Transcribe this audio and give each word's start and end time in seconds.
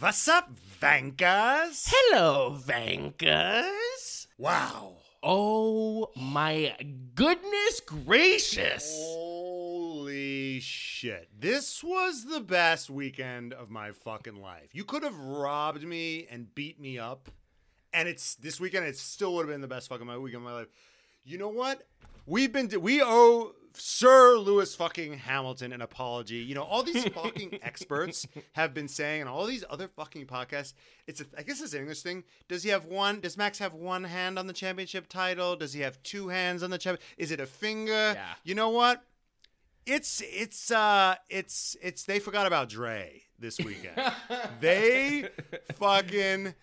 What's 0.00 0.28
up, 0.28 0.52
Vankas? 0.80 1.88
Hello, 1.92 2.56
Vankers. 2.64 4.28
Wow. 4.38 4.92
Oh 5.24 6.12
my 6.14 6.76
goodness 7.16 7.80
gracious. 7.84 8.94
Holy 8.96 10.60
shit. 10.60 11.28
This 11.36 11.82
was 11.82 12.26
the 12.26 12.38
best 12.38 12.88
weekend 12.88 13.52
of 13.52 13.70
my 13.70 13.90
fucking 13.90 14.40
life. 14.40 14.68
You 14.72 14.84
could 14.84 15.02
have 15.02 15.18
robbed 15.18 15.82
me 15.82 16.28
and 16.30 16.54
beat 16.54 16.78
me 16.78 17.00
up. 17.00 17.28
And 17.92 18.08
it's 18.08 18.36
this 18.36 18.60
weekend, 18.60 18.86
it 18.86 18.96
still 18.96 19.34
would 19.34 19.46
have 19.46 19.52
been 19.52 19.62
the 19.62 19.66
best 19.66 19.88
fucking 19.88 20.06
my 20.06 20.16
weekend 20.16 20.44
of 20.44 20.48
my 20.48 20.58
life. 20.58 20.68
You 21.24 21.38
know 21.38 21.48
what? 21.48 21.88
We've 22.24 22.52
been 22.52 22.70
we 22.80 23.02
owe 23.02 23.52
Sir 23.74 24.36
Lewis 24.36 24.74
fucking 24.74 25.18
Hamilton 25.18 25.72
an 25.72 25.80
apology. 25.80 26.36
You 26.36 26.54
know, 26.54 26.62
all 26.62 26.82
these 26.82 27.04
fucking 27.08 27.58
experts 27.62 28.26
have 28.52 28.74
been 28.74 28.88
saying, 28.88 29.22
and 29.22 29.30
all 29.30 29.46
these 29.46 29.64
other 29.68 29.88
fucking 29.88 30.26
podcasts. 30.26 30.74
It's 31.06 31.20
a, 31.20 31.26
I 31.36 31.42
guess 31.42 31.60
it's 31.60 31.72
an 31.72 31.80
English 31.80 32.02
thing. 32.02 32.24
Does 32.48 32.62
he 32.62 32.70
have 32.70 32.84
one? 32.84 33.20
Does 33.20 33.36
Max 33.36 33.58
have 33.58 33.74
one 33.74 34.04
hand 34.04 34.38
on 34.38 34.46
the 34.46 34.52
championship 34.52 35.08
title? 35.08 35.56
Does 35.56 35.72
he 35.72 35.80
have 35.80 36.02
two 36.02 36.28
hands 36.28 36.62
on 36.62 36.70
the 36.70 36.78
champ? 36.78 37.00
Is 37.16 37.30
it 37.30 37.40
a 37.40 37.46
finger? 37.46 37.92
Yeah. 37.92 38.34
You 38.44 38.54
know 38.54 38.70
what? 38.70 39.04
It's 39.86 40.22
it's 40.26 40.70
uh 40.70 41.14
it's 41.30 41.76
it's 41.80 42.04
they 42.04 42.18
forgot 42.18 42.46
about 42.46 42.68
Dre 42.68 43.22
this 43.38 43.58
weekend. 43.58 44.00
they 44.60 45.28
fucking 45.74 46.54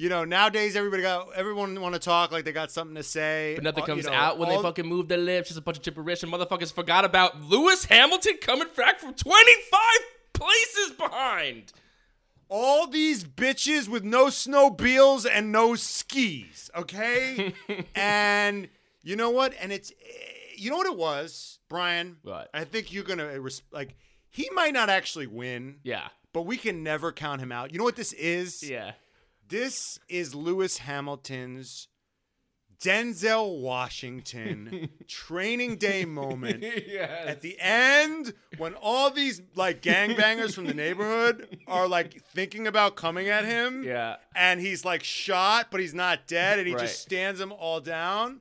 you 0.00 0.08
know 0.08 0.24
nowadays 0.24 0.76
everybody 0.76 1.02
got 1.02 1.28
everyone 1.34 1.80
want 1.80 1.94
to 1.94 1.98
talk 2.00 2.32
like 2.32 2.44
they 2.44 2.52
got 2.52 2.70
something 2.70 2.94
to 2.96 3.02
say. 3.02 3.52
But 3.56 3.64
nothing 3.64 3.82
Uh, 3.84 3.86
comes 3.86 4.04
you 4.04 4.10
know, 4.10 4.16
out 4.16 4.38
when 4.38 4.48
all- 4.48 4.56
they 4.56 4.62
fucking 4.62 4.86
move 4.86 5.08
their 5.08 5.18
lips. 5.18 5.48
Just 5.48 5.58
a 5.58 5.62
bunch 5.62 5.76
of 5.78 5.82
gibberish, 5.82 6.22
and 6.22 6.32
motherfuckers 6.32 6.72
forgot 6.72 7.04
about 7.04 7.40
Lewis 7.42 7.84
Hamilton 7.84 8.38
coming 8.40 8.68
back 8.76 8.98
from 9.00 9.14
25 9.14 9.80
places 10.32 10.92
behind. 10.96 11.72
all 12.48 12.86
these 12.88 13.22
bitches 13.22 13.86
with 13.88 14.02
no 14.02 14.26
snowmobiles 14.26 15.24
and 15.30 15.52
no 15.52 15.76
skis, 15.76 16.68
okay? 16.74 17.54
and 17.94 18.68
you 19.04 19.14
know 19.16 19.30
what? 19.30 19.54
And 19.60 19.70
it's 19.72 19.90
eh, 19.92 20.54
you 20.56 20.68
know 20.70 20.76
what 20.76 20.86
it 20.86 20.96
was, 20.96 21.58
Brian. 21.68 22.16
What? 22.22 22.50
I 22.52 22.64
think 22.64 22.92
you're 22.92 23.04
gonna 23.04 23.26
eh, 23.28 23.48
like. 23.70 23.94
He 24.32 24.48
might 24.54 24.72
not 24.72 24.88
actually 24.90 25.26
win, 25.26 25.80
Yeah. 25.82 26.06
but 26.32 26.42
we 26.42 26.56
can 26.56 26.84
never 26.84 27.10
count 27.12 27.40
him 27.40 27.50
out. 27.50 27.72
You 27.72 27.78
know 27.78 27.84
what 27.84 27.96
this 27.96 28.12
is? 28.12 28.62
Yeah. 28.62 28.92
This 29.50 29.98
is 30.08 30.34
Lewis 30.34 30.78
Hamilton's 30.78 31.88
Denzel 32.82 33.60
Washington 33.60 34.88
training 35.08 35.76
day 35.76 36.04
moment. 36.04 36.62
yes. 36.62 37.26
At 37.28 37.40
the 37.42 37.56
end, 37.60 38.32
when 38.58 38.74
all 38.74 39.10
these 39.10 39.42
like 39.54 39.82
gangbangers 39.82 40.54
from 40.54 40.66
the 40.66 40.72
neighborhood 40.72 41.58
are 41.66 41.86
like 41.88 42.22
thinking 42.26 42.66
about 42.66 42.96
coming 42.96 43.28
at 43.28 43.44
him, 43.44 43.82
Yeah. 43.82 44.16
and 44.34 44.60
he's 44.60 44.84
like 44.84 45.02
shot, 45.02 45.66
but 45.70 45.80
he's 45.80 45.92
not 45.94 46.26
dead, 46.26 46.58
and 46.58 46.66
he 46.66 46.74
Right. 46.74 46.82
just 46.82 47.02
stands 47.02 47.38
them 47.40 47.52
all 47.52 47.80
down, 47.80 48.40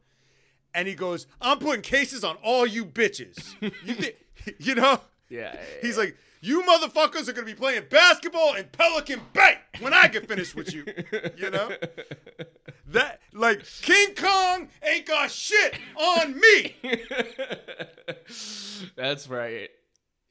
and 0.73 0.87
he 0.87 0.93
goes, 0.93 1.25
"I'm 1.41 1.57
putting 1.59 1.81
cases 1.81 2.23
on 2.23 2.37
all 2.43 2.65
you 2.65 2.85
bitches." 2.85 3.55
you, 3.83 3.95
thi- 3.95 4.13
you 4.59 4.75
know? 4.75 5.01
Yeah. 5.27 5.57
He's 5.81 5.97
like, 5.97 6.15
"You 6.41 6.63
motherfuckers 6.63 7.27
are 7.27 7.33
gonna 7.33 7.45
be 7.45 7.53
playing 7.53 7.83
basketball 7.89 8.55
in 8.55 8.65
Pelican 8.71 9.21
Bay 9.33 9.57
when 9.79 9.93
I 9.93 10.07
get 10.07 10.27
finished 10.27 10.55
with 10.55 10.73
you." 10.73 10.85
You 11.37 11.49
know? 11.49 11.71
That 12.91 13.19
like 13.33 13.63
King 13.83 14.15
Kong 14.15 14.67
ain't 14.81 15.05
got 15.05 15.29
shit 15.29 15.75
on 15.95 16.39
me. 16.39 16.75
That's 18.95 19.27
right. 19.29 19.69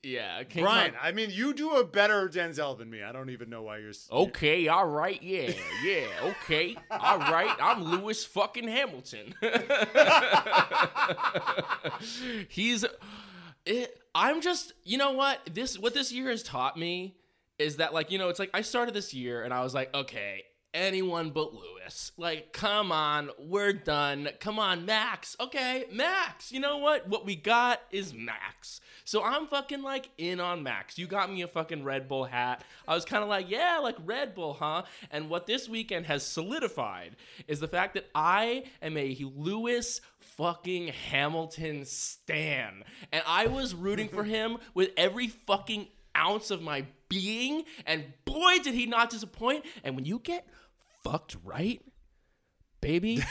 Yeah. 0.02 0.42
King 0.44 0.64
Brian, 0.64 0.90
Kong- 0.92 1.00
I 1.00 1.12
mean, 1.12 1.30
you 1.30 1.54
do 1.54 1.76
a 1.76 1.84
better 1.84 2.28
Denzel 2.28 2.76
than 2.76 2.90
me. 2.90 3.02
I 3.02 3.12
don't 3.12 3.30
even 3.30 3.48
know 3.48 3.62
why 3.62 3.78
you're. 3.78 3.92
Okay, 4.10 4.66
all 4.68 4.88
right, 4.88 5.22
yeah, 5.22 5.52
yeah, 5.84 6.06
okay, 6.22 6.76
all 6.90 7.18
right. 7.18 7.54
I'm 7.60 7.82
Lewis 7.82 8.24
fucking 8.24 8.66
Hamilton. 8.66 9.34
He's, 12.48 12.84
it, 13.68 14.00
I'm 14.14 14.40
just, 14.40 14.72
you 14.82 14.98
know 14.98 15.12
what? 15.12 15.38
This 15.52 15.78
what 15.78 15.94
this 15.94 16.10
year 16.10 16.30
has 16.30 16.42
taught 16.42 16.76
me 16.76 17.16
is 17.58 17.76
that 17.76 17.92
like 17.92 18.10
you 18.10 18.18
know 18.18 18.28
it's 18.28 18.38
like 18.38 18.50
I 18.54 18.62
started 18.62 18.94
this 18.94 19.12
year 19.12 19.42
and 19.42 19.52
I 19.52 19.62
was 19.62 19.74
like, 19.74 19.94
okay, 19.94 20.44
anyone 20.74 21.30
but 21.30 21.52
Lewis. 21.54 22.12
Like, 22.16 22.52
come 22.52 22.92
on, 22.92 23.30
we're 23.38 23.72
done. 23.72 24.30
Come 24.40 24.58
on, 24.58 24.86
Max. 24.86 25.36
Okay, 25.40 25.84
Max. 25.92 26.52
You 26.52 26.60
know 26.60 26.78
what? 26.78 27.08
What 27.08 27.26
we 27.26 27.36
got 27.36 27.80
is 27.90 28.14
Max. 28.14 28.80
So 29.08 29.24
I'm 29.24 29.46
fucking 29.46 29.80
like 29.80 30.10
in 30.19 30.38
on 30.38 30.62
Max. 30.62 30.98
You 30.98 31.06
got 31.06 31.32
me 31.32 31.41
a 31.41 31.48
fucking 31.48 31.82
Red 31.82 32.08
Bull 32.08 32.24
hat. 32.24 32.62
I 32.86 32.94
was 32.94 33.06
kind 33.06 33.22
of 33.22 33.30
like, 33.30 33.48
yeah, 33.48 33.78
like 33.82 33.96
Red 34.04 34.34
Bull, 34.34 34.52
huh? 34.52 34.82
And 35.10 35.30
what 35.30 35.46
this 35.46 35.66
weekend 35.66 36.04
has 36.04 36.22
solidified 36.22 37.16
is 37.47 37.58
the 37.58 37.68
fact 37.68 37.94
that 37.94 38.04
I 38.14 38.64
am 38.82 38.98
a 38.98 39.16
Lewis 39.34 40.02
fucking 40.20 40.88
Hamilton 40.88 41.86
stan. 41.86 42.84
And 43.10 43.22
I 43.26 43.47
was 43.47 43.74
rooting 43.74 44.10
for 44.10 44.24
him 44.24 44.58
with 44.74 44.91
every 44.98 45.28
fucking 45.28 45.88
ounce 46.14 46.50
of 46.50 46.60
my 46.60 46.84
being. 47.08 47.64
And 47.86 48.04
boy, 48.26 48.58
did 48.62 48.74
he 48.74 48.84
not 48.84 49.08
disappoint. 49.08 49.64
And 49.84 49.97
when 49.97 50.04
you 50.04 50.18
get 50.18 50.47
fucked 51.02 51.34
right, 51.42 51.80
baby, 52.81 53.22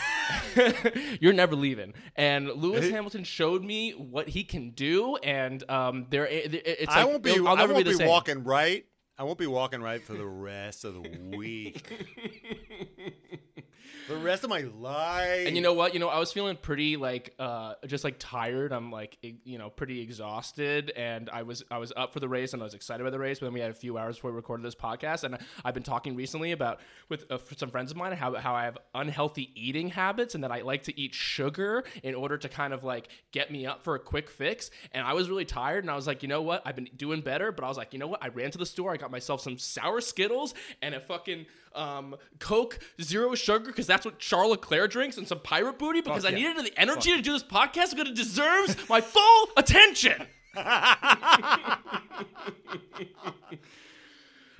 you're 1.19 1.33
never 1.33 1.55
leaving. 1.55 1.93
And 2.15 2.47
Lewis 2.49 2.89
Hamilton 2.89 3.23
showed 3.23 3.63
me 3.63 3.91
what 3.91 4.29
he 4.29 4.43
can 4.43 4.71
do. 4.71 5.15
And 5.17 5.63
um, 5.69 6.07
there, 6.09 6.25
it- 6.27 6.53
it's 6.53 6.91
I 6.93 7.03
like, 7.03 7.07
won't 7.11 7.23
be. 7.23 7.31
I'll 7.31 7.47
I 7.49 7.55
never 7.55 7.73
won't 7.73 7.85
be, 7.85 7.97
be, 7.97 8.05
walking 8.05 8.43
right. 8.43 8.85
I 9.17 9.23
won't 9.23 9.39
be 9.39 9.47
walking 9.47 9.81
right 9.81 10.01
for 10.03 10.13
the 10.13 10.25
rest 10.27 10.85
of 10.85 10.93
the 10.93 11.01
week. 11.35 11.83
the 14.07 14.17
rest 14.17 14.43
of 14.43 14.49
my 14.49 14.61
life. 14.61 15.47
And 15.47 15.55
you 15.55 15.61
know 15.61 15.73
what? 15.73 15.93
You 15.93 15.99
know, 15.99 16.07
I 16.07 16.19
was 16.19 16.31
feeling 16.31 16.55
pretty 16.55 16.97
like 16.97 17.33
uh 17.39 17.75
just 17.85 18.03
like 18.03 18.15
tired. 18.19 18.71
I'm 18.71 18.91
like 18.91 19.17
you 19.21 19.57
know, 19.57 19.69
pretty 19.69 20.01
exhausted 20.01 20.91
and 20.95 21.29
I 21.29 21.43
was 21.43 21.63
I 21.69 21.77
was 21.77 21.91
up 21.95 22.13
for 22.13 22.19
the 22.19 22.29
race 22.29 22.53
and 22.53 22.61
I 22.61 22.65
was 22.65 22.73
excited 22.73 23.01
about 23.01 23.11
the 23.11 23.19
race, 23.19 23.39
but 23.39 23.47
then 23.47 23.53
we 23.53 23.59
had 23.59 23.71
a 23.71 23.75
few 23.75 23.97
hours 23.97 24.15
before 24.15 24.31
we 24.31 24.35
recorded 24.35 24.65
this 24.65 24.75
podcast 24.75 25.23
and 25.23 25.37
I've 25.63 25.73
been 25.73 25.83
talking 25.83 26.15
recently 26.15 26.51
about 26.51 26.79
with 27.09 27.25
uh, 27.29 27.37
some 27.55 27.69
friends 27.69 27.91
of 27.91 27.97
mine 27.97 28.13
how 28.13 28.35
how 28.35 28.53
I 28.55 28.65
have 28.65 28.77
unhealthy 28.95 29.51
eating 29.55 29.89
habits 29.89 30.35
and 30.35 30.43
that 30.43 30.51
I 30.51 30.61
like 30.61 30.83
to 30.83 30.99
eat 30.99 31.13
sugar 31.13 31.83
in 32.03 32.15
order 32.15 32.37
to 32.37 32.49
kind 32.49 32.73
of 32.73 32.83
like 32.83 33.09
get 33.31 33.51
me 33.51 33.65
up 33.65 33.83
for 33.83 33.95
a 33.95 33.99
quick 33.99 34.29
fix. 34.29 34.71
And 34.91 35.05
I 35.05 35.13
was 35.13 35.29
really 35.29 35.45
tired 35.45 35.83
and 35.83 35.91
I 35.91 35.95
was 35.95 36.07
like, 36.07 36.23
"You 36.23 36.29
know 36.29 36.41
what? 36.41 36.61
I've 36.65 36.75
been 36.75 36.89
doing 36.95 37.21
better." 37.21 37.51
But 37.51 37.63
I 37.63 37.67
was 37.67 37.77
like, 37.77 37.93
"You 37.93 37.99
know 37.99 38.07
what? 38.07 38.23
I 38.23 38.29
ran 38.29 38.51
to 38.51 38.57
the 38.57 38.65
store, 38.65 38.93
I 38.93 38.97
got 38.97 39.11
myself 39.11 39.41
some 39.41 39.57
sour 39.57 40.01
Skittles 40.01 40.53
and 40.81 40.95
a 40.95 40.99
fucking 40.99 41.45
um, 41.77 42.15
Coke 42.39 42.79
zero 43.01 43.35
sugar 43.35 43.65
because 43.67 43.87
that's 43.87 44.05
what 44.05 44.19
Charles 44.19 44.51
Leclerc 44.51 44.91
drinks 44.91 45.17
and 45.17 45.27
some 45.27 45.39
pirate 45.39 45.77
booty 45.79 46.01
because 46.01 46.23
Fuck 46.23 46.33
I 46.33 46.37
yeah. 46.37 46.49
needed 46.53 46.65
the 46.65 46.79
energy 46.79 47.15
to 47.15 47.21
do 47.21 47.33
this 47.33 47.43
podcast 47.43 47.91
because 47.95 48.09
it 48.09 48.15
deserves 48.15 48.75
my 48.89 49.01
full 49.01 49.49
attention. 49.57 50.27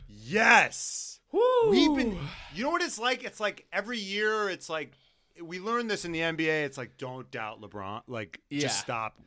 yes. 0.07 1.19
Woo. 1.31 1.41
We've 1.69 1.95
been. 1.95 2.17
You 2.53 2.63
know 2.63 2.69
what 2.69 2.81
it's 2.81 2.99
like? 2.99 3.23
It's 3.23 3.39
like 3.39 3.65
every 3.73 3.99
year. 3.99 4.49
It's 4.49 4.69
like 4.69 4.93
we 5.41 5.59
learned 5.59 5.89
this 5.89 6.05
in 6.05 6.11
the 6.11 6.19
NBA. 6.19 6.65
It's 6.65 6.77
like 6.77 6.97
don't 6.97 7.29
doubt 7.31 7.61
LeBron. 7.61 8.03
Like 8.07 8.39
Yeah. 8.49 8.61
just 8.61 8.79
stop, 8.79 9.17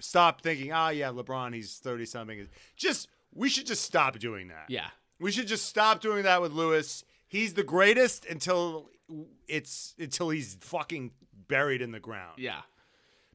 stop 0.00 0.42
thinking. 0.42 0.72
Oh 0.72 0.88
yeah, 0.88 1.08
LeBron. 1.08 1.54
He's 1.54 1.78
thirty 1.78 2.06
something. 2.06 2.46
Just 2.76 3.08
we 3.34 3.48
should 3.48 3.66
just 3.66 3.82
stop 3.82 4.18
doing 4.18 4.48
that. 4.48 4.66
Yeah. 4.68 4.86
We 5.20 5.32
should 5.32 5.48
just 5.48 5.66
stop 5.66 6.00
doing 6.00 6.22
that 6.22 6.40
with 6.40 6.52
Lewis. 6.52 7.02
He's 7.28 7.54
the 7.54 7.62
greatest 7.62 8.24
until 8.26 8.88
it's 9.46 9.94
until 9.98 10.30
he's 10.30 10.56
fucking 10.60 11.12
buried 11.46 11.80
in 11.82 11.92
the 11.92 12.00
ground. 12.00 12.34
Yeah. 12.38 12.62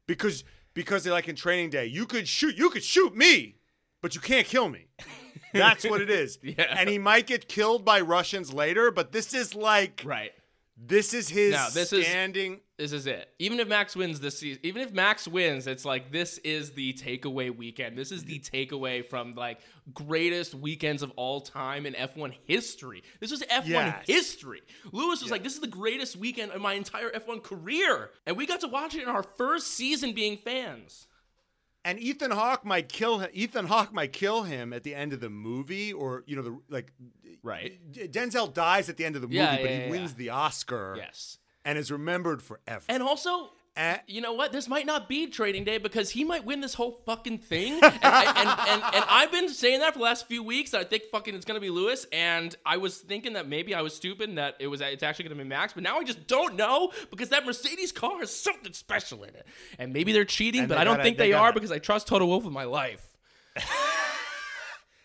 Because 0.06 0.44
because 0.74 1.04
they're 1.04 1.12
like 1.12 1.28
in 1.28 1.36
training 1.36 1.70
day, 1.70 1.86
you 1.86 2.04
could 2.06 2.28
shoot 2.28 2.56
you 2.56 2.70
could 2.70 2.84
shoot 2.84 3.16
me, 3.16 3.56
but 4.02 4.14
you 4.14 4.20
can't 4.20 4.46
kill 4.46 4.68
me. 4.68 4.88
That's 5.54 5.84
what 5.84 6.00
it 6.00 6.10
is. 6.10 6.38
Yeah. 6.42 6.66
And 6.76 6.88
he 6.88 6.98
might 6.98 7.26
get 7.28 7.48
killed 7.48 7.84
by 7.84 8.00
Russians 8.00 8.52
later, 8.52 8.90
but 8.90 9.12
this 9.12 9.32
is 9.32 9.54
like 9.54 10.02
Right. 10.04 10.32
this 10.76 11.14
is 11.14 11.28
his 11.28 11.52
No, 11.52 11.68
this 11.72 11.92
is- 11.92 12.04
standing. 12.06 12.60
This 12.76 12.92
is 12.92 13.06
it. 13.06 13.28
Even 13.38 13.60
if 13.60 13.68
Max 13.68 13.94
wins 13.94 14.18
this 14.18 14.36
season, 14.40 14.58
even 14.64 14.82
if 14.82 14.92
Max 14.92 15.28
wins, 15.28 15.68
it's 15.68 15.84
like 15.84 16.10
this 16.10 16.38
is 16.38 16.72
the 16.72 16.92
takeaway 16.94 17.56
weekend. 17.56 17.96
This 17.96 18.10
is 18.10 18.24
the 18.24 18.40
takeaway 18.40 19.08
from 19.08 19.36
like 19.36 19.60
greatest 19.92 20.54
weekends 20.56 21.02
of 21.02 21.12
all 21.14 21.40
time 21.40 21.86
in 21.86 21.94
F1 21.94 22.34
history. 22.46 23.04
This 23.20 23.30
was 23.30 23.42
F1 23.42 23.66
Yes. 23.68 24.06
history. 24.08 24.62
Lewis 24.90 25.22
was 25.22 25.30
like, 25.30 25.44
"This 25.44 25.54
is 25.54 25.60
the 25.60 25.68
greatest 25.68 26.16
weekend 26.16 26.50
of 26.50 26.60
my 26.60 26.72
entire 26.74 27.10
F1 27.14 27.40
career," 27.44 28.10
and 28.26 28.36
we 28.36 28.44
got 28.44 28.60
to 28.62 28.68
watch 28.68 28.96
it 28.96 29.02
in 29.02 29.08
our 29.08 29.22
first 29.22 29.68
season 29.68 30.12
being 30.12 30.36
fans. 30.36 31.06
And 31.84 32.00
Ethan 32.00 32.30
Hawke 32.32 32.64
might 32.64 32.88
kill 32.88 33.18
him. 33.18 33.30
Ethan 33.34 33.66
Hawke 33.66 33.92
might 33.92 34.12
kill 34.12 34.44
him 34.44 34.72
at 34.72 34.82
the 34.82 34.94
end 34.96 35.12
of 35.12 35.20
the 35.20 35.30
movie, 35.30 35.92
or 35.92 36.24
you 36.26 36.34
know, 36.34 36.42
the 36.42 36.58
like. 36.68 36.90
Right. 37.42 37.78
Denzel 37.92 38.52
dies 38.52 38.88
at 38.88 38.96
the 38.96 39.04
end 39.04 39.16
of 39.16 39.22
the 39.22 39.28
movie, 39.28 39.36
Yeah, 39.36 39.56
but 39.60 39.70
he 39.70 39.76
yeah, 39.76 39.90
wins 39.90 40.12
yeah. 40.12 40.16
the 40.16 40.30
Oscar 40.30 40.94
Yes. 40.96 41.38
And 41.64 41.78
is 41.78 41.90
remembered 41.90 42.42
forever. 42.42 42.84
And 42.88 43.02
also, 43.02 43.50
you 44.06 44.20
know 44.20 44.34
what? 44.34 44.52
This 44.52 44.68
might 44.68 44.84
not 44.86 45.08
be 45.08 45.26
trading 45.28 45.64
day 45.64 45.78
because 45.78 46.10
he 46.10 46.22
might 46.22 46.44
win 46.44 46.60
this 46.60 46.74
whole 46.74 47.00
fucking 47.06 47.38
thing. 47.38 47.72
And, 47.82 47.94
and, 47.94 48.02
and, 48.02 48.48
and, 48.68 48.82
and 48.94 49.04
I've 49.08 49.32
been 49.32 49.48
saying 49.48 49.80
that 49.80 49.94
for 49.94 49.98
the 49.98 50.04
last 50.04 50.28
few 50.28 50.42
weeks. 50.42 50.72
That 50.72 50.80
I 50.82 50.84
think 50.84 51.04
fucking 51.10 51.34
it's 51.34 51.44
gonna 51.46 51.60
be 51.60 51.70
Lewis. 51.70 52.06
And 52.12 52.54
I 52.66 52.76
was 52.76 52.98
thinking 52.98 53.32
that 53.32 53.48
maybe 53.48 53.74
I 53.74 53.80
was 53.80 53.94
stupid 53.96 54.28
and 54.28 54.36
that 54.38 54.56
it 54.60 54.66
was 54.66 54.80
it's 54.82 55.02
actually 55.02 55.24
gonna 55.30 55.42
be 55.42 55.48
Max. 55.48 55.72
But 55.72 55.82
now 55.82 55.98
I 55.98 56.04
just 56.04 56.26
don't 56.26 56.54
know 56.56 56.92
because 57.10 57.30
that 57.30 57.46
Mercedes 57.46 57.92
car 57.92 58.18
has 58.18 58.30
something 58.34 58.72
special 58.74 59.22
in 59.24 59.30
it. 59.34 59.46
And 59.78 59.92
maybe 59.92 60.12
they're 60.12 60.24
cheating, 60.26 60.60
And 60.60 60.68
but 60.68 60.74
they 60.76 60.80
I 60.82 60.84
don't 60.84 60.94
gotta- 60.94 61.02
think 61.04 61.16
they 61.18 61.28
they, 61.28 61.32
are 61.32 61.48
gotta- 61.48 61.54
because 61.54 61.72
I 61.72 61.78
trust 61.78 62.06
Toto 62.08 62.26
Wolff 62.26 62.44
with 62.44 62.52
my 62.52 62.64
life. 62.64 63.16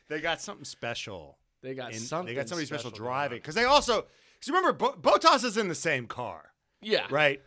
they 0.10 0.20
got 0.22 0.42
something 0.42 0.66
special. 0.66 1.38
They 1.62 1.74
got 1.74 1.94
in- 1.94 2.00
something. 2.00 2.28
they 2.34 2.40
got 2.40 2.50
somebody 2.50 2.66
special, 2.66 2.90
special 2.92 3.06
driving 3.06 3.38
because 3.40 3.56
they 3.56 3.66
also 3.66 4.06
because 4.40 4.48
remember 4.54 4.74
Bo- 4.74 4.94
Bottas 4.94 5.44
is 5.44 5.58
in 5.58 5.68
the 5.68 5.76
same 5.76 6.08
car, 6.08 6.49
Yeah. 6.82 7.06
right? 7.10 7.42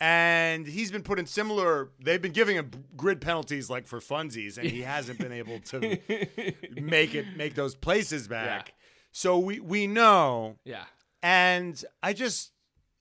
And 0.00 0.66
he's 0.66 0.92
been 0.92 1.02
put 1.02 1.18
in 1.18 1.26
similar. 1.26 1.90
They've 2.00 2.22
been 2.22 2.32
giving 2.32 2.54
him 2.56 2.70
grid 2.96 3.20
penalties 3.20 3.68
like 3.68 3.88
for 3.88 3.98
funsies, 3.98 4.56
and 4.56 4.68
he 4.70 4.82
hasn't 4.82 5.18
been 5.18 5.32
able 5.32 5.58
to 5.60 5.80
make 6.80 7.14
it 7.16 7.36
make 7.36 7.54
those 7.56 7.74
places 7.74 8.28
back. 8.28 8.74
So 9.10 9.38
we 9.40 9.58
we 9.58 9.88
know, 9.88 10.56
Yeah. 10.64 10.84
and 11.22 11.82
I 12.02 12.12
just 12.12 12.52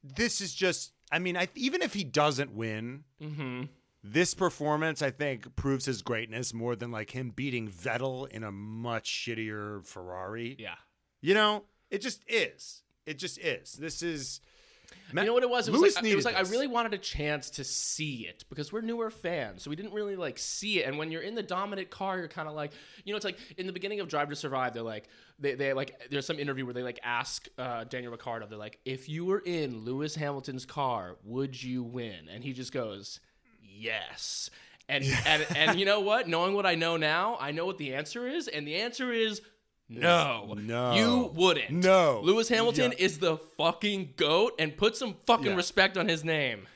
this 0.04 0.42
is 0.42 0.54
just. 0.56 0.92
I 1.12 1.20
mean, 1.20 1.38
I 1.38 1.48
even 1.56 1.82
if 1.84 1.94
he 1.94 2.04
doesn't 2.04 2.54
win, 2.56 3.04
Mm-hmm. 3.22 3.64
this 4.04 4.34
performance 4.34 5.02
I 5.04 5.12
think 5.12 5.56
proves 5.56 5.86
his 5.86 6.02
greatness 6.02 6.52
more 6.54 6.76
than 6.76 6.90
like 6.90 7.12
him 7.12 7.30
beating 7.30 7.70
Vettel 7.70 8.28
in 8.30 8.44
a 8.44 8.52
much 8.52 9.08
shittier 9.10 9.86
Ferrari. 9.86 10.56
Yeah. 10.58 10.76
You 11.22 11.36
know, 11.36 11.66
it 11.92 12.00
just 12.02 12.24
is. 12.28 12.82
It 13.06 13.20
just 13.20 13.38
is. 13.38 13.74
This 13.74 14.02
is. 14.02 14.42
Ma- 15.14 15.22
You 15.22 15.28
know 15.28 15.34
what 15.34 15.44
it 15.44 15.50
was? 15.50 15.68
It 15.68 15.72
was 15.72 15.82
Lewis 15.82 15.96
like, 15.96 16.06
it 16.06 16.16
was 16.16 16.26
like 16.26 16.36
I 16.36 16.42
really 16.42 16.68
wanted 16.68 16.94
a 16.94 16.98
chance 16.98 17.50
to 17.52 17.64
see 17.64 18.28
it 18.28 18.44
because 18.50 18.72
we're 18.74 18.82
newer 18.82 19.10
fans, 19.10 19.64
so 19.64 19.70
we 19.70 19.76
didn't 19.76 19.94
really 19.94 20.16
like 20.16 20.38
see 20.38 20.80
it. 20.82 20.88
And 20.88 20.98
when 20.98 21.12
you're 21.12 21.22
in 21.22 21.36
the 21.36 21.44
dominant 21.44 21.90
car, 21.90 22.18
you're 22.18 22.28
kind 22.28 22.48
of 22.48 22.56
like, 22.56 22.72
you 23.06 23.14
know, 23.14 23.18
it's 23.18 23.26
like 23.26 23.38
in 23.58 23.68
the 23.68 23.74
beginning 23.74 24.00
of 24.00 24.08
Drive 24.10 24.30
to 24.30 24.36
Survive, 24.36 24.74
they're 24.74 24.84
like, 24.84 25.08
they, 25.40 25.56
they 25.56 25.74
like, 25.74 26.10
there's 26.10 26.26
some 26.26 26.40
interview 26.40 26.66
where 26.66 26.74
they 26.74 26.84
like 26.84 27.00
ask 27.04 27.48
uh, 27.58 27.84
Daniel 27.86 28.12
Ricciardo, 28.12 28.48
they're 28.48 28.58
like, 28.58 28.80
if 28.86 29.08
you 29.08 29.26
were 29.26 29.40
in 29.40 29.86
Lewis 29.86 30.16
Hamilton's 30.16 30.66
car, 30.66 31.18
would 31.24 31.62
you 31.62 31.84
win? 31.84 32.28
And 32.32 32.44
he 32.44 32.54
just 32.54 32.72
goes, 32.74 33.20
yes. 33.62 34.50
And 34.90 35.04
and 35.26 35.46
and 35.56 35.80
you 35.80 35.86
know 35.86 36.00
what? 36.00 36.28
Knowing 36.30 36.54
what 36.54 36.66
I 36.66 36.76
know 36.76 36.96
now, 36.98 37.38
I 37.42 37.52
know 37.52 37.66
what 37.66 37.78
the 37.78 37.94
answer 37.94 38.28
is, 38.28 38.48
and 38.48 38.68
the 38.68 38.76
answer 38.76 39.12
is. 39.12 39.42
No, 39.90 40.54
No. 40.58 40.94
you 40.96 41.32
wouldn't. 41.34 41.72
No. 41.72 42.20
Lewis 42.24 42.50
Hamilton 42.50 42.92
Yeah. 42.98 43.06
is 43.06 43.20
the 43.20 43.38
fucking 43.58 44.14
goat, 44.18 44.54
and 44.60 44.76
put 44.76 44.98
some 44.98 45.16
fucking 45.26 45.46
Yeah. 45.48 45.56
respect 45.56 45.98
on 45.98 46.08
his 46.10 46.24
name. 46.26 46.68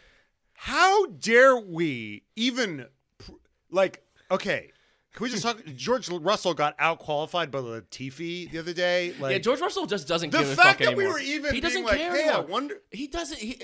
How 0.53 1.07
dare 1.07 1.57
we 1.57 2.23
even 2.35 2.87
pr- 3.17 3.31
like? 3.69 4.03
Okay, 4.29 4.71
can 5.13 5.23
we 5.25 5.29
just 5.29 5.43
talk? 5.43 5.61
George 5.75 6.07
Russell 6.09 6.53
got 6.53 6.75
out 6.79 6.99
qualified 6.99 7.51
by 7.51 7.59
Latifi 7.59 8.49
the 8.49 8.59
other 8.59 8.71
day. 8.73 9.13
Like 9.19 9.31
yeah, 9.33 9.37
George 9.39 9.59
Russell 9.59 9.85
just 9.87 10.07
doesn't 10.07 10.29
the 10.29 10.37
give 10.37 10.49
a 10.49 10.55
fact 10.55 10.79
fuck 10.79 10.87
that 10.89 10.95
we 10.95 11.05
were 11.05 11.19
even 11.19 11.53
he 11.53 11.59
doesn't 11.59 11.83
like, 11.83 11.97
care 11.97 12.15
hey, 12.15 12.23
I 12.29 12.33
anymore. 12.35 12.45
wonder. 12.47 12.75
He 12.91 13.07
doesn't. 13.07 13.39
He, 13.39 13.59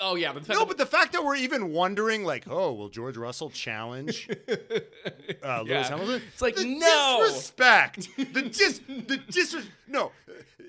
oh 0.00 0.14
yeah, 0.16 0.32
but 0.32 0.48
No, 0.48 0.64
but 0.64 0.78
the 0.78 0.86
fact 0.86 1.12
that 1.12 1.24
we're 1.24 1.36
even 1.36 1.72
wondering, 1.72 2.24
like, 2.24 2.44
oh, 2.48 2.72
will 2.72 2.88
George 2.88 3.16
Russell 3.16 3.50
challenge 3.50 4.28
uh, 4.48 5.62
Lewis 5.62 5.68
Yeah. 5.68 5.88
Hamilton? 5.88 6.22
It's 6.32 6.42
like, 6.42 6.56
the 6.56 6.64
no. 6.64 7.20
disrespect, 7.22 8.08
the 8.16 8.42
dis, 8.42 8.80
the 8.88 9.18
disres, 9.30 9.64
no, 9.88 10.12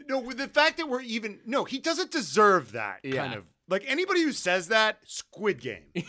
no, 0.07 0.31
the 0.31 0.47
fact 0.47 0.77
that 0.77 0.87
we're 0.89 1.01
even, 1.01 1.39
no, 1.45 1.63
he 1.63 1.79
doesn't 1.79 2.11
deserve 2.11 2.71
that 2.73 2.99
kind 3.03 3.33
of 3.33 3.43
like 3.69 3.83
anybody 3.87 4.21
who 4.21 4.31
says 4.33 4.67
that, 4.67 4.97
Squid 5.05 5.61
Game. 5.61 5.83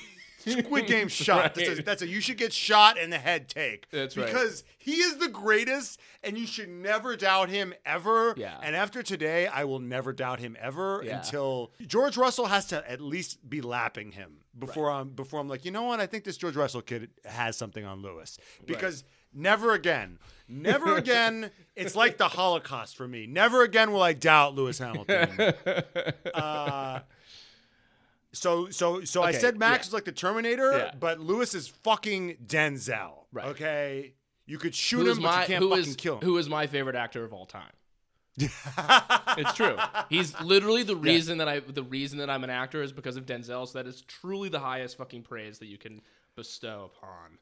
Squid 0.45 0.87
Game 0.87 1.09
shot. 1.09 1.55
That's, 1.55 1.79
a, 1.79 1.83
that's 1.83 2.03
a 2.03 2.07
you 2.07 2.21
should 2.21 2.37
get 2.37 2.53
shot 2.53 2.99
in 2.99 3.11
the 3.11 3.19
head 3.19 3.49
take. 3.49 3.89
That's 3.91 4.17
right. 4.17 4.27
Because 4.27 4.65
he 4.79 4.97
is 4.97 5.17
the 5.17 5.29
greatest, 5.29 6.01
and 6.23 6.37
you 6.37 6.47
should 6.47 6.69
never 6.69 7.17
doubt 7.17 7.49
him 7.49 7.73
ever. 7.87 8.35
Yeah. 8.37 8.59
And 8.63 8.75
after 8.77 9.03
today, 9.03 9.47
I 9.47 9.65
will 9.65 9.79
never 9.81 10.13
doubt 10.13 10.41
him 10.41 10.57
ever 10.61 11.03
Yeah. 11.05 11.19
until 11.19 11.73
George 11.87 12.17
Russell 12.17 12.47
has 12.47 12.67
to 12.67 12.91
at 12.91 13.01
least 13.01 13.49
be 13.49 13.61
lapping 13.61 14.13
him 14.13 14.39
before 14.59 14.91
I'm 14.91 15.11
before 15.11 15.41
I'm 15.41 15.49
like, 15.49 15.65
you 15.65 15.71
know 15.71 15.85
what? 15.85 16.01
I 16.01 16.07
think 16.07 16.25
this 16.25 16.37
George 16.37 16.57
Russell 16.57 16.83
kid 16.83 17.11
has 17.25 17.57
something 17.57 17.85
on 17.85 18.03
Lewis 18.03 18.39
because. 18.67 19.05
Never 19.35 19.73
again. 19.73 20.19
Never 20.47 20.97
again. 20.99 21.51
It's 21.75 21.97
like 21.97 22.19
the 22.19 22.29
Holocaust 22.29 22.99
for 22.99 23.09
me. 23.09 23.27
Never 23.27 23.63
again 23.63 23.91
will 23.91 24.03
I 24.03 24.13
doubt 24.13 24.55
Lewis 24.55 24.79
Hamilton. 24.79 25.55
uh, 26.35 27.01
so 28.33 28.71
so 28.71 29.05
so 29.05 29.23
I 29.23 29.33
said 29.33 29.59
Max 29.59 29.87
yeah. 29.87 29.89
is 29.91 29.93
like 29.95 30.05
the 30.05 30.13
Terminator, 30.13 30.73
Yeah. 30.73 30.95
but 30.99 31.21
Lewis 31.21 31.55
is 31.55 31.69
fucking 31.69 32.39
Denzel. 32.47 33.25
Right. 33.33 33.47
Okay. 33.47 34.15
You 34.47 34.59
could 34.59 34.75
shoot 34.75 35.05
who 35.05 35.13
him, 35.13 35.23
but 35.23 35.41
you 35.41 35.47
can't 35.47 35.71
fucking 35.71 35.91
is 35.91 35.97
kill 35.97 36.15
him. 36.19 36.23
who 36.23 36.39
is 36.39 36.49
my 36.49 36.67
favorite 36.67 36.97
actor 36.97 37.25
of 37.25 37.33
all 37.33 37.47
time? 37.47 37.73
it's 38.39 39.53
true. 39.55 39.77
He's 40.09 40.39
literally 40.41 40.83
the 40.83 40.97
reason 40.97 41.39
that 41.39 41.49
I 41.49 41.61
the 41.61 41.83
reason 41.83 42.19
that 42.19 42.31
I'm 42.31 42.45
an 42.45 42.51
actor 42.51 42.83
is 42.83 42.93
because 42.93 43.17
of 43.17 43.27
Denzel. 43.27 43.69
So 43.69 43.79
that 43.79 43.87
is 43.87 44.03
truly 44.03 44.49
the 44.49 44.61
highest 44.61 44.97
fucking 44.97 45.23
praise 45.23 45.59
that 45.59 45.67
you 45.67 45.79
can 45.79 46.01
bestow 46.35 46.91
upon 46.95 47.39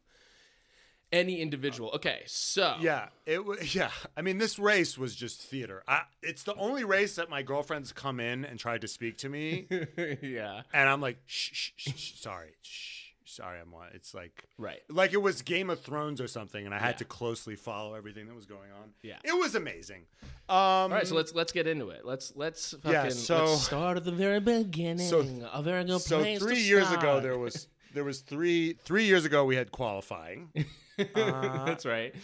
any 1.12 1.40
individual. 1.40 1.90
Okay, 1.94 2.22
so 2.26 2.76
Yeah, 2.80 3.08
it 3.26 3.44
was. 3.44 3.74
Yeah, 3.74 3.90
I 4.16 4.22
mean, 4.22 4.38
this 4.38 4.58
race 4.58 4.96
was 4.98 5.14
just 5.14 5.40
theater. 5.42 5.82
I, 5.88 6.02
it's 6.22 6.42
the 6.44 6.54
only 6.54 6.84
race 6.84 7.16
that 7.16 7.28
my 7.30 7.42
girlfriends 7.42 7.92
come 7.92 8.20
in 8.20 8.44
and 8.44 8.58
tried 8.58 8.80
to 8.82 8.88
speak 8.88 9.18
to 9.18 9.28
me, 9.28 9.66
yeah, 10.22 10.62
and 10.72 10.88
I'm 10.88 11.00
like, 11.00 11.18
shh, 11.26 11.50
shh, 11.52 11.70
shh, 11.76 11.94
shh 11.96 12.12
sorry, 12.20 12.50
shh, 12.62 13.08
sorry, 13.24 13.58
I'm. 13.60 13.70
It's 13.92 14.14
like, 14.14 14.44
right. 14.58 14.80
like 14.88 15.12
it 15.12 15.20
was 15.22 15.42
Game 15.42 15.68
of 15.70 15.80
Thrones 15.80 16.20
or 16.20 16.28
something, 16.28 16.64
and 16.64 16.74
I 16.74 16.78
had 16.78 16.94
Yeah. 16.94 16.98
to 16.98 17.04
closely 17.06 17.56
follow 17.56 17.94
everything 17.94 18.26
that 18.28 18.34
was 18.36 18.46
going 18.46 18.70
on. 18.80 18.90
Yeah. 19.02 19.16
it 19.24 19.36
was 19.36 19.54
amazing. 19.54 20.02
Um, 20.48 20.56
All 20.56 20.88
right, 20.90 21.06
so 21.06 21.14
let's 21.14 21.34
let's 21.34 21.52
get 21.52 21.66
into 21.66 21.90
it. 21.90 22.04
Let's 22.04 22.32
let's 22.36 22.70
fucking 22.72 22.90
Yeah, 22.92 23.08
so- 23.10 23.44
let's 23.46 23.62
start 23.62 23.96
at 23.96 24.04
the 24.04 24.12
very 24.12 24.40
beginning. 24.40 25.08
So- 25.08 25.26
a 25.52 25.62
very 25.62 25.84
good 25.84 26.00
so 26.00 26.22
three 26.38 26.60
years 26.60 26.90
ago 26.92 27.20
there 27.20 27.38
was 27.38 27.68
there 27.94 28.04
was 28.04 28.20
three 28.20 28.74
three 28.84 29.04
years 29.04 29.24
ago 29.24 29.44
we 29.44 29.56
had 29.56 29.70
qualifying. 29.72 30.52
Uh, 31.14 31.64
That's 31.64 31.86
right. 31.86 32.14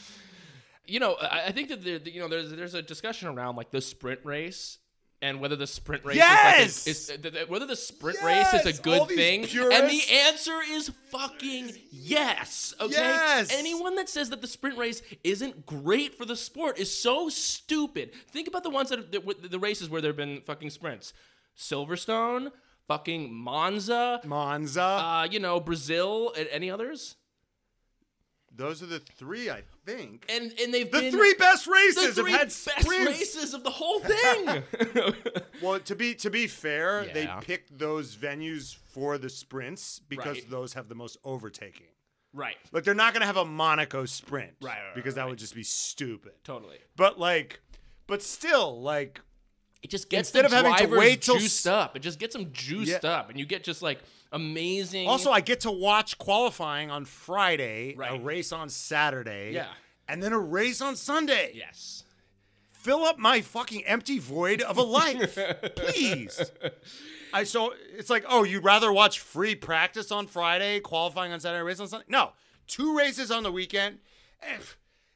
You 0.87 1.01
know, 1.01 1.17
I, 1.21 1.47
I 1.47 1.53
think 1.53 1.69
that 1.71 1.85
there, 1.85 1.99
you 2.05 2.21
know 2.21 2.29
there's 2.29 2.51
there's 2.51 2.75
a 2.75 2.83
discussion 2.83 3.29
around 3.29 3.57
like 3.57 3.71
the 3.71 3.81
sprint 3.81 4.21
race 4.25 4.79
and 5.23 5.41
whether 5.41 5.57
the 5.57 5.67
sprint 5.67 6.05
race 6.05 6.17
Yes! 6.17 6.87
is, 6.87 7.09
like 7.09 7.19
a, 7.19 7.19
is 7.19 7.23
th- 7.23 7.35
th- 7.35 7.49
whether 7.49 7.67
the 7.67 7.75
sprint 7.75 8.23
race 8.23 8.53
is 8.53 8.67
a 8.67 8.83
good 8.83 9.09
thing. 9.09 9.45
And 9.45 9.91
the 9.91 10.03
answer 10.27 10.59
is 10.71 10.91
fucking 11.11 11.73
yes. 11.91 12.75
Okay. 12.81 12.93
Yes! 12.93 13.49
Anyone 13.51 13.97
that 13.97 14.09
says 14.11 14.29
that 14.31 14.43
the 14.43 14.47
sprint 14.47 14.77
race 14.77 15.01
isn't 15.25 15.65
great 15.65 16.15
for 16.17 16.27
the 16.27 16.37
sport 16.37 16.79
is 16.79 16.93
so 16.97 17.29
stupid. 17.31 18.13
Think 18.31 18.47
about 18.47 18.63
the 18.63 18.71
ones 18.71 18.91
that, 18.91 19.11
that 19.11 19.43
the, 19.43 19.49
the 19.49 19.59
races 19.59 19.89
where 19.89 20.01
there've 20.03 20.15
been 20.17 20.43
fucking 20.43 20.69
sprints. 20.71 21.15
Silverstone, 21.59 22.53
fucking 22.87 23.33
Monza, 23.33 24.21
Monza. 24.25 24.83
uh, 24.83 25.29
you 25.31 25.41
know, 25.41 25.59
Brazil, 25.61 26.33
and 26.39 26.47
any 26.53 26.71
others? 26.71 27.17
Those 28.57 28.83
are 28.83 28.87
the 28.87 29.01
three, 29.01 29.51
I 29.51 29.63
think. 29.85 30.25
And 30.29 30.53
and 30.61 30.73
they've 30.73 30.91
The 30.91 31.01
been 31.01 31.13
three 31.13 31.35
best 31.35 31.67
races. 31.67 32.15
the 32.17 32.23
three 32.23 32.31
have 32.33 32.41
had 32.41 32.47
best 32.49 32.81
sprints. 32.81 33.07
races 33.07 33.55
of 33.55 33.63
the 33.65 33.71
whole 33.71 34.01
thing. 34.01 34.63
Well, 35.63 35.81
to 35.81 35.95
be 35.97 36.15
to 36.17 36.29
be 36.31 36.47
fair, 36.49 37.07
they 37.15 37.23
Yeah. 37.25 37.41
picked 37.41 37.79
those 37.79 38.15
venues 38.15 38.75
for 38.75 39.17
the 39.17 39.31
sprints 39.31 40.01
because 40.07 40.37
Right. 40.39 40.51
those 40.51 40.75
have 40.75 40.89
the 40.89 40.95
most 40.95 41.17
overtaking. 41.25 41.87
right. 42.35 42.57
Like 42.73 42.85
they're 42.85 42.95
not 42.95 43.15
gonna 43.15 43.25
have 43.27 43.39
a 43.39 43.45
Monaco 43.47 44.05
sprint, 44.05 44.53
Right, 44.61 44.73
right, 44.73 44.95
Because 44.95 45.15
right, 45.17 45.23
that 45.25 45.29
would 45.31 45.39
just 45.39 45.55
be 45.55 45.63
stupid. 45.63 46.33
Totally. 46.45 46.79
But 46.97 47.19
like, 47.19 47.61
but 48.07 48.23
still, 48.23 48.81
like, 48.83 49.21
It 49.83 49.89
just 49.91 50.11
gets 50.11 50.29
Instead 50.29 50.43
the 50.43 50.47
of 50.47 50.53
having 50.65 50.89
to 50.91 50.97
wait 50.99 51.23
till 51.23 51.39
juiced 51.39 51.67
s- 51.67 51.73
up. 51.73 51.97
It 51.97 52.01
just 52.01 52.19
gets 52.19 52.35
them 52.35 52.53
juiced 52.53 53.03
Yeah. 53.05 53.11
up, 53.19 53.31
and 53.31 53.39
you 53.39 53.47
get 53.47 53.63
just 53.65 53.81
like 53.83 54.01
amazing. 54.37 55.09
also 55.09 55.31
I 55.31 55.41
get 55.41 55.61
to 55.61 55.71
watch 55.71 56.19
qualifying 56.19 56.91
on 56.91 57.05
Friday, 57.05 57.97
a 58.03 58.19
race 58.19 58.53
on 58.53 58.69
Saturday, 58.69 59.53
Yeah. 59.53 59.67
and 60.09 60.23
then 60.23 60.33
a 60.33 60.39
race 60.39 60.81
on 60.81 60.97
Sunday. 60.97 61.53
yes. 61.55 62.05
Fill 62.73 63.03
up 63.05 63.19
my 63.19 63.41
fucking 63.41 63.85
empty 63.85 64.21
void 64.21 64.63
of 64.63 64.79
a 64.79 64.83
life, 64.83 65.37
please. 65.77 66.41
I 67.33 67.43
so 67.43 67.75
it's 67.97 68.09
like, 68.09 68.25
oh, 68.29 68.45
you'd 68.45 68.63
rather 68.63 68.93
watch 68.93 69.19
free 69.19 69.57
practice 69.57 70.13
on 70.13 70.29
Friday, 70.29 70.79
qualifying 70.79 71.33
on 71.33 71.41
Saturday, 71.41 71.63
race 71.65 71.81
on 71.81 71.89
Sunday? 71.89 72.07
No, 72.09 72.31
two 72.69 72.97
races 72.97 73.33
on 73.33 73.43
the 73.43 73.51
weekend. 73.51 73.99
Eh, 74.41 74.59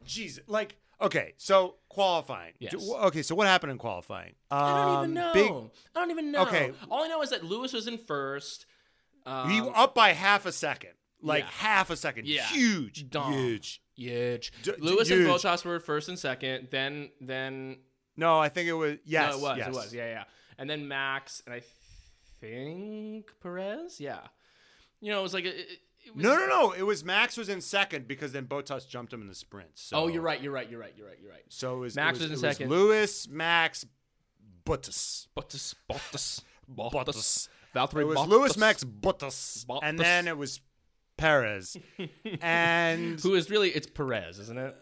Jesus, 0.04 0.42
like, 0.48 0.76
okay, 1.00 1.34
so 1.36 1.76
qualifying. 1.88 2.54
Yes. 2.58 2.72
Do- 2.72 2.94
okay, 3.04 3.22
so 3.22 3.36
what 3.36 3.46
happened 3.46 3.70
in 3.70 3.78
qualifying? 3.78 4.34
I 4.50 4.58
don't 4.58 4.88
Um, 4.88 4.98
even 5.04 5.14
know. 5.14 5.32
Big, 5.32 5.52
I 5.94 6.00
don't 6.00 6.10
even 6.10 6.32
know. 6.32 6.42
Okay. 6.42 6.72
All 6.90 7.04
I 7.04 7.08
know 7.08 7.22
is 7.22 7.30
that 7.30 7.44
Lewis 7.44 7.72
was 7.72 7.86
in 7.86 7.98
first. 7.98 8.66
Um, 9.26 9.50
he 9.50 9.60
up 9.60 9.94
by 9.94 10.12
half 10.12 10.46
a 10.46 10.52
second, 10.52 10.92
like 11.22 11.44
yeah. 11.44 11.50
half 11.50 11.90
a 11.90 11.96
second. 11.96 12.26
Yeah. 12.26 12.46
Huge, 12.46 13.08
Dumb. 13.10 13.32
huge. 13.32 13.82
Huge. 13.94 14.52
D- 14.62 14.72
Lewis 14.78 15.10
and 15.10 15.20
huge. 15.20 15.30
Bottas 15.30 15.64
were 15.64 15.78
first 15.80 16.08
and 16.08 16.18
second. 16.18 16.68
Then 16.70 17.10
then 17.20 17.78
No, 18.16 18.38
I 18.38 18.48
think 18.48 18.68
it 18.68 18.72
was 18.72 18.98
yes. 19.04 19.32
no, 19.32 19.38
it 19.38 19.42
was 19.42 19.58
yes. 19.58 19.66
it 19.66 19.72
was 19.74 19.94
yeah 19.94 20.06
yeah. 20.06 20.24
And 20.58 20.68
then 20.68 20.88
Max 20.88 21.42
and 21.46 21.54
I 21.54 21.62
think 22.40 23.30
Perez 23.42 24.00
yeah. 24.00 24.20
You 25.00 25.12
know, 25.12 25.20
it 25.20 25.22
was 25.22 25.34
like 25.34 25.44
it, 25.46 25.56
was, 26.14 26.24
No, 26.24 26.34
no, 26.34 26.46
no. 26.46 26.72
It 26.72 26.82
was 26.82 27.04
Max 27.04 27.36
was 27.36 27.48
in 27.48 27.60
second 27.60 28.08
because 28.08 28.32
then 28.32 28.46
Bottas 28.46 28.88
jumped 28.88 29.12
him 29.12 29.22
in 29.22 29.28
the 29.28 29.34
sprint. 29.34 29.70
So, 29.74 29.96
Oh, 29.96 30.08
you're 30.08 30.22
right. 30.22 30.40
You're 30.40 30.52
right. 30.52 30.70
You're 30.70 30.80
right. 30.80 30.92
You're 30.96 31.06
right. 31.06 31.18
You're 31.20 31.30
right. 31.30 31.44
So 31.48 31.76
it 31.76 31.80
was 31.80 31.96
Max 31.96 32.18
it 32.18 32.22
was, 32.22 32.30
was 32.30 32.42
in 32.42 32.50
second. 32.50 32.70
Lewis, 32.70 33.28
Max, 33.28 33.86
Bottas. 34.64 35.26
Bottas, 35.36 35.74
Bottas, 35.90 36.42
Bottas. 36.74 37.48
Valtteri 37.74 38.00
It 38.02 38.04
was 38.06 38.16
Bottas. 38.18 38.28
Lewis, 38.28 38.56
Max, 38.56 38.84
Bottas, 38.84 39.64
Bottas. 39.66 39.80
and 39.82 39.98
then 39.98 40.28
it 40.28 40.36
was 40.36 40.60
Perez, 41.16 41.76
and 42.40 43.20
Who 43.20 43.34
is 43.34 43.50
really? 43.50 43.70
It's 43.70 43.86
Perez, 43.86 44.38
isn't 44.38 44.58
it? 44.58 44.74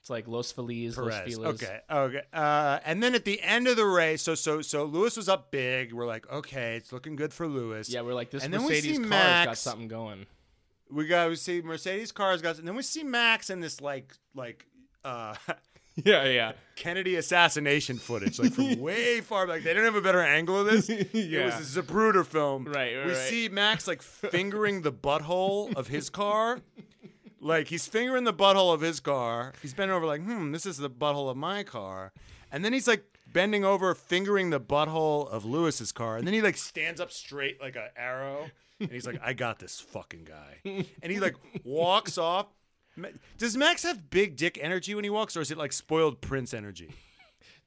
It's 0.00 0.08
like 0.08 0.28
Los 0.28 0.52
Feliz, 0.52 0.96
Los 0.96 1.12
Perez. 1.12 1.34
Feliz. 1.34 1.48
Okay, 1.62 1.80
okay. 1.90 2.22
Uh, 2.32 2.78
and 2.84 3.02
then 3.02 3.14
at 3.16 3.24
the 3.24 3.42
end 3.42 3.66
of 3.66 3.76
the 3.76 3.84
race, 3.84 4.22
so 4.22 4.34
so 4.36 4.62
so 4.62 4.84
Lewis 4.84 5.16
was 5.16 5.28
up 5.28 5.50
big. 5.50 5.92
We're 5.92 6.06
like, 6.06 6.30
okay, 6.30 6.76
it's 6.76 6.92
looking 6.92 7.16
good 7.16 7.34
for 7.34 7.48
Lewis. 7.48 7.88
Yeah, 7.90 8.02
we're 8.02 8.14
like 8.14 8.30
this 8.30 8.44
And 8.44 8.54
then 8.54 8.62
we 8.62 8.68
Mercedes 8.68 8.96
see 8.98 9.02
car's 9.04 9.46
got 9.46 9.58
something 9.58 9.88
going. 9.88 10.26
we 10.90 11.06
got 11.08 11.28
we 11.28 11.36
see 11.36 11.60
Mercedes 11.60 12.12
cars 12.12 12.40
got, 12.40 12.58
and 12.58 12.66
then 12.68 12.76
we 12.76 12.82
see 12.82 13.02
Max 13.02 13.50
in 13.50 13.58
this 13.60 13.80
like 13.80 14.14
like 14.34 14.64
uh, 15.04 15.34
Yeah, 16.04 16.24
yeah. 16.24 16.52
Kennedy 16.76 17.16
assassination 17.16 17.98
footage, 17.98 18.38
like 18.38 18.52
from 18.52 18.78
way 18.80 19.20
far 19.20 19.46
back. 19.46 19.62
They 19.62 19.70
didn't 19.70 19.84
have 19.86 19.96
a 19.96 20.00
better 20.00 20.22
angle 20.22 20.60
of 20.60 20.66
this. 20.66 20.88
yeah. 20.88 21.02
It 21.12 21.44
was 21.46 21.76
a 21.76 21.82
Zapruder 21.82 22.24
film. 22.24 22.64
Right, 22.66 22.96
right, 22.96 23.06
We 23.06 23.12
right. 23.12 23.16
see 23.28 23.48
Max 23.48 23.88
like 23.88 24.02
fingering 24.30 24.82
the 24.82 24.92
butthole 24.92 25.74
of 25.74 25.88
his 25.88 26.08
car. 26.10 26.60
Like 27.40 27.68
he's 27.68 27.86
fingering 27.86 28.24
the 28.24 28.34
butthole 28.34 28.72
of 28.74 28.80
his 28.80 29.00
car. 29.00 29.52
He's 29.62 29.74
bending 29.74 29.96
over 29.96 30.06
like, 30.06 30.22
hmm, 30.22 30.52
this 30.52 30.66
is 30.66 30.76
the 30.78 30.90
butthole 30.90 31.30
of 31.30 31.36
my 31.36 31.62
car. 31.62 32.12
And 32.50 32.64
then 32.64 32.72
he's 32.72 32.88
like 32.88 33.04
bending 33.26 33.64
over, 33.64 33.94
fingering 33.94 34.50
the 34.50 34.60
butthole 34.60 35.28
of 35.28 35.44
Lewis's 35.44 35.92
car. 35.92 36.16
And 36.16 36.26
then 36.26 36.34
he 36.34 36.42
like 36.42 36.56
stands 36.56 37.00
up 37.00 37.10
straight 37.10 37.60
like 37.60 37.76
an 37.76 37.88
arrow. 37.96 38.50
And 38.80 38.90
he's 38.90 39.06
like, 39.06 39.20
I 39.22 39.32
got 39.32 39.58
this 39.58 39.80
fucking 39.80 40.24
guy. 40.24 40.84
And 41.02 41.12
he 41.12 41.18
like 41.18 41.34
walks 41.64 42.18
off. 42.18 42.46
Does 43.36 43.56
Max 43.56 43.82
have 43.82 44.10
big 44.10 44.36
dick 44.36 44.58
energy 44.60 44.94
when 44.94 45.04
he 45.04 45.10
walks, 45.10 45.36
or 45.36 45.40
is 45.40 45.50
it 45.50 45.58
like 45.58 45.72
spoiled 45.72 46.20
prince 46.20 46.52
energy? 46.54 46.90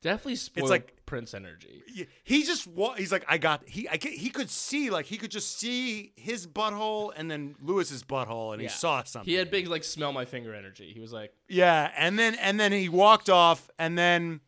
Definitely 0.01 0.35
spoiled 0.37 0.63
it's 0.65 0.69
like- 0.71 0.95
Prince 1.05 1.33
energy. 1.33 1.83
He 2.23 2.43
just 2.43 2.65
wa- 2.65 2.93
he's 2.95 3.11
like 3.11 3.25
I 3.27 3.37
got 3.37 3.67
he 3.67 3.85
I 3.89 3.97
he 4.01 4.29
could 4.29 4.49
see 4.49 4.89
like 4.89 5.05
he 5.07 5.17
could 5.17 5.29
just 5.29 5.59
see 5.59 6.13
his 6.15 6.47
butthole 6.47 7.11
and 7.13 7.29
then 7.29 7.55
Lewis's 7.61 8.01
butthole 8.01 8.53
and 8.53 8.61
Yeah. 8.61 8.69
he 8.69 8.73
saw 8.73 9.03
something. 9.03 9.29
He 9.29 9.35
had 9.37 9.51
big 9.51 9.67
like 9.67 9.83
smell 9.83 10.13
my 10.13 10.23
finger 10.23 10.55
energy. 10.55 10.91
He 10.93 11.01
was 11.01 11.11
like, 11.11 11.33
yeah, 11.49 11.91
and 11.97 12.17
then 12.17 12.35
and 12.35 12.57
then 12.57 12.71
he 12.71 12.87
walked 12.87 13.29
off 13.29 13.69
and 13.77 13.97
then 13.97 14.39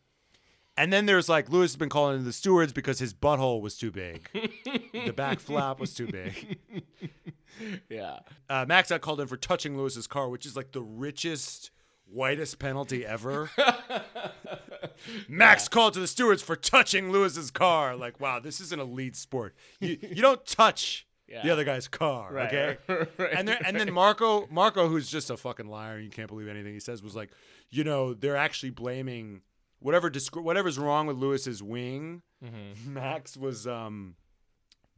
and 0.76 0.92
then 0.92 1.06
there's 1.06 1.28
like 1.28 1.48
Lewis 1.50 1.72
has 1.72 1.76
been 1.76 1.88
calling 1.88 2.18
in 2.18 2.24
the 2.24 2.32
stewards 2.32 2.72
because 2.72 2.98
his 2.98 3.14
butthole 3.14 3.60
was 3.60 3.76
too 3.76 3.90
big. 3.90 4.28
the 4.92 5.12
back 5.12 5.40
flap 5.40 5.78
was 5.80 5.94
too 5.94 6.06
big. 6.06 6.58
yeah. 7.88 8.20
Uh, 8.48 8.64
Max 8.66 8.88
got 8.90 9.00
called 9.00 9.20
in 9.20 9.26
for 9.26 9.36
touching 9.36 9.76
Lewis's 9.76 10.06
car, 10.06 10.28
which 10.28 10.44
is 10.46 10.56
like 10.56 10.72
the 10.72 10.82
richest, 10.82 11.70
whitest 12.06 12.58
penalty 12.58 13.04
ever. 13.06 13.50
Max 15.28 15.68
called 15.68 15.94
to 15.94 16.00
the 16.00 16.06
stewards 16.06 16.42
for 16.42 16.56
touching 16.56 17.10
Lewis's 17.10 17.50
car. 17.50 17.96
Like, 17.96 18.20
wow, 18.20 18.40
this 18.40 18.60
is 18.60 18.72
an 18.72 18.80
elite 18.80 19.16
sport. 19.16 19.54
You 19.80 19.98
you 20.00 20.22
don't 20.22 20.44
touch 20.46 21.06
the 21.28 21.50
other 21.50 21.64
guy's 21.64 21.88
car, 21.88 22.32
Right, 22.32 22.46
okay? 22.46 22.78
right, 22.88 23.08
right, 23.18 23.32
and 23.36 23.48
then 23.48 23.58
and 23.66 23.78
then 23.78 23.92
Marko 23.92 24.46
Marko, 24.50 24.88
who's 24.88 25.10
just 25.10 25.30
a 25.30 25.36
fucking 25.36 25.66
liar, 25.66 25.96
and 25.96 26.04
you 26.04 26.10
can't 26.10 26.28
believe 26.28 26.48
anything 26.48 26.72
he 26.74 26.80
says, 26.80 27.02
was 27.02 27.16
like, 27.16 27.30
you 27.70 27.82
know, 27.84 28.14
they're 28.14 28.36
actually 28.36 28.70
blaming 28.70 29.42
whatever 29.84 30.08
disc- 30.08 30.34
whatever's 30.34 30.78
wrong 30.78 31.06
with 31.06 31.18
Lewis's 31.18 31.62
wing. 31.62 32.22
Mm-hmm. 32.42 32.94
Max 32.94 33.36
was 33.36 33.66
um 33.66 34.16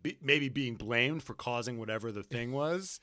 be, 0.01 0.17
maybe 0.23 0.49
being 0.49 0.77
blamed 0.77 1.25
for 1.25 1.35
causing 1.35 1.77
whatever 1.77 2.13
the 2.13 2.23
thing 2.23 2.53
was. 2.53 3.01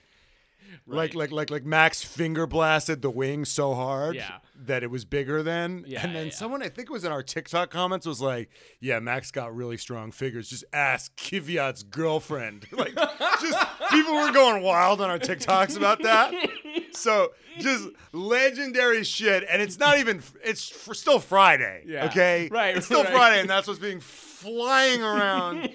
Like 0.85 1.13
like 1.15 1.31
like 1.31 1.49
like 1.49 1.63
Max 1.65 2.03
finger 2.03 2.45
blasted 2.45 3.01
the 3.01 3.09
wing 3.09 3.45
so 3.45 3.73
hard 3.73 4.15
Yeah. 4.15 4.39
that 4.65 4.83
it 4.83 4.91
was 4.91 5.05
bigger 5.05 5.41
than. 5.41 5.85
Yeah, 5.87 6.03
and 6.03 6.13
then 6.15 6.25
yeah. 6.27 6.31
someone 6.33 6.61
I 6.61 6.67
think 6.69 6.89
it 6.89 6.91
was 6.91 7.05
in 7.05 7.11
our 7.11 7.23
TikTok 7.23 7.69
comments 7.69 8.05
was 8.05 8.19
like, 8.19 8.49
"Yeah, 8.81 8.99
Max 8.99 9.31
got 9.31 9.55
really 9.55 9.77
strong 9.77 10.11
figures. 10.11 10.49
Just 10.49 10.65
ask 10.73 11.15
Kvyat's 11.15 11.83
girlfriend." 11.83 12.67
Like 12.73 12.95
just 12.95 13.57
people 13.91 14.13
were 14.13 14.31
going 14.33 14.61
wild 14.61 14.99
on 14.99 15.09
our 15.09 15.19
TikToks 15.19 15.77
about 15.77 16.01
that. 16.03 16.33
So 16.95 17.33
just 17.57 17.87
legendary 18.11 19.03
shit, 19.03 19.43
and 19.49 19.63
it's 19.63 19.79
not 19.79 19.97
even. 19.97 20.21
It's 20.43 20.69
for 20.69 20.93
still 20.93 21.17
Friday. 21.19 21.83
Yeah. 21.87 22.05
Okay. 22.05 22.49
Right, 22.51 22.77
It's 22.77 22.85
still 22.85 23.03
right. 23.03 23.11
Friday, 23.13 23.39
and 23.41 23.49
that's 23.49 23.67
what's 23.67 23.79
being 23.79 23.99
flying 23.99 25.01
around, 25.01 25.69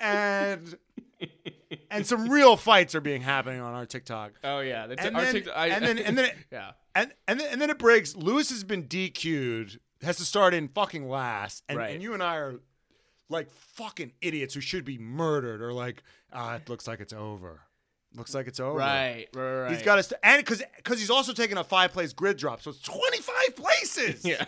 and 0.00 0.78
and 1.90 2.06
some 2.06 2.28
real 2.28 2.56
fights 2.56 2.94
are 2.94 3.00
being 3.00 3.22
happening 3.22 3.60
on 3.60 3.74
our 3.74 3.86
TikTok. 3.86 4.32
Oh 4.44 4.60
yeah. 4.60 4.86
The 4.86 4.96
t- 4.96 5.06
And 5.06 5.16
then, 5.16 5.32
TikTok- 5.34 5.56
I- 5.56 5.66
and 5.68 5.84
then 5.84 5.98
and 5.98 6.18
then 6.18 6.30
yeah. 6.52 6.70
and 6.94 7.12
and 7.26 7.40
then, 7.40 7.48
and 7.52 7.60
then 7.60 7.70
it 7.70 7.78
breaks. 7.78 8.14
Lewis 8.16 8.50
has 8.50 8.64
been 8.64 8.84
DQ'd, 8.84 9.78
has 10.02 10.16
to 10.18 10.24
start 10.24 10.54
in 10.54 10.68
fucking 10.68 11.08
last, 11.08 11.62
and, 11.68 11.78
Right. 11.78 11.94
and 11.94 12.02
you 12.02 12.14
and 12.14 12.22
I 12.22 12.36
are 12.36 12.54
like 13.28 13.50
fucking 13.50 14.12
idiots 14.20 14.54
who 14.54 14.60
should 14.60 14.84
be 14.84 14.98
murdered, 14.98 15.60
or 15.60 15.72
like, 15.72 16.02
ah, 16.32 16.54
it 16.56 16.68
looks 16.68 16.86
like 16.86 17.00
it's 17.00 17.12
over. 17.12 17.60
Looks 18.14 18.34
like 18.34 18.46
it's 18.46 18.60
over. 18.60 18.78
Right. 18.78 19.26
Right. 19.34 19.62
Right. 19.62 19.72
He's 19.72 19.82
got 19.82 19.98
us, 19.98 20.12
and 20.22 20.38
because 20.38 20.62
because 20.76 20.98
he's 21.00 21.10
also 21.10 21.32
taking 21.32 21.58
a 21.58 21.64
five 21.64 21.92
place 21.92 22.12
grid 22.12 22.36
drop, 22.38 22.62
so 22.62 22.70
it's 22.70 22.80
twenty 22.80 23.18
five 23.20 23.56
places. 23.56 24.24
Yeah. 24.24 24.44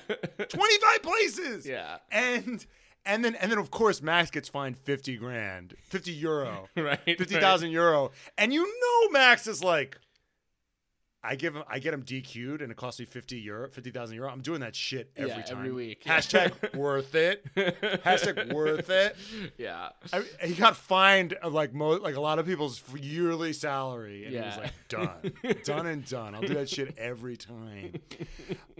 twenty 0.49 0.79
five 0.79 1.03
places. 1.03 1.67
yeah. 1.67 1.99
and 2.11 2.65
and 3.09 3.25
then 3.25 3.35
and 3.35 3.51
then 3.51 3.59
of 3.59 3.73
course 3.73 4.01
Max 4.01 4.31
gets 4.31 4.49
fined 4.49 4.77
fifty 4.79 5.17
grand, 5.17 5.75
fifty 5.83 6.13
euro 6.13 6.69
Right. 6.77 7.01
fifty 7.05 7.35
thousand 7.41 7.71
euro, 7.73 8.13
and 8.37 8.53
you 8.55 8.65
know 8.65 9.11
Max 9.11 9.49
is 9.49 9.65
like, 9.65 9.99
I 11.25 11.35
give 11.35 11.57
him, 11.57 11.65
I 11.69 11.81
get 11.81 11.93
him 11.95 12.05
DQ'd, 12.05 12.63
and 12.63 12.71
it 12.71 12.77
costs 12.77 13.01
me 13.01 13.07
fifty 13.07 13.39
euro, 13.41 13.69
fifty 13.69 13.91
thousand 13.91 14.15
euro. 14.17 14.31
I'm 14.31 14.41
doing 14.41 14.61
that 14.61 14.77
shit 14.77 15.11
every 15.17 15.31
Yeah, 15.31 15.43
time, 15.43 15.59
every 15.59 15.73
week, 15.73 16.03
yeah. 16.07 16.19
Hashtag 16.21 16.77
worth 16.77 17.15
it. 17.17 17.45
Hashtag 17.57 18.53
worth 18.55 18.89
it. 18.89 19.17
Yeah. 19.59 19.89
I, 20.13 20.23
he 20.45 20.55
got 20.55 20.77
fined 20.77 21.33
of 21.33 21.53
like 21.53 21.75
mo- 21.75 21.97
like 21.97 22.15
a 22.15 22.21
lot 22.21 22.39
of 22.39 22.47
people's 22.47 22.83
yearly 22.97 23.53
salary, 23.53 24.27
and 24.27 24.35
he 24.35 24.41
was 24.41 24.59
like, 24.59 24.73
done, 24.89 25.33
done 25.65 25.87
and 25.87 26.05
done. 26.07 26.35
I'll 26.37 26.43
do 26.43 26.55
that 26.55 26.69
shit 26.71 26.97
every 26.97 27.37
time. 27.37 27.95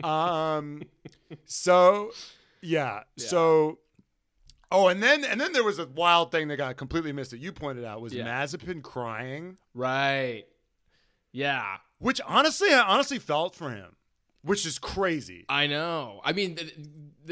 Um, 0.05 0.83
so 1.47 2.13
yeah, 2.61 3.03
so. 3.17 3.79
Oh, 4.71 4.89
and 4.89 5.03
then 5.03 5.25
and 5.25 5.41
then 5.41 5.53
there 5.53 5.65
was 5.65 5.79
a 5.79 5.87
wild 5.87 6.31
thing 6.31 6.49
that 6.49 6.57
got 6.59 6.77
completely 6.77 7.13
missed 7.13 7.31
that 7.31 7.39
you 7.41 7.53
pointed 7.53 7.85
out 7.85 8.01
was 8.01 8.13
Yeah. 8.15 8.27
Mazepin 8.27 8.83
crying, 8.83 9.57
Right. 9.75 10.45
Yeah. 11.33 11.77
which 11.99 12.21
honestly 12.27 12.71
I 12.73 12.81
honestly 12.83 13.19
felt 13.19 13.55
for 13.55 13.71
him, 13.71 13.97
which 14.43 14.67
is 14.67 14.79
crazy. 14.79 15.45
I 15.49 15.67
know. 15.67 16.21
I 16.25 16.33
mean, 16.33 16.55
the, 16.57 16.73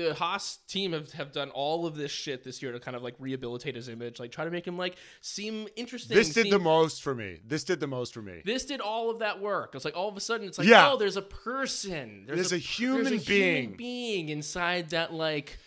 the 0.09 0.15
Haas 0.15 0.59
team 0.69 0.93
have, 0.93 1.13
have 1.13 1.33
done 1.33 1.51
all 1.51 1.87
of 1.87 1.97
this 1.97 2.11
shit 2.11 2.43
this 2.45 2.63
year 2.63 2.73
to 2.73 2.81
kind 2.81 2.97
of 2.97 3.03
like 3.03 3.15
rehabilitate 3.19 3.75
his 3.75 3.89
image, 3.89 4.19
like 4.21 4.33
try 4.33 4.45
to 4.45 4.51
make 4.51 4.67
him 4.67 4.77
like 4.79 4.97
seem 5.21 5.69
interesting. 5.77 6.17
This 6.17 6.33
did 6.35 6.45
seem- 6.45 6.51
the 6.53 6.59
most 6.59 7.03
for 7.03 7.15
me. 7.15 7.41
This 7.47 7.65
did 7.65 7.81
the 7.81 7.87
most 7.87 8.13
for 8.15 8.23
me. 8.23 8.43
This 8.45 8.65
did 8.65 8.81
all 8.81 9.11
of 9.11 9.19
that 9.21 9.41
work. 9.41 9.75
It's 9.75 9.85
like 9.85 9.97
all 9.97 10.09
of 10.09 10.17
a 10.17 10.21
sudden, 10.21 10.47
it's 10.49 10.59
like, 10.59 10.69
Yeah. 10.69 10.91
oh, 10.93 10.97
there's 10.97 11.17
a 11.17 11.23
person. 11.23 12.25
There's 12.27 12.53
a 12.53 12.59
human 12.59 13.05
there's 13.05 13.23
a 13.23 13.27
being. 13.27 13.63
human 13.63 13.77
being 13.77 14.29
inside 14.31 14.91
that 14.91 15.13
like 15.13 15.59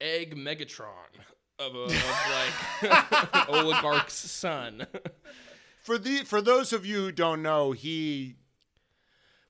egg 0.00 0.36
Megatron 0.36 0.90
of 1.58 1.74
a 1.74 1.84
of 1.84 1.92
like 2.82 3.48
oligarch's 3.48 4.14
son. 4.14 4.86
For 5.82 5.98
the 5.98 6.18
for 6.18 6.40
those 6.40 6.72
of 6.72 6.84
you 6.86 6.96
who 6.96 7.12
don't 7.12 7.42
know, 7.42 7.72
he 7.72 8.36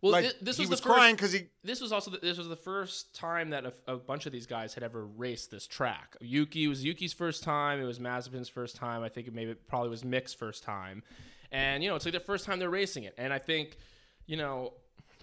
well, 0.01 0.13
like 0.13 0.25
thi- 0.27 0.33
this 0.41 0.57
he 0.57 0.63
was, 0.63 0.71
was 0.71 0.81
the 0.81 0.87
first, 0.87 0.97
crying 0.97 1.15
because 1.15 1.33
he 1.33 1.49
This 1.63 1.81
was 1.81 1.93
also 1.93 2.11
the, 2.11 2.19
this 2.19 2.39
was 2.39 2.49
the 2.49 2.57
first 2.57 3.15
time 3.15 3.51
that 3.51 3.67
a, 3.67 3.73
a 3.87 3.97
bunch 3.97 4.27
of 4.27 4.33
these 4.33 4.47
guys 4.47 4.73
had 4.75 4.83
ever 4.83 5.05
raced 5.05 5.51
this 5.51 5.67
track. 5.67 6.17
Yuki 6.21 6.65
it 6.65 6.69
was 6.69 6.85
Yuki's 6.85 7.13
first 7.13 7.43
time. 7.43 7.81
It 7.81 7.85
was 7.85 7.99
Mazepin's 7.99 8.49
first 8.49 8.77
time. 8.77 9.03
I 9.03 9.09
think 9.09 9.27
it 9.27 9.35
maybe 9.35 9.55
probably 9.55 9.91
was 9.91 10.05
Mick's 10.05 10.33
first 10.33 10.63
time. 10.63 11.03
And 11.53 11.83
you 11.83 11.91
know, 11.91 11.97
it's 11.97 12.05
like 12.05 12.15
the 12.15 12.21
first 12.21 12.47
time 12.47 12.59
they're 12.59 12.71
racing 12.71 13.05
it. 13.05 13.15
And 13.19 13.33
I 13.33 13.39
think, 13.39 13.77
you 14.27 14.37
know, 14.37 14.73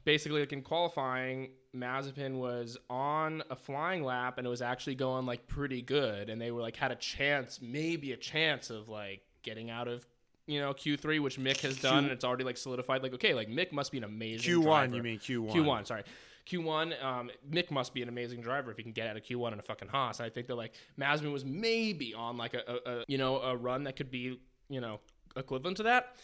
basically 0.08 0.40
like 0.40 0.54
in 0.54 0.62
qualifying, 0.62 1.50
Mazepin 1.76 2.40
was 2.40 2.78
on 2.90 3.44
a 3.50 3.58
flying 3.58 4.06
lap 4.06 4.38
and 4.38 4.48
it 4.48 4.50
was 4.50 4.62
actually 4.62 4.96
going 4.96 5.26
like 5.26 5.46
pretty 5.48 5.82
good. 5.82 6.30
And 6.30 6.42
they 6.42 6.50
were 6.50 6.62
like 6.62 6.78
had 6.78 6.94
a 6.94 6.96
chance, 6.96 7.60
maybe 7.62 8.14
a 8.14 8.18
chance 8.18 8.70
of 8.70 8.88
like 8.88 9.22
getting 9.44 9.70
out 9.70 9.88
of. 9.88 10.08
You 10.50 10.62
know 10.62 10.72
Q3, 10.72 11.20
which 11.20 11.38
Mick 11.38 11.60
has 11.60 11.78
done, 11.78 12.06
and 12.06 12.14
it's 12.14 12.24
already 12.24 12.46
like 12.46 12.56
solidified. 12.56 13.04
Like, 13.04 13.14
okay, 13.16 13.34
like 13.34 13.50
Mick 13.50 13.74
must 13.74 13.92
be 13.92 13.98
an 13.98 14.06
amazing 14.06 14.46
Q 14.46 14.62
one. 14.62 14.92
driver. 14.92 14.96
You 14.96 15.04
mean 15.04 15.20
Q 15.20 15.42
one? 15.42 15.54
Q1, 15.54 15.88
sorry. 15.88 16.04
Q1, 16.50 17.04
um, 17.04 17.30
Mick 17.52 17.70
must 17.70 17.94
be 17.94 18.02
an 18.02 18.08
amazing 18.08 18.40
driver 18.40 18.72
if 18.72 18.78
he 18.78 18.84
can 18.84 18.94
get 18.94 19.08
out 19.08 19.18
of 19.18 19.24
Q1 19.24 19.52
in 19.52 19.60
a 19.60 19.62
fucking 19.62 19.90
Haas. 19.90 20.22
And 20.22 20.26
I 20.26 20.30
think 20.30 20.48
that 20.48 20.56
like 20.56 20.72
Mazepin 20.98 21.34
was 21.34 21.44
maybe 21.44 22.14
on 22.14 22.38
like 22.38 22.54
a, 22.54 22.62
a, 22.66 23.00
a 23.00 23.04
you 23.10 23.18
know 23.18 23.42
a 23.42 23.58
run 23.58 23.84
that 23.84 23.98
could 23.98 24.10
be 24.10 24.40
you 24.70 24.80
know 24.80 25.02
equivalent 25.36 25.76
to 25.78 25.84
that, 25.84 26.16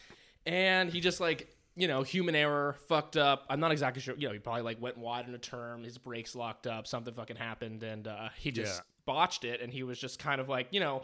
and 0.46 0.90
he 0.90 1.02
just 1.02 1.20
like 1.20 1.54
you 1.76 1.88
know 1.88 2.04
human 2.04 2.36
error 2.36 2.76
fucked 2.88 3.18
up. 3.18 3.46
I'm 3.50 3.60
not 3.60 3.72
exactly 3.72 4.02
sure. 4.02 4.16
You 4.18 4.28
know 4.28 4.34
he 4.34 4.40
probably 4.40 4.62
like 4.64 4.82
went 4.82 4.98
wide 4.98 5.28
in 5.28 5.34
a 5.36 5.40
turn, 5.40 5.84
his 5.84 5.98
brakes 5.98 6.36
locked 6.36 6.68
up, 6.68 6.88
something 6.88 7.14
fucking 7.14 7.36
happened, 7.38 7.84
and 7.84 8.08
uh, 8.08 8.30
he 8.38 8.52
just 8.52 8.78
Yeah. 8.78 8.82
botched 9.06 9.44
it. 9.46 9.62
And 9.62 9.72
he 9.74 9.84
was 9.84 10.00
just 10.00 10.20
kind 10.20 10.40
of 10.40 10.50
like 10.50 10.68
you 10.72 10.80
know 10.80 11.02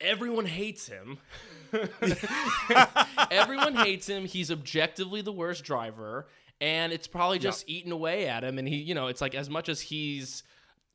everyone 0.00 0.46
hates 0.46 0.86
him. 0.86 1.18
everyone 3.30 3.74
hates 3.74 4.08
him. 4.08 4.24
He's 4.24 4.50
objectively 4.50 5.22
the 5.22 5.32
worst 5.32 5.64
driver, 5.64 6.26
and 6.60 6.92
it's 6.92 7.06
probably 7.06 7.38
just 7.38 7.64
eating 7.68 7.92
away 7.92 8.26
at 8.28 8.44
him. 8.44 8.58
And 8.58 8.66
he, 8.68 8.76
you 8.76 8.94
know, 8.94 9.08
it's 9.08 9.20
like 9.20 9.34
as 9.34 9.48
much 9.50 9.68
as 9.68 9.80
he's 9.80 10.42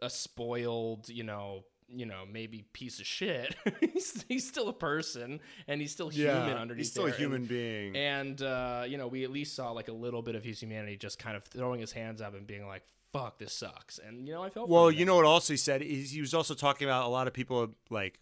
a 0.02 0.10
spoiled, 0.10 1.10
you 1.10 1.24
know, 1.24 1.64
you 1.88 2.06
know, 2.06 2.24
maybe 2.32 2.66
piece 2.74 3.00
of 3.00 3.06
shit. 3.06 3.56
he's, 3.80 4.24
he's 4.28 4.48
still 4.48 4.70
a 4.70 4.74
person, 4.74 5.40
and 5.68 5.82
he's 5.82 5.92
still 5.92 6.10
human 6.10 6.58
underneath. 6.58 6.80
he's 6.80 6.92
still 6.92 7.08
a 7.08 7.12
human 7.12 7.42
and, 7.42 7.48
being. 7.48 7.96
And 7.96 8.42
uh, 8.42 8.84
you 8.88 8.98
know, 8.98 9.08
we 9.08 9.24
at 9.24 9.32
least 9.32 9.56
saw 9.56 9.72
like 9.72 9.88
a 9.88 9.94
little 9.94 10.22
bit 10.22 10.36
of 10.36 10.44
his 10.44 10.62
humanity, 10.62 10.98
just 10.98 11.20
kind 11.20 11.36
of 11.36 11.44
throwing 11.44 11.80
his 11.80 11.92
hands 11.92 12.22
up 12.22 12.36
and 12.36 12.46
being 12.46 12.68
like, 12.68 12.84
"Fuck, 13.12 13.40
this 13.40 13.54
sucks." 13.54 14.00
And 14.00 14.28
you 14.28 14.34
know, 14.34 14.44
I 14.44 14.50
felt. 14.50 14.70
Well, 14.70 14.92
you 14.92 15.06
know 15.06 15.16
what? 15.16 15.26
Also, 15.26 15.54
he 15.54 15.58
said 15.58 15.82
he, 15.82 16.02
he 16.02 16.22
was 16.22 16.34
also 16.34 16.54
talking 16.54 16.88
about 16.88 17.06
a 17.06 17.10
lot 17.10 17.28
of 17.28 17.34
people 17.34 17.74
like 17.90 18.20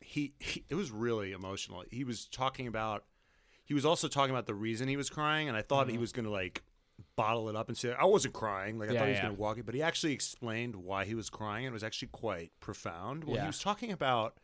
he, 0.00 0.34
he. 0.38 0.64
It 0.68 0.74
was 0.74 0.90
really 0.90 1.32
emotional. 1.32 1.84
He 1.90 2.04
was 2.04 2.26
talking 2.26 2.66
about. 2.66 3.04
He 3.66 3.72
was 3.72 3.86
also 3.86 4.08
talking 4.08 4.34
about 4.34 4.46
the 4.46 4.54
reason 4.54 4.88
he 4.88 4.96
was 4.96 5.08
crying, 5.08 5.48
and 5.48 5.56
I 5.56 5.62
thought 5.62 5.88
he 5.88 5.96
was 5.96 6.12
gonna 6.12 6.30
like 6.30 6.62
bottle 7.16 7.48
it 7.48 7.56
up 7.56 7.68
and 7.68 7.76
say 7.76 7.92
I 7.98 8.04
wasn't 8.04 8.34
crying. 8.34 8.78
Like 8.78 8.90
I. 8.90 8.92
Yeah, 8.92 8.98
thought 9.00 9.04
he 9.06 9.10
was 9.12 9.18
yeah. 9.18 9.24
gonna 9.24 9.34
walk 9.34 9.58
it, 9.58 9.66
but 9.66 9.74
he 9.74 9.82
actually 9.82 10.12
explained 10.12 10.76
why 10.76 11.04
he 11.04 11.14
was 11.14 11.30
crying, 11.30 11.66
and 11.66 11.72
it 11.72 11.74
was 11.74 11.84
actually 11.84 12.08
quite 12.08 12.52
profound. 12.60 13.24
Well, 13.24 13.36
Yeah. 13.36 13.42
he 13.42 13.46
was 13.48 13.58
talking 13.58 13.92
about 13.92 14.36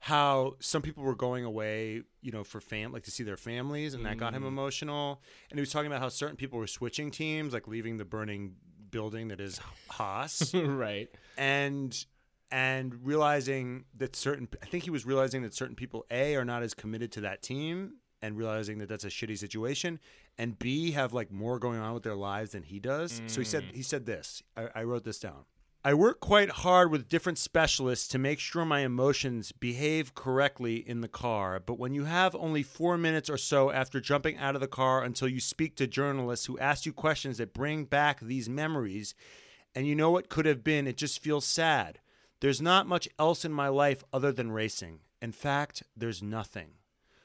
how 0.00 0.56
some 0.58 0.82
people 0.82 1.04
were 1.04 1.14
going 1.14 1.44
away, 1.44 2.02
you 2.20 2.32
know, 2.32 2.42
for 2.42 2.60
fam 2.60 2.92
like 2.92 3.04
to 3.04 3.10
see 3.10 3.22
their 3.22 3.36
families, 3.36 3.94
and 3.94 4.04
that 4.04 4.16
got 4.16 4.32
Mm. 4.32 4.36
him 4.38 4.44
emotional. 4.46 5.22
And 5.50 5.58
he 5.58 5.60
was 5.60 5.70
talking 5.70 5.86
about 5.86 6.00
how 6.00 6.08
certain 6.08 6.36
people 6.36 6.58
were 6.58 6.66
switching 6.66 7.10
teams, 7.10 7.52
like 7.52 7.68
leaving 7.68 7.98
the 7.98 8.04
burning 8.04 8.56
building 8.90 9.28
that 9.28 9.40
is 9.40 9.58
Haas 9.90 10.52
right? 10.54 11.08
and 11.38 12.04
and 12.50 13.06
realizing 13.06 13.84
that 13.96 14.14
certain 14.14 14.46
I 14.62 14.66
think 14.66 14.84
he 14.84 14.90
was 14.90 15.06
realizing 15.06 15.40
that 15.42 15.54
certain 15.54 15.74
people 15.76 16.04
A 16.10 16.34
are 16.36 16.44
not 16.44 16.62
as 16.62 16.74
committed 16.74 17.10
to 17.12 17.22
that 17.22 17.40
team 17.40 17.94
and 18.22 18.38
realizing 18.38 18.78
that 18.78 18.88
that's 18.88 19.04
a 19.04 19.08
shitty 19.08 19.36
situation 19.36 19.98
and 20.38 20.58
B 20.58 20.92
have 20.92 21.12
like 21.12 21.30
more 21.30 21.58
going 21.58 21.80
on 21.80 21.94
with 21.94 22.02
their 22.02 22.14
lives 22.14 22.52
than 22.52 22.62
he 22.62 22.78
does. 22.78 23.20
So 23.26 23.40
he 23.40 23.44
said 23.44 23.64
mm. 23.64 23.74
he 23.74 23.82
said 23.82 24.06
this. 24.06 24.42
I, 24.56 24.68
I 24.76 24.82
wrote 24.84 25.04
this 25.04 25.18
down. 25.18 25.44
I 25.84 25.94
work 25.94 26.20
quite 26.20 26.48
hard 26.48 26.92
with 26.92 27.08
different 27.08 27.38
specialists 27.38 28.06
to 28.08 28.18
make 28.18 28.38
sure 28.38 28.64
my 28.64 28.80
emotions 28.80 29.50
behave 29.50 30.14
correctly 30.14 30.76
in 30.76 31.00
the 31.00 31.08
car, 31.08 31.58
but 31.58 31.76
when 31.76 31.92
you 31.92 32.04
have 32.04 32.36
only 32.36 32.62
four 32.62 32.96
minutes 32.96 33.28
or 33.28 33.36
so 33.36 33.72
after 33.72 34.00
jumping 34.00 34.38
out 34.38 34.54
of 34.54 34.60
the 34.60 34.68
car 34.68 35.02
until 35.02 35.26
you 35.26 35.40
speak 35.40 35.74
to 35.74 35.88
journalists 35.88 36.46
who 36.46 36.56
ask 36.60 36.86
you 36.86 36.92
questions 36.92 37.38
that 37.38 37.52
bring 37.52 37.84
back 37.84 38.20
these 38.20 38.48
memories, 38.48 39.16
and 39.74 39.84
you 39.84 39.96
know 39.96 40.12
what 40.12 40.28
could 40.28 40.46
have 40.46 40.62
been, 40.62 40.86
it 40.86 40.96
just 40.96 41.20
feels 41.20 41.44
sad. 41.44 41.98
There's 42.38 42.62
not 42.62 42.86
much 42.86 43.08
else 43.18 43.44
in 43.44 43.52
my 43.52 43.66
life 43.66 44.04
other 44.12 44.30
than 44.30 44.52
racing. 44.52 45.00
In 45.20 45.32
fact, 45.32 45.82
there's 45.96 46.22
nothing. 46.22 46.74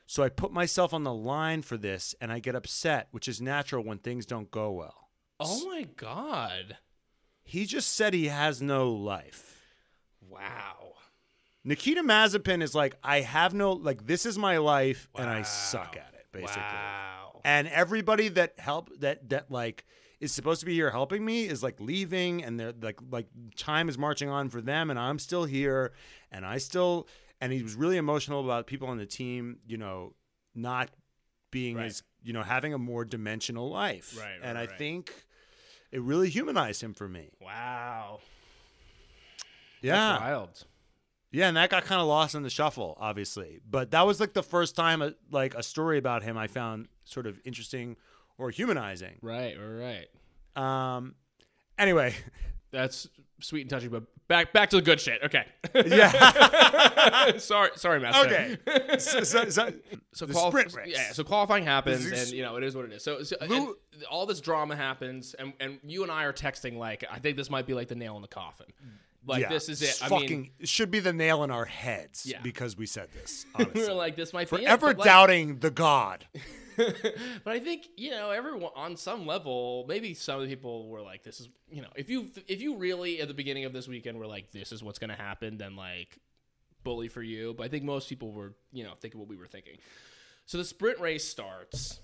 So 0.08 0.24
I 0.24 0.30
put 0.30 0.54
myself 0.54 0.94
on 0.94 1.04
the 1.04 1.14
line 1.14 1.62
for 1.62 1.78
this 1.78 2.16
and 2.22 2.32
I 2.32 2.40
get 2.40 2.56
upset, 2.56 3.10
which 3.12 3.28
is 3.28 3.42
natural 3.42 3.84
when 3.84 3.98
things 3.98 4.26
don't 4.26 4.50
go 4.50 4.72
well. 4.72 5.10
Oh 5.40 5.68
my 5.68 5.84
god! 5.84 6.78
He 7.44 7.66
just 7.66 7.94
said 7.94 8.14
he 8.14 8.28
has 8.28 8.62
no 8.62 8.90
life. 8.90 9.62
Wow. 10.22 10.94
Nikita 11.64 12.02
Mazepin 12.02 12.64
is 12.64 12.74
like, 12.74 12.96
I 13.04 13.20
have 13.22 13.54
no, 13.54 13.74
like, 13.74 14.08
this 14.08 14.26
is 14.26 14.38
my 14.38 14.58
life 14.58 15.10
and 15.16 15.30
I 15.30 15.42
suck 15.42 15.98
at 15.98 16.14
it, 16.14 16.26
basically. 16.32 16.62
Wow. 16.62 17.42
And 17.44 17.68
everybody 17.68 18.30
that 18.30 18.58
help, 18.58 18.90
that, 19.00 19.30
that, 19.30 19.52
like, 19.52 19.86
is 20.20 20.32
supposed 20.32 20.62
to 20.62 20.66
be 20.66 20.74
here 20.74 20.90
helping 20.90 21.24
me 21.24 21.46
is 21.46 21.62
like 21.62 21.80
leaving 21.80 22.44
and 22.44 22.60
they're 22.60 22.74
like 22.82 23.00
like 23.12 23.28
time 23.56 23.88
is 23.88 24.00
marching 24.00 24.30
on 24.30 24.50
for 24.50 24.62
them 24.62 24.90
and 24.90 24.98
I'm 24.98 25.20
still 25.20 25.46
here 25.46 25.94
and 26.32 26.44
I 26.44 26.58
still 26.58 27.08
and 27.42 27.52
he 27.52 27.62
was 27.64 27.76
really 27.76 27.98
emotional 27.98 28.44
about 28.44 28.68
people 28.68 28.88
on 28.88 28.98
the 28.98 29.06
team, 29.06 29.60
you 29.66 29.78
know, 29.78 30.14
not 30.56 30.90
being 31.52 31.78
Right. 31.78 31.86
as 31.86 32.04
you 32.24 32.34
know, 32.34 32.44
having 32.44 32.74
a 32.74 32.78
more 32.78 33.06
dimensional 33.06 33.70
life. 33.70 34.18
Right, 34.18 34.26
right, 34.26 34.40
and 34.44 34.58
I 34.58 34.62
right. 34.66 34.78
think 34.78 35.14
it 35.92 36.02
really 36.02 36.30
humanized 36.30 36.84
him 36.84 36.94
for 36.94 37.08
me. 37.08 37.30
Wow. 37.40 38.20
Yeah. 39.82 39.94
That's 39.96 40.22
wild. 40.22 40.66
Yeah, 41.32 41.48
and 41.48 41.58
that 41.58 41.70
got 41.70 41.84
kind 41.84 42.02
of 42.02 42.08
lost 42.08 42.36
in 42.36 42.44
the 42.44 42.50
shuffle, 42.50 42.98
obviously. 43.00 43.60
But 43.70 43.92
that 43.92 44.06
was 44.06 44.20
like 44.20 44.34
the 44.34 44.44
first 44.44 44.76
time, 44.76 45.02
a, 45.02 45.14
like 45.30 45.56
a 45.56 45.64
story 45.64 45.98
about 45.98 46.24
him, 46.24 46.38
I 46.38 46.48
found 46.48 46.88
sort 47.04 47.28
of 47.28 47.40
interesting 47.46 47.96
or 48.38 48.50
humanizing. 48.50 49.20
Right. 49.22 49.56
Right. 49.58 50.08
Right. 50.56 50.96
Um. 50.98 51.16
Anyway, 51.78 52.16
That's 52.72 53.08
sweet 53.40 53.62
and 53.62 53.70
touchy, 53.70 53.88
but 53.88 54.04
back 54.28 54.54
back 54.54 54.70
to 54.72 54.76
the 54.78 54.82
good 54.82 55.00
shit. 55.00 55.22
Okay. 55.24 55.46
yeah. 55.76 57.38
sorry, 57.38 57.72
sorry, 57.76 58.00
Master. 58.00 58.26
okay. 58.68 58.98
So, 59.00 59.24
so, 59.24 59.50
so, 59.50 59.72
So 60.14 60.26
the 60.26 60.34
quali- 60.34 60.52
sprint 60.52 60.74
race. 60.74 60.90
Yeah, 60.92 61.12
so 61.12 61.24
qualifying 61.24 61.64
happens, 61.66 62.06
and 62.06 62.30
you 62.32 62.42
know 62.44 62.56
it 62.58 62.64
is 62.64 62.76
what 62.76 62.86
it 62.86 62.94
is. 62.94 63.04
So, 63.04 63.24
so 63.24 63.36
Lou- 63.48 63.78
all 64.10 64.26
this 64.26 64.42
drama 64.42 64.76
happens, 64.76 65.34
and 65.38 65.54
and 65.60 65.80
you 65.84 66.04
and 66.04 66.12
I 66.12 66.24
are 66.24 66.34
texting 66.34 66.78
like, 66.78 67.04
I 67.12 67.20
think 67.20 67.38
this 67.38 67.50
might 67.50 67.66
be 67.68 67.74
like 67.74 67.88
the 67.88 67.96
nail 67.96 68.16
in 68.16 68.22
the 68.22 68.28
coffin. 68.28 68.68
Like 69.26 69.42
yeah, 69.42 69.50
this 69.50 69.68
is 69.68 69.82
it. 69.82 70.00
I 70.02 70.08
fucking 70.08 70.42
mean, 70.42 70.52
it 70.60 70.70
should 70.70 70.90
be 70.90 71.00
the 71.00 71.12
nail 71.12 71.44
in 71.44 71.52
our 71.52 71.66
heads 71.66 72.26
Yeah. 72.26 72.40
because 72.42 72.78
we 72.78 72.86
said 72.86 73.10
this. 73.14 73.46
we 73.58 73.66
Honestly. 73.66 73.88
were 73.90 73.94
like, 73.94 74.16
this 74.16 74.32
might 74.32 74.50
be 74.50 74.56
it, 74.58 74.60
Forever 74.64 74.88
but, 74.88 74.98
like- 75.00 75.06
doubting 75.06 75.60
the 75.60 75.70
God. 75.72 76.26
but 77.44 77.54
I 77.54 77.60
think 77.60 77.88
you 77.98 78.12
know 78.12 78.30
everyone 78.30 78.72
on 78.76 78.96
some 78.96 79.26
level, 79.26 79.86
maybe 79.88 80.14
some 80.14 80.36
of 80.36 80.44
the 80.44 80.48
people 80.48 80.88
were 80.90 81.02
like, 81.02 81.24
"This 81.24 81.40
is 81.40 81.50
you 81.70 81.82
know, 81.82 81.90
if 81.96 82.10
you 82.10 82.30
if 82.48 82.62
you 82.62 82.78
really 82.78 83.22
at 83.22 83.28
the 83.28 83.34
beginning 83.34 83.66
of 83.66 83.74
this 83.74 83.88
weekend 83.88 84.20
were 84.20 84.28
like, 84.28 84.52
this 84.52 84.72
is 84.72 84.84
what's 84.84 85.00
going 85.00 85.10
to 85.10 85.16
happen," 85.16 85.58
then 85.58 85.76
like, 85.76 86.20
bully 86.84 87.08
for 87.08 87.24
you. 87.24 87.54
But 87.58 87.66
I 87.66 87.68
think 87.70 87.84
most 87.84 88.10
people 88.10 88.32
were 88.32 88.54
you 88.72 88.84
know 88.84 88.94
thinking 89.00 89.20
what 89.20 89.30
we 89.30 89.36
were 89.36 89.48
thinking. 89.48 89.78
So 90.46 90.58
the 90.58 90.66
sprint 90.66 91.00
race 91.00 91.28
starts, 91.28 92.00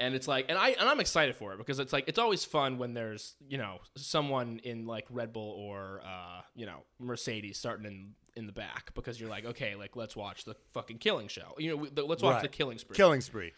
and 0.00 0.14
it's 0.14 0.28
like, 0.28 0.46
and 0.48 0.56
I 0.58 0.70
and 0.70 0.88
I'm 0.88 1.00
excited 1.00 1.34
for 1.36 1.52
it 1.52 1.58
because 1.58 1.78
it's 1.78 1.92
like 1.92 2.04
it's 2.08 2.18
always 2.18 2.44
fun 2.44 2.78
when 2.78 2.94
there's 2.94 3.34
you 3.48 3.58
know 3.58 3.78
someone 3.96 4.60
in 4.64 4.86
like 4.86 5.06
Red 5.10 5.32
Bull 5.32 5.50
or 5.58 6.00
uh, 6.04 6.40
you 6.54 6.66
know 6.66 6.84
Mercedes 6.98 7.58
starting 7.58 7.86
in 7.86 8.14
in 8.36 8.46
the 8.46 8.52
back 8.52 8.94
because 8.94 9.20
you're 9.20 9.28
like, 9.30 9.44
okay, 9.44 9.74
like 9.74 9.96
let's 9.96 10.14
watch 10.14 10.44
the 10.44 10.54
fucking 10.72 10.98
killing 10.98 11.26
show. 11.26 11.54
You 11.58 11.70
know, 11.70 11.76
we- 11.76 11.90
the, 11.90 12.04
let's 12.04 12.22
watch 12.22 12.34
Right. 12.34 12.42
the 12.42 12.48
killing 12.48 12.78
spree. 12.78 12.96
Killing 12.96 13.20
spree. 13.20 13.52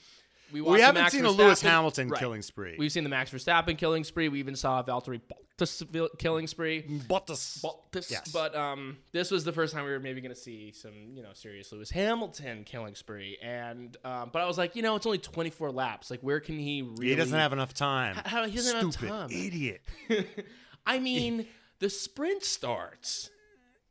We, 0.53 0.61
We 0.61 0.81
haven't 0.81 1.11
seen 1.11 1.25
a 1.25 1.31
Lewis 1.31 1.61
Hamilton 1.61 2.09
right. 2.09 2.19
killing 2.19 2.43
spree. 2.43 2.77
We've 2.79 2.93
seen 2.93 3.05
the 3.05 3.11
Max 3.11 3.31
Verstappen 3.31 3.77
killing 3.79 4.05
spree. 4.05 4.29
We 4.29 4.39
even 4.41 4.57
saw 4.57 4.81
a 4.81 4.85
Valtteri 4.85 5.21
Bottas 5.59 6.09
killing 6.19 6.47
spree. 6.47 6.83
Bottas. 7.09 7.63
Bottas. 7.63 8.11
Yes. 8.11 8.31
But 8.33 8.55
um, 8.57 8.99
this 9.13 9.31
was 9.31 9.45
the 9.45 9.53
first 9.53 9.75
time 9.75 9.85
we 9.85 9.91
were 9.91 10.01
maybe 10.01 10.21
going 10.21 10.35
to 10.35 10.41
see 10.41 10.73
some, 10.73 10.93
you 11.15 11.23
know, 11.23 11.31
serious 11.35 11.71
Lewis 11.73 11.91
Hamilton 11.91 12.65
killing 12.65 12.95
spree. 12.95 13.39
And 13.43 13.97
um, 14.05 14.31
but 14.33 14.43
I 14.43 14.47
was 14.47 14.59
like, 14.59 14.75
you 14.77 14.83
know, 14.83 14.97
it's 14.97 15.07
only 15.07 15.19
24 15.19 15.71
laps. 15.71 16.11
Like, 16.11 16.21
where 16.21 16.41
can 16.41 16.59
he 16.59 16.83
really? 16.83 17.09
he 17.09 17.15
doesn't 17.15 17.39
have 17.39 17.53
enough 17.53 17.75
time. 17.75 18.17
How- 18.25 18.47
he 18.47 18.57
doesn't 18.57 18.77
have 18.81 18.93
Stupid 18.93 19.09
time. 19.09 19.31
idiot. 19.31 19.83
I 20.87 20.99
mean, 20.99 21.47
the 21.79 21.91
sprint 21.91 22.43
starts, 22.43 23.31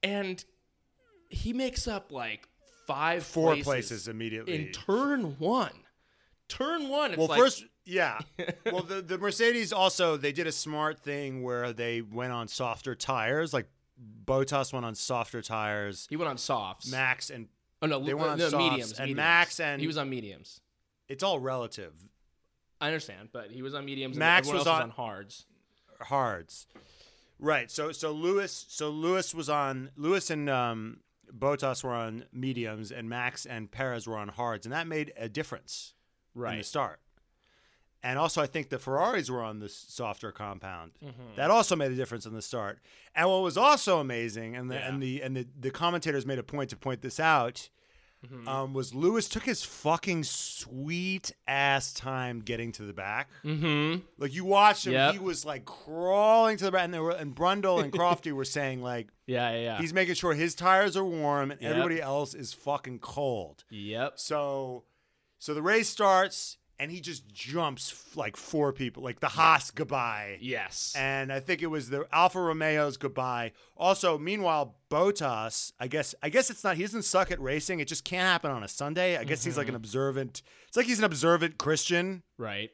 and 0.01 0.43
he 1.29 1.53
makes 1.53 1.87
up 1.87 2.11
like 2.11 2.47
five 2.87 3.23
Four 3.23 3.51
places, 3.53 3.65
places 3.65 4.07
immediately. 4.07 4.55
in 4.55 4.71
turn 4.71 5.35
one. 5.37 5.71
Turn 6.49 6.89
one. 6.89 7.11
It's 7.11 7.17
Well, 7.17 7.27
like, 7.29 7.39
first, 7.39 7.63
yeah. 7.85 8.19
well, 8.65 8.81
the, 8.83 9.01
the 9.01 9.17
Mercedes 9.17 9.71
also 9.71 10.17
they 10.17 10.31
did 10.33 10.47
a 10.47 10.51
smart 10.51 10.99
thing 10.99 11.41
where 11.43 11.71
they 11.71 12.01
went 12.01 12.33
on 12.33 12.47
softer 12.49 12.95
tires. 12.95 13.53
Like 13.53 13.67
Bottas 14.25 14.73
went 14.73 14.85
on 14.85 14.95
softer 14.95 15.41
tires. 15.41 16.07
he 16.09 16.15
went 16.17 16.29
on 16.29 16.37
softs. 16.37 16.91
Max 16.91 17.29
and 17.29 17.47
Oh 17.81 17.87
no, 17.87 18.03
They 18.03 18.13
went 18.13 18.31
on 18.31 18.37
no, 18.39 18.49
softs, 18.49 18.63
mediums. 18.63 18.91
and 18.93 18.99
mediums. 18.99 19.15
Max 19.17 19.59
and- 19.61 19.79
he 19.79 19.87
was 19.87 19.97
on 19.97 20.09
mediums. 20.09 20.59
it's 21.07 21.23
all 21.23 21.39
relative. 21.39 21.93
I 22.81 22.87
understand, 22.87 23.29
but 23.31 23.51
he 23.51 23.61
was 23.61 23.73
on 23.73 23.85
mediums. 23.85 24.17
Max 24.17 24.47
and 24.49 24.57
was 24.57 24.67
on- 24.67 24.73
was 24.75 24.83
on 24.83 24.89
hards. 24.89 25.45
Hards. 26.01 26.67
Right. 27.39 27.69
So 27.71 27.91
so 27.91 28.11
Lewis 28.11 28.65
so 28.69 28.89
Lewis 28.89 29.33
was 29.35 29.49
on 29.49 29.91
Lewis 29.95 30.29
and 30.29 30.49
um, 30.49 31.01
Bottas 31.31 31.83
were 31.83 31.93
on 31.93 32.25
mediums 32.33 32.91
and 32.91 33.07
Max 33.07 33.45
and 33.45 33.69
Perez 33.71 34.07
were 34.07 34.17
on 34.17 34.29
hards 34.29 34.65
and 34.65 34.73
that 34.73 34.87
made 34.87 35.13
a 35.17 35.29
difference 35.29 35.93
in 36.47 36.57
the 36.59 36.63
start. 36.63 36.99
And 38.01 38.17
also 38.17 38.41
I 38.41 38.45
think 38.47 38.69
the 38.69 38.79
Ferraris 38.79 39.29
were 39.29 39.43
on 39.43 39.59
the 39.59 39.67
softer 39.67 40.31
compound. 40.31 40.91
Mm-hmm. 41.03 41.35
That 41.35 41.51
also 41.51 41.75
made 41.75 41.91
a 41.91 41.95
difference 41.95 42.25
in 42.25 42.33
the 42.33 42.41
start. 42.41 42.79
And 43.13 43.27
what 43.29 43.41
was 43.41 43.57
also 43.57 43.99
amazing 43.99 44.55
and 44.55 44.71
the 44.71 44.75
Yeah. 44.75 44.87
and 44.87 45.03
the 45.03 45.21
and 45.21 45.35
the, 45.35 45.47
the 45.59 45.69
commentators 45.71 46.25
made 46.25 46.39
a 46.39 46.43
point 46.43 46.69
to 46.69 46.77
point 46.77 47.01
this 47.01 47.19
out 47.19 47.69
Mm-hmm. 48.25 48.49
um, 48.49 48.73
was 48.73 48.93
Lewis 48.93 49.29
took 49.29 49.43
his 49.43 49.63
fucking 49.63 50.25
sweet 50.25 51.31
ass 51.47 51.93
time 51.93 52.41
getting 52.41 52.73
to 52.73 52.83
the 52.83 52.91
back. 52.91 53.29
Mm-hmm. 53.45 54.01
Like 54.17 54.33
you 54.33 54.43
watched 54.43 54.85
him, 54.87 54.91
Yep. 54.91 55.13
he 55.13 55.19
was 55.19 55.45
like 55.45 55.63
crawling 55.63 56.57
to 56.57 56.65
the 56.65 56.71
back, 56.71 56.83
and, 56.83 56.93
they 56.93 56.99
were, 56.99 57.11
and 57.11 57.33
Brundle 57.33 57.81
and 57.81 57.93
Crofty 57.99 58.33
were 58.33 58.43
saying 58.43 58.81
like 58.81 59.07
Yeah, 59.25 59.51
yeah, 59.51 59.57
yeah. 59.61 59.77
he's 59.77 59.93
making 59.93 60.15
sure 60.15 60.33
his 60.33 60.53
tires 60.53 60.97
are 60.97 61.05
warm 61.05 61.49
and 61.51 61.61
Yep. 61.61 61.71
everybody 61.71 62.01
else 62.01 62.33
is 62.33 62.51
fucking 62.51 62.99
cold. 62.99 63.63
yep. 63.69 64.19
So, 64.19 64.83
so 65.39 65.53
the 65.53 65.61
race 65.61 65.89
starts, 65.89 66.57
and 66.79 66.91
he 66.91 67.01
just 67.01 67.27
jumps 67.33 68.15
like 68.15 68.37
four 68.37 68.71
people, 68.71 69.03
like 69.03 69.19
the 69.19 69.27
Haas 69.27 69.71
goodbye. 69.71 70.37
Yes. 70.39 70.93
And 70.95 71.31
I 71.31 71.41
think 71.41 71.61
it 71.61 71.67
was 71.67 71.89
the 71.89 72.07
Alfa 72.11 72.39
Romeo's 72.39 72.97
goodbye. 72.97 73.51
Also, 73.75 74.17
meanwhile, 74.17 74.77
Bottas, 74.89 75.73
I 75.79 75.87
guess 75.87 76.15
I 76.23 76.29
guess 76.29 76.49
it's 76.49 76.63
not 76.63 76.77
he 76.77 76.83
doesn't 76.83 77.03
suck 77.03 77.31
at 77.31 77.41
racing. 77.41 77.81
It 77.81 77.87
just 77.89 78.05
can't 78.05 78.27
happen 78.27 78.51
on 78.51 78.63
a 78.63 78.67
Sunday. 78.67 79.17
I 79.17 79.25
guess 79.25 79.43
he's 79.43 79.57
like 79.57 79.67
an 79.67 79.75
observant. 79.75 80.41
It's 80.67 80.77
like 80.77 80.85
he's 80.85 80.99
an 80.99 81.05
observant 81.05 81.57
Christian 81.57 82.23
right. 82.37 82.69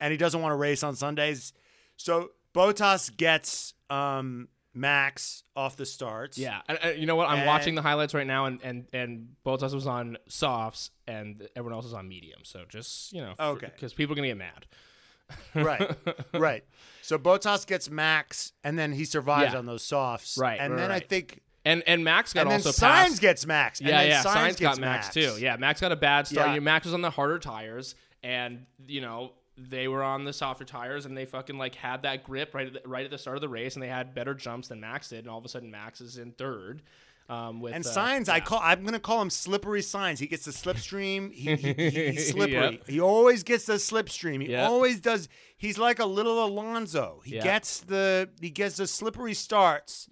and 0.00 0.10
he 0.10 0.16
doesn't 0.16 0.40
want 0.40 0.52
to 0.52 0.56
race 0.56 0.82
on 0.82 0.96
Sundays. 0.96 1.52
So 1.96 2.30
Bottas 2.54 3.16
gets 3.16 3.74
um, 3.88 4.48
Max 4.74 5.44
off 5.54 5.76
the 5.76 5.86
starts. 5.86 6.36
Yeah. 6.36 6.60
And, 6.68 6.78
and 6.82 6.98
you 7.00 7.06
know 7.06 7.16
what? 7.16 7.28
I'm 7.28 7.38
And- 7.38 7.46
watching 7.46 7.74
the 7.74 7.82
highlights 7.82 8.12
right 8.14 8.26
now, 8.26 8.46
and 8.46 8.60
and 8.62 8.86
and 8.92 9.28
Bottas 9.46 9.72
was 9.74 9.86
on 9.86 10.18
softs, 10.28 10.90
and 11.06 11.48
everyone 11.54 11.74
else 11.74 11.86
is 11.86 11.94
on 11.94 12.08
medium. 12.08 12.40
So 12.42 12.64
just 12.68 13.12
you 13.12 13.20
know, 13.22 13.34
Okay. 13.38 13.70
because 13.74 13.94
people 13.94 14.12
are 14.14 14.16
gonna 14.16 14.28
get 14.28 14.36
mad. 14.38 14.66
right, 15.54 15.90
right. 16.34 16.64
So 17.02 17.18
Bottas 17.18 17.66
gets 17.66 17.90
Max, 17.90 18.52
and 18.64 18.78
then 18.78 18.92
he 18.92 19.04
survives 19.04 19.52
Yeah. 19.52 19.58
on 19.58 19.66
those 19.66 19.82
softs. 19.82 20.38
Right, 20.38 20.58
and 20.58 20.72
right, 20.72 20.80
then 20.80 20.90
I 20.90 21.00
think, 21.00 21.40
And 21.66 21.82
and 21.86 22.02
Max 22.02 22.32
got 22.32 22.42
and 22.42 22.50
then 22.50 22.58
also 22.60 22.70
Sainz 22.70 22.78
passed. 22.80 23.20
gets 23.20 23.46
Max. 23.46 23.80
and 23.80 23.88
yeah, 23.90 23.98
then 24.00 24.08
yeah. 24.08 24.18
Sainz 24.22 24.32
Signs 24.32 24.56
got 24.60 24.68
gets 24.70 24.80
Max, 24.80 25.08
too. 25.10 25.36
Yeah, 25.38 25.56
Max 25.56 25.80
got 25.82 25.92
a 25.92 25.96
bad 25.96 26.26
start. 26.26 26.48
Yeah. 26.48 26.54
You- 26.54 26.60
Max 26.62 26.86
was 26.86 26.94
on 26.94 27.02
the 27.02 27.10
harder 27.10 27.38
tires, 27.38 27.94
and 28.22 28.64
you 28.86 29.02
know 29.02 29.32
they 29.56 29.86
were 29.88 30.02
on 30.02 30.24
the 30.24 30.32
softer 30.32 30.64
tires, 30.64 31.06
and 31.06 31.16
they 31.16 31.24
fucking 31.26 31.56
like 31.58 31.74
had 31.76 32.02
that 32.02 32.24
grip 32.24 32.54
right 32.54 32.66
at 32.74 32.82
the, 32.82 32.88
right 32.88 33.04
at 33.04 33.10
the 33.10 33.18
start 33.18 33.36
of 33.36 33.40
the 33.40 33.48
race, 33.48 33.74
and 33.74 33.82
they 33.82 33.88
had 33.88 34.14
better 34.14 34.34
jumps 34.34 34.68
than 34.68 34.80
Max 34.80 35.08
did, 35.10 35.20
and 35.20 35.28
all 35.28 35.38
of 35.38 35.44
a 35.44 35.48
sudden 35.48 35.70
Max 35.70 36.00
is 36.00 36.18
in 36.18 36.32
third. 36.32 36.82
Um, 37.26 37.60
with 37.62 37.72
And 37.74 37.86
uh, 37.86 37.88
Sainz, 37.88 38.28
I 38.28 38.40
call. 38.40 38.60
I'm 38.62 38.84
gonna 38.84 38.98
call 39.00 39.22
him 39.22 39.30
slippery 39.30 39.80
Sainz. 39.80 40.18
He 40.18 40.26
gets 40.26 40.44
the 40.44 40.50
slipstream. 40.50 41.32
He, 41.32 41.54
he, 41.56 41.72
he- 41.72 42.10
he's 42.12 42.28
slippery. 42.32 42.52
Yep. 42.72 42.86
He 42.88 43.00
always 43.00 43.42
gets 43.42 43.64
the 43.64 43.74
slipstream. 43.74 44.42
He 44.42 44.50
Yep. 44.50 44.68
always 44.68 45.00
does. 45.00 45.28
He's 45.56 45.78
like 45.78 46.00
a 46.00 46.04
little 46.04 46.44
Alonso. 46.44 47.22
He 47.24 47.36
Yep. 47.36 47.44
gets 47.44 47.80
the 47.80 48.28
he 48.40 48.50
gets 48.50 48.76
the 48.76 48.86
slippery 48.86 49.32
starts. 49.32 50.06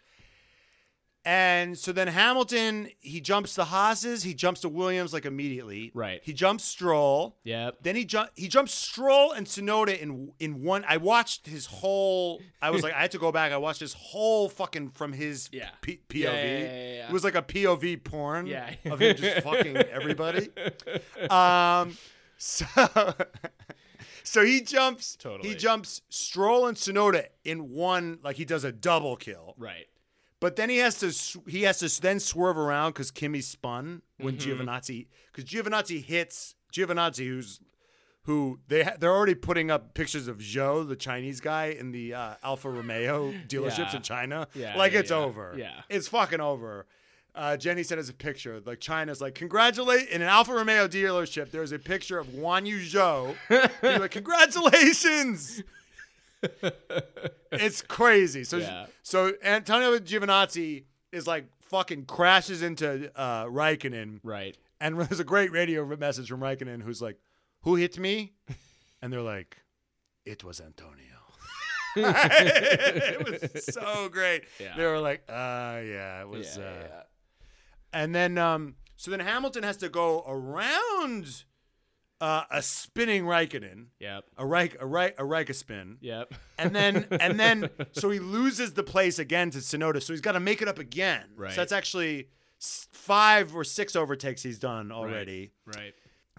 And 1.24 1.78
so 1.78 1.92
then 1.92 2.08
Hamilton, 2.08 2.88
he 2.98 3.20
jumps 3.20 3.54
the 3.54 3.66
Haas's. 3.66 4.24
He 4.24 4.34
jumps 4.34 4.60
to 4.62 4.68
Williams 4.68 5.12
like 5.12 5.24
immediately. 5.24 5.92
Right. 5.94 6.20
He 6.24 6.32
jumps 6.32 6.64
Stroll. 6.64 7.36
Yep. 7.44 7.76
Then 7.82 7.94
he 7.94 8.04
jump 8.04 8.30
he 8.34 8.48
jumps 8.48 8.74
Stroll 8.74 9.30
and 9.30 9.46
Tsunoda 9.46 9.96
in 9.96 10.32
in 10.40 10.62
one. 10.64 10.84
I 10.88 10.96
watched 10.96 11.46
his 11.46 11.66
whole. 11.66 12.40
I 12.60 12.70
was 12.70 12.82
like, 12.82 12.92
I 12.94 13.00
had 13.02 13.12
to 13.12 13.18
go 13.18 13.30
back. 13.30 13.52
I 13.52 13.56
watched 13.58 13.78
his 13.80 13.92
whole 13.92 14.48
fucking 14.48 14.90
from 14.90 15.12
his 15.12 15.48
Yeah. 15.52 15.70
P- 15.80 16.00
POV. 16.08 16.14
Yeah, 16.24 16.32
yeah, 16.32 16.92
yeah. 16.94 17.06
It 17.06 17.12
was 17.12 17.22
like 17.22 17.36
a 17.36 17.42
POV 17.42 18.02
porn 18.02 18.46
Yeah. 18.46 18.74
of 18.86 19.00
him 19.00 19.16
just 19.16 19.42
fucking 19.44 19.76
everybody. 19.76 20.48
Um, 21.30 21.96
so 22.36 22.64
so 24.24 24.44
he 24.44 24.60
jumps. 24.60 25.16
Totally. 25.16 25.50
He 25.50 25.54
jumps 25.54 26.02
Stroll 26.08 26.66
and 26.66 26.76
Tsunoda 26.76 27.26
in 27.44 27.70
one. 27.70 28.18
Like 28.22 28.36
he 28.36 28.44
does 28.44 28.64
a 28.64 28.72
double 28.72 29.16
kill. 29.16 29.54
Right. 29.56 29.86
But 30.42 30.56
then 30.56 30.68
he 30.68 30.78
has 30.78 30.98
to 30.98 31.40
he 31.48 31.62
has 31.62 31.78
to 31.78 32.00
then 32.02 32.18
swerve 32.20 32.58
around 32.58 32.90
because 32.92 33.10
Kimi 33.10 33.40
spun 33.40 34.02
when 34.18 34.36
Mm-hmm. 34.36 34.60
Giovinazzi 34.62 35.06
because 35.32 35.48
Giovinazzi 35.50 36.02
hits 36.04 36.54
Giovinazzi 36.74 37.26
who's 37.26 37.60
who 38.24 38.58
they 38.68 38.82
ha- 38.82 38.94
they're 38.98 39.14
already 39.14 39.34
putting 39.36 39.70
up 39.70 39.94
pictures 39.94 40.26
of 40.28 40.38
Zhou 40.38 40.86
the 40.88 40.96
Chinese 40.96 41.40
guy 41.40 41.66
in 41.66 41.92
the 41.92 42.14
uh, 42.14 42.34
Alfa 42.42 42.68
Romeo 42.70 43.32
dealerships 43.48 43.92
Yeah. 43.92 43.96
in 43.96 44.02
China 44.02 44.48
Yeah, 44.54 44.76
like 44.76 44.92
yeah, 44.92 44.98
it's 45.00 45.10
yeah. 45.10 45.16
over 45.16 45.54
Yeah. 45.56 45.80
it's 45.88 46.08
fucking 46.08 46.40
over. 46.40 46.86
Uh, 47.34 47.56
Jenny 47.56 47.82
sent 47.82 47.98
us 47.98 48.10
a 48.10 48.12
picture. 48.12 48.60
Like 48.64 48.78
China's 48.80 49.22
like, 49.22 49.34
congratulate 49.34 50.08
in 50.10 50.20
an 50.20 50.28
Alfa 50.28 50.52
Romeo 50.52 50.86
dealership. 50.86 51.50
There's 51.50 51.72
a 51.72 51.78
picture 51.78 52.18
of 52.18 52.26
Guan 52.26 52.66
Yu 52.66 52.76
Zhou. 52.80 53.34
Like, 53.82 54.10
congratulations. 54.10 55.62
it's 57.52 57.82
crazy. 57.82 58.44
So 58.44 58.58
Yeah. 58.58 58.86
so 59.02 59.32
Antonio 59.42 59.98
Giovinazzi 59.98 60.84
is 61.12 61.26
like 61.26 61.46
fucking 61.60 62.04
crashes 62.06 62.62
into 62.62 63.10
uh, 63.16 63.44
Raikkonen, 63.46 64.20
Right. 64.22 64.56
and 64.80 64.98
there's 65.00 65.20
a 65.20 65.24
great 65.24 65.52
radio 65.52 65.84
message 65.96 66.28
from 66.28 66.40
Raikkonen 66.40 66.82
who's 66.82 67.00
like, 67.02 67.18
"Who 67.62 67.76
hit 67.76 67.98
me?" 67.98 68.32
And 69.00 69.12
they're 69.12 69.20
like, 69.22 69.58
"It 70.24 70.44
was 70.44 70.60
Antonio." 70.60 71.06
it 71.96 73.52
was 73.52 73.64
so 73.66 74.08
great. 74.08 74.44
Yeah. 74.58 74.76
They 74.76 74.86
were 74.86 74.98
like, 75.00 75.24
"Uh, 75.28 75.80
yeah, 75.84 76.20
it 76.22 76.28
was." 76.28 76.56
Yeah, 76.56 76.64
uh. 76.64 77.02
And 77.92 78.14
then, 78.14 78.38
um, 78.38 78.76
so 78.96 79.10
then 79.10 79.20
Hamilton 79.20 79.62
has 79.64 79.76
to 79.78 79.88
go 79.90 80.24
around 80.26 81.44
uh, 82.22 82.44
a 82.50 82.62
spinning 82.62 83.24
Raikkonen, 83.24 83.86
Yep. 83.98 84.24
a 84.38 84.44
Raik, 84.44 84.74
a 84.80 84.84
Raik, 84.86 85.14
a 85.18 85.22
Raika 85.24 85.54
spin. 85.54 85.98
Yep. 86.00 86.32
And 86.56 86.74
then 86.74 87.06
and 87.10 87.38
then 87.38 87.68
so 87.92 88.10
he 88.10 88.20
loses 88.20 88.74
the 88.74 88.82
place 88.84 89.18
again 89.18 89.50
to 89.50 89.58
Tsunoda. 89.58 90.00
So 90.02 90.12
he's 90.12 90.20
got 90.20 90.32
to 90.32 90.40
make 90.40 90.62
it 90.62 90.68
up 90.68 90.78
again. 90.78 91.24
Right. 91.36 91.50
So 91.52 91.60
that's 91.60 91.72
actually 91.72 92.28
five 92.60 93.54
or 93.56 93.64
six 93.64 93.96
overtakes 93.96 94.42
he's 94.42 94.58
done 94.60 94.92
already. 94.92 95.50
Right. 95.66 95.94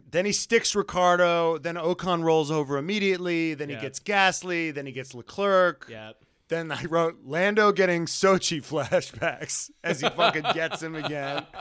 Then 0.09 0.25
he 0.25 0.31
sticks 0.31 0.73
Ricciardo. 0.75 1.57
Then 1.57 1.75
Ocon 1.75 2.23
rolls 2.23 2.49
over 2.51 2.77
immediately. 2.77 3.53
Then 3.55 3.67
he 3.69 3.75
gets 3.75 3.99
Gasly. 3.99 4.73
Then 4.73 4.85
he 4.85 4.91
gets 4.93 5.13
Leclerc. 5.13 5.87
Yep. 5.89 6.17
Then 6.49 6.71
I 6.71 6.83
wrote 6.85 7.19
Lando 7.25 7.71
getting 7.71 8.05
Sochi 8.05 8.61
flashbacks 8.61 9.71
as 9.83 10.01
he 10.01 10.09
fucking 10.09 10.45
gets 10.53 10.81
him 10.81 10.95
again. 10.95 11.45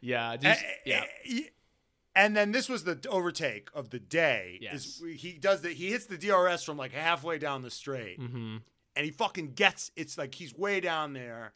Yeah. 0.00 0.36
Just, 0.36 0.64
yeah. 0.84 1.04
And 2.16 2.36
then 2.36 2.50
this 2.52 2.68
was 2.68 2.84
the 2.84 2.98
overtake 3.08 3.68
of 3.72 3.90
the 3.90 3.98
day. 4.00 4.58
Yes. 4.60 5.00
Is 5.00 5.02
he 5.16 5.32
does 5.32 5.62
the 5.62 5.70
he 5.70 5.90
hits 5.90 6.06
the 6.06 6.18
DRS 6.18 6.64
from 6.64 6.76
like 6.76 6.92
halfway 6.92 7.38
down 7.38 7.62
the 7.62 7.70
straight, 7.70 8.18
Mm-hmm. 8.20 8.56
and 8.96 9.04
he 9.04 9.10
fucking 9.12 9.52
gets. 9.54 9.90
It's 9.96 10.18
like 10.18 10.34
he's 10.34 10.52
way 10.56 10.80
down 10.80 11.12
there, 11.12 11.52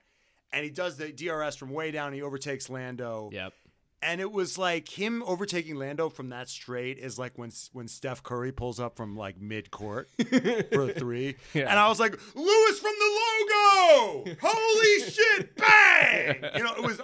and 0.53 0.63
he 0.65 0.71
does 0.71 0.97
the 0.97 1.11
DRS 1.13 1.57
from 1.57 1.71
way 1.71 1.91
down. 1.91 2.13
He 2.13 2.23
overtakes 2.23 2.71
Lando, 2.71 3.31
Yep. 3.33 3.53
And 4.05 4.21
it 4.21 4.31
was 4.31 4.59
like 4.59 4.89
him 4.89 5.23
overtaking 5.27 5.77
Lando 5.77 6.09
from 6.11 6.29
that 6.29 6.49
straight 6.49 6.99
is 6.99 7.19
like 7.19 7.33
when 7.37 7.51
when 7.73 7.89
Steph 7.89 8.23
Curry 8.23 8.53
pulls 8.53 8.79
up 8.79 8.97
from 8.97 9.17
like 9.17 9.41
mid 9.41 9.71
court 9.71 10.09
for 10.73 10.83
a 10.91 10.93
three, 10.93 11.37
Yeah. 11.55 11.71
and 11.71 11.79
I 11.79 11.89
was 11.89 11.99
like 11.99 12.13
Lewis 12.35 12.79
from 12.79 12.93
the 12.99 13.21
logo. 13.21 14.37
Holy 14.43 15.01
shit! 15.11 15.57
Bang! 15.57 16.45
You 16.57 16.63
know, 16.65 16.75
it 16.75 16.83
was 16.83 17.01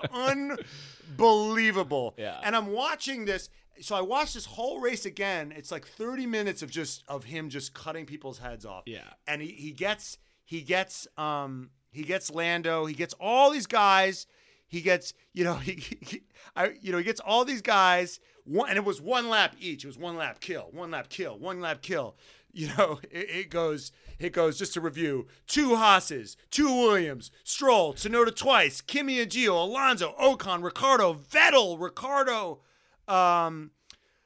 unbelievable. 1.08 2.14
Yeah. 2.18 2.40
And 2.42 2.54
I'm 2.54 2.68
watching 2.72 3.24
this. 3.24 3.48
So 3.80 3.96
I 3.96 4.02
watched 4.02 4.34
this 4.34 4.44
whole 4.44 4.80
race 4.80 5.06
again. 5.06 5.52
It's 5.56 5.70
like 5.72 5.86
30 5.86 6.26
minutes 6.26 6.62
of 6.62 6.70
just 6.70 7.02
of 7.08 7.24
him 7.24 7.48
just 7.48 7.72
cutting 7.72 8.04
people's 8.04 8.38
heads 8.38 8.66
off. 8.66 8.82
Yeah. 8.86 9.00
And 9.26 9.40
he, 9.40 9.48
he 9.48 9.72
gets 9.72 10.18
he 10.44 10.60
gets 10.60 11.06
um 11.16 11.70
he 11.90 12.02
gets 12.02 12.30
Lando. 12.30 12.84
He 12.86 12.94
gets 12.94 13.14
all 13.18 13.50
these 13.50 13.66
guys. 13.66 14.26
He 14.70 14.80
gets 14.80 15.12
you 15.35 15.44
know 15.44 15.54
he, 15.56 15.72
he 16.00 16.22
I 16.56 16.72
you 16.80 16.92
know 16.92 16.98
he 16.98 17.04
gets 17.04 17.20
all 17.20 17.44
these 17.44 17.61
guys. 17.61 18.20
One, 18.44 18.70
and 18.70 18.78
it 18.78 18.85
was 18.85 19.02
one 19.02 19.28
lap 19.28 19.54
each. 19.61 19.85
It 19.85 19.88
was 19.88 19.98
one 19.98 20.16
lap 20.16 20.40
kill, 20.40 20.70
one 20.72 20.90
lap 20.90 21.11
kill, 21.11 21.38
one 21.38 21.61
lap 21.61 21.83
kill. 21.83 22.16
You 22.52 22.66
know, 22.76 22.98
it, 23.12 23.30
it 23.30 23.50
goes, 23.50 23.92
it 24.18 24.33
goes. 24.33 24.59
Just 24.59 24.74
to 24.74 24.80
review: 24.80 25.28
two 25.46 25.76
Haas's, 25.76 26.37
two 26.50 26.66
Williams, 26.66 27.30
Stroll, 27.44 27.94
Tsunoda 27.94 28.35
twice, 28.35 28.80
Kimi 28.80 29.20
and 29.20 29.30
Gio, 29.30 29.50
Alonso, 29.50 30.16
Ocon, 30.20 30.64
Ricciardo, 30.64 31.14
Vettel, 31.14 31.80
Ricciardo, 31.80 32.59
um, 33.06 33.70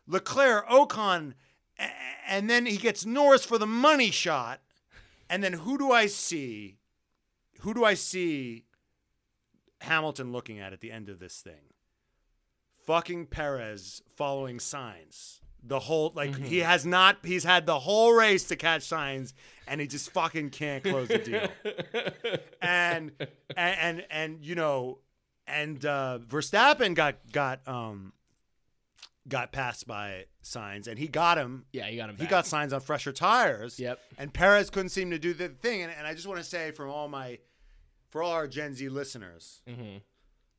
Leclerc, 0.07 0.66
Ocon, 0.70 1.35
and 2.26 2.48
then 2.48 2.64
he 2.64 2.78
gets 2.78 3.04
Norris 3.04 3.44
for 3.44 3.59
the 3.59 3.66
money 3.66 4.11
shot. 4.11 4.62
And 5.28 5.44
then 5.44 5.52
who 5.52 5.76
do 5.76 5.92
I 5.92 6.07
see? 6.07 6.78
Who 7.61 7.74
do 7.74 7.85
I 7.85 7.92
see 7.92 8.64
Hamilton 9.85 10.33
looking 10.33 10.59
at 10.59 10.73
at 10.73 10.81
the 10.81 10.90
end 10.92 11.09
of 11.09 11.18
this 11.20 11.40
thing? 11.40 11.73
Fucking 12.87 13.27
Perez 13.27 14.03
following 14.16 14.59
Sainz. 14.59 15.40
The 15.66 15.79
whole 15.81 16.12
like 16.14 16.37
he 16.37 16.59
has 16.59 16.85
not 16.85 17.18
he's 17.25 17.44
had 17.44 17.64
the 17.64 17.79
whole 17.79 18.12
race 18.12 18.44
to 18.44 18.57
catch 18.57 18.83
Sainz 18.83 19.33
and 19.66 19.81
he 19.81 19.87
just 19.87 20.11
fucking 20.11 20.51
can't 20.51 20.85
close 20.85 21.09
the 21.09 21.18
deal. 21.18 21.49
and 22.61 23.12
and 23.57 23.77
and, 23.81 24.07
and 24.11 24.44
you 24.44 24.55
know 24.57 24.99
and 25.47 25.83
uh 25.87 26.18
Verstappen 26.29 26.94
got 26.94 27.16
got 27.33 27.66
um 27.66 28.12
got 29.27 29.53
passed 29.53 29.87
by 29.87 30.27
Sainz 30.42 30.87
and 30.87 30.99
he 30.99 31.09
got 31.09 31.38
him 31.38 31.64
Yeah. 31.73 31.87
he 31.87 31.97
got 31.97 32.11
him. 32.11 32.16
he 32.16 32.25
back. 32.25 32.31
got 32.31 32.44
Sainz 32.44 32.75
on 32.75 32.81
fresher 32.81 33.12
tires. 33.12 33.81
Yep. 33.81 33.99
And 34.18 34.35
Perez 34.35 34.68
couldn't 34.68 34.90
seem 34.90 35.11
to 35.12 35.18
do 35.18 35.33
the 35.33 35.49
thing. 35.49 35.81
And, 35.81 35.90
and 35.97 36.07
I 36.07 36.12
just 36.12 36.27
want 36.27 36.40
to 36.40 36.44
say 36.44 36.73
from 36.73 36.90
all 36.90 37.09
my, 37.09 37.38
for 38.14 38.22
all 38.22 38.31
our 38.31 38.46
Gen 38.46 38.77
Z 38.77 38.88
listeners, 38.90 39.61
Mm-hmm. 39.68 39.96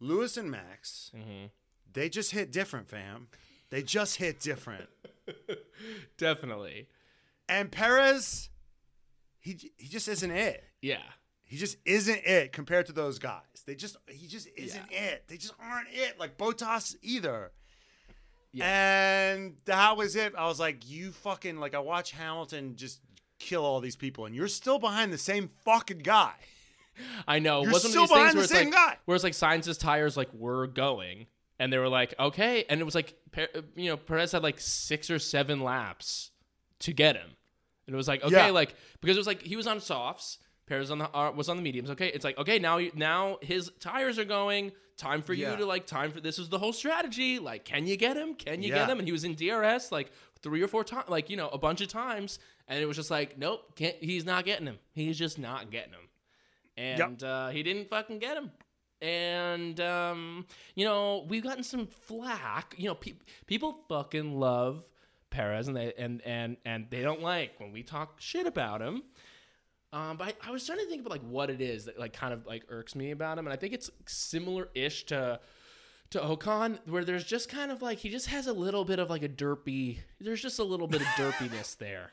Lewis 0.02 0.36
and 0.36 0.52
Max, 0.52 1.10
Mm-hmm. 1.16 1.46
they 1.94 2.10
just 2.10 2.32
hit 2.32 2.52
different, 2.52 2.90
fam. 2.90 3.30
They 3.70 3.82
just 3.82 4.18
hit 4.18 4.42
different. 4.42 4.90
Definitely. 6.18 6.88
And 7.48 7.72
Perez, 7.72 8.50
he 9.40 9.72
he 9.78 9.88
just 9.88 10.10
isn't 10.10 10.32
it. 10.32 10.66
Yeah. 10.82 11.00
He 11.46 11.56
just 11.56 11.78
isn't 11.86 12.26
it 12.26 12.52
compared 12.52 12.88
to 12.88 12.92
those 12.92 13.20
guys. 13.20 13.42
They 13.66 13.76
just 13.76 13.96
he 14.10 14.28
just 14.28 14.50
isn't 14.58 14.92
it. 14.92 15.24
They 15.28 15.38
just 15.38 15.54
aren't 15.58 15.88
it. 15.94 16.20
Like 16.20 16.38
Bottas 16.38 16.98
either. 17.02 17.52
And 18.60 19.56
that 19.66 19.96
was 19.98 20.16
it. 20.18 20.34
I 20.38 20.46
was 20.48 20.60
like, 20.60 20.90
you 20.90 21.12
fucking 21.12 21.58
like 21.58 21.74
I 21.74 21.80
watch 21.80 22.12
Hamilton 22.12 22.76
just 22.76 23.00
kill 23.40 23.64
all 23.66 23.80
these 23.82 23.96
people, 23.96 24.26
and 24.26 24.36
you're 24.36 24.48
still 24.48 24.80
behind 24.80 25.12
the 25.14 25.18
same 25.18 25.48
fucking 25.64 26.00
guy. 26.00 26.34
I 27.28 27.40
know. 27.40 27.64
You're 27.64 27.72
wasn't 27.72 27.92
still 27.92 28.08
one 28.08 28.28
of 28.28 28.34
these 28.34 28.34
behind 28.34 28.34
things 28.34 28.36
where 28.36 28.48
the 28.48 28.64
same 28.66 28.72
like, 28.72 28.74
guy. 28.96 28.98
Where 29.06 29.16
it's 29.16 29.24
like 29.24 29.34
Sainz's 29.34 29.78
tires 29.78 30.16
like 30.18 30.34
were 30.34 30.68
going, 30.68 31.28
and 31.60 31.72
they 31.72 31.78
were 31.78 31.90
like, 31.90 32.14
okay, 32.20 32.66
and 32.70 32.80
it 32.82 32.84
was 32.84 32.96
like, 32.96 33.16
Per- 33.32 33.48
you 33.76 33.90
know, 33.90 33.98
Perez 33.98 34.32
had 34.32 34.44
like 34.44 34.60
six 34.60 35.10
or 35.10 35.20
seven 35.20 35.62
laps 35.62 36.32
to 36.80 36.94
get 36.94 37.16
him, 37.16 37.30
and 37.88 37.94
it 37.94 37.98
was 37.98 38.08
like, 38.08 38.24
okay, 38.24 38.48
Yeah. 38.48 38.50
like 38.52 38.76
because 39.02 39.18
it 39.18 39.20
was 39.20 39.28
like 39.28 39.42
he 39.42 39.56
was 39.56 39.68
on 39.68 39.80
softs, 39.80 40.38
Perez 40.68 40.90
on 40.92 41.00
the 41.00 41.16
uh, 41.18 41.32
was 41.32 41.50
on 41.50 41.58
the 41.58 41.64
mediums. 41.64 41.90
Okay, 41.92 42.08
it's 42.08 42.24
like 42.26 42.38
okay, 42.38 42.60
now 42.60 42.78
you, 42.78 42.92
now 42.96 43.38
his 43.42 43.72
tires 43.80 44.18
are 44.20 44.26
going. 44.26 44.72
Time 44.98 45.22
for 45.22 45.34
Yeah. 45.34 45.52
you 45.52 45.58
to 45.58 45.66
like 45.66 45.86
time 45.88 46.10
for 46.12 46.22
this 46.22 46.40
is 46.40 46.48
the 46.48 46.58
whole 46.58 46.72
strategy. 46.72 47.38
Like, 47.38 47.66
can 47.66 47.86
you 47.86 47.98
get 47.98 48.16
him? 48.16 48.34
Can 48.34 48.64
you 48.64 48.70
Yeah. 48.70 48.76
get 48.76 48.90
him? 48.90 49.00
And 49.00 49.06
he 49.06 49.12
was 49.12 49.26
in 49.26 49.36
DRS 49.36 49.92
like 49.92 50.10
three 50.42 50.62
or 50.62 50.70
four 50.70 50.86
times, 50.86 51.10
like 51.10 51.30
you 51.30 51.36
know, 51.36 51.50
a 51.50 51.58
bunch 51.58 51.82
of 51.82 51.90
times, 51.90 52.40
and 52.70 52.80
it 52.82 52.86
was 52.86 52.96
just 52.96 53.12
like, 53.12 53.38
nope, 53.38 53.76
can't. 53.76 53.98
He's 54.00 54.24
not 54.24 54.46
getting 54.46 54.68
him. 54.68 54.80
He's 54.94 55.18
just 55.20 55.38
not 55.38 55.70
getting 55.70 55.92
him 55.92 56.08
and 56.78 57.24
uh, 57.24 57.50
he 57.50 57.64
didn't 57.64 57.90
fucking 57.90 58.20
get 58.20 58.38
him. 58.38 58.52
And 59.02 59.80
um, 59.80 60.46
you 60.76 60.86
know, 60.86 61.26
we've 61.28 61.44
gotten 61.44 61.64
some 61.64 61.88
flack. 61.88 62.76
You 62.78 62.88
know, 62.88 62.96
pe- 62.96 63.14
people 63.46 63.80
fucking 63.90 64.40
love 64.40 64.84
Perez, 65.30 65.68
and 65.68 65.76
they 65.76 65.94
and 65.98 66.22
and 66.26 66.58
and 66.66 66.88
they 66.90 67.02
don't 67.02 67.22
like 67.22 67.60
when 67.60 67.72
we 67.72 67.84
talk 67.84 68.20
shit 68.20 68.48
about 68.48 68.82
him. 68.82 69.04
Um, 69.92 70.18
but 70.18 70.28
I, 70.28 70.50
I 70.50 70.52
was 70.52 70.66
trying 70.66 70.80
to 70.80 70.86
think 70.88 71.02
about 71.02 71.12
like 71.12 71.28
what 71.30 71.50
it 71.50 71.62
is 71.62 71.86
that 71.86 72.00
like 72.00 72.14
kind 72.14 72.34
of 72.34 72.46
like 72.46 72.64
irks 72.70 72.96
me 72.96 73.12
about 73.12 73.38
him, 73.38 73.46
and 73.46 73.54
I 73.54 73.58
think 73.58 73.74
it's 73.74 73.90
similar-ish 74.06 75.06
to 75.06 75.40
to 76.12 76.20
Ocon, 76.20 76.80
where 76.86 77.04
there's 77.04 77.24
just 77.24 77.50
kind 77.50 77.72
of 77.72 77.82
like 77.82 78.00
he 78.00 78.10
just 78.10 78.28
has 78.28 78.48
a 78.48 78.54
little 78.54 78.86
bit 78.86 79.00
of 79.00 79.10
like 79.10 79.24
a 79.24 79.30
derpy. 79.30 80.00
There's 80.20 80.42
just 80.42 80.60
a 80.60 80.64
little 80.64 80.88
bit 80.88 81.02
of 81.02 81.08
derpiness 81.08 81.78
there 81.78 82.12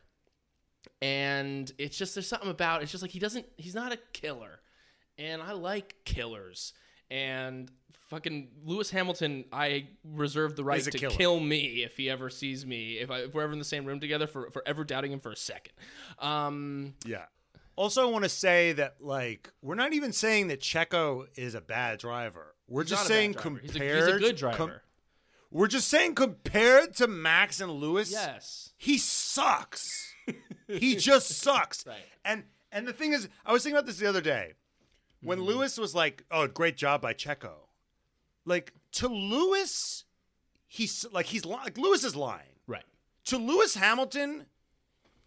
and 1.00 1.72
it's 1.78 1.96
just 1.96 2.14
there's 2.14 2.28
something 2.28 2.50
about 2.50 2.82
it's 2.82 2.90
just 2.90 3.02
like 3.02 3.10
he 3.10 3.18
doesn't 3.18 3.46
he's 3.56 3.74
not 3.74 3.92
a 3.92 3.98
killer 4.12 4.60
and 5.18 5.42
i 5.42 5.52
like 5.52 5.96
killers 6.04 6.72
and 7.10 7.70
fucking 8.08 8.48
lewis 8.64 8.90
hamilton 8.90 9.44
i 9.52 9.86
reserve 10.04 10.54
the 10.56 10.64
right 10.64 10.82
to 10.82 10.90
killer. 10.90 11.14
kill 11.14 11.40
me 11.40 11.82
if 11.82 11.96
he 11.96 12.10
ever 12.10 12.28
sees 12.30 12.64
me 12.66 12.98
if, 12.98 13.10
I, 13.10 13.20
if 13.20 13.34
we're 13.34 13.42
ever 13.42 13.52
in 13.52 13.58
the 13.58 13.64
same 13.64 13.84
room 13.84 14.00
together 14.00 14.26
for, 14.26 14.50
for 14.50 14.62
ever 14.66 14.84
doubting 14.84 15.12
him 15.12 15.20
for 15.20 15.32
a 15.32 15.36
second 15.36 15.72
um 16.18 16.94
Yeah. 17.04 17.24
Also, 17.74 18.06
I 18.06 18.10
want 18.10 18.22
to 18.24 18.28
say 18.28 18.72
that 18.72 18.96
like 19.00 19.50
we're 19.62 19.74
not 19.76 19.94
even 19.94 20.12
saying 20.12 20.48
that 20.48 20.60
Checo 20.60 21.24
is 21.36 21.54
a 21.54 21.60
bad 21.62 21.98
driver. 21.98 22.54
We're 22.68 22.82
he's 22.82 22.90
just 22.90 23.04
not 23.04 23.06
a 23.06 23.08
bad 23.08 23.14
saying 23.14 23.34
compared. 23.34 23.62
he's 23.62 23.76
a, 23.76 23.84
he's 23.84 24.06
a 24.14 24.18
good 24.18 24.40
com- 24.40 24.66
driver 24.68 24.82
we're 25.50 25.68
just 25.68 25.88
saying 25.88 26.14
compared 26.14 26.94
to 26.96 27.06
Max 27.06 27.60
and 27.60 27.70
Lewis. 27.72 28.10
yes 28.10 28.72
he 28.76 28.98
sucks. 28.98 30.11
He 30.68 30.96
just 30.96 31.28
sucks. 31.28 31.84
Right. 31.86 31.96
And 32.24 32.44
and 32.70 32.86
the 32.88 32.92
thing 32.92 33.12
is, 33.12 33.28
I 33.44 33.52
was 33.52 33.62
thinking 33.62 33.76
about 33.76 33.86
this 33.86 33.98
the 33.98 34.08
other 34.08 34.20
day 34.20 34.52
when 35.22 35.38
Mm-hmm. 35.38 35.46
Lewis 35.48 35.78
was 35.78 35.94
like, 35.94 36.24
"Oh, 36.30 36.46
great 36.46 36.76
job 36.76 37.00
by 37.02 37.14
Checo." 37.14 37.52
Like 38.44 38.72
to 38.92 39.08
Lewis, 39.08 40.04
he's 40.66 41.04
like 41.12 41.26
he's 41.26 41.44
li- 41.44 41.56
like 41.62 41.78
Lewis 41.78 42.02
is 42.04 42.16
lying. 42.16 42.56
right 42.66 42.84
To 43.26 43.36
Lewis 43.38 43.74
Hamilton, 43.76 44.46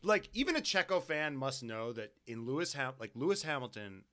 like 0.02 0.30
even 0.34 0.56
a 0.56 0.60
Checo 0.62 1.02
fan 1.02 1.36
must 1.38 1.64
know 1.64 1.94
that 1.94 2.14
in 2.28 2.46
Lewis 2.46 2.74
Ham- 2.74 2.94
like 3.00 3.12
Lewis 3.16 3.44
Hamilton, 3.44 4.04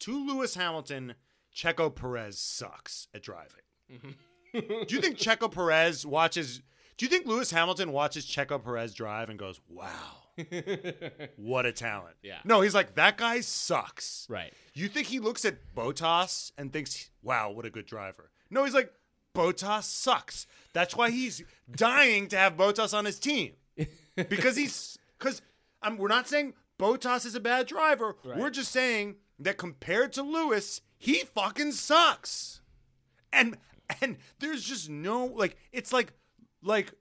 to 0.00 0.26
Lewis 0.26 0.54
Hamilton, 0.54 1.14
Checo 1.54 1.92
Perez 1.94 2.38
sucks 2.38 3.08
at 3.14 3.22
driving. 3.22 3.62
Mm-hmm. 3.92 4.84
Do 4.86 4.94
you 4.94 5.00
think 5.00 5.18
Checo 5.18 5.50
Perez 5.50 6.06
watches? 6.06 6.62
Do 6.96 7.04
you 7.06 7.10
think 7.10 7.26
Lewis 7.26 7.50
Hamilton 7.50 7.90
watches 7.92 8.24
Checo 8.26 8.62
Perez 8.62 8.94
drive 8.94 9.30
and 9.30 9.38
goes, 9.38 9.60
"Wow, 9.68 10.27
what 11.36 11.66
a 11.66 11.72
talent"? 11.72 12.16
Yeah. 12.22 12.38
No, 12.44 12.60
he's 12.60 12.74
like 12.74 12.94
that 12.94 13.16
guy 13.16 13.40
sucks. 13.40 14.26
right 14.28 14.52
You 14.74 14.88
think 14.88 15.08
he 15.08 15.18
looks 15.18 15.44
at 15.44 15.74
Bottas 15.74 16.52
and 16.56 16.72
thinks, 16.72 17.10
"Wow, 17.22 17.50
what 17.50 17.64
a 17.64 17.70
good 17.70 17.86
driver"? 17.86 18.30
No, 18.50 18.64
he's 18.64 18.74
like, 18.74 18.92
"Bottas 19.34 19.84
sucks." 19.84 20.46
That's 20.72 20.96
why 20.96 21.10
he's 21.10 21.42
dying 21.70 22.28
to 22.28 22.36
have 22.36 22.56
Bottas 22.56 22.96
on 22.96 23.04
his 23.04 23.18
team 23.18 23.52
because 24.16 24.56
he's 24.56 24.98
because 25.18 25.42
I'm. 25.82 25.96
We're 25.96 26.08
not 26.08 26.28
saying 26.28 26.54
Bottas 26.78 27.26
is 27.26 27.34
a 27.34 27.40
bad 27.40 27.66
driver. 27.66 28.16
We're 28.24 28.50
just 28.50 28.72
saying 28.72 29.16
that 29.40 29.58
compared 29.58 30.12
to 30.14 30.22
Lewis, 30.22 30.80
he 30.96 31.20
fucking 31.34 31.72
sucks. 31.72 32.60
And 33.32 33.56
and 34.00 34.16
there's 34.38 34.62
just 34.62 34.88
no 34.88 35.26
like 35.26 35.56
it's 35.72 35.92
like 35.92 36.12
like 36.62 36.92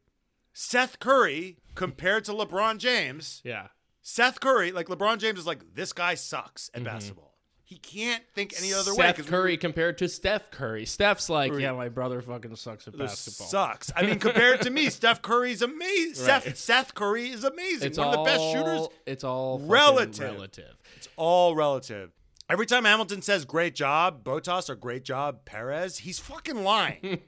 Seth 0.60 0.98
Curry 0.98 1.58
compared 1.76 2.26
to 2.26 2.32
LeBron 2.32 2.80
James. 2.80 3.41
yeah 3.46 3.67
Seth 4.02 4.39
Curry, 4.39 4.72
like 4.72 4.88
LeBron 4.88 5.20
James 5.20 5.38
is 5.38 5.46
like 5.46 5.76
this 5.76 5.93
guy 5.93 6.15
sucks 6.15 6.72
at 6.74 6.78
mm-hmm. 6.82 6.86
basketball. 6.86 7.36
He 7.63 7.78
can't 7.78 8.24
think 8.34 8.54
any 8.58 8.74
other 8.74 8.91
way. 8.91 8.98
Seth 8.98 9.06
way. 9.06 9.13
'cause 9.13 9.26
we- 9.26 9.30
Curry 9.30 9.58
compared 9.58 9.98
to 10.00 10.08
Steph 10.10 10.50
Curry. 10.50 10.86
Steph's 10.88 11.30
like, 11.30 11.54
yeah, 11.60 11.74
my 11.74 11.89
brother 11.89 12.22
fucking 12.22 12.56
sucks 12.56 12.88
at 12.88 12.98
basketball. 12.98 13.48
sucks. 13.48 13.91
I 13.96 14.02
mean, 14.04 14.17
compared 14.17 14.62
to 14.63 14.72
me, 14.72 14.89
Steph 14.89 15.22
Curry's 15.22 15.62
amazing. 15.62 16.15
Seth, 16.26 16.46
Right. 16.48 16.58
Seth 16.58 16.96
Curry 16.96 17.30
is 17.30 17.43
amazing. 17.43 17.89
It's 17.89 18.00
One 18.00 18.08
all, 18.08 18.13
of 18.13 18.26
the 18.26 18.32
best 18.32 18.52
shooters. 18.52 18.88
It's 19.06 19.24
all 19.24 19.60
Relative. 19.60 20.34
relative. 20.34 20.76
It's 20.96 21.10
all 21.17 21.54
relative. 21.56 22.13
Every 22.49 22.65
time 22.65 22.86
Hamilton 22.86 23.21
says 23.21 23.43
"great 23.43 23.75
job," 23.75 24.23
Bottas 24.23 24.69
or 24.69 24.75
"great 24.75 25.03
job," 25.03 25.43
Perez, 25.43 25.97
he's 25.99 26.19
fucking 26.19 26.63
lying. 26.63 27.19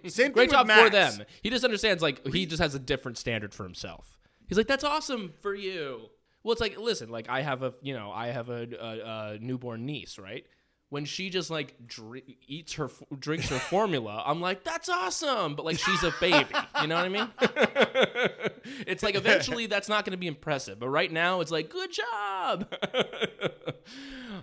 Same 0.06 0.32
Great 0.32 0.50
job 0.50 0.66
with 0.66 0.76
for 0.76 0.90
them. 0.90 1.22
He 1.42 1.48
just 1.50 1.64
understands 1.64 2.02
like 2.02 2.26
he 2.26 2.44
just 2.44 2.60
has 2.60 2.74
a 2.74 2.78
different 2.78 3.16
standard 3.16 3.54
for 3.54 3.62
himself. 3.62 4.18
He's 4.48 4.58
like, 4.58 4.66
that's 4.66 4.84
awesome 4.84 5.32
for 5.40 5.54
you. 5.54 6.08
Well, 6.42 6.52
it's 6.52 6.60
like, 6.60 6.78
listen, 6.78 7.10
like 7.10 7.28
I 7.28 7.42
have 7.42 7.62
a, 7.62 7.74
you 7.82 7.94
know, 7.94 8.12
I 8.12 8.28
have 8.28 8.48
a, 8.50 8.68
a, 8.80 9.32
a 9.34 9.38
newborn 9.40 9.84
niece, 9.86 10.18
right? 10.18 10.46
When 10.88 11.04
she 11.04 11.30
just 11.30 11.50
like 11.50 11.74
dr- 11.84 12.22
eats 12.46 12.74
her, 12.74 12.84
f- 12.84 13.02
drinks 13.18 13.48
her 13.48 13.58
formula, 13.58 14.22
I'm 14.24 14.40
like, 14.40 14.62
that's 14.62 14.88
awesome. 14.88 15.56
But 15.56 15.64
like, 15.64 15.78
she's 15.78 16.04
a 16.04 16.14
baby. 16.20 16.48
You 16.80 16.86
know 16.86 16.94
what 16.94 17.04
I 17.04 17.08
mean? 17.08 17.28
it's 18.86 19.02
like 19.02 19.16
eventually 19.16 19.66
that's 19.66 19.88
not 19.88 20.04
going 20.04 20.12
to 20.12 20.16
be 20.16 20.28
impressive. 20.28 20.78
But 20.78 20.88
right 20.90 21.10
now, 21.10 21.40
it's 21.40 21.50
like, 21.50 21.70
good 21.70 21.90
job. 21.92 22.72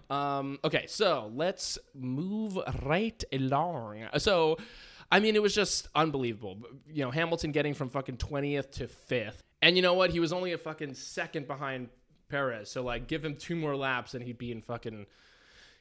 um, 0.09 0.59
okay, 0.65 0.85
so 0.87 1.31
let's 1.33 1.77
move 1.95 2.57
right 2.83 3.23
along. 3.31 4.03
So, 4.17 4.57
I 5.11 5.21
mean, 5.21 5.35
it 5.35 5.41
was 5.41 5.55
just 5.55 5.87
unbelievable. 5.95 6.57
You 6.91 7.05
know, 7.05 7.11
Hamilton 7.11 7.51
getting 7.53 7.73
from 7.73 7.89
fucking 7.89 8.17
20th 8.17 8.71
to 8.71 8.87
5th. 8.87 9.37
And 9.61 9.77
you 9.77 9.81
know 9.81 9.93
what? 9.93 10.09
He 10.09 10.19
was 10.19 10.33
only 10.33 10.51
a 10.51 10.57
fucking 10.57 10.93
second 10.95 11.47
behind 11.47 11.87
Perez. 12.27 12.69
So, 12.69 12.83
like, 12.83 13.07
give 13.07 13.23
him 13.23 13.35
two 13.37 13.55
more 13.55 13.77
laps 13.77 14.13
and 14.13 14.23
he'd 14.23 14.37
be 14.37 14.51
in 14.51 14.61
fucking. 14.61 15.05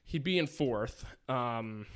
He'd 0.04 0.24
be 0.24 0.38
in 0.38 0.46
fourth. 0.46 1.04
Um, 1.28 1.86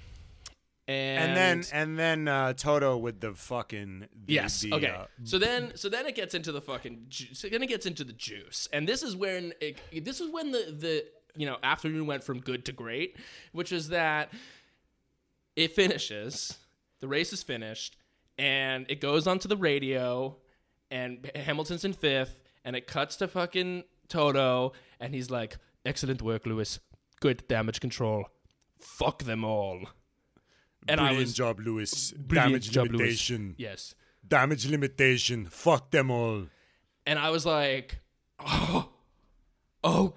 and, 0.88 1.18
And 1.30 1.36
then 1.36 1.64
and 1.72 1.98
then 1.98 2.28
uh, 2.28 2.52
Toto 2.52 2.96
with 2.96 3.20
the 3.20 3.34
fucking 3.34 4.06
the, 4.26 4.32
Yes. 4.32 4.60
the, 4.60 4.72
okay. 4.72 4.88
uh, 4.88 5.06
so 5.24 5.38
then, 5.38 5.72
so 5.74 5.88
then 5.88 6.06
it 6.06 6.14
gets 6.14 6.34
into 6.34 6.52
the 6.52 6.60
fucking. 6.60 7.06
Ju- 7.08 7.34
so 7.34 7.48
then 7.48 7.62
it 7.62 7.66
gets 7.68 7.86
into 7.86 8.04
the 8.04 8.12
juice, 8.12 8.68
and 8.72 8.88
this 8.88 9.02
is 9.02 9.16
when 9.16 9.52
it, 9.60 9.78
this 10.04 10.20
is 10.20 10.30
when 10.30 10.52
the 10.52 10.74
the 10.78 11.04
you 11.36 11.44
know 11.44 11.56
afternoon 11.62 12.06
went 12.06 12.22
from 12.22 12.38
good 12.40 12.64
to 12.66 12.72
great, 12.72 13.16
which 13.52 13.72
is 13.72 13.88
that 13.88 14.32
it 15.56 15.72
finishes, 15.72 16.56
the 17.00 17.08
race 17.08 17.32
is 17.32 17.42
finished, 17.42 17.96
and 18.38 18.86
it 18.88 19.00
goes 19.00 19.26
onto 19.26 19.48
the 19.48 19.56
radio, 19.56 20.36
and 20.90 21.28
Hamilton's 21.34 21.84
in 21.84 21.94
fifth, 21.94 22.40
and 22.64 22.76
it 22.76 22.86
cuts 22.86 23.16
to 23.16 23.26
fucking 23.26 23.82
Toto, 24.08 24.72
and 25.00 25.12
he's 25.12 25.30
like, 25.30 25.56
"Excellent 25.84 26.22
work, 26.22 26.46
Lewis. 26.46 26.78
Good 27.20 27.46
damage 27.48 27.80
control. 27.80 28.26
Fuck 28.80 29.24
them 29.24 29.44
all." 29.44 29.80
And 30.88 31.00
I 31.00 31.04
brilliant 31.08 31.26
was 31.26 31.34
job, 31.34 31.60
Lewis. 31.60 32.10
Damage 32.10 32.70
job, 32.70 32.86
Lewis. 32.88 32.98
limitation. 33.00 33.54
yes. 33.58 33.94
Damage 34.26 34.66
limitation. 34.68 35.46
Fuck 35.46 35.90
them 35.90 36.10
all. 36.10 36.46
and 37.06 37.18
I 37.18 37.30
was 37.30 37.44
like, 37.46 37.98
oh, 38.40 38.90
oh, 39.82 40.14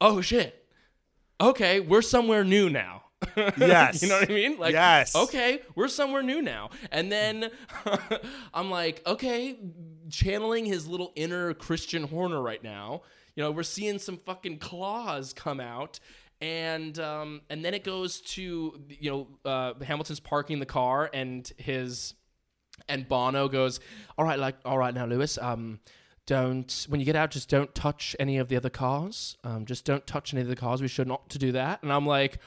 oh 0.00 0.20
shit. 0.20 0.66
Okay, 1.40 1.80
we're 1.80 2.02
somewhere 2.02 2.44
new 2.44 2.68
now. 2.70 3.04
Yes. 3.56 4.02
you 4.02 4.08
know 4.08 4.18
what 4.20 4.30
I 4.30 4.34
mean? 4.34 4.58
Like, 4.58 4.72
Yes. 4.72 5.14
Okay, 5.14 5.60
we're 5.74 5.88
somewhere 5.88 6.22
new 6.22 6.42
now. 6.42 6.70
And 6.90 7.10
then 7.10 7.50
I'm 8.54 8.70
like, 8.70 9.00
okay, 9.06 9.56
channeling 10.10 10.66
his 10.66 10.86
little 10.88 11.12
inner 11.14 11.54
Christian 11.54 12.02
Horner 12.04 12.40
right 12.42 12.62
now. 12.62 13.02
You 13.36 13.42
know, 13.44 13.50
we're 13.50 13.62
seeing 13.62 13.98
some 13.98 14.18
fucking 14.18 14.58
claws 14.58 15.32
come 15.32 15.60
out. 15.60 16.00
And 16.42 16.98
um, 16.98 17.40
and 17.48 17.64
then 17.64 17.72
it 17.72 17.84
goes 17.84 18.20
to 18.32 18.78
you 18.88 19.10
know 19.10 19.28
uh, 19.50 19.74
Hamilton's 19.82 20.18
parking 20.20 20.58
the 20.58 20.66
car 20.66 21.08
and 21.14 21.50
his 21.56 22.14
and 22.88 23.08
Bono 23.08 23.48
goes, 23.48 23.78
"All 24.18 24.24
right, 24.24 24.38
like, 24.38 24.56
all 24.64 24.76
right 24.76 24.92
now, 24.92 25.06
Lewis. 25.06 25.38
Um, 25.38 25.78
don't 26.26 26.86
when 26.88 26.98
you 27.00 27.06
get 27.06 27.14
out, 27.16 27.30
just 27.30 27.48
don't 27.48 27.72
touch 27.76 28.16
any 28.18 28.38
of 28.38 28.48
the 28.48 28.56
other 28.56 28.70
cars. 28.70 29.36
Um, 29.44 29.66
just 29.66 29.84
don't 29.84 30.04
touch 30.06 30.34
any 30.34 30.42
of 30.42 30.48
the 30.48 30.56
cars. 30.56 30.82
We 30.82 30.88
should 30.88 31.06
not 31.06 31.30
to 31.30 31.38
do 31.38 31.52
that." 31.52 31.80
And 31.84 31.92
I'm 31.92 32.06
like, 32.06 32.38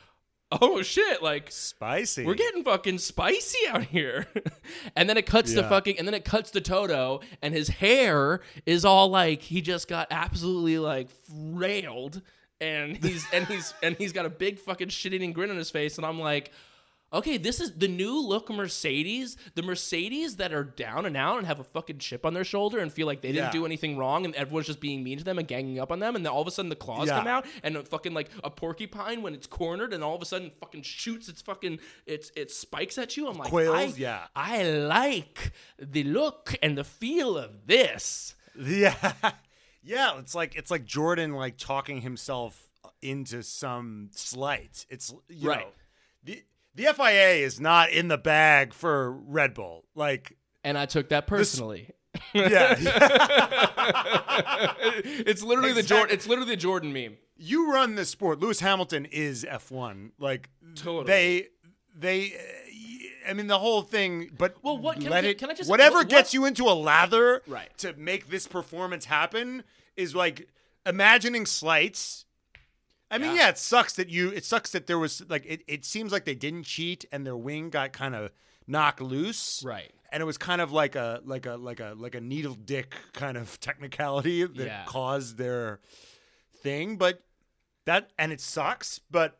oh 0.51 0.81
shit, 0.81 1.23
like 1.23 1.49
Spicy. 1.51 2.25
we're 2.25 2.35
getting 2.35 2.63
fucking 2.65 2.97
spicy 2.97 3.59
out 3.69 3.83
here. 3.83 4.27
and 4.97 5.09
then 5.09 5.17
it 5.17 5.25
cuts 5.25 5.53
to 5.53 5.61
Yeah. 5.61 5.69
fucking 5.69 5.97
and 5.97 6.05
then 6.07 6.13
it 6.13 6.25
cuts 6.25 6.51
to 6.51 6.61
Toto 6.61 7.21
and 7.41 7.53
his 7.53 7.67
hair 7.69 8.41
is 8.65 8.83
all 8.85 9.07
like 9.09 9.41
he 9.41 9.61
just 9.61 9.87
got 9.87 10.07
absolutely 10.11 10.77
like 10.79 11.07
railed 11.33 12.21
and 12.61 12.97
he's 12.97 13.25
and 13.33 13.45
he's 13.47 13.73
and 13.83 13.95
he's 13.97 14.13
got 14.13 14.25
a 14.25 14.29
big 14.29 14.59
fucking 14.59 14.89
shit-eating 14.89 15.33
grin 15.33 15.49
on 15.49 15.57
his 15.57 15.69
face 15.71 15.97
and 15.97 16.05
I'm 16.05 16.19
like 16.19 16.51
Okay, 17.13 17.37
this 17.37 17.61
is 17.61 17.71
the 17.77 17.87
new 17.87 18.19
look 18.19 18.49
Mercedes. 18.49 19.37
The 19.53 19.61
Mercedes 19.61 20.35
that 20.37 20.51
are 20.51 20.65
down 20.65 21.05
and 21.05 21.15
out 21.15 21.37
and 21.37 21.47
have 21.47 21.61
a 21.61 21.63
fucking 21.63 21.99
chip 21.99 22.25
on 22.25 22.33
their 22.33 22.43
shoulder 22.43 22.79
and 22.79 22.91
feel 22.91 23.07
like 23.07 23.21
they 23.21 23.29
didn't 23.31 23.45
Yeah. 23.45 23.51
do 23.51 23.65
anything 23.65 23.95
wrong 23.95 24.25
and 24.25 24.35
everyone's 24.35 24.65
just 24.65 24.81
being 24.81 25.01
mean 25.01 25.19
to 25.19 25.23
them 25.23 25.37
and 25.39 25.47
ganging 25.47 25.79
up 25.79 25.91
on 25.93 25.99
them. 25.99 26.15
And 26.17 26.25
then 26.25 26.33
all 26.33 26.41
of 26.41 26.47
a 26.47 26.51
sudden 26.51 26.67
the 26.67 26.75
claws 26.75 27.07
Yeah. 27.07 27.19
come 27.19 27.27
out 27.27 27.45
and 27.63 27.77
a 27.77 27.83
fucking 27.83 28.13
like 28.13 28.29
a 28.43 28.49
porcupine 28.49 29.21
when 29.21 29.33
it's 29.33 29.47
cornered 29.47 29.93
and 29.93 30.03
all 30.03 30.15
of 30.15 30.21
a 30.21 30.25
sudden 30.25 30.51
fucking 30.59 30.81
shoots 30.81 31.29
its 31.29 31.41
fucking 31.41 31.79
its 32.05 32.31
its 32.35 32.57
spikes 32.57 32.97
at 32.97 33.15
you. 33.15 33.27
I'm 33.29 33.37
like, 33.37 33.49
Quails, 33.49 33.93
I, 33.93 33.97
yeah. 33.97 34.23
I 34.35 34.63
like 34.63 35.53
the 35.79 36.03
look 36.03 36.55
and 36.61 36.77
the 36.77 36.83
feel 36.83 37.37
of 37.37 37.67
this. 37.67 38.33
Yeah, 38.57 39.11
yeah. 39.85 40.17
It's 40.19 40.35
like 40.35 40.55
it's 40.55 40.71
like 40.71 40.85
Jordan 40.85 41.33
like 41.33 41.57
talking 41.57 42.01
himself 42.01 42.69
into 43.01 43.43
some 43.43 44.09
slight. 44.13 44.85
It's 44.89 45.13
you 45.29 45.49
Right. 45.49 45.59
know 45.61 45.71
the 46.23 46.43
the 46.75 46.93
FIA 46.93 47.35
is 47.45 47.59
not 47.59 47.89
in 47.91 48.07
the 48.09 48.17
bag 48.17 48.73
for 48.73 49.11
Red 49.11 49.53
Bull. 49.53 49.85
Like 49.95 50.37
And 50.63 50.77
I 50.77 50.85
took 50.85 51.09
that 51.09 51.27
personally. 51.27 51.89
yeah, 52.33 52.75
it's 55.25 55.43
literally 55.43 55.73
the 55.73 55.83
Jordan. 55.83 56.13
It's 56.13 56.27
literally 56.27 56.49
the 56.51 56.57
Jordan 56.57 56.93
meme. 56.93 57.17
you 57.37 57.71
run 57.71 57.95
this 57.95 58.09
sport. 58.09 58.39
Lewis 58.39 58.59
Hamilton 58.61 59.05
is 59.05 59.45
F 59.47 59.71
one. 59.71 60.11
Like 60.19 60.49
Totally. 60.75 61.05
they 61.05 61.47
they. 61.97 62.33
uh, 62.33 63.29
I 63.29 63.33
mean 63.33 63.47
the 63.47 63.57
whole 63.57 63.81
thing, 63.81 64.29
but 64.37 64.55
Well, 64.61 64.77
what- 64.77 64.99
can- 64.99 65.09
let 65.09 65.21
can- 65.21 65.31
it, 65.31 65.37
can 65.39 65.49
I 65.49 65.53
just- 65.55 65.67
whatever 65.69 65.97
what- 65.99 66.09
gets 66.09 66.31
you 66.33 66.45
into 66.45 66.65
a 66.65 66.75
lather 66.75 67.41
Right. 67.47 67.75
to 67.79 67.93
make 67.93 68.27
this 68.29 68.45
performance 68.47 69.05
happen 69.05 69.63
is 69.97 70.15
like 70.15 70.47
imagining 70.85 71.45
slights 71.45 72.25
I 73.11 73.19
mean, 73.19 73.31
Yeah. 73.35 73.43
yeah. 73.43 73.49
it 73.49 73.57
sucks 73.59 73.93
that 73.93 74.09
you. 74.09 74.29
It 74.31 74.43
sucks 74.45 74.71
that 74.71 74.87
there 74.87 74.97
was 74.97 75.23
like 75.29 75.45
it. 75.45 75.61
It 75.67 75.85
seems 75.85 76.11
like 76.11 76.25
they 76.25 76.33
didn't 76.33 76.63
cheat 76.63 77.05
and 77.11 77.25
their 77.25 77.37
wing 77.37 77.69
got 77.69 77.93
kind 77.93 78.15
of 78.15 78.31
knocked 78.67 78.99
loose, 78.99 79.61
Right. 79.63 79.91
And 80.11 80.21
it 80.21 80.25
was 80.25 80.39
kind 80.39 80.59
of 80.59 80.71
like 80.71 80.95
a 80.95 81.21
like 81.23 81.45
a 81.45 81.55
like 81.55 81.79
a 81.79 81.93
like 81.95 82.15
a 82.15 82.19
needle 82.19 82.55
dick 82.55 82.95
kind 83.13 83.37
of 83.37 83.59
technicality 83.67 84.43
that 84.43 84.65
Yeah. 84.65 84.83
caused 84.85 85.37
their 85.37 85.79
thing. 86.63 86.97
But 86.97 87.21
that 87.85 88.09
and 88.17 88.31
it 88.31 88.41
sucks. 88.41 88.99
But 89.11 89.39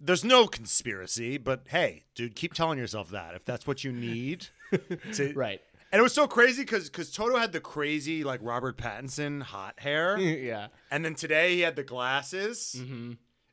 there's 0.00 0.24
no 0.24 0.46
conspiracy. 0.46 1.36
But 1.36 1.64
hey, 1.68 2.04
dude, 2.14 2.34
keep 2.34 2.54
telling 2.54 2.78
yourself 2.78 3.10
that 3.10 3.34
if 3.34 3.44
that's 3.44 3.66
what 3.66 3.84
you 3.84 3.92
need. 3.92 4.46
to, 5.12 5.32
Right. 5.34 5.60
And 5.96 6.00
it 6.00 6.02
was 6.02 6.12
so 6.12 6.28
crazy 6.28 6.60
because 6.60 6.90
because 6.90 7.10
Toto 7.10 7.38
had 7.38 7.52
the 7.52 7.60
crazy 7.60 8.22
like 8.22 8.40
Robert 8.42 8.76
Pattinson 8.76 9.42
hot 9.42 9.80
hair. 9.80 10.18
yeah. 10.18 10.66
And 10.90 11.02
then 11.02 11.14
today 11.14 11.54
he 11.54 11.62
had 11.62 11.74
the 11.74 11.84
glasses. 11.84 12.76
Mm-hmm. 12.78 13.12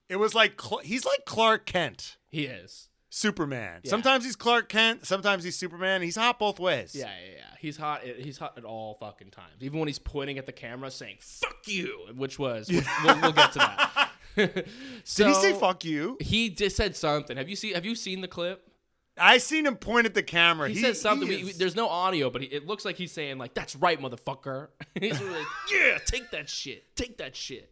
It 0.09 0.17
was 0.17 0.35
like 0.35 0.59
Cl- 0.61 0.81
he's 0.83 1.05
like 1.05 1.23
Clark 1.25 1.65
Kent, 1.65 2.17
He 2.29 2.43
is. 2.43 2.89
Superman. 3.09 3.79
Yeah. 3.85 3.91
Sometimes 3.91 4.25
he's 4.25 4.35
Clark 4.35 4.67
Kent, 4.67 5.05
sometimes 5.05 5.45
he's 5.45 5.55
Superman. 5.55 6.01
He's 6.01 6.17
hot 6.17 6.37
both 6.37 6.59
ways. 6.59 6.93
Yeah, 6.93 7.05
yeah, 7.05 7.31
yeah. 7.37 7.55
He's 7.61 7.77
hot. 7.77 8.03
He's 8.03 8.39
hot 8.39 8.57
at 8.57 8.65
all 8.65 8.97
fucking 8.99 9.31
times. 9.31 9.61
Even 9.61 9.79
when 9.79 9.87
he's 9.87 9.99
pointing 9.99 10.37
at 10.37 10.45
the 10.45 10.51
camera 10.51 10.91
saying 10.91 11.19
"fuck 11.21 11.65
you," 11.65 12.07
which 12.13 12.37
was 12.37 12.69
we'll, 12.69 12.81
we'll, 13.05 13.21
we'll 13.21 13.31
get 13.31 13.53
to 13.53 13.59
that. 13.59 14.09
Did 14.35 15.27
he 15.27 15.33
say 15.33 15.53
fuck 15.57 15.85
you? 15.85 16.17
He 16.19 16.49
just 16.49 16.75
said 16.75 16.97
something. 16.97 17.37
Have 17.37 17.47
you 17.47 17.55
seen? 17.55 17.73
Have 17.75 17.85
you 17.85 17.95
seen 17.95 18.19
the 18.19 18.27
clip? 18.27 18.69
I 19.17 19.37
seen 19.37 19.65
him 19.65 19.75
point 19.75 20.05
at 20.05 20.13
the 20.13 20.23
camera. 20.23 20.69
He, 20.69 20.75
says 20.75 20.99
something. 20.99 21.27
he 21.29 21.37
we, 21.37 21.43
we- 21.45 21.51
there's 21.53 21.75
no 21.75 21.87
audio, 21.87 22.29
but 22.29 22.41
he, 22.41 22.47
it 22.47 22.65
looks 22.65 22.83
like 22.83 22.95
he's 22.95 23.11
saying 23.11 23.37
like, 23.37 23.53
"That's 23.53 23.75
right, 23.75 23.99
motherfucker." 23.99 24.69
he's 24.99 25.19
really 25.21 25.37
like, 25.37 25.47
"Yeah, 25.71 25.97
take 26.05 26.31
that 26.31 26.49
shit. 26.49 26.95
Take 26.95 27.17
that 27.17 27.35
shit." 27.35 27.71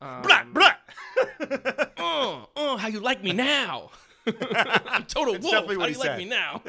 Um, 0.00 0.22
blah, 0.22 0.42
blah. 0.44 0.72
uh, 1.96 2.44
uh, 2.56 2.76
how 2.76 2.88
you 2.88 2.98
like 2.98 3.22
me 3.22 3.32
now? 3.32 3.90
I'm 4.26 5.04
Toto 5.04 5.38
Wolff. 5.38 5.54
How 5.54 5.60
do 5.62 5.80
he 5.80 5.92
you 5.92 5.98
like 5.98 6.18
me 6.18 6.24
now? 6.24 6.60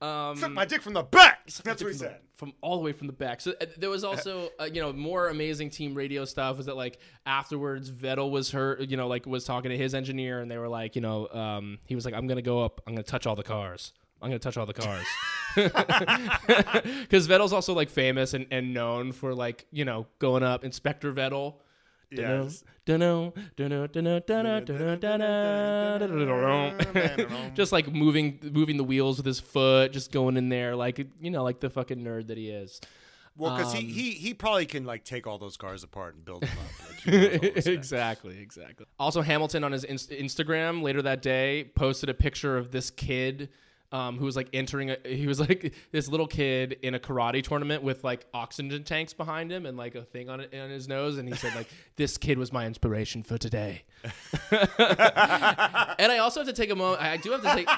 Suck 0.00 0.50
my 0.52 0.64
dick 0.64 0.82
from 0.82 0.92
the 0.92 1.02
back. 1.02 1.46
That's 1.64 1.82
what 1.82 1.92
he 1.92 1.98
said. 1.98 2.18
from 2.34 2.52
all 2.60 2.76
the 2.76 2.82
way 2.82 2.92
from 2.92 3.06
the 3.06 3.12
back. 3.12 3.40
So 3.40 3.54
uh, 3.60 3.66
there 3.78 3.88
was 3.88 4.04
also, 4.04 4.50
uh, 4.60 4.64
you 4.64 4.80
know, 4.82 4.92
more 4.92 5.28
amazing 5.28 5.70
team 5.70 5.94
radio 5.94 6.24
stuff. 6.24 6.56
Was 6.58 6.66
that 6.66 6.76
like 6.76 6.98
afterwards, 7.24 7.90
Vettel 7.90 8.30
was 8.30 8.50
hurt, 8.50 8.80
you 8.90 8.96
know, 8.96 9.08
like 9.08 9.26
was 9.26 9.44
talking 9.44 9.70
to 9.70 9.76
his 9.76 9.94
engineer, 9.94 10.40
and 10.40 10.50
they 10.50 10.58
were 10.58 10.68
like, 10.68 10.96
you 10.96 11.00
know, 11.02 11.28
um, 11.28 11.78
he 11.86 11.94
was 11.94 12.04
like, 12.04 12.14
I'm 12.14 12.26
gonna 12.26 12.42
go 12.42 12.62
up, 12.64 12.82
I'm 12.86 12.94
gonna 12.94 13.02
touch 13.04 13.26
all 13.26 13.36
the 13.36 13.42
cars. 13.42 13.92
I'm 14.20 14.28
gonna 14.28 14.38
touch 14.38 14.56
all 14.56 14.66
the 14.66 14.74
cars. 14.74 15.06
Because 15.56 17.26
Vettel's 17.28 17.52
also 17.52 17.72
like 17.72 17.88
famous 17.90 18.34
and, 18.34 18.46
and 18.50 18.74
known 18.74 19.12
for 19.12 19.34
like, 19.34 19.66
you 19.70 19.84
know, 19.84 20.06
going 20.18 20.42
up, 20.42 20.64
Inspector 20.64 21.10
Vettel. 21.14 21.54
Yes. 22.10 22.62
Just 27.54 27.72
like 27.72 27.92
moving 27.92 28.38
moving 28.42 28.76
the 28.76 28.84
wheels 28.84 29.16
with 29.16 29.26
his 29.26 29.40
foot, 29.40 29.92
just 29.92 30.12
going 30.12 30.36
in 30.36 30.48
there 30.48 30.76
like 30.76 30.98
you 31.20 31.30
know, 31.30 31.42
like 31.42 31.60
the 31.60 31.70
fucking 31.70 31.98
nerd 32.04 32.28
that 32.28 32.36
he 32.38 32.50
is. 32.50 32.80
Well, 33.36 33.56
because 33.56 33.74
Um, 33.74 33.80
he, 33.80 33.90
he 33.92 34.10
he 34.12 34.34
probably 34.34 34.66
can 34.66 34.84
like 34.84 35.04
take 35.04 35.26
all 35.26 35.36
those 35.38 35.56
cars 35.56 35.82
apart 35.82 36.14
and 36.14 36.24
build 36.24 36.42
them 36.42 36.50
up. 36.50 36.88
Like, 36.88 37.00
he 37.00 37.10
knows 37.10 37.24
all 37.24 37.30
those 37.40 37.50
specs. 37.50 37.66
exactly, 37.66 38.38
exactly. 38.40 38.86
Also, 38.98 39.20
Hamilton 39.20 39.62
on 39.64 39.72
his 39.72 39.84
inst- 39.84 40.10
Instagram 40.10 40.82
later 40.82 41.02
that 41.02 41.20
day 41.22 41.70
posted 41.74 42.08
a 42.08 42.14
picture 42.14 42.56
of 42.56 42.70
this 42.72 42.90
kid 42.90 43.50
um, 43.92 44.18
who 44.18 44.24
was 44.24 44.36
like 44.36 44.48
entering. 44.52 44.90
A, 44.90 44.96
he 45.04 45.26
was 45.26 45.38
like 45.40 45.74
this 45.92 46.08
little 46.08 46.26
kid 46.26 46.78
in 46.82 46.94
a 46.94 46.98
karate 46.98 47.42
tournament 47.42 47.82
with 47.82 48.02
like 48.04 48.26
oxygen 48.34 48.82
tanks 48.84 49.12
behind 49.12 49.50
him 49.50 49.66
and 49.66 49.76
like 49.76 49.94
a 49.94 50.02
thing 50.02 50.28
on 50.28 50.40
it 50.40 50.54
on 50.54 50.70
his 50.70 50.88
nose, 50.88 51.18
and 51.18 51.28
he 51.28 51.34
said 51.34 51.54
like, 51.54 51.68
"This 51.96 52.18
kid 52.18 52.38
was 52.38 52.52
my 52.52 52.66
inspiration 52.66 53.22
for 53.22 53.38
today." 53.38 53.84
and 54.50 56.12
I 56.12 56.18
also 56.18 56.40
have 56.40 56.46
to 56.48 56.52
take 56.52 56.70
a 56.70 56.76
moment. 56.76 57.02
I 57.02 57.16
do 57.16 57.30
have 57.32 57.42
to 57.42 57.54
take. 57.54 57.68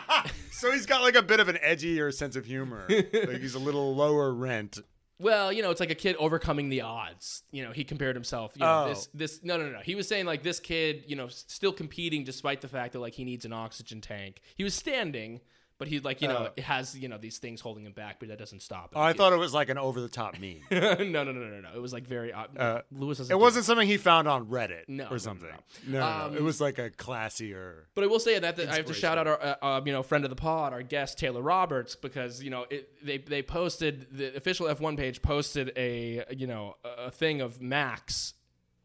So 0.52 0.72
he's 0.72 0.86
got 0.86 1.02
like 1.02 1.14
a 1.16 1.22
bit 1.22 1.40
of 1.40 1.48
an 1.48 1.58
edgier 1.64 2.12
sense 2.12 2.36
of 2.36 2.44
humor. 2.44 2.86
like 2.88 3.40
he's 3.40 3.54
a 3.54 3.58
little 3.60 3.94
lower 3.94 4.32
rent. 4.32 4.78
Well, 5.20 5.52
you 5.52 5.62
know, 5.62 5.70
it's 5.72 5.80
like 5.80 5.90
a 5.90 5.96
kid 5.96 6.14
overcoming 6.20 6.68
the 6.68 6.82
odds. 6.82 7.42
You 7.50 7.64
know, 7.64 7.72
he 7.72 7.82
compared 7.82 8.14
himself. 8.14 8.52
You 8.54 8.60
know, 8.60 8.84
Oh. 8.84 8.88
this 8.88 9.08
this 9.14 9.40
no 9.42 9.56
no 9.56 9.68
no. 9.70 9.80
He 9.80 9.94
was 9.94 10.06
saying 10.06 10.26
like 10.26 10.42
this 10.42 10.60
kid, 10.60 11.04
you 11.06 11.16
know, 11.16 11.26
still 11.28 11.72
competing 11.72 12.24
despite 12.24 12.60
the 12.60 12.68
fact 12.68 12.92
that 12.92 13.00
like 13.00 13.14
he 13.14 13.24
needs 13.24 13.44
an 13.44 13.52
oxygen 13.52 14.00
tank. 14.00 14.40
He 14.56 14.62
was 14.64 14.74
standing, 14.74 15.40
but 15.78 15.88
he 15.88 16.00
like 16.00 16.20
you 16.22 16.28
know 16.28 16.46
Oh. 16.48 16.52
it 16.56 16.64
has 16.64 16.96
you 16.98 17.08
know 17.08 17.18
these 17.18 17.38
things 17.38 17.60
holding 17.60 17.84
him 17.86 17.92
back, 17.92 18.16
but 18.20 18.28
that 18.28 18.38
doesn't 18.38 18.60
stop. 18.62 18.92
Oh, 18.96 19.00
I 19.00 19.12
thought 19.12 19.32
it 19.32 19.38
was 19.38 19.54
like 19.54 19.68
an 19.68 19.78
over 19.78 20.00
the 20.00 20.08
top 20.08 20.36
meme. 20.38 20.60
no 20.70 20.94
no 21.04 21.24
no 21.24 21.32
no 21.32 21.60
no. 21.60 21.68
It 21.74 21.80
was 21.80 21.92
like 21.92 22.06
very. 22.06 22.32
Uh, 22.32 22.46
Uh, 22.56 22.80
Lewis 22.92 23.18
doesn't. 23.18 23.32
It 23.32 23.38
do 23.38 23.40
wasn't 23.42 23.64
something 23.64 23.86
he 23.86 23.96
found 23.96 24.26
on 24.28 24.46
Reddit 24.46 24.88
No, 24.88 25.04
no, 25.04 25.10
no, 25.10 25.16
or 25.16 25.18
something. 25.18 25.48
no. 25.86 25.98
No, 25.98 26.00
no. 26.00 26.26
Um, 26.26 26.36
it 26.36 26.42
was 26.42 26.60
like 26.60 26.78
a 26.78 26.90
classier. 26.90 27.84
But 27.94 28.04
I 28.04 28.06
will 28.08 28.18
say 28.20 28.38
that, 28.38 28.56
that 28.56 28.68
I 28.68 28.76
have 28.76 28.86
to 28.86 28.94
shout 28.94 29.18
out 29.18 29.26
our 29.26 29.40
uh, 29.42 29.54
uh, 29.62 29.80
you 29.84 29.92
know 29.92 30.02
friend 30.02 30.24
of 30.24 30.30
the 30.30 30.36
pod, 30.36 30.72
our 30.72 30.82
guest 30.82 31.18
Taylor 31.18 31.42
Roberts, 31.42 31.94
because 31.96 32.42
you 32.42 32.50
know 32.50 32.66
it, 32.70 32.90
they 33.04 33.18
they 33.18 33.42
posted 33.42 34.06
the 34.16 34.36
official 34.36 34.66
F1 34.66 34.96
page 34.96 35.22
posted 35.22 35.72
a 35.76 36.24
you 36.36 36.46
know 36.46 36.76
a 36.84 37.06
a 37.06 37.10
thing 37.10 37.40
of 37.40 37.60
Max 37.62 38.34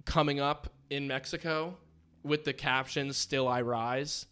coming 0.05 0.39
up 0.39 0.69
in 0.89 1.07
Mexico 1.07 1.77
with 2.23 2.43
the 2.43 2.53
caption 2.53 3.11
"Still 3.13 3.47
I 3.47 3.61
Rise," 3.61 4.27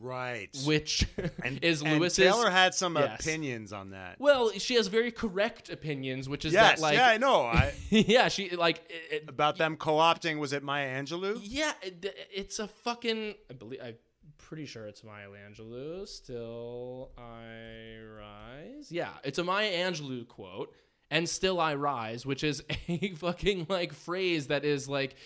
Right. 0.00 0.48
which 0.66 1.06
and, 1.44 1.62
is 1.64 1.82
and 1.82 1.92
Lewis's. 1.98 2.18
Taylor 2.18 2.50
had 2.50 2.74
some 2.74 2.96
Yes. 2.96 3.20
opinions 3.20 3.72
on 3.72 3.90
that. 3.90 4.16
well, 4.18 4.50
she 4.52 4.74
has 4.74 4.86
very 4.88 5.10
correct 5.10 5.70
opinions, 5.70 6.28
which 6.28 6.44
is 6.44 6.52
Yes, 6.52 6.76
that 6.78 6.82
like 6.82 6.96
yeah, 6.96 7.08
I 7.08 7.16
know. 7.18 7.42
I, 7.42 7.72
yeah 7.90 8.28
she 8.28 8.50
like 8.56 8.82
it, 9.10 9.24
about 9.28 9.56
them 9.58 9.76
co-opting, 9.76 10.38
was 10.38 10.52
it 10.52 10.62
Maya 10.62 10.88
Angelou? 11.02 11.38
Yeah, 11.42 11.72
it, 11.82 12.14
it's 12.32 12.58
a 12.58 12.68
fucking. 12.68 13.34
I 13.50 13.54
believe 13.54 13.80
I'm 13.82 13.94
pretty 14.38 14.66
sure 14.66 14.86
it's 14.86 15.02
Maya 15.02 15.28
Angelou. 15.28 16.06
Still 16.06 17.10
I 17.18 17.96
rise. 18.18 18.92
Yeah, 18.92 19.10
it's 19.24 19.38
a 19.38 19.44
Maya 19.44 19.72
Angelou 19.72 20.26
quote, 20.28 20.72
and 21.10 21.28
still 21.28 21.58
I 21.60 21.74
rise, 21.74 22.24
which 22.26 22.44
is 22.44 22.62
a 22.88 23.08
fucking 23.14 23.66
like 23.68 23.92
phrase 23.92 24.48
that 24.48 24.64
is 24.64 24.88
like, 24.88 25.16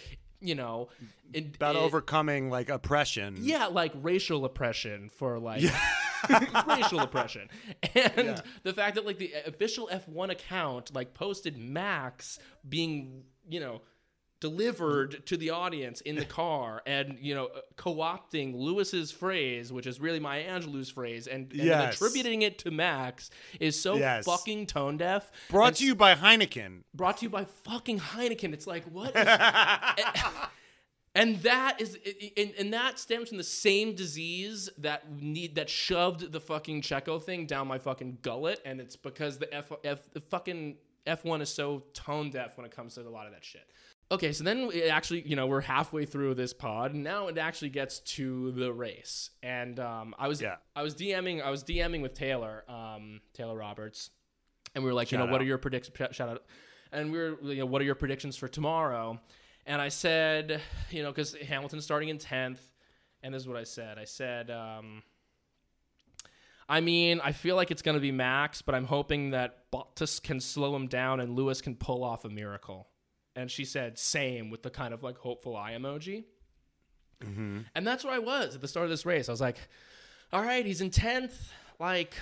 you 0.40 0.54
know, 0.54 0.88
it, 1.32 1.56
About 1.56 1.76
it- 1.76 1.78
overcoming 1.82 2.50
like 2.50 2.68
oppression. 2.70 3.36
Yeah, 3.40 3.66
like 3.66 3.92
racial 3.94 4.44
oppression 4.44 5.10
for 5.10 5.38
like 5.38 5.62
racial 6.66 7.00
oppression, 7.00 7.48
and 7.94 8.12
Yeah. 8.16 8.40
the 8.62 8.72
fact 8.72 8.94
that 8.96 9.06
like 9.06 9.18
the 9.18 9.32
official 9.46 9.88
F1 9.92 10.30
account 10.30 10.94
like 10.94 11.14
posted 11.14 11.56
Max 11.56 12.38
being 12.68 13.22
you 13.48 13.60
know 13.60 13.82
delivered 14.40 15.24
to 15.26 15.36
the 15.36 15.50
audience 15.50 16.00
in 16.00 16.16
the 16.16 16.24
car 16.24 16.82
and 16.86 17.18
you 17.20 17.34
know 17.34 17.48
co-opting 17.76 18.54
Lewis's 18.54 19.10
phrase 19.12 19.72
which 19.72 19.86
is 19.86 20.00
really 20.00 20.18
Maya 20.18 20.44
Angelou's 20.48 20.90
phrase 20.90 21.26
and, 21.26 21.50
and 21.52 21.60
Yes. 21.62 21.94
attributing 21.94 22.42
it 22.42 22.58
to 22.60 22.70
Max 22.70 23.30
is 23.60 23.80
so 23.80 23.96
Yes. 23.96 24.24
fucking 24.24 24.66
tone 24.66 24.96
deaf 24.96 25.30
Brought 25.50 25.68
and 25.68 25.76
to 25.76 25.84
you 25.84 25.94
by 25.94 26.14
Heineken. 26.14 26.84
brought 26.94 27.18
to 27.18 27.24
you 27.26 27.30
by 27.30 27.44
fucking 27.44 27.98
Heineken 28.00 28.52
it's 28.54 28.66
like 28.66 28.84
what 28.84 29.14
is 29.14 29.26
And 31.12 31.42
that 31.42 31.80
is, 31.80 31.98
and, 32.36 32.52
and 32.56 32.72
that 32.72 33.00
stems 33.00 33.30
from 33.30 33.38
the 33.38 33.42
same 33.44 33.96
disease 33.96 34.70
that 34.78 35.10
need 35.20 35.56
that 35.56 35.68
shoved 35.68 36.30
the 36.30 36.38
fucking 36.38 36.82
Checo 36.82 37.20
thing 37.20 37.46
down 37.46 37.66
my 37.66 37.78
fucking 37.78 38.18
gullet, 38.22 38.60
and 38.64 38.80
it's 38.80 38.94
because 38.94 39.36
the 39.38 39.52
F, 39.52 39.72
F 39.82 40.08
the 40.12 40.20
fucking 40.20 40.76
F1 41.08 41.40
is 41.42 41.48
so 41.48 41.82
tone 41.94 42.30
deaf 42.30 42.56
when 42.56 42.64
it 42.64 42.70
comes 42.70 42.94
to 42.94 43.00
a 43.00 43.10
lot 43.10 43.26
of 43.26 43.32
that 43.32 43.44
shit. 43.44 43.68
Okay, 44.12 44.32
so 44.32 44.42
then 44.42 44.70
it 44.72 44.88
actually, 44.88 45.22
you 45.26 45.36
know, 45.36 45.46
we're 45.46 45.60
halfway 45.60 46.04
through 46.04 46.34
this 46.34 46.52
pod, 46.52 46.94
and 46.94 47.04
now 47.04 47.28
it 47.28 47.38
actually 47.38 47.68
gets 47.68 48.00
to 48.00 48.50
the 48.52 48.72
race. 48.72 49.30
And 49.42 49.78
um, 49.78 50.14
I 50.18 50.26
was, 50.26 50.42
Yeah. 50.42 50.56
I 50.74 50.82
was 50.82 50.94
DMing, 50.96 51.40
I 51.42 51.50
was 51.50 51.62
DMing 51.62 52.02
with 52.02 52.14
Taylor, 52.14 52.64
um, 52.68 53.20
Taylor 53.34 53.56
Roberts, 53.56 54.10
and 54.74 54.82
we 54.82 54.90
were 54.90 54.94
like, 54.94 55.12
you 55.12 55.18
Shout 55.18 55.26
know, 55.26 55.32
what 55.32 55.40
are 55.40 55.44
your 55.44 55.58
predictions? 55.58 55.96
Shout 56.14 56.28
out. 56.28 56.42
And 56.90 57.12
we 57.12 57.18
were, 57.18 57.38
you 57.42 57.56
know, 57.58 57.66
what 57.66 57.80
are 57.80 57.84
your 57.84 57.94
predictions 57.94 58.36
for 58.36 58.48
tomorrow? 58.48 59.20
And 59.64 59.80
I 59.80 59.90
said, 59.90 60.60
you 60.90 61.04
know, 61.04 61.10
because 61.12 61.34
Hamilton's 61.34 61.84
starting 61.84 62.08
in 62.08 62.18
tenth, 62.18 62.60
and 63.22 63.32
this 63.32 63.42
is 63.42 63.48
what 63.48 63.56
I 63.56 63.64
said. 63.64 63.96
I 63.96 64.04
said, 64.04 64.50
um, 64.50 65.04
I 66.68 66.80
mean, 66.80 67.20
I 67.22 67.30
feel 67.30 67.54
like 67.54 67.70
it's 67.70 67.82
going 67.82 67.96
to 67.96 68.00
be 68.00 68.10
Max, 68.10 68.62
but 68.62 68.74
I'm 68.74 68.86
hoping 68.86 69.30
that 69.30 69.70
Bottas 69.72 70.20
can 70.20 70.40
slow 70.40 70.74
him 70.74 70.88
down 70.88 71.20
and 71.20 71.36
Lewis 71.36 71.60
can 71.60 71.76
pull 71.76 72.02
off 72.02 72.24
a 72.24 72.28
miracle. 72.28 72.88
And 73.36 73.50
she 73.50 73.64
said, 73.64 73.98
same 73.98 74.50
with 74.50 74.62
the 74.62 74.70
kind 74.70 74.92
of 74.92 75.02
like 75.02 75.18
hopeful 75.18 75.56
eye 75.56 75.72
emoji. 75.72 76.24
Mm-hmm. 77.24 77.60
And 77.74 77.86
that's 77.86 78.04
where 78.04 78.14
I 78.14 78.18
was 78.18 78.54
at 78.54 78.60
the 78.60 78.68
start 78.68 78.84
of 78.84 78.90
this 78.90 79.06
race. 79.06 79.28
I 79.28 79.32
was 79.32 79.40
like, 79.40 79.58
all 80.32 80.42
right, 80.42 80.64
he's 80.64 80.80
in 80.80 80.90
10th. 80.90 81.34
Like, 81.78 82.14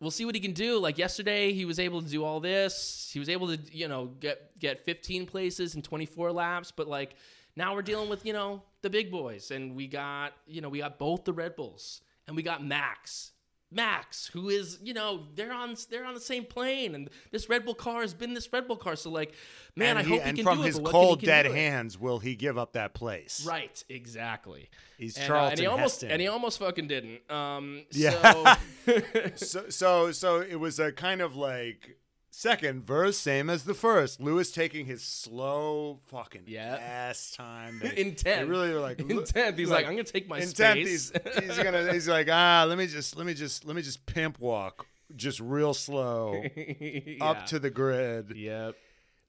we'll 0.00 0.10
see 0.10 0.24
what 0.24 0.34
he 0.34 0.40
can 0.40 0.52
do. 0.52 0.78
Like 0.78 0.98
yesterday, 0.98 1.52
he 1.52 1.64
was 1.64 1.78
able 1.78 2.02
to 2.02 2.08
do 2.08 2.24
all 2.24 2.40
this. 2.40 3.10
He 3.12 3.18
was 3.18 3.28
able 3.28 3.48
to, 3.48 3.58
you 3.72 3.88
know, 3.88 4.06
get 4.20 4.58
get 4.58 4.84
15 4.84 5.26
places 5.26 5.74
in 5.74 5.82
24 5.82 6.32
laps. 6.32 6.72
But 6.74 6.88
like 6.88 7.16
now 7.56 7.74
we're 7.74 7.82
dealing 7.82 8.08
with, 8.08 8.24
you 8.24 8.32
know, 8.32 8.62
the 8.82 8.90
big 8.90 9.10
boys, 9.10 9.50
and 9.50 9.74
we 9.74 9.86
got, 9.86 10.32
you 10.46 10.60
know, 10.60 10.68
we 10.68 10.78
got 10.78 10.98
both 10.98 11.24
the 11.24 11.32
Red 11.32 11.56
Bulls, 11.56 12.02
and 12.26 12.36
we 12.36 12.42
got 12.42 12.64
Max. 12.64 13.32
Max, 13.76 14.26
who 14.32 14.48
is, 14.48 14.78
you 14.82 14.94
know, 14.94 15.26
they're 15.36 15.52
on 15.52 15.76
they're 15.90 16.04
on 16.04 16.14
the 16.14 16.20
same 16.20 16.44
plane, 16.44 16.94
and 16.94 17.08
this 17.30 17.48
Red 17.48 17.64
Bull 17.64 17.74
car 17.74 18.00
has 18.00 18.14
been 18.14 18.34
this 18.34 18.52
Red 18.52 18.66
Bull 18.66 18.76
car. 18.76 18.96
So 18.96 19.10
like, 19.10 19.34
man, 19.76 19.90
and 19.90 19.98
I 19.98 20.02
he- 20.02 20.08
hope 20.10 20.22
he 20.22 20.28
and 20.30 20.36
can 20.38 20.44
from 20.44 20.56
do 20.58 20.62
it. 20.64 20.66
his 20.66 20.78
he 20.78 20.84
cold 20.84 21.20
can 21.20 21.26
dead 21.28 21.46
hands, 21.46 21.98
will 21.98 22.18
he 22.18 22.34
give 22.34 22.56
up 22.58 22.72
that 22.72 22.94
place? 22.94 23.44
Right, 23.46 23.84
exactly. 23.88 24.70
He's 24.98 25.16
And, 25.18 25.30
uh, 25.30 25.48
and 25.50 25.58
he 25.60 25.66
almost 25.66 25.94
Heston. 25.96 26.10
and 26.10 26.20
he 26.22 26.26
almost 26.28 26.58
fucking 26.58 26.88
didn't. 26.88 27.30
Um, 27.30 27.84
Yeah. 27.92 28.56
So, 28.86 29.00
so 29.36 29.68
so 29.68 30.12
so 30.12 30.40
it 30.40 30.56
was 30.58 30.80
a 30.80 30.90
kind 30.90 31.20
of 31.20 31.36
like 31.36 31.96
second 32.38 32.86
verse, 32.86 33.16
same 33.16 33.48
as 33.48 33.64
the 33.64 33.72
first. 33.74 34.20
Lewis 34.20 34.50
taking 34.52 34.84
his 34.86 35.02
slow 35.02 36.00
fucking 36.06 36.42
Yeah. 36.46 36.76
ass 36.76 37.32
time. 37.36 37.80
They- 37.82 37.96
in 37.96 38.16
They 38.22 38.44
really 38.44 38.72
were 38.72 38.80
like 38.80 39.00
in 39.00 39.24
tenth, 39.24 39.56
he's 39.56 39.70
like, 39.70 39.86
I'm 39.86 39.92
gonna 39.92 40.04
take 40.04 40.28
my 40.28 40.38
intent. 40.38 40.54
space. 40.86 41.12
he's, 41.34 41.44
he's 41.44 41.58
gonna 41.58 41.92
he's 41.92 42.08
like 42.08 42.28
ah 42.30 42.64
let 42.68 42.76
me 42.78 42.86
just 42.86 43.16
let 43.16 43.26
me 43.26 43.34
just 43.34 43.64
let 43.64 43.74
me 43.74 43.82
just 43.82 44.04
pimp 44.06 44.38
walk 44.38 44.86
just 45.14 45.40
real 45.40 45.72
slow 45.72 46.42
Yeah. 46.56 47.24
up 47.24 47.46
to 47.46 47.58
the 47.58 47.70
grid. 47.70 48.32
Yep. 48.36 48.74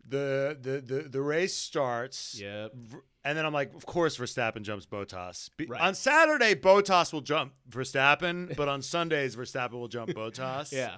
The 0.09 0.57
the 0.61 0.81
the 0.81 1.01
the 1.09 1.21
race 1.21 1.53
starts. 1.55 2.39
Yep. 2.39 2.73
And 3.23 3.37
then 3.37 3.45
I'm 3.45 3.53
like, 3.53 3.73
of 3.75 3.85
course, 3.85 4.17
Verstappen 4.17 4.61
jumps 4.61 4.85
Bottas. 4.85 5.49
Be- 5.57 5.65
Right. 5.65 5.81
On 5.81 5.93
Saturday, 5.93 6.55
Bottas 6.55 7.11
will 7.11 7.19
jump 7.21 7.51
Verstappen, 7.69 8.55
but 8.55 8.69
on 8.69 8.81
Sundays, 8.81 9.35
Verstappen 9.35 9.73
will 9.73 9.89
jump 9.89 10.11
Bottas. 10.11 10.71
Yeah. 10.71 10.95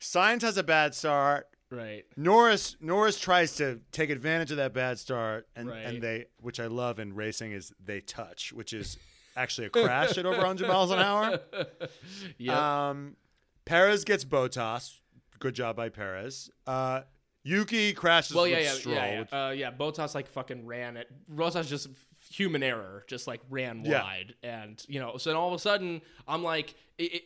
Sainz 0.00 0.42
has 0.42 0.56
a 0.56 0.62
bad 0.62 0.94
start. 0.94 1.46
Right. 1.70 2.04
Norris 2.16 2.76
Norris 2.80 3.18
tries 3.20 3.56
to 3.56 3.80
take 3.92 4.08
advantage 4.10 4.50
of 4.50 4.56
that 4.56 4.72
bad 4.72 4.98
start, 4.98 5.48
and 5.54 5.68
Right. 5.68 5.84
and 5.84 6.02
they, 6.02 6.26
which 6.40 6.60
I 6.60 6.66
love 6.66 6.98
in 6.98 7.14
racing, 7.14 7.52
is 7.52 7.72
they 7.84 8.00
touch, 8.00 8.52
which 8.54 8.72
is 8.72 8.96
actually 9.36 9.66
a 9.66 9.70
crash 9.70 10.16
at 10.16 10.24
over 10.24 10.38
100 10.38 10.66
miles 10.66 10.90
an 10.90 10.98
hour. 10.98 11.40
Yeah. 12.38 12.88
Um, 12.90 13.16
Perez 13.66 14.04
gets 14.04 14.24
Bottas. 14.24 14.94
Good 15.40 15.54
job 15.54 15.76
by 15.76 15.88
Perez. 15.90 16.50
Uh, 16.66 17.02
Yuki 17.44 17.92
crashes 17.92 18.34
well, 18.34 18.46
yeah, 18.46 18.58
yeah, 18.60 18.72
Stroll. 18.72 18.94
yeah, 18.96 19.24
yeah. 19.32 19.46
Uh, 19.46 19.50
yeah. 19.50 19.70
Bottas 19.70 20.14
like 20.14 20.26
fucking 20.26 20.64
ran 20.66 20.96
it. 20.96 21.08
Bottas 21.32 21.68
just 21.68 21.88
human 22.30 22.62
error, 22.62 23.04
just 23.06 23.26
like 23.26 23.40
ran 23.50 23.84
Yeah. 23.84 24.02
wide, 24.02 24.34
and 24.42 24.82
you 24.88 25.00
know. 25.00 25.16
So 25.16 25.30
then 25.30 25.36
all 25.36 25.48
of 25.48 25.54
a 25.54 25.58
sudden, 25.58 26.02
I'm 26.26 26.42
like, 26.42 26.74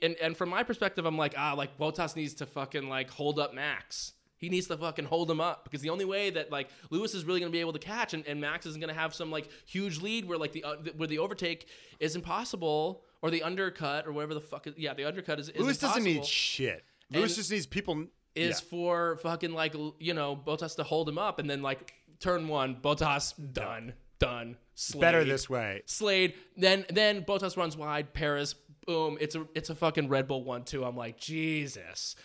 and 0.02 0.16
and 0.22 0.36
from 0.36 0.48
my 0.50 0.62
perspective, 0.62 1.04
I'm 1.06 1.18
like, 1.18 1.34
ah, 1.36 1.54
like 1.54 1.78
Bottas 1.78 2.16
needs 2.16 2.34
to 2.34 2.46
fucking 2.46 2.88
like 2.88 3.10
hold 3.10 3.38
up 3.38 3.54
Max. 3.54 4.12
He 4.36 4.48
needs 4.48 4.66
to 4.66 4.76
fucking 4.76 5.04
hold 5.04 5.30
him 5.30 5.40
up 5.40 5.62
because 5.62 5.82
the 5.82 5.90
only 5.90 6.04
way 6.04 6.28
that 6.30 6.50
like 6.50 6.68
Lewis 6.90 7.14
is 7.14 7.24
really 7.24 7.38
going 7.38 7.52
to 7.52 7.56
be 7.56 7.60
able 7.60 7.72
to 7.74 7.78
catch 7.78 8.12
and, 8.12 8.26
and 8.26 8.40
Max 8.40 8.66
isn't 8.66 8.80
going 8.80 8.92
to 8.92 9.00
have 9.00 9.14
some 9.14 9.30
like 9.30 9.48
huge 9.66 10.00
lead 10.02 10.26
where 10.28 10.36
like 10.36 10.50
the 10.50 10.64
uh, 10.64 10.74
where 10.96 11.06
the 11.06 11.20
overtake 11.20 11.68
is 12.00 12.16
impossible 12.16 13.04
or 13.22 13.30
the 13.30 13.42
undercut 13.44 14.04
or 14.04 14.10
whatever 14.12 14.34
the 14.34 14.40
fuck 14.40 14.66
is, 14.66 14.74
yeah 14.76 14.94
the 14.94 15.04
undercut 15.04 15.38
is, 15.38 15.48
is 15.50 15.60
Lewis 15.60 15.78
doesn't 15.78 16.02
need 16.02 16.24
shit. 16.24 16.84
Lewis 17.10 17.30
And- 17.32 17.36
just 17.36 17.50
needs 17.52 17.66
people. 17.66 18.06
is 18.34 18.60
yeah. 18.60 18.68
for 18.68 19.16
fucking 19.18 19.52
like 19.52 19.76
you 20.00 20.12
know 20.12 20.34
Bottas 20.34 20.74
to 20.76 20.82
hold 20.82 21.08
him 21.08 21.18
up 21.18 21.38
and 21.38 21.48
then 21.48 21.62
like 21.62 21.92
turn 22.18 22.48
one 22.48 22.74
Bottas 22.74 23.34
done 23.52 23.92
done 24.22 24.56
Slade, 24.74 25.00
better 25.00 25.24
this 25.24 25.50
way. 25.50 25.82
Slade 25.86 26.34
then 26.56 26.84
then 26.88 27.22
Bottas 27.24 27.56
runs 27.56 27.76
wide 27.76 28.12
Perez 28.14 28.54
boom 28.86 29.18
it's 29.20 29.34
a 29.34 29.46
it's 29.54 29.70
a 29.70 29.74
fucking 29.74 30.08
Red 30.08 30.26
Bull 30.28 30.42
one 30.44 30.64
two 30.64 30.84
I'm 30.84 30.96
like 30.96 31.18
Jesus 31.18 32.16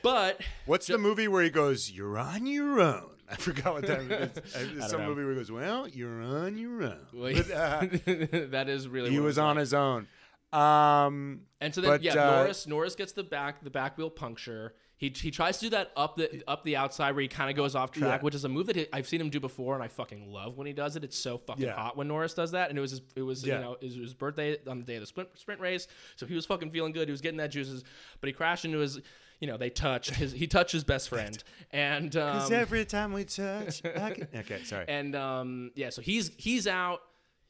but 0.00 0.40
What's 0.66 0.86
the 0.86 0.98
movie 0.98 1.28
where 1.28 1.42
he 1.42 1.50
goes, 1.50 1.90
"You're 1.90 2.18
on 2.18 2.46
your 2.46 2.80
own"? 2.80 3.10
I 3.30 3.36
forgot 3.36 3.74
what 3.74 3.86
that 3.86 4.00
is. 4.54 4.90
Some 4.90 5.02
know. 5.02 5.08
movie 5.08 5.22
where 5.22 5.32
he 5.32 5.38
goes, 5.38 5.52
"Well, 5.52 5.88
you're 5.88 6.22
on 6.22 6.56
your 6.56 6.82
own." 6.82 7.06
Well, 7.12 7.34
But, 7.36 7.50
uh, 7.50 7.80
that 8.50 8.66
is 8.68 8.88
really 8.88 9.10
he 9.10 9.20
was 9.20 9.38
on 9.38 9.56
his 9.56 9.74
own. 9.74 10.06
Um, 10.52 11.42
And 11.60 11.74
so 11.74 11.80
then, 11.80 11.90
But, 11.90 12.02
yeah, 12.02 12.12
uh, 12.12 12.36
Norris 12.36 12.66
Norris 12.66 12.94
gets 12.94 13.12
the 13.12 13.22
back 13.22 13.62
the 13.62 13.70
back 13.70 13.98
wheel 13.98 14.10
puncture. 14.10 14.74
He, 15.02 15.08
he 15.08 15.32
tries 15.32 15.58
to 15.58 15.64
do 15.66 15.70
that 15.70 15.90
up 15.96 16.14
the 16.16 16.44
up 16.46 16.62
the 16.62 16.76
outside 16.76 17.16
where 17.16 17.22
he 17.22 17.26
kind 17.26 17.50
of 17.50 17.56
goes 17.56 17.74
off 17.74 17.90
track, 17.90 18.20
Yeah. 18.20 18.24
which 18.24 18.36
is 18.36 18.44
a 18.44 18.48
move 18.48 18.66
that 18.68 18.76
he, 18.76 18.86
I've 18.92 19.08
seen 19.08 19.20
him 19.20 19.30
do 19.30 19.40
before, 19.40 19.74
and 19.74 19.82
I 19.82 19.88
fucking 19.88 20.30
love 20.32 20.56
when 20.56 20.68
he 20.68 20.72
does 20.72 20.94
it. 20.94 21.02
It's 21.02 21.18
so 21.18 21.38
fucking 21.38 21.64
Yeah. 21.64 21.74
hot 21.74 21.96
when 21.96 22.06
Norris 22.06 22.34
does 22.34 22.52
that, 22.52 22.68
and 22.70 22.78
it 22.78 22.80
was 22.80 22.92
his, 22.92 23.00
it 23.16 23.22
was 23.22 23.44
Yeah. 23.44 23.56
you 23.56 23.60
know 23.64 23.72
it 23.80 23.84
was 23.86 23.94
his 23.96 24.14
birthday 24.14 24.58
on 24.68 24.78
the 24.78 24.84
day 24.84 24.94
of 24.94 25.00
the 25.00 25.08
sprint 25.08 25.30
sprint 25.36 25.60
race, 25.60 25.88
so 26.14 26.24
he 26.24 26.36
was 26.36 26.46
fucking 26.46 26.70
feeling 26.70 26.92
good. 26.92 27.08
He 27.08 27.10
was 27.10 27.20
getting 27.20 27.38
that 27.38 27.50
juices, 27.50 27.82
but 28.20 28.28
he 28.28 28.32
crashed 28.32 28.64
into 28.64 28.78
his. 28.78 29.00
You 29.40 29.48
know, 29.48 29.56
they 29.56 29.70
touch 29.70 30.10
his. 30.10 30.30
He 30.30 30.46
touched 30.46 30.70
his 30.70 30.84
best 30.84 31.08
friend, 31.08 31.42
and 31.72 32.14
um, 32.14 32.52
every 32.52 32.84
time 32.84 33.12
we 33.12 33.24
touch, 33.24 33.82
can... 33.82 34.28
okay, 34.36 34.62
sorry. 34.62 34.84
and 34.86 35.16
um, 35.16 35.72
yeah, 35.74 35.90
so 35.90 36.00
he's 36.00 36.30
he's 36.38 36.68
out. 36.68 37.00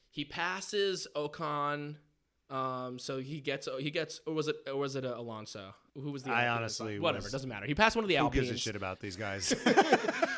He 0.09 0.25
passes 0.25 1.07
Ocon. 1.15 1.97
Um, 2.53 2.99
so 2.99 3.19
he 3.19 3.41
gets 3.41 3.67
he 3.81 3.91
gets 3.91 4.21
or 4.27 4.35
was 4.35 4.47
it 4.49 4.57
or 4.67 4.77
was 4.77 4.95
it 4.95 5.07
uh, 5.07 5.15
Alonso? 5.17 5.75
Who 5.95 6.11
was 6.13 6.23
the 6.23 6.31
I 6.33 6.49
honestly 6.49 6.99
whatever 7.01 7.23
was- 7.25 7.33
doesn't 7.33 7.49
matter. 7.49 7.65
He 7.67 7.75
passed 7.75 7.97
one 7.97 8.05
of 8.05 8.09
the 8.09 8.17
Who 8.17 8.25
Alpines. 8.27 8.49
gives 8.49 8.59
a 8.61 8.63
shit 8.63 8.77
about 8.77 9.01
these 9.01 9.17
guys? 9.17 9.55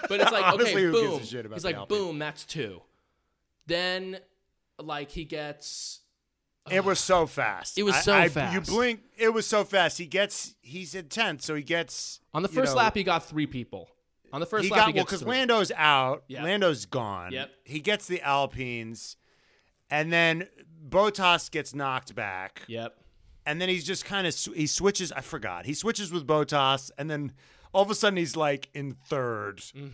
But 0.07 0.21
it's 0.21 0.31
like 0.33 0.45
Honestly, 0.53 0.73
okay, 0.73 0.83
who 0.83 0.93
gives 0.93 1.09
boom. 1.09 1.23
a 1.23 1.25
shit 1.27 1.47
about 1.47 1.57
He's 1.57 1.65
like 1.65 1.77
Alpine? 1.77 1.99
boom, 1.99 2.19
that's 2.19 2.45
two. 2.45 2.83
Then 3.67 4.19
like 4.79 5.11
he 5.11 5.25
gets 5.25 6.01
it 6.71 6.85
was 6.85 6.99
so 6.99 7.27
fast. 7.27 7.77
It 7.79 7.83
was 7.83 7.97
so 8.03 8.12
I- 8.15 8.25
You 8.25 8.31
fast. 8.31 8.71
blink. 8.71 9.01
It 9.19 9.31
was 9.35 9.47
so 9.47 9.65
fast. 9.65 9.99
He 9.99 10.07
gets. 10.07 10.55
He's 10.62 10.95
in 10.95 11.09
tenth, 11.09 11.43
so 11.43 11.55
he 11.55 11.62
gets 11.62 12.21
on 12.33 12.43
the 12.43 12.49
you 12.49 12.55
first 12.55 12.73
know, 12.73 12.79
lap 12.79 12.95
he 12.95 13.03
got 13.05 13.25
three 13.27 13.47
people. 13.47 13.89
On 14.33 14.41
the 14.41 14.47
first 14.47 14.65
he 14.65 14.71
lap 14.71 14.81
got 14.81 14.89
he 14.89 14.95
well 14.95 15.05
because. 15.05 15.23
Lando's 15.25 15.71
out. 15.77 16.25
Yep. 16.29 16.43
Lando's 16.43 16.87
gone. 16.87 17.33
Yep. 17.33 17.51
He 17.65 17.81
gets 17.81 18.07
the 18.07 18.21
Alpines, 18.23 19.17
and 19.91 20.12
then 20.12 20.49
Bottas 20.89 21.51
gets 21.51 21.74
knocked 21.74 22.14
back. 22.14 22.62
Yep. 22.68 22.95
and 23.47 23.61
then 23.61 23.68
he's 23.68 23.85
just 23.85 24.05
kind 24.05 24.26
of 24.26 24.35
sw- 24.35 24.55
he 24.55 24.66
switches. 24.66 25.12
I 25.12 25.20
forgot 25.20 25.66
he 25.66 25.74
switches 25.74 26.12
with 26.12 26.26
Bottas, 26.26 26.91
and 26.99 27.11
then 27.11 27.32
all 27.72 27.82
of 27.82 27.91
a 27.91 27.95
sudden 27.95 28.16
he's 28.16 28.37
like 28.37 28.68
in 28.74 28.93
third. 28.93 29.59
Mm. 29.59 29.91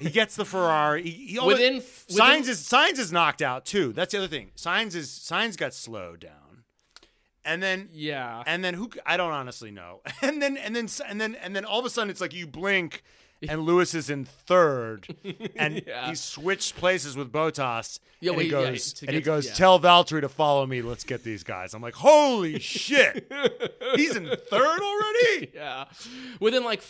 he 0.00 0.10
gets 0.10 0.36
the 0.36 0.44
Ferrari. 0.44 1.02
He, 1.02 1.26
he 1.32 1.38
always- 1.38 1.58
Within- 1.58 1.80
Sainz 1.80 2.48
is 2.48 2.58
Sainz 2.60 2.98
is 2.98 3.12
knocked 3.12 3.42
out 3.42 3.64
too. 3.64 3.92
That's 3.92 4.12
the 4.12 4.18
other 4.18 4.28
thing. 4.28 4.50
Sainz 4.56 4.94
is 4.94 5.08
Sainz 5.10 5.56
got 5.56 5.74
slowed 5.74 6.20
down, 6.20 6.64
and 7.44 7.62
then 7.62 7.88
Yeah. 7.92 8.42
and 8.46 8.64
then 8.64 8.74
who 8.74 8.90
I 9.04 9.16
don't 9.16 9.32
honestly 9.32 9.70
know. 9.70 10.00
And 10.22 10.40
then 10.40 10.56
and 10.56 10.74
then 10.76 10.88
and 11.08 11.20
then 11.20 11.34
and 11.36 11.54
then 11.56 11.64
all 11.64 11.80
of 11.80 11.84
a 11.86 11.90
sudden 11.90 12.10
it's 12.10 12.20
like 12.20 12.32
you 12.34 12.46
blink. 12.46 13.02
And 13.48 13.62
Lewis 13.62 13.94
is 13.94 14.08
in 14.10 14.24
third, 14.24 15.06
and 15.56 15.82
Yeah. 15.86 16.08
he 16.08 16.14
switched 16.14 16.76
places 16.76 17.16
with 17.16 17.32
Bottas. 17.32 17.98
Yeah, 18.20 18.30
and 18.30 18.36
well, 18.36 18.44
he 18.44 18.48
he- 18.50 18.54
yeah, 18.54 18.70
goes, 18.70 19.02
and 19.02 19.10
he 19.16 19.20
goes, 19.20 19.50
tell 19.52 19.80
Valtteri 19.80 20.20
to 20.20 20.28
follow 20.28 20.64
me. 20.66 20.80
Let's 20.82 21.04
get 21.04 21.24
these 21.24 21.42
guys. 21.42 21.74
I'm 21.74 21.82
like, 21.82 21.94
holy 21.94 22.58
shit, 22.60 23.30
he's 23.96 24.14
in 24.16 24.26
third 24.26 24.80
already. 24.80 25.50
Yeah. 25.54 25.84
Within 26.40 26.62
like 26.64 26.78
f- 26.80 26.84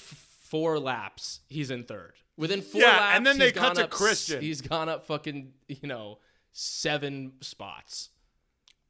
four 0.45 0.79
laps, 0.79 1.41
he's 1.49 1.71
in 1.71 1.85
third. 1.85 2.13
Within 2.37 2.61
four 2.63 2.81
Yeah, 2.83 2.89
laps, 2.89 3.17
and 3.17 3.27
then 3.27 3.39
they 3.39 3.51
cut 3.53 3.75
to 3.77 3.85
up 3.85 3.91
Christian. 3.91 4.41
He's 4.43 4.61
gone 4.61 4.89
up 4.89 5.07
fucking, 5.07 5.53
you 5.69 5.89
know, 5.89 6.19
seven 6.53 7.33
spots. 7.41 8.11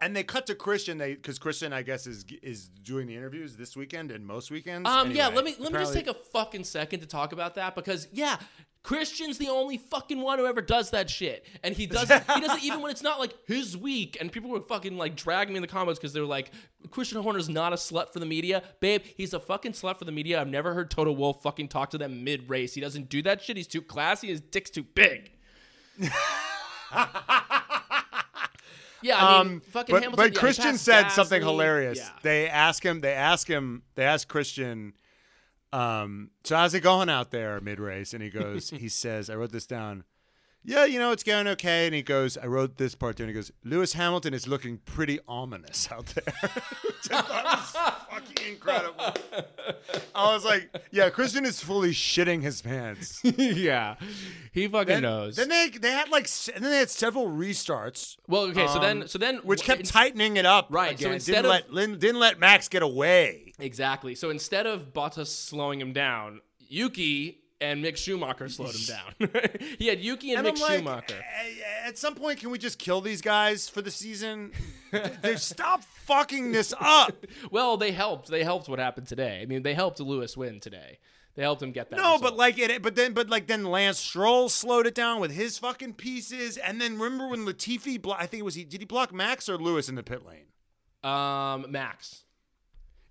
And 0.02 0.16
they 0.16 0.24
cut 0.24 0.46
to 0.46 0.56
Christian, 0.56 0.98
they 0.98 1.14
because 1.14 1.38
Christian, 1.38 1.72
I 1.72 1.82
guess, 1.82 2.08
is 2.08 2.24
is 2.42 2.68
doing 2.68 3.06
the 3.06 3.14
interviews 3.14 3.56
this 3.56 3.76
weekend 3.76 4.10
and 4.10 4.26
most 4.26 4.50
weekends. 4.50 4.88
Um, 4.88 5.12
yeah, 5.12 5.28
let 5.28 5.44
me 5.44 5.54
let 5.60 5.72
me 5.72 5.78
just 5.78 5.94
take 5.94 6.08
a 6.08 6.14
fucking 6.14 6.64
second 6.64 7.00
to 7.00 7.06
talk 7.06 7.32
about 7.32 7.54
that 7.54 7.76
because 7.76 8.08
yeah, 8.12 8.36
Christian's 8.82 9.38
the 9.38 9.48
only 9.48 9.78
fucking 9.78 10.20
one 10.20 10.40
who 10.40 10.46
ever 10.46 10.60
does 10.60 10.90
that 10.90 11.08
shit, 11.08 11.46
and 11.62 11.72
he 11.72 11.86
does 11.86 12.08
he 12.10 12.40
does 12.40 12.56
it 12.56 12.62
even 12.64 12.80
when 12.80 12.90
it's 12.90 13.02
not 13.02 13.20
like 13.20 13.32
his 13.46 13.76
week, 13.76 14.16
and 14.20 14.32
people 14.32 14.50
were 14.50 14.60
fucking 14.60 14.98
like 14.98 15.14
dragging 15.14 15.52
me 15.52 15.58
in 15.58 15.62
the 15.62 15.68
comments 15.68 16.00
because 16.00 16.12
they're 16.12 16.24
like, 16.24 16.50
Christian 16.90 17.22
Horner's 17.22 17.48
not 17.48 17.72
a 17.72 17.76
slut 17.76 18.12
for 18.12 18.18
the 18.18 18.26
media, 18.26 18.64
babe. 18.80 19.02
He's 19.16 19.34
a 19.34 19.40
fucking 19.40 19.72
slut 19.72 20.00
for 20.00 20.04
the 20.04 20.10
media. 20.10 20.40
I've 20.40 20.48
never 20.48 20.74
heard 20.74 20.90
Toto 20.90 21.12
Wolff 21.12 21.42
fucking 21.42 21.68
talk 21.68 21.90
to 21.90 21.98
them 21.98 22.24
mid 22.24 22.50
race. 22.50 22.74
He 22.74 22.80
doesn't 22.80 23.08
do 23.08 23.22
that 23.22 23.40
shit. 23.40 23.56
He's 23.56 23.68
too 23.68 23.82
classy. 23.82 24.28
His 24.28 24.40
dick's 24.40 24.70
too 24.70 24.82
big. 24.82 25.30
Yeah, 29.02 29.24
I 29.24 29.42
mean, 29.42 29.52
Um, 29.54 29.60
fucking 29.60 29.92
but, 29.92 30.02
Hamilton. 30.02 30.16
but 30.24 30.34
yeah, 30.34 30.40
Christian 30.40 30.78
said 30.78 31.08
something 31.08 31.42
hilarious. 31.42 31.98
Yeah. 31.98 32.10
They 32.22 32.48
ask 32.48 32.84
him. 32.84 33.00
They 33.00 33.12
ask 33.12 33.48
him. 33.48 33.82
They 33.94 34.04
ask 34.04 34.28
Christian. 34.28 34.94
Um, 35.72 36.30
so 36.44 36.56
how's 36.56 36.74
it 36.74 36.80
going 36.80 37.08
out 37.08 37.30
there 37.30 37.60
mid 37.60 37.80
race? 37.80 38.12
And 38.14 38.22
he 38.22 38.30
goes. 38.30 38.70
he 38.76 38.88
says, 38.88 39.30
"I 39.30 39.34
wrote 39.36 39.52
this 39.52 39.66
down." 39.66 40.04
Yeah, 40.64 40.84
you 40.84 40.98
know 41.00 41.10
it's 41.10 41.24
going 41.24 41.48
okay. 41.48 41.86
And 41.86 41.94
he 41.94 42.02
goes, 42.02 42.38
"I 42.38 42.46
wrote 42.46 42.76
this 42.76 42.94
part 42.94 43.16
too." 43.16 43.24
And 43.24 43.30
he 43.30 43.34
goes, 43.34 43.50
"Lewis 43.64 43.94
Hamilton 43.94 44.32
is 44.32 44.46
looking 44.46 44.78
pretty 44.78 45.18
ominous 45.26 45.90
out 45.90 46.06
there." 46.06 46.24
Which 46.42 47.10
I 47.10 47.20
thought 47.20 47.44
was 47.44 48.26
fucking 48.30 48.46
incredible. 48.52 49.14
I 50.14 50.32
was 50.34 50.44
like, 50.44 50.70
"Yeah, 50.92 51.10
Christian 51.10 51.44
is 51.44 51.60
fully 51.60 51.90
shitting 51.90 52.42
his 52.42 52.62
pants." 52.62 53.20
yeah, 53.24 53.96
he 54.52 54.68
fucking 54.68 54.86
Then, 54.86 55.02
knows. 55.02 55.34
then 55.36 55.48
they 55.48 55.68
they 55.70 55.90
had 55.90 56.08
like 56.10 56.28
and 56.54 56.64
then 56.64 56.70
they 56.70 56.78
had 56.78 56.90
several 56.90 57.26
restarts. 57.26 58.16
well, 58.28 58.42
okay, 58.42 58.68
so 58.68 58.78
then 58.78 59.02
um, 59.02 59.08
so 59.08 59.18
then 59.18 59.38
which 59.38 59.62
kept 59.64 59.80
in- 59.80 59.86
tightening 59.86 60.36
it 60.36 60.46
up. 60.46 60.68
Right, 60.70 60.98
so 60.98 61.10
instead 61.10 61.42
didn't 61.42 61.46
of- 61.66 61.72
let 61.74 61.98
didn't 61.98 62.20
let 62.20 62.38
Max 62.38 62.68
get 62.68 62.82
away. 62.82 63.52
Exactly. 63.58 64.14
So 64.14 64.30
instead 64.30 64.66
of 64.66 64.92
Bottas 64.92 65.26
slowing 65.26 65.80
him 65.80 65.92
down, 65.92 66.40
Yuki 66.60 67.40
and 67.62 67.82
Mick 67.84 67.96
Schumacher 67.96 68.48
slowed 68.48 68.74
him 68.74 68.96
down. 69.28 69.30
he 69.78 69.86
had 69.86 70.00
Yuki 70.00 70.32
and, 70.32 70.46
And 70.46 70.56
Mick 70.56 70.60
like, 70.60 70.78
Schumacher. 70.78 71.24
At 71.86 71.96
some 71.96 72.14
point, 72.14 72.40
can 72.40 72.50
we 72.50 72.58
just 72.58 72.78
kill 72.78 73.00
these 73.00 73.20
guys 73.22 73.68
for 73.68 73.80
the 73.80 73.90
season? 73.90 74.52
they 75.22 75.36
stop 75.36 75.82
fucking 75.84 76.52
this 76.52 76.74
up. 76.78 77.14
Well, 77.50 77.76
they 77.76 77.92
helped. 77.92 78.28
They 78.28 78.44
helped 78.44 78.68
what 78.68 78.78
happened 78.78 79.06
today. 79.08 79.40
I 79.42 79.46
mean, 79.46 79.62
they 79.62 79.74
helped 79.74 80.00
Lewis 80.00 80.36
win 80.36 80.60
today. 80.60 80.98
They 81.34 81.42
helped 81.42 81.62
him 81.62 81.72
get 81.72 81.88
that. 81.90 81.96
No, 81.96 82.02
result. 82.14 82.22
but 82.22 82.36
like 82.36 82.58
it, 82.58 82.82
but 82.82 82.94
then, 82.94 83.14
but 83.14 83.30
like 83.30 83.46
then 83.46 83.64
Lance 83.64 83.98
Stroll 83.98 84.48
slowed 84.50 84.86
it 84.86 84.94
down 84.94 85.18
with 85.20 85.30
his 85.32 85.56
fucking 85.58 85.94
pieces, 85.94 86.58
and 86.58 86.78
then 86.80 86.98
remember 86.98 87.28
when 87.28 87.46
Latifi, 87.46 88.00
blo- 88.00 88.16
I 88.18 88.26
think 88.26 88.40
it 88.40 88.44
was 88.44 88.54
he, 88.54 88.64
did 88.64 88.80
he 88.80 88.84
block 88.86 89.14
Max 89.14 89.48
or 89.48 89.56
Lewis 89.56 89.88
in 89.88 89.94
the 89.94 90.02
pit 90.02 90.22
lane? 90.26 90.44
um, 91.10 91.66
Max. 91.70 92.24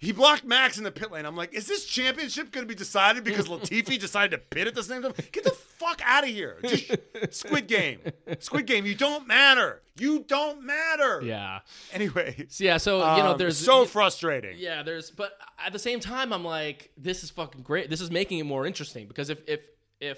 He 0.02 0.12
blocked 0.12 0.44
Max 0.44 0.80
in 0.80 0.84
the 0.84 0.92
pit 0.92 1.12
lane. 1.12 1.28
I'm 1.28 1.36
like, 1.36 1.54
is 1.54 1.68
this 1.68 1.86
championship 1.86 2.52
going 2.52 2.66
to 2.66 2.68
be 2.68 2.74
decided 2.74 3.24
because 3.24 3.48
Latifi 3.48 4.00
decided 4.00 4.32
to 4.32 4.40
pit 4.40 4.66
at 4.66 4.74
the 4.74 4.82
same 4.82 5.04
time? 5.04 5.14
Get 5.32 5.44
the 5.44 5.52
fuck 5.52 6.02
out 6.04 6.24
of 6.24 6.30
here. 6.32 6.58
Just 6.64 6.92
Squid 7.30 7.68
Game. 7.68 8.00
Squid 8.40 8.66
Game, 8.66 8.88
you 8.88 8.96
don't 8.96 9.28
matter. 9.28 9.84
You 10.00 10.26
don't 10.28 10.64
matter. 10.64 11.22
Yeah. 11.24 11.60
Anyway. 11.94 12.48
So 12.50 12.64
yeah. 12.64 12.78
So 12.78 12.98
you 13.16 13.22
know, 13.22 13.34
um, 13.34 13.38
there's 13.38 13.60
so 13.60 13.86
frustrating. 13.86 14.56
Yeah, 14.58 14.82
there's 14.82 15.12
but 15.12 15.34
at 15.64 15.72
the 15.72 15.80
same 15.80 16.00
time 16.00 16.34
I'm 16.34 16.44
like 16.44 16.90
this 16.98 17.24
is 17.24 17.30
fucking 17.30 17.62
great. 17.62 17.92
This 17.92 18.02
is 18.02 18.10
making 18.10 18.40
it 18.40 18.46
more 18.46 18.66
interesting 18.66 19.08
because 19.08 19.30
if 19.30 19.48
if 19.48 19.60
if 20.00 20.18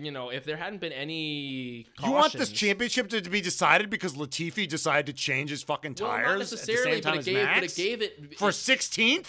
you 0.00 0.10
know, 0.10 0.30
if 0.30 0.44
there 0.44 0.56
hadn't 0.56 0.80
been 0.80 0.92
any 0.92 1.86
You 2.02 2.12
want 2.12 2.32
this 2.32 2.50
championship 2.50 3.08
to 3.10 3.20
be 3.22 3.40
decided 3.40 3.90
because 3.90 4.14
Latifi 4.14 4.66
decided 4.66 5.06
to 5.06 5.12
change 5.12 5.50
his 5.50 5.62
fucking 5.62 5.96
well, 6.00 6.10
tires 6.10 6.24
not 6.24 6.32
at 6.32 6.34
the 6.34 6.56
necessarily, 6.56 6.92
same 6.94 7.02
time 7.02 7.12
but 7.12 7.16
it 7.16 7.18
as 7.18 7.24
gave 7.26 7.34
Max 7.34 7.60
but 7.60 7.64
it 7.64 7.76
gave 7.76 8.02
it 8.02 8.38
for 8.38 8.48
16th? 8.48 9.26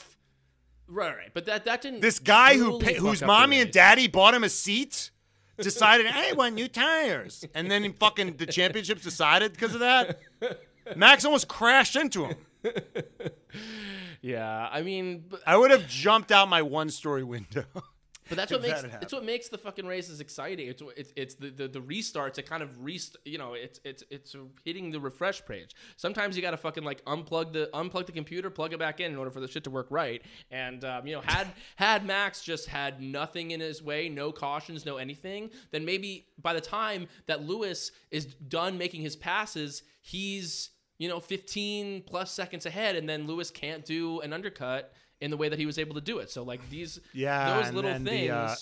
right, 0.88 1.16
right. 1.16 1.34
But 1.34 1.45
that 1.45 1.66
that 1.66 1.82
didn't 1.82 2.01
This 2.01 2.20
guy 2.20 2.55
who 2.57 2.72
totally 2.72 2.93
pa- 2.93 2.99
fuck 2.99 3.09
whose 3.09 3.22
mommy 3.22 3.61
and 3.61 3.72
daddy 3.72 4.07
bought 4.07 4.34
him 4.34 4.43
a 4.43 4.49
seat 4.49 5.11
decided, 5.57 6.07
"Hey, 6.07 6.30
I 6.30 6.34
want 6.34 6.55
new 6.55 6.68
tires," 6.68 7.45
and 7.53 7.70
then 7.70 7.93
fucking 7.93 8.38
the 8.38 8.45
championships 8.45 9.03
decided 9.03 9.53
because 9.53 9.74
of 9.74 9.82
that. 9.82 10.20
Max 10.95 11.26
almost 11.26 11.47
crashed 11.47 11.95
into 11.95 12.26
him. 12.26 12.36
Yeah, 14.24 14.70
I 14.72 14.84
mean, 14.84 15.26
but, 15.30 15.41
I 15.45 15.57
would 15.57 15.70
have 15.70 15.86
jumped 15.86 16.32
out 16.32 16.47
my 16.47 16.61
one-story 16.61 17.24
window. 17.24 17.66
but 18.30 18.38
that's 18.38 18.51
what 18.51 18.61
makes 18.61 18.82
that 18.82 19.03
it's 19.03 19.13
what 19.13 19.26
makes 19.26 19.49
the 19.49 19.57
fucking 19.57 19.86
races 19.86 20.19
exciting. 20.19 20.67
It's 20.67 20.82
it's, 20.95 21.13
it's 21.15 21.36
the, 21.36 21.49
the 21.49 21.67
the 21.67 21.80
restarts. 21.80 22.38
It 22.38 22.43
kind 22.43 22.63
of 22.63 22.69
rest. 22.84 23.17
You 23.26 23.38
know, 23.38 23.53
it's 23.53 23.80
it's 23.84 24.03
it's 24.09 24.36
hitting 24.63 24.91
the 24.91 24.99
refresh 24.99 25.45
page. 25.45 25.76
Sometimes 25.97 26.36
you 26.36 26.41
got 26.41 26.51
to 26.51 26.57
fucking 26.57 26.84
like 26.84 27.03
unplug 27.05 27.53
the 27.53 27.69
unplug 27.74 28.05
the 28.05 28.11
computer, 28.11 28.49
plug 28.49 28.74
it 28.74 28.80
back 28.80 28.99
in 28.99 29.11
in 29.11 29.17
order 29.17 29.32
for 29.32 29.39
the 29.39 29.47
shit 29.47 29.63
to 29.65 29.69
work 29.69 29.88
right. 29.89 30.21
And 30.51 30.84
um, 30.86 31.05
you 31.07 31.15
know, 31.15 31.21
had 31.21 31.47
had 31.76 32.05
Max 32.05 32.41
just 32.41 32.67
had 32.67 33.01
nothing 33.01 33.51
in 33.51 33.59
his 33.59 33.82
way, 33.82 34.09
no 34.09 34.32
cautions, 34.32 34.86
no 34.86 34.97
anything, 34.97 35.49
then 35.71 35.86
maybe 35.86 36.28
by 36.41 36.53
the 36.53 36.61
time 36.61 37.07
that 37.28 37.43
Lewis 37.43 37.91
is 38.11 38.26
done 38.26 38.78
making 38.78 39.01
his 39.01 39.15
passes, 39.15 39.84
he's 40.01 40.69
you 40.97 41.09
know 41.09 41.19
15 41.19 42.03
plus 42.03 42.32
seconds 42.32 42.65
ahead, 42.65 42.95
and 42.95 43.07
then 43.07 43.28
Lewis 43.28 43.51
can't 43.51 43.84
do 43.86 44.21
an 44.21 44.34
undercut. 44.34 44.93
In 45.24 45.32
the 45.32 45.38
way 45.38 45.47
that 45.49 45.57
he 45.57 45.65
was 45.65 45.78
able 45.80 45.95
to 45.95 46.01
do 46.01 46.19
it, 46.19 46.30
so 46.30 46.43
like 46.43 46.61
these, 46.69 46.99
Yeah, 47.13 47.61
those 47.61 47.74
little 47.74 47.91
things, 47.93 48.05
the, 48.05 48.30
uh, 48.30 48.55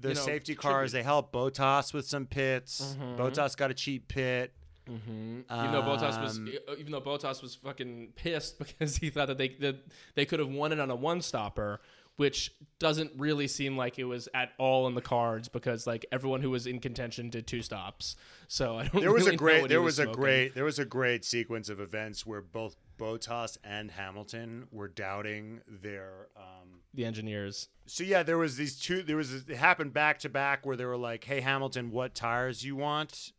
the 0.00 0.08
you 0.10 0.14
know, 0.14 0.20
safety 0.20 0.54
contribute. 0.54 0.72
cars 0.78 0.92
they 0.92 1.02
help 1.02 1.32
Bottas 1.32 1.92
with 1.92 2.06
some 2.06 2.26
pits. 2.26 2.96
Mm-hmm. 2.98 3.20
Bottas 3.20 3.56
got 3.56 3.70
a 3.70 3.74
cheap 3.74 4.08
pit. 4.08 4.52
even 4.86 5.44
though 5.48 5.82
Bottas 5.82 6.20
was 6.22 6.38
Um, 6.38 6.48
even 6.78 6.92
though 6.92 7.00
Bottas 7.02 7.42
was 7.42 7.54
fucking 7.56 8.12
pissed 8.16 8.58
because 8.62 8.96
he 8.96 9.10
thought 9.10 9.28
that 9.28 9.36
they 9.38 9.48
that 9.60 9.76
they 10.14 10.24
could 10.24 10.38
have 10.40 10.48
won 10.48 10.72
it 10.72 10.80
on 10.80 10.90
a 10.90 10.96
one 10.96 11.20
stopper, 11.20 11.80
which 12.18 12.52
doesn't 12.80 13.12
really 13.16 13.46
seem 13.46 13.76
like 13.76 13.96
it 13.96 14.04
was 14.04 14.28
at 14.34 14.50
all 14.58 14.88
in 14.88 14.94
the 14.96 15.00
cards 15.00 15.46
because 15.48 15.86
like 15.86 16.04
everyone 16.10 16.42
who 16.42 16.50
was 16.50 16.66
in 16.66 16.80
contention 16.80 17.30
did 17.30 17.46
two 17.46 17.62
stops. 17.62 18.16
So 18.48 18.76
I 18.76 18.88
don't. 18.88 19.00
There 19.00 19.12
was 19.12 19.22
really 19.22 19.36
a 19.36 19.38
great 19.38 19.68
there 19.68 19.80
was 19.80 20.00
a 20.00 20.06
great 20.06 20.52
there 20.52 20.64
was 20.64 20.80
a 20.80 20.84
great 20.84 21.24
sequence 21.24 21.68
of 21.68 21.78
events 21.78 22.26
where 22.26 22.40
both 22.40 22.76
Bottas 22.98 23.56
and 23.62 23.92
Hamilton 23.92 24.66
were 24.72 24.88
doubting 24.88 25.60
their 25.68 26.26
um 26.36 26.80
the 26.92 27.04
engineers. 27.04 27.68
so 27.86 28.02
yeah 28.02 28.24
there 28.24 28.38
was 28.38 28.56
these 28.56 28.80
two 28.80 29.04
there 29.04 29.16
was 29.16 29.32
it 29.32 29.50
happened 29.50 29.92
back 29.92 30.18
to 30.20 30.28
back 30.28 30.66
where 30.66 30.74
they 30.76 30.84
were 30.84 30.96
like 30.96 31.22
hey 31.22 31.40
Hamilton 31.40 31.92
what 31.92 32.16
tires 32.16 32.64
you 32.64 32.74
want 32.74 33.32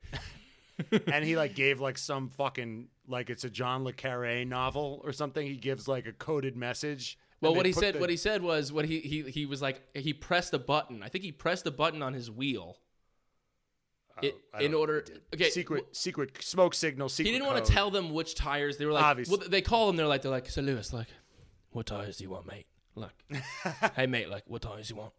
and 1.07 1.25
he 1.25 1.35
like 1.35 1.53
gave 1.53 1.81
like 1.81 1.97
some 1.97 2.29
fucking 2.29 2.87
like 3.09 3.29
it's 3.29 3.43
a 3.43 3.49
John 3.49 3.83
le 3.83 3.91
Carre 3.91 4.45
novel 4.45 5.01
or 5.03 5.11
something 5.11 5.45
he 5.45 5.57
gives 5.57 5.85
like 5.89 6.07
a 6.07 6.13
coded 6.13 6.55
message 6.55 7.17
Well, 7.41 7.55
what 7.55 7.65
he 7.65 7.71
said, 7.71 7.95
the- 7.95 7.99
what 7.99 8.09
he 8.09 8.17
said 8.17 8.41
was, 8.41 8.71
what 8.73 8.85
he 8.85 8.99
he 8.99 9.23
he 9.23 9.45
was 9.45 9.61
like, 9.61 9.81
he 9.95 10.13
pressed 10.13 10.53
a 10.53 10.59
button. 10.59 11.01
I 11.03 11.09
think 11.09 11.23
he 11.23 11.31
pressed 11.31 11.65
a 11.67 11.71
button 11.71 12.01
on 12.01 12.13
his 12.13 12.29
wheel. 12.29 12.77
oh, 14.17 14.19
it- 14.27 14.35
in 14.59 14.73
order- 14.73 15.05
okay, 15.33 15.49
secret 15.49 15.95
secret 15.95 16.43
smoke 16.43 16.73
signal 16.73 17.09
secret 17.09 17.27
He 17.31 17.37
didn't 17.37 17.47
want 17.51 17.65
to 17.65 17.71
tell 17.71 17.91
them 17.91 18.13
which 18.13 18.35
tires. 18.35 18.77
They 18.77 18.85
were 18.85 18.91
like, 18.93 19.03
Obviously. 19.03 19.37
well, 19.37 19.47
they 19.49 19.61
call 19.61 19.89
him. 19.89 19.95
They're 19.95 20.07
like, 20.07 20.21
they're 20.21 20.31
like, 20.31 20.49
so 20.49 20.61
Lewis, 20.61 20.91
like, 20.93 21.07
what 21.71 21.85
tires 21.85 22.17
do 22.17 22.23
you 22.25 22.29
want, 22.31 22.45
mate? 22.47 22.65
Like, 22.95 23.13
hey 23.95 24.07
mate, 24.07 24.29
like, 24.29 24.43
what 24.47 24.61
tires 24.61 24.89
do 24.89 24.95
you 24.95 24.99
want? 24.99 25.13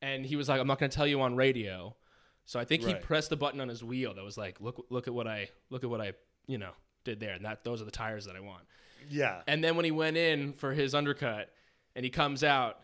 And 0.00 0.24
he 0.24 0.36
was 0.36 0.48
like, 0.48 0.60
I'm 0.60 0.66
not 0.68 0.78
gonna 0.78 0.90
tell 0.90 1.06
you 1.06 1.20
on 1.22 1.34
radio. 1.34 1.96
So 2.44 2.58
I 2.60 2.64
think 2.64 2.82
he 2.84 2.94
pressed 2.94 3.28
the 3.30 3.36
button 3.36 3.60
on 3.60 3.68
his 3.68 3.82
wheel 3.84 4.14
that 4.14 4.24
was 4.24 4.38
like, 4.38 4.60
look, 4.60 4.86
look 4.88 5.06
at 5.08 5.12
what 5.12 5.26
I, 5.26 5.50
look 5.68 5.84
at 5.84 5.90
what 5.90 6.00
I, 6.00 6.12
you 6.46 6.56
know, 6.56 6.70
did 7.04 7.20
there, 7.20 7.32
and 7.34 7.44
that 7.44 7.62
those 7.64 7.82
are 7.82 7.84
the 7.84 7.90
tires 7.90 8.24
that 8.26 8.36
I 8.36 8.40
want. 8.40 8.62
Yeah. 9.08 9.42
And 9.46 9.62
then 9.62 9.76
when 9.76 9.84
he 9.84 9.90
went 9.90 10.16
in 10.16 10.52
for 10.52 10.72
his 10.72 10.94
undercut, 10.94 11.50
and 11.94 12.04
he 12.04 12.10
comes 12.10 12.44
out, 12.44 12.80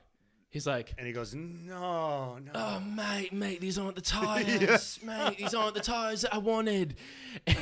he's 0.55 0.67
like, 0.67 0.95
and 0.97 1.07
he 1.07 1.13
goes 1.13 1.35
no 1.35 2.39
no 2.39 2.51
Oh 2.55 2.81
mate, 2.81 3.33
mate, 3.33 3.61
these 3.61 3.77
aren't 3.79 3.97
the 3.97 4.01
tires, 4.19 4.99
mate. 5.05 5.37
These 5.37 5.53
aren't 5.53 5.75
the 5.75 5.81
tires 5.83 6.23
that 6.23 6.33
I 6.33 6.39
wanted. 6.39 6.97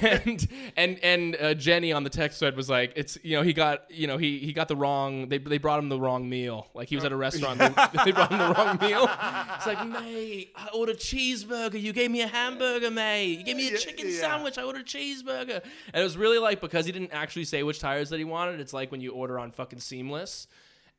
And 0.02 0.46
and 0.76 0.98
and 1.02 1.36
uh, 1.40 1.54
Jenny 1.54 1.92
on 1.92 2.04
the 2.04 2.10
text 2.10 2.38
thread 2.38 2.56
was 2.56 2.68
like, 2.68 2.92
it's 2.94 3.16
you 3.22 3.36
know 3.36 3.42
he 3.42 3.52
got 3.54 3.90
you 3.90 4.06
know 4.06 4.18
he 4.18 4.38
he 4.38 4.52
got 4.52 4.68
the 4.68 4.76
wrong. 4.76 5.28
They 5.28 5.38
they 5.38 5.56
brought 5.58 5.78
him 5.78 5.88
the 5.88 5.98
wrong 5.98 6.28
meal. 6.28 6.66
Like 6.74 6.88
he 6.88 6.94
was 6.94 7.04
at 7.06 7.10
a 7.12 7.16
restaurant, 7.16 7.58
they, 7.58 7.68
they 8.04 8.12
brought 8.12 8.30
him 8.30 8.38
the 8.38 8.54
wrong 8.54 8.78
meal. 8.78 9.08
It's 9.56 9.66
like, 9.66 9.86
mate, 9.88 10.52
I 10.54 10.68
ordered 10.74 10.98
cheeseburger. 10.98 11.80
You 11.80 11.94
gave 11.94 12.10
me 12.10 12.20
a 12.20 12.26
hamburger, 12.26 12.90
mate. 12.90 13.38
You 13.38 13.44
gave 13.44 13.56
me 13.56 13.68
a 13.68 13.72
Yeah, 13.72 13.78
chicken 13.78 14.08
yeah. 14.10 14.20
sandwich. 14.20 14.58
I 14.58 14.62
ordered 14.62 14.84
cheeseburger. 14.86 15.62
And 15.94 16.00
it 16.00 16.04
was 16.04 16.18
really 16.18 16.38
like 16.38 16.60
because 16.60 16.84
he 16.84 16.92
didn't 16.92 17.12
actually 17.14 17.44
say 17.44 17.62
which 17.62 17.78
tires 17.80 18.10
that 18.10 18.18
he 18.18 18.24
wanted. 18.24 18.60
It's 18.60 18.74
like 18.74 18.92
when 18.92 19.00
you 19.00 19.12
order 19.12 19.38
on 19.38 19.52
fucking 19.52 19.80
Seamless, 19.80 20.48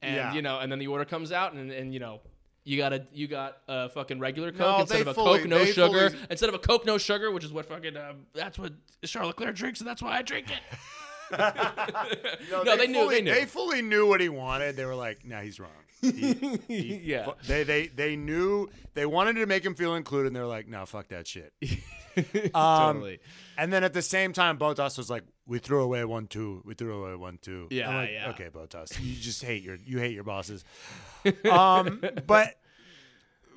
and 0.03 0.15
Yeah. 0.15 0.33
you 0.33 0.41
know, 0.41 0.59
and 0.59 0.71
then 0.71 0.79
the 0.79 0.87
order 0.87 1.05
comes 1.05 1.31
out, 1.31 1.53
and 1.53 1.71
and 1.71 1.93
you 1.93 1.99
know. 1.99 2.21
You 2.65 2.77
got 2.77 2.93
a 2.93 3.05
you 3.11 3.27
got 3.27 3.57
a 3.67 3.89
fucking 3.89 4.19
regular 4.21 4.51
Coke 4.53 4.59
No, 4.61 4.79
instead 4.79 5.01
of 5.01 5.07
a 5.07 5.13
fully- 5.13 5.39
Coke 5.39 5.49
no 5.49 5.65
sugar 5.65 6.11
fully- 6.11 6.23
instead 6.29 6.47
of 6.47 6.55
a 6.55 6.59
Coke 6.59 6.85
no 6.85 6.97
sugar, 6.97 7.29
which 7.29 7.43
is 7.43 7.51
what 7.51 7.65
fucking 7.65 7.97
um, 7.97 8.25
that's 8.33 8.57
what 8.57 8.71
Charles 9.03 9.27
Leclerc 9.37 9.53
drinks, 9.57 9.81
and 9.81 9.87
that's 9.89 10.01
why 10.01 10.15
I 10.17 10.21
drink 10.21 10.47
it. 10.49 10.61
No, 12.63 12.77
they 12.77 12.87
knew, 12.87 13.01
Fully, 13.03 13.15
they 13.15 13.21
knew. 13.21 13.33
They 13.33 13.43
fully 13.45 13.81
knew 13.81 14.07
what 14.07 14.21
he 14.21 14.29
wanted. 14.29 14.77
They 14.77 14.85
were 14.85 14.95
like, 14.95 15.25
"Nah, 15.25 15.41
he's 15.41 15.59
wrong." 15.59 15.71
He- 16.01 16.59
he- 16.69 17.01
yeah, 17.03 17.31
they 17.47 17.63
they 17.63 17.87
they 17.87 18.15
knew 18.15 18.69
they 18.93 19.05
wanted 19.05 19.33
to 19.35 19.45
make 19.45 19.65
him 19.65 19.75
feel 19.75 19.95
included. 19.95 20.27
and 20.27 20.35
They're 20.37 20.45
like, 20.45 20.69
"No, 20.69 20.85
fuck 20.85 21.09
that 21.09 21.27
shit." 21.27 21.51
Um, 22.55 22.95
totally. 22.95 23.19
And 23.57 23.71
then 23.71 23.83
at 23.83 23.93
the 23.93 24.01
same 24.01 24.33
time, 24.33 24.57
Bottas 24.57 24.97
was 24.97 25.09
like, 25.09 25.23
"We 25.45 25.59
threw 25.59 25.81
away 25.83 26.03
one 26.05 26.27
two. 26.27 26.61
We 26.65 26.73
threw 26.73 27.03
away 27.05 27.15
one 27.15 27.37
two. 27.41 27.67
Yeah, 27.71 27.89
I'm 27.89 27.95
like, 27.95 28.09
yeah. 28.11 28.29
Okay, 28.31 28.49
Bottas, 28.49 28.99
you 29.01 29.15
just 29.15 29.43
hate 29.43 29.63
your 29.63 29.77
you 29.85 29.99
hate 29.99 30.13
your 30.13 30.23
bosses. 30.23 30.63
um, 31.51 32.01
but 32.27 32.55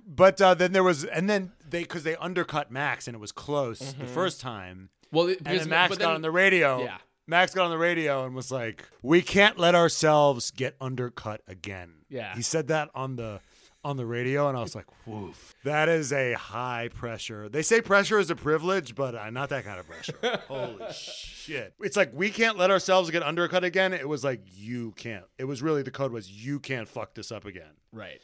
but 0.06 0.40
uh, 0.40 0.54
then 0.54 0.72
there 0.72 0.84
was 0.84 1.04
and 1.04 1.28
then 1.28 1.52
they 1.68 1.82
because 1.82 2.04
they 2.04 2.16
undercut 2.16 2.70
Max 2.70 3.06
and 3.08 3.14
it 3.14 3.18
was 3.20 3.32
close 3.32 3.78
the 3.94 4.06
first 4.06 4.40
time. 4.40 4.90
Well, 5.12 5.28
it- 5.28 5.38
And 5.44 5.58
then 5.60 5.68
Max 5.68 5.90
but 5.90 5.98
got 5.98 6.14
on 6.14 6.22
the 6.22 6.30
radio. 6.30 6.82
Yeah. 6.82 6.98
Max 7.28 7.54
got 7.54 7.64
on 7.64 7.70
the 7.70 7.78
radio 7.78 8.24
and 8.24 8.34
was 8.36 8.52
like, 8.52 8.84
"We 9.02 9.20
can't 9.20 9.58
let 9.58 9.74
ourselves 9.74 10.52
get 10.52 10.76
undercut 10.80 11.40
again." 11.48 12.04
Yeah. 12.08 12.34
he 12.36 12.42
said 12.42 12.68
that 12.68 12.88
on 12.94 13.16
the 13.16 13.40
on 13.86 13.96
the 13.96 14.04
radio, 14.04 14.48
and 14.48 14.58
I 14.58 14.62
was 14.62 14.74
like, 14.74 14.86
"Woof, 15.06 15.54
that 15.62 15.88
is 15.88 16.12
a 16.12 16.32
high 16.32 16.90
pressure." 16.92 17.48
They 17.48 17.62
say 17.62 17.80
pressure 17.80 18.18
is 18.18 18.30
a 18.30 18.34
privilege, 18.34 18.96
but 18.96 19.14
uh, 19.14 19.30
not 19.30 19.48
that 19.50 19.64
kind 19.64 19.78
of 19.78 19.86
pressure. 19.86 20.18
Holy 20.48 20.92
shit! 20.92 21.72
It's 21.80 21.96
like 21.96 22.10
we 22.12 22.30
can't 22.30 22.58
let 22.58 22.72
ourselves 22.72 23.10
get 23.10 23.22
undercut 23.22 23.62
again. 23.62 23.92
It 23.94 24.08
was 24.08 24.24
like 24.24 24.40
you 24.56 24.90
can't. 24.96 25.24
It 25.38 25.44
was 25.44 25.62
really 25.62 25.82
the 25.82 25.92
code 25.92 26.10
was 26.10 26.28
you 26.28 26.58
can't 26.58 26.88
fuck 26.88 27.14
this 27.14 27.30
up 27.30 27.44
again. 27.44 27.74
right. 27.92 28.20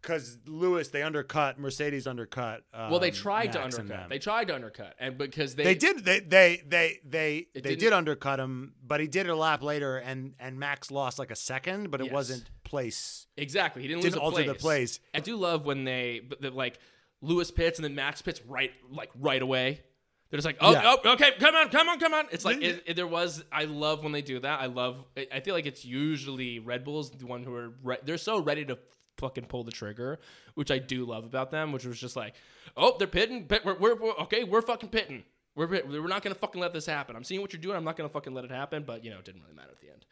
Because 0.00 0.38
Lewis, 0.46 0.88
they 0.88 1.02
undercut 1.02 1.58
Mercedes 1.58 2.06
undercut. 2.06 2.62
Um, 2.72 2.90
Well, 2.90 3.00
they 3.00 3.10
tried 3.10 3.52
to 3.52 3.60
Max 3.60 3.76
and 3.76 3.90
undercut. 3.90 4.08
They 4.10 4.18
tried 4.18 4.48
to 4.48 4.54
undercut, 4.54 4.94
and 4.98 5.18
because 5.18 5.54
they, 5.54 5.64
They 5.64 5.74
did. 5.74 6.04
They 6.04 6.20
they 6.20 6.62
they 6.66 6.98
they 7.04 7.46
they 7.54 7.60
didn't- 7.60 7.78
did 7.80 7.92
undercut 7.92 8.40
him, 8.40 8.74
but 8.82 9.00
he 9.00 9.06
did 9.06 9.26
it 9.26 9.30
a 9.30 9.34
lap 9.36 9.62
later, 9.62 9.96
and 9.98 10.34
and 10.38 10.58
Max 10.58 10.90
lost 10.90 11.18
like 11.18 11.30
a 11.30 11.36
second, 11.36 11.90
but 11.90 12.00
it 12.00 12.04
Yes. 12.04 12.12
wasn't 12.12 12.50
place. 12.64 13.26
exactly 13.36 13.82
he 13.82 13.88
didn't, 13.88 14.02
Didn't 14.02 14.14
lose 14.14 14.20
a 14.20 14.24
alter 14.24 14.36
place. 14.44 14.46
the 14.48 14.54
place. 14.54 15.00
I 15.14 15.20
do 15.20 15.36
love 15.36 15.66
when 15.66 15.84
they 15.84 16.22
like 16.40 16.78
Lewis 17.20 17.50
pits 17.50 17.78
and 17.78 17.84
then 17.84 17.94
Max 17.94 18.22
pits 18.22 18.40
right 18.46 18.72
like 18.90 19.10
right 19.18 19.42
away. 19.42 19.82
They're 20.30 20.36
just 20.38 20.46
like, 20.46 20.58
oh, 20.60 20.70
Yeah. 20.70 20.94
oh, 21.04 21.12
okay, 21.14 21.32
come 21.40 21.56
on, 21.56 21.70
come 21.70 21.88
on, 21.88 21.98
come 21.98 22.14
on. 22.14 22.26
It's 22.30 22.44
like 22.44 22.62
it, 22.62 22.84
it- 22.86 22.94
there 22.94 23.06
was. 23.08 23.42
I 23.50 23.64
love 23.64 24.04
when 24.04 24.12
they 24.12 24.22
do 24.22 24.38
that. 24.38 24.60
I 24.60 24.66
love. 24.66 25.04
I 25.16 25.26
I 25.34 25.40
feel 25.40 25.54
like 25.54 25.66
it's 25.66 25.84
usually 25.84 26.60
Red 26.60 26.84
Bulls, 26.84 27.10
the 27.10 27.26
one 27.26 27.42
who 27.42 27.52
are 27.54 27.72
re- 27.82 27.98
they're 28.04 28.16
so 28.16 28.38
ready 28.40 28.64
to 28.66 28.78
fucking 29.20 29.44
pull 29.44 29.62
the 29.62 29.70
trigger, 29.70 30.18
which 30.54 30.70
I 30.70 30.78
do 30.78 31.04
love 31.04 31.24
about 31.24 31.50
them. 31.52 31.70
Which 31.72 31.84
was 31.84 32.00
just 32.00 32.16
like, 32.16 32.34
oh, 32.76 32.96
they're 32.98 33.06
pitting. 33.06 33.46
Pit, 33.46 33.62
we're, 33.64 33.78
we're, 33.78 33.94
we're 33.94 34.14
okay. 34.22 34.42
We're 34.44 34.62
fucking 34.62 34.88
pitting. 34.88 35.22
We're 35.54 35.68
pit- 35.68 35.88
we're 35.88 36.06
not 36.08 36.22
gonna 36.22 36.34
fucking 36.34 36.60
let 36.60 36.72
this 36.72 36.86
happen. 36.86 37.14
I'm 37.14 37.24
seeing 37.24 37.40
what 37.40 37.52
you're 37.52 37.60
doing. 37.62 37.76
I'm 37.76 37.84
not 37.84 37.96
gonna 37.96 38.08
fucking 38.08 38.34
let 38.34 38.44
it 38.44 38.50
happen. 38.50 38.82
But 38.84 39.04
you 39.04 39.10
know, 39.10 39.18
it 39.18 39.24
didn't 39.24 39.42
really 39.42 39.54
matter 39.54 39.70
at 39.70 39.80
the 39.80 39.90
end. 39.90 40.06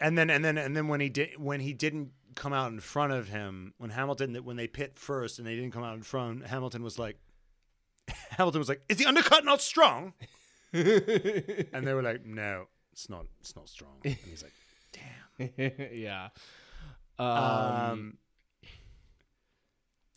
And 0.00 0.16
then 0.16 0.30
and 0.30 0.44
then 0.44 0.56
and 0.58 0.76
then 0.76 0.88
when 0.88 1.00
he 1.00 1.08
did 1.08 1.38
when 1.38 1.60
he 1.60 1.72
didn't 1.72 2.10
come 2.34 2.52
out 2.52 2.72
in 2.72 2.80
front 2.80 3.12
of 3.12 3.28
him 3.28 3.74
when 3.78 3.90
Hamilton 3.90 4.34
when 4.44 4.56
they 4.56 4.66
pit 4.66 4.98
first 4.98 5.38
and 5.38 5.46
they 5.46 5.54
didn't 5.54 5.72
come 5.72 5.84
out 5.84 5.94
in 5.94 6.02
front, 6.02 6.46
Hamilton 6.46 6.82
was 6.82 6.98
like, 6.98 7.18
Hamilton 8.30 8.60
was 8.60 8.68
like, 8.68 8.80
"Is 8.88 8.96
the 8.96 9.06
undercut 9.06 9.44
not 9.44 9.60
strong?" 9.60 10.14
and 10.72 11.86
they 11.86 11.92
were 11.92 12.02
like, 12.02 12.24
"No, 12.24 12.66
it's 12.92 13.10
not. 13.10 13.26
It's 13.40 13.54
not 13.56 13.68
strong." 13.68 13.96
And 14.04 14.14
he's 14.14 14.42
like, 14.42 14.52
damn 15.58 15.90
yeah. 15.92 16.28
um, 17.18 17.26
Um, 17.28 18.18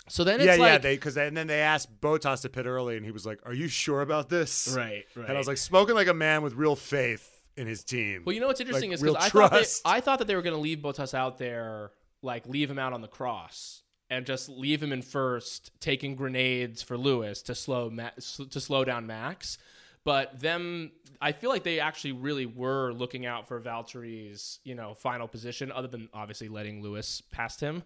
so 0.07 0.23
then 0.23 0.39
it's 0.39 0.45
"Yeah, 0.45 0.55
like 0.55 0.71
yeah." 0.71 0.77
They 0.77 0.95
because 0.95 1.17
and 1.17 1.35
then 1.35 1.47
they 1.47 1.61
asked 1.61 2.01
Bottas 2.01 2.41
to 2.41 2.49
pit 2.49 2.65
early, 2.65 2.97
and 2.97 3.05
he 3.05 3.11
was 3.11 3.25
like, 3.25 3.39
"Are 3.45 3.53
you 3.53 3.67
sure 3.67 4.01
about 4.01 4.29
this?" 4.29 4.73
right, 4.75 5.05
right. 5.15 5.27
And 5.27 5.35
I 5.35 5.37
was 5.37 5.47
like, 5.47 5.57
smoking 5.57 5.95
like 5.95 6.07
a 6.07 6.13
man 6.13 6.41
with 6.41 6.53
real 6.53 6.75
faith 6.75 7.29
in 7.55 7.67
his 7.67 7.83
team." 7.83 8.23
well, 8.25 8.33
you 8.33 8.41
know 8.41 8.47
what's 8.47 8.61
interesting 8.61 8.91
like, 8.91 8.95
is 8.95 9.01
because 9.01 9.17
I 9.17 9.29
thought 9.29 9.51
they. 9.51 9.65
I 9.85 10.01
thought 10.01 10.19
that 10.19 10.27
they 10.27 10.35
were 10.35 10.41
going 10.41 10.55
to 10.55 10.61
leave 10.61 10.79
Bottas 10.79 11.13
out 11.13 11.37
there, 11.37 11.91
like 12.21 12.47
leave 12.47 12.69
him 12.69 12.79
out 12.79 12.93
on 12.93 13.01
the 13.01 13.07
cross 13.07 13.83
and 14.09 14.25
just 14.25 14.47
leave 14.47 14.81
him 14.81 14.91
in 14.91 15.01
first, 15.01 15.71
taking 15.79 16.15
grenades 16.15 16.83
for 16.83 16.97
Lewis 16.97 17.41
to 17.43 17.55
slow 17.55 17.89
Ma- 17.89 18.11
to 18.17 18.59
slow 18.59 18.85
down 18.85 19.07
Max. 19.07 19.57
But 20.03 20.39
them, 20.39 20.91
I 21.21 21.31
feel 21.31 21.49
like 21.49 21.63
they 21.63 21.79
actually 21.79 22.11
really 22.11 22.45
were 22.45 22.91
looking 22.91 23.25
out 23.25 23.47
for 23.47 23.59
Valtteri's, 23.59 24.59
you 24.63 24.75
know, 24.75 24.93
final 24.93 25.27
position, 25.27 25.71
other 25.71 25.87
than 25.87 26.09
obviously 26.13 26.49
letting 26.49 26.83
Lewis 26.83 27.21
past 27.31 27.59
him, 27.59 27.83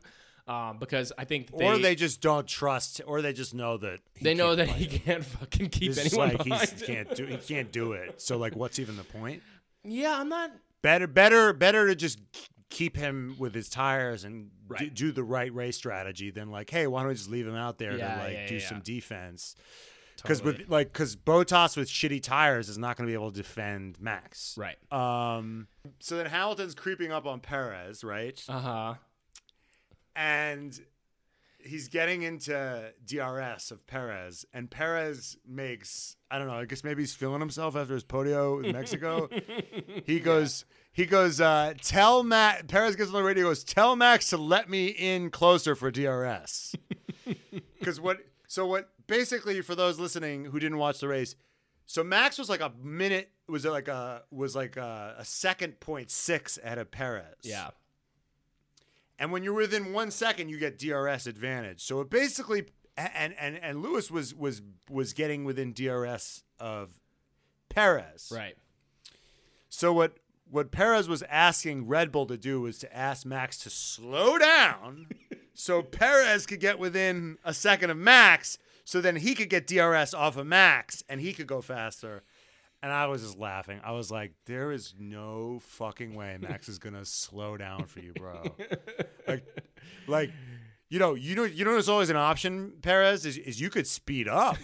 um, 0.47 0.77
because 0.79 1.11
I 1.17 1.25
think 1.25 1.51
they, 1.55 1.65
or 1.65 1.77
they 1.77 1.95
just 1.95 2.21
don't 2.21 2.47
trust, 2.47 3.01
or 3.05 3.21
they 3.21 3.33
just 3.33 3.53
know 3.53 3.77
that 3.77 3.99
he 4.15 4.23
they 4.23 4.33
know 4.33 4.55
that 4.55 4.69
he 4.69 4.85
can't 4.85 5.25
fucking 5.25 5.69
keep 5.69 5.93
just 5.93 6.13
anyone 6.13 6.37
like 6.37 6.45
him. 6.45 6.79
can't 6.85 7.15
do 7.15 7.25
he 7.25 7.37
can't 7.37 7.71
do 7.71 7.93
it. 7.93 8.21
So 8.21 8.37
like, 8.37 8.55
what's 8.55 8.79
even 8.79 8.97
the 8.97 9.03
point? 9.03 9.43
Yeah, 9.83 10.19
I'm 10.19 10.29
not. 10.29 10.51
Better, 10.81 11.07
better, 11.07 11.53
better 11.53 11.87
to 11.87 11.95
just 11.95 12.19
keep 12.69 12.95
him 12.95 13.35
with 13.39 13.53
his 13.53 13.69
tires 13.69 14.23
and 14.23 14.49
do, 14.77 14.89
do 14.89 15.11
the 15.11 15.23
right 15.23 15.53
race 15.53 15.75
strategy 15.77 16.31
than 16.31 16.51
like, 16.51 16.69
hey, 16.69 16.87
why 16.87 17.01
don't 17.01 17.09
we 17.09 17.15
just 17.15 17.29
leave 17.29 17.47
him 17.47 17.55
out 17.55 17.77
there 17.77 17.97
Yeah, 17.97 18.15
to 18.15 18.23
like 18.23 18.33
yeah, 18.33 18.47
do 18.47 18.55
yeah. 18.55 18.67
some 18.67 18.81
defense? 18.81 19.55
Because 20.21 20.39
Totally. 20.39 20.63
with 20.63 20.69
like, 20.69 20.91
because 20.91 21.15
Bottas 21.15 21.77
with 21.77 21.87
shitty 21.87 22.21
tires 22.23 22.69
is 22.69 22.77
not 22.77 22.97
going 22.97 23.07
to 23.07 23.11
be 23.11 23.13
able 23.13 23.31
to 23.31 23.37
defend 23.37 23.99
Max. 24.01 24.55
Right. 24.57 24.77
Um. 24.91 25.67
So 25.99 26.17
then 26.17 26.25
Hamilton's 26.25 26.75
creeping 26.75 27.11
up 27.11 27.25
on 27.25 27.39
Perez, 27.39 28.03
right? 28.03 28.41
Uh 28.49 28.59
huh. 28.59 28.93
And 30.17 30.77
he's 31.59 31.87
getting 31.87 32.23
into 32.23 32.91
DRS 33.05 33.71
of 33.71 33.85
Perez, 33.85 34.45
and 34.51 34.69
Perez 34.69 35.37
makes 35.47 36.15
I 36.29 36.39
don't 36.39 36.47
know. 36.47 36.55
I 36.55 36.65
guess 36.65 36.83
maybe 36.83 37.03
he's 37.03 37.13
feeling 37.13 37.39
himself 37.39 37.75
after 37.75 37.93
his 37.93 38.03
podio 38.03 38.63
in 38.63 38.73
Mexico. 38.73 39.29
he 40.05 40.19
goes, 40.19 40.65
he 40.91 41.05
goes, 41.05 41.39
uh, 41.39 41.73
tell 41.81 42.23
Max. 42.23 42.63
Perez 42.67 42.95
gets 42.97 43.09
on 43.09 43.15
the 43.15 43.23
radio, 43.23 43.45
goes, 43.45 43.63
tell 43.63 43.95
Max 43.95 44.31
to 44.31 44.37
let 44.37 44.69
me 44.69 44.87
in 44.87 45.29
closer 45.29 45.75
for 45.75 45.91
DRS. 45.91 46.75
Because 47.79 48.01
what? 48.01 48.17
So 48.47 48.65
what? 48.65 48.89
Basically, 49.05 49.61
for 49.61 49.75
those 49.75 49.99
listening 49.99 50.45
who 50.45 50.59
didn't 50.59 50.79
watch 50.79 50.99
the 50.99 51.07
race, 51.07 51.35
so 51.85 52.03
Max 52.03 52.37
was 52.37 52.49
like 52.49 52.61
a 52.61 52.73
minute. 52.83 53.29
Was 53.47 53.63
like 53.63 53.87
a 53.87 54.23
was 54.31 54.55
like 54.55 54.75
a, 54.75 55.15
a 55.19 55.23
second 55.23 55.79
point 55.79 56.11
six 56.11 56.57
ahead 56.61 56.79
of 56.79 56.91
Perez. 56.91 57.35
Yeah. 57.43 57.69
And 59.19 59.31
when 59.31 59.43
you're 59.43 59.53
within 59.53 59.93
one 59.93 60.11
second, 60.11 60.49
you 60.49 60.57
get 60.57 60.77
DRS 60.77 61.25
advantage. 61.25 61.81
So 61.81 62.01
it 62.01 62.09
basically, 62.09 62.65
and 62.95 63.33
and 63.39 63.57
and 63.57 63.81
Lewis 63.81 64.11
was 64.11 64.33
was 64.33 64.61
was 64.89 65.13
getting 65.13 65.43
within 65.43 65.73
DRS 65.73 66.43
of 66.59 66.99
Perez. 67.69 68.31
Right. 68.33 68.55
So 69.69 69.91
what 69.91 70.17
what 70.49 70.71
Perez 70.71 71.09
was 71.09 71.23
asking 71.23 71.87
Red 71.87 72.11
Bull 72.11 72.25
to 72.27 72.37
do 72.37 72.61
was 72.61 72.77
to 72.79 72.95
ask 72.95 73.25
Max 73.25 73.57
to 73.59 73.69
slow 73.69 74.37
down, 74.37 75.07
so 75.53 75.81
Perez 75.81 76.45
could 76.45 76.59
get 76.59 76.79
within 76.79 77.37
a 77.43 77.53
second 77.53 77.89
of 77.89 77.97
Max, 77.97 78.57
so 78.85 79.01
then 79.01 79.17
he 79.17 79.35
could 79.35 79.49
get 79.49 79.67
DRS 79.67 80.13
off 80.13 80.37
of 80.37 80.47
Max 80.47 81.03
and 81.09 81.19
he 81.19 81.33
could 81.33 81.47
go 81.47 81.61
faster. 81.61 82.23
And 82.87 82.93
I 82.93 83.07
was 83.07 83.21
just 83.21 83.37
laughing. 83.37 83.81
I 83.83 83.91
was 83.91 84.09
like, 84.09 84.31
"There 84.45 84.71
is 84.71 84.93
no 84.97 85.59
fucking 85.59 86.15
way 86.15 86.37
Max 86.39 86.69
is 86.69 86.79
gonna 86.79 87.03
slow 87.03 87.57
down 87.57 87.83
for 87.83 87.99
you, 87.99 88.13
bro." 88.13 88.43
like, 89.27 89.43
like, 90.07 90.31
you 90.87 90.97
know, 90.97 91.13
you 91.13 91.35
know, 91.35 91.43
you 91.43 91.65
know, 91.65 91.73
there's 91.73 91.89
always 91.89 92.09
an 92.09 92.15
option, 92.15 92.75
Perez, 92.81 93.25
is, 93.25 93.37
is 93.39 93.59
you 93.59 93.69
could 93.69 93.87
speed 93.87 94.29
up 94.29 94.55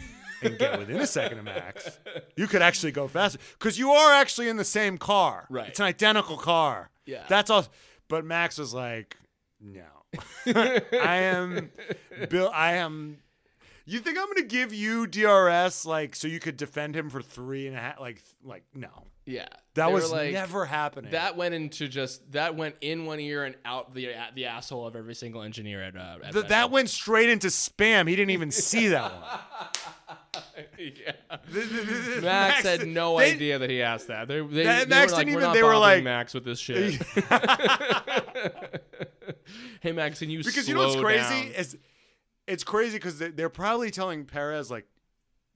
and 0.41 0.57
get 0.57 0.80
within 0.80 1.01
a 1.01 1.05
second 1.05 1.39
of 1.39 1.43
Max. 1.43 1.99
You 2.38 2.47
could 2.47 2.61
actually 2.61 2.93
go 2.93 3.09
faster 3.09 3.39
because 3.59 3.78
you 3.78 3.91
are 3.91 4.13
actually 4.13 4.47
in 4.47 4.55
the 4.55 4.63
same 4.63 4.97
car. 4.97 5.45
Right. 5.49 5.67
It's 5.67 5.82
an 5.82 5.86
identical 5.86 6.38
car. 6.38 6.91
Yeah. 7.05 7.26
That's 7.28 7.49
all. 7.49 7.65
But 8.07 8.24
Max 8.24 8.57
was 8.57 8.74
like, 8.74 9.17
"No, 9.59 9.84
I 10.45 11.17
am, 11.17 11.71
Bill. 12.30 12.49
I 12.53 12.76
am." 12.76 13.17
You 13.86 14.00
think 14.00 14.18
I'm 14.18 14.28
gonna 14.28 14.44
give 14.44 14.74
you 14.74 15.06
DRS 15.08 15.86
like 15.86 16.16
so 16.16 16.30
you 16.30 16.40
could 16.40 16.56
defend 16.56 16.96
him 16.96 17.10
for 17.10 17.22
three 17.22 17.68
and 17.68 17.76
a 17.76 17.80
half? 17.80 18.00
Like, 18.00 18.22
like 18.42 18.64
no, 18.74 18.88
Yeah. 19.26 19.48
that 19.74 19.92
was 19.92 20.10
like, 20.10 20.32
never 20.32 20.64
happening. 20.66 21.12
That 21.12 21.36
went 21.36 21.54
into 21.54 21.90
just 21.90 22.32
that 22.32 22.56
went 22.56 22.76
in 22.80 23.06
one 23.06 23.20
ear 23.20 23.44
and 23.44 23.56
out 23.66 23.94
the 23.94 24.08
the 24.36 24.46
asshole 24.46 24.88
of 24.88 24.96
every 24.96 25.16
single 25.16 25.42
engineer 25.42 25.84
at. 25.84 25.98
Uh, 25.98 26.16
at 26.24 26.32
Th- 26.32 26.46
that 26.48 26.72
went 26.72 26.90
straight 26.90 27.30
into 27.30 27.48
spam. 27.48 28.08
He 28.08 28.16
didn't 28.16 28.32
even 28.32 28.52
see 28.52 28.88
that 28.88 29.12
one. 29.12 29.24
yeah. 30.80 31.12
Max, 31.54 32.22
Max 32.22 32.64
had 32.64 32.88
no 32.88 33.18
they- 33.20 33.34
idea 33.34 33.60
that 33.60 33.70
he 33.70 33.82
asked 33.82 34.08
that. 34.08 34.30
They, 34.30 34.40
they, 34.40 34.64
That- 34.64 34.88
they 34.88 34.96
Max 34.96 35.12
were 35.12 35.18
like, 35.18 35.26
didn't 35.28 35.42
even- 35.42 35.54
they 35.54 35.64
were 35.64 35.76
like- 35.78 36.06
Max 36.06 36.34
with 36.34 36.46
this 36.46 36.60
shit. 36.60 37.02
hey 39.82 39.92
Max, 39.92 40.20
can 40.20 40.30
you 40.30 40.42
because 40.42 40.70
you 40.70 40.74
know 40.76 40.88
what's 40.88 41.02
crazy 41.02 41.50
down? 41.50 41.56
is 41.58 41.76
it's 42.48 42.64
crazy 42.64 42.98
because 42.98 43.20
they, 43.20 43.30
they're 43.30 43.50
probably 43.50 43.91
telling 43.91 44.26
Perez 44.26 44.70
like 44.70 44.86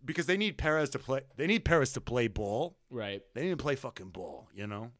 because 0.03 0.25
they 0.25 0.37
need 0.37 0.57
Perez 0.57 0.89
to 0.91 0.99
play. 0.99 1.21
They 1.35 1.47
need 1.47 1.65
Perez 1.65 1.93
to 1.93 2.01
play 2.01 2.27
ball. 2.27 2.77
Right. 2.89 3.21
They 3.33 3.43
need 3.43 3.51
to 3.51 3.57
play 3.57 3.75
fucking 3.75 4.09
ball. 4.09 4.49
You 4.53 4.67
know. 4.67 4.91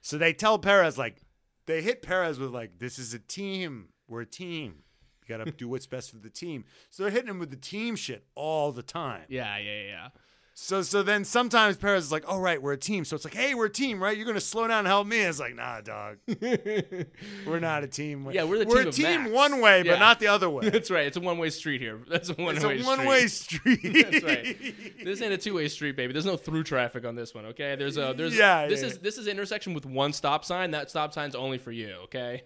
So 0.00 0.18
they 0.18 0.32
tell 0.32 0.58
Perez 0.58 0.98
like 0.98 1.22
they 1.66 1.82
hit 1.82 2.02
Perez 2.02 2.38
with 2.38 2.50
like 2.50 2.78
this 2.78 2.98
is 2.98 3.14
a 3.14 3.18
team. 3.18 3.88
We're 4.08 4.22
a 4.22 4.26
team. 4.26 4.82
You 5.26 5.36
got 5.36 5.44
to 5.44 5.50
do 5.56 5.68
what's 5.68 5.86
best 5.86 6.10
for 6.10 6.18
the 6.18 6.30
team. 6.30 6.64
So 6.90 7.02
they're 7.02 7.12
hitting 7.12 7.30
him 7.30 7.38
with 7.38 7.50
the 7.50 7.56
team 7.56 7.96
shit 7.96 8.26
all 8.34 8.72
the 8.72 8.82
time. 8.82 9.22
Yeah, 9.28 9.56
yeah, 9.58 9.82
yeah. 9.82 10.08
So 10.54 10.82
so 10.82 11.02
then 11.02 11.24
sometimes 11.24 11.78
Perez 11.78 12.04
is 12.04 12.12
like, 12.12 12.24
"Oh 12.28 12.38
right, 12.38 12.60
we're 12.60 12.74
a 12.74 12.78
team." 12.78 13.06
So 13.06 13.16
it's 13.16 13.24
like, 13.24 13.32
"Hey, 13.34 13.54
we're 13.54 13.66
a 13.66 13.70
team, 13.70 14.02
right? 14.02 14.14
You're 14.16 14.26
gonna 14.26 14.38
slow 14.40 14.68
down 14.68 14.80
and 14.80 14.86
help 14.86 15.06
me." 15.06 15.20
It's 15.20 15.40
like, 15.40 15.54
"Nah, 15.54 15.80
dog, 15.80 16.18
we're 17.46 17.58
not 17.58 17.84
a 17.84 17.86
team. 17.86 18.28
Yeah, 18.30 18.44
we're 18.44 18.58
the 18.58 18.66
we're 18.66 18.82
team 18.84 18.88
a 18.88 18.92
team 18.92 19.20
Max. 19.22 19.30
one 19.32 19.60
way, 19.62 19.82
Yeah. 19.82 19.92
but 19.94 19.98
not 19.98 20.20
the 20.20 20.26
other 20.26 20.50
way. 20.50 20.68
That's 20.70 20.90
right. 20.90 21.06
It's 21.06 21.16
a 21.16 21.20
one 21.20 21.38
way 21.38 21.48
street 21.48 21.80
here. 21.80 21.98
That's 22.08 22.28
a 22.28 22.34
one 22.34 22.46
way. 22.46 22.52
it's 22.56 22.64
a 22.64 22.68
street. 22.68 22.84
one 22.84 23.06
way 23.06 23.26
street. 23.28 24.10
That's 24.10 24.22
right. 24.24 24.74
This 25.02 25.22
ain't 25.22 25.32
a 25.32 25.38
two 25.38 25.54
way 25.54 25.68
street, 25.68 25.96
baby. 25.96 26.12
There's 26.12 26.26
no 26.26 26.36
through 26.36 26.64
traffic 26.64 27.06
on 27.06 27.14
this 27.14 27.34
one. 27.34 27.46
Okay. 27.46 27.74
There's 27.74 27.96
a 27.96 28.12
there's 28.14 28.36
Yeah, 28.36 28.66
this 28.66 28.82
yeah, 28.82 28.86
is 28.88 28.92
yeah. 28.94 28.98
this 29.02 29.16
is 29.18 29.26
an 29.26 29.32
intersection 29.32 29.72
with 29.72 29.86
one 29.86 30.12
stop 30.12 30.44
sign. 30.44 30.72
That 30.72 30.90
stop 30.90 31.14
sign's 31.14 31.34
only 31.34 31.56
for 31.58 31.72
you. 31.72 31.94
Okay. 32.04 32.42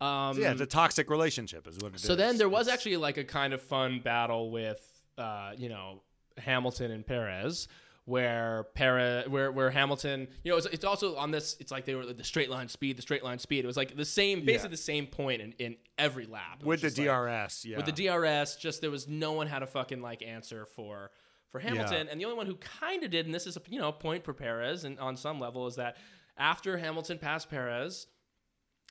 um, 0.00 0.38
yeah, 0.38 0.52
it's 0.52 0.60
a 0.60 0.66
toxic 0.66 1.10
relationship, 1.10 1.66
is 1.66 1.76
what 1.78 1.88
it 1.92 1.96
is. 1.96 2.02
so 2.02 2.14
then 2.14 2.38
there 2.38 2.48
was 2.48 2.66
It's- 2.68 2.74
actually 2.78 2.98
like 2.98 3.16
a 3.16 3.24
kind 3.24 3.52
of 3.52 3.60
fun 3.60 3.98
battle 4.00 4.50
with, 4.52 4.80
uh, 5.18 5.52
you 5.56 5.68
know, 5.68 6.02
Hamilton 6.40 6.90
and 6.90 7.06
Perez, 7.06 7.68
where 8.04 8.66
Perez, 8.74 9.28
where 9.28 9.52
where 9.52 9.70
Hamilton, 9.70 10.28
you 10.42 10.50
know, 10.50 10.56
it's, 10.56 10.66
it's 10.66 10.84
also 10.84 11.16
on 11.16 11.30
this. 11.30 11.56
It's 11.60 11.70
like 11.70 11.84
they 11.84 11.94
were 11.94 12.06
the 12.12 12.24
straight 12.24 12.50
line 12.50 12.68
speed, 12.68 12.96
the 12.96 13.02
straight 13.02 13.22
line 13.22 13.38
speed. 13.38 13.64
It 13.64 13.66
was 13.66 13.76
like 13.76 13.96
the 13.96 14.04
same, 14.04 14.44
basically 14.44 14.70
the 14.70 14.76
same 14.82 15.06
point 15.06 15.42
in, 15.42 15.52
in 15.58 15.76
every 15.98 16.26
lap 16.26 16.62
with 16.64 16.80
the 16.80 16.88
just 16.88 16.98
like- 16.98 17.06
DRS. 17.06 17.64
Yeah, 17.64 17.76
with 17.76 17.86
the 17.86 17.92
DRS, 17.92 18.56
just 18.56 18.80
there 18.80 18.90
was 18.90 19.06
no 19.08 19.32
one 19.32 19.46
had 19.46 19.62
a 19.62 19.66
fucking 19.66 20.00
like 20.00 20.22
answer 20.22 20.66
for 20.66 21.10
for 21.50 21.60
Hamilton, 21.60 22.08
and 22.10 22.20
the 22.20 22.24
only 22.24 22.36
one 22.36 22.46
who 22.46 22.56
kind 22.56 23.04
of 23.04 23.10
did, 23.10 23.26
and 23.26 23.34
this 23.34 23.46
is 23.46 23.56
a 23.56 23.60
you 23.68 23.78
know 23.78 23.92
point 23.92 24.24
for 24.24 24.32
Perez, 24.32 24.84
and 24.84 24.98
on 24.98 25.16
some 25.16 25.38
level 25.38 25.66
is 25.66 25.76
that 25.76 25.96
after 26.36 26.78
Hamilton 26.78 27.18
passed 27.18 27.50
Perez. 27.50 28.06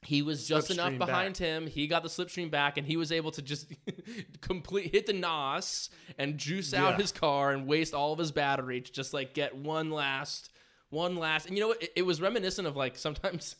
He 0.03 0.21
was 0.21 0.47
just 0.47 0.69
enough 0.71 0.97
behind 0.97 1.33
back. 1.33 1.37
him. 1.47 1.67
He 1.67 1.87
got 1.87 2.03
the 2.03 2.09
slipstream 2.09 2.51
back, 2.51 2.77
and 2.77 2.85
he 2.85 2.95
was 2.97 3.11
able 3.11 3.31
to 3.31 3.41
just 3.41 3.71
complete 4.41 4.91
hit 4.93 5.05
the 5.07 5.13
nos 5.13 5.89
and 6.17 6.37
juice 6.37 6.73
out 6.73 6.91
Yeah. 6.91 6.97
his 6.97 7.11
car 7.11 7.51
and 7.51 7.65
waste 7.67 7.93
all 7.93 8.13
of 8.13 8.19
his 8.19 8.31
battery 8.31 8.79
to 8.81 8.91
just 8.91 9.13
like 9.13 9.33
get 9.33 9.55
one 9.55 9.89
last, 9.89 10.51
one 10.91 11.15
last. 11.15 11.47
And 11.47 11.57
you 11.57 11.61
know 11.61 11.69
what? 11.69 11.81
It, 11.83 11.93
it 11.97 12.01
was 12.03 12.21
reminiscent 12.21 12.67
of 12.67 12.77
like 12.77 12.95
sometimes, 12.97 13.55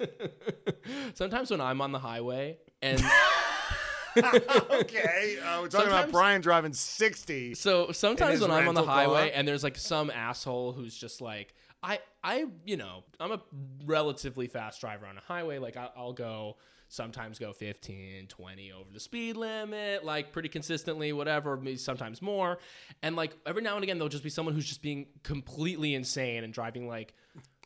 sometimes 1.16 1.50
when 1.52 1.60
I'm 1.60 1.82
on 1.82 1.92
the 1.92 2.00
highway 2.00 2.58
and 2.82 3.02
okay, 4.18 5.38
uh, 5.44 5.62
we're 5.62 5.68
talking 5.68 5.88
about 5.88 6.12
Brian 6.12 6.42
driving 6.42 6.74
sixty. 6.74 7.54
So 7.56 7.92
sometimes 7.92 8.42
when 8.42 8.52
I'm 8.52 8.68
on 8.68 8.76
the 8.76 8.84
highway 8.84 9.30
car? 9.30 9.32
and 9.38 9.48
there's 9.48 9.64
like 9.64 9.78
some 9.78 10.10
asshole 10.12 10.74
who's 10.74 10.96
just 10.98 11.22
like, 11.22 11.54
I, 11.84 12.00
I, 12.24 12.46
you 12.66 12.78
know, 12.78 13.04
I'm 13.20 13.32
a 13.32 13.42
relatively 13.86 14.48
fast 14.48 14.82
driver 14.82 15.06
on 15.06 15.18
a 15.18 15.22
highway. 15.22 15.60
Like 15.60 15.78
I, 15.78 15.90
I'll 15.96 16.14
go 16.14 16.58
sometimes 16.90 17.38
go 17.38 17.54
15, 17.54 18.28
20 18.28 18.72
over 18.72 18.90
the 18.92 19.00
speed 19.00 19.36
limit, 19.36 20.06
like 20.06 20.32
pretty 20.32 20.50
consistently, 20.50 21.12
whatever, 21.14 21.58
maybe 21.58 21.78
sometimes 21.78 22.22
more. 22.22 22.60
And 23.04 23.16
like 23.16 23.38
every 23.46 23.62
now 23.62 23.76
and 23.76 23.84
again, 23.84 23.98
there'll 23.98 24.10
just 24.10 24.24
be 24.24 24.30
someone 24.30 24.56
who's 24.56 24.68
just 24.68 24.82
being 24.82 25.08
completely 25.24 25.94
insane 25.94 26.44
and 26.44 26.54
driving 26.54 26.88
like, 26.88 27.14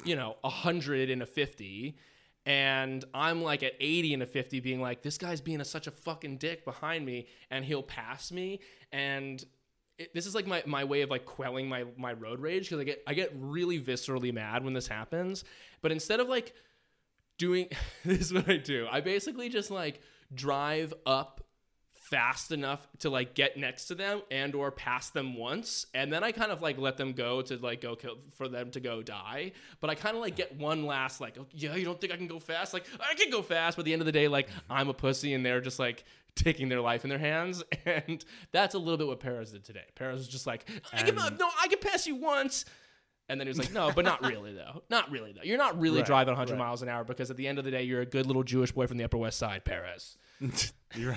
you 0.03 0.16
know, 0.16 0.36
a 0.43 0.49
hundred 0.49 1.09
in 1.09 1.22
a 1.22 1.26
50 1.26 1.97
and 2.45 3.05
I'm 3.14 3.43
like 3.43 3.62
at 3.62 3.74
80 3.80 4.16
and 4.16 4.24
a 4.24 4.26
50 4.26 4.59
being 4.62 4.82
like 4.82 5.03
this 5.03 5.18
guy's 5.18 5.41
being 5.41 5.62
a, 5.62 5.66
such 5.66 5.86
a 5.86 5.91
fucking 5.91 6.38
dick 6.38 6.66
behind 6.66 7.05
me 7.05 7.28
and 7.51 7.64
he'll 7.64 7.84
pass 7.84 8.32
me 8.32 8.62
and 8.91 9.43
it, 10.02 10.14
this 10.14 10.26
is 10.26 10.36
like 10.36 10.47
my, 10.47 10.64
my 10.66 10.84
way 10.84 11.02
of 11.02 11.10
like 11.10 11.26
quelling 11.26 11.70
my 11.70 11.86
my 11.97 12.14
road 12.14 12.39
rage 12.39 12.64
because 12.64 12.80
I 12.80 12.84
get 12.84 13.04
I 13.08 13.14
get 13.14 13.32
really 13.38 13.80
viscerally 13.80 14.34
mad 14.34 14.64
when 14.64 14.74
this 14.74 14.88
happens. 14.88 15.43
But 15.82 15.91
instead 15.91 16.20
of 16.20 16.28
like 16.28 16.54
doing 17.38 17.68
this 18.06 18.22
is 18.22 18.34
what 18.34 18.49
I 18.49 18.58
do. 18.58 18.88
I 18.89 19.02
basically 19.02 19.49
just 19.49 19.72
like 19.72 20.02
drive 20.34 20.93
up 21.06 21.43
fast 22.12 22.52
enough 22.52 22.86
to 22.99 23.10
like 23.10 23.34
get 23.36 23.56
next 23.56 23.86
to 23.86 23.95
them 23.95 24.22
and 24.30 24.54
or 24.54 24.70
pass 24.70 25.12
them 25.12 25.36
once. 25.38 25.86
And 25.93 26.12
then 26.12 26.24
i 26.24 26.32
kind 26.34 26.52
of 26.52 26.62
like 26.62 26.78
let 26.78 26.97
them 26.97 27.14
go 27.14 27.41
to 27.43 27.58
like 27.58 27.80
go 27.80 27.95
kill 27.95 28.18
for 28.36 28.47
them 28.49 28.70
to 28.72 28.80
go 28.80 29.02
die. 29.02 29.54
But 29.80 29.89
i 29.89 29.95
kind 29.95 30.16
of 30.16 30.22
like 30.22 30.36
get 30.36 30.56
one 30.58 30.86
last 30.86 31.22
like 31.22 31.38
oh, 31.39 31.45
yeah 31.54 31.76
you 31.76 31.86
don't 31.86 31.99
think 31.99 32.12
i 32.12 32.18
can 32.18 32.28
go 32.28 32.39
fast? 32.39 32.74
Like 32.74 32.86
i 32.99 33.14
can 33.16 33.30
go 33.30 33.41
fast. 33.41 33.78
But 33.78 33.84
at 33.84 33.86
the 33.86 33.93
end 33.93 34.02
of 34.02 34.06
the 34.06 34.12
day 34.12 34.28
like 34.28 34.49
i'm 34.70 34.89
a 34.89 34.93
pussy 34.93 35.34
and 35.34 35.45
they're 35.45 35.62
just 35.62 35.80
like 35.80 36.04
taking 36.36 36.69
their 36.69 36.82
life 36.82 37.03
in 37.03 37.09
their 37.09 37.19
hands 37.19 37.63
and 37.86 38.23
that's 38.51 38.75
a 38.75 38.79
little 38.79 38.97
bit 38.97 39.07
what 39.07 39.19
Perez 39.19 39.51
did 39.51 39.63
today 39.63 39.86
Perez 39.95 40.17
was 40.19 40.27
just 40.27 40.47
like 40.47 40.67
i 40.93 41.01
can 41.03 41.15
no 41.15 41.49
i 41.61 41.67
can 41.67 41.79
pass 41.79 42.07
you 42.07 42.15
once 42.15 42.65
and 43.29 43.39
then 43.39 43.47
he 43.47 43.49
was 43.49 43.59
like, 43.59 43.71
"No, 43.71 43.93
but 43.95 44.03
not 44.03 44.21
really, 44.25 44.53
though. 44.53 44.84
Not 44.89 45.09
really, 45.09 45.32
though. 45.32 45.43
You're 45.43 45.57
not 45.57 45.79
really 45.79 45.99
Right, 45.99 46.05
driving 46.05 46.34
100 46.34 46.51
right. 46.51 46.59
miles 46.59 46.82
an 46.82 46.89
hour 46.89 47.05
because 47.05 47.32
at 47.32 47.38
the 47.38 47.47
end 47.47 47.59
of 47.59 47.63
the 47.63 47.71
day, 47.71 47.84
you're 47.84 48.01
a 48.01 48.05
good 48.05 48.25
little 48.25 48.43
Jewish 48.43 48.73
boy 48.73 48.88
from 48.88 48.97
the 48.97 49.05
Upper 49.05 49.17
West 49.17 49.39
Side, 49.39 49.63
Perez." 49.63 50.17
You 50.93 51.15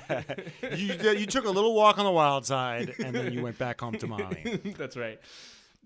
you 0.70 1.26
took 1.26 1.44
a 1.46 1.50
little 1.50 1.74
walk 1.74 1.98
on 1.98 2.04
the 2.04 2.12
wild 2.12 2.46
side, 2.46 2.94
and 3.04 3.12
then 3.12 3.32
you 3.32 3.42
went 3.42 3.58
back 3.58 3.80
home 3.80 3.94
to 3.98 4.06
mommy. 4.06 4.60
That's 4.78 4.96
right. 4.96 5.18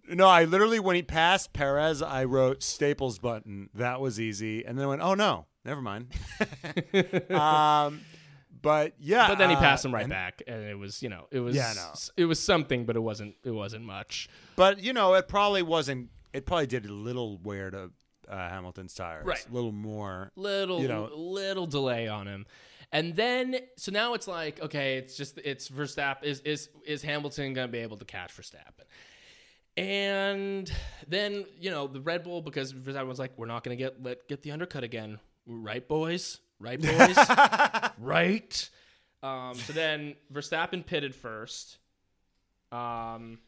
No, 0.07 0.29
I 0.29 0.45
literally 0.45 0.79
when 0.79 0.97
he 0.97 1.03
passed 1.03 1.55
Perez, 1.55 2.03
I 2.03 2.25
wrote 2.25 2.63
Staples 2.63 3.19
button. 3.19 3.71
That 3.73 4.03
was 4.03 4.21
easy, 4.21 4.67
and 4.67 4.77
then 4.77 4.85
I 4.85 4.89
went, 4.89 5.01
oh 5.01 5.15
no, 5.15 5.47
never 5.65 5.81
mind. 5.81 6.09
um, 7.31 8.01
but 8.63 8.95
yeah, 8.99 9.29
But 9.29 9.39
then 9.39 9.51
he 9.51 9.57
uh, 9.57 9.61
passed 9.61 9.85
him 9.85 9.93
right 9.95 10.09
back, 10.09 10.43
and 10.47 10.63
it 10.65 10.79
was, 10.79 11.03
you 11.03 11.09
know, 11.09 11.27
it 11.31 11.41
was, 11.41 11.55
Yeah, 11.57 11.73
no. 11.77 11.93
it 12.17 12.25
was 12.25 12.41
something, 12.41 12.85
but 12.85 12.97
it 12.97 13.01
wasn't, 13.01 13.35
it 13.45 13.51
wasn't 13.51 13.85
much. 13.85 14.29
But 14.57 14.81
you 14.83 14.93
know, 14.93 15.15
it 15.15 15.29
probably 15.29 15.63
wasn't. 15.63 16.11
It 16.33 16.45
probably 16.47 16.67
did 16.67 16.85
a 16.87 16.93
little 16.93 17.39
wear 17.39 17.71
to 17.71 17.91
uh, 18.29 18.49
Hamilton's 18.51 18.93
tires, 18.95 19.25
Right. 19.27 19.47
A 19.49 19.53
little 19.55 19.73
more. 19.73 20.31
Little, 20.37 20.81
You 20.83 20.89
know- 20.89 21.11
little 21.15 21.67
delay 21.67 22.07
on 22.09 22.27
him, 22.27 22.47
and 22.93 23.15
then 23.17 23.57
so 23.77 23.93
now 23.93 24.15
it's 24.15 24.29
like, 24.29 24.61
okay, 24.61 24.97
it's 24.99 25.17
just 25.17 25.39
it's 25.39 25.69
Verstappen 25.69 26.25
is 26.25 26.41
is 26.41 26.69
is 26.87 27.03
Hamilton 27.03 27.55
gonna 27.55 27.69
be 27.69 27.79
able 27.79 27.97
to 27.99 28.05
catch 28.05 28.37
Verstappen? 28.37 28.85
And 29.77 30.71
then 31.07 31.45
you 31.61 31.71
know 31.71 31.87
the 31.87 32.01
Red 32.01 32.25
Bull 32.25 32.43
because 32.43 32.73
Verstappen 32.73 33.07
was 33.07 33.19
like, 33.19 33.33
we're 33.37 33.47
not 33.47 33.63
gonna 33.63 33.77
get 33.77 34.03
let 34.03 34.27
get 34.29 34.43
the 34.43 34.51
undercut 34.51 34.83
again, 34.85 35.21
right, 35.47 35.87
boys? 35.87 36.39
Right, 36.61 36.81
boys? 36.81 37.17
right. 37.99 38.71
Um, 39.23 39.55
so 39.55 39.73
then 39.73 40.15
Verstappen 40.33 40.85
pitted 40.85 41.15
first. 41.15 41.79
Um, 42.73 43.39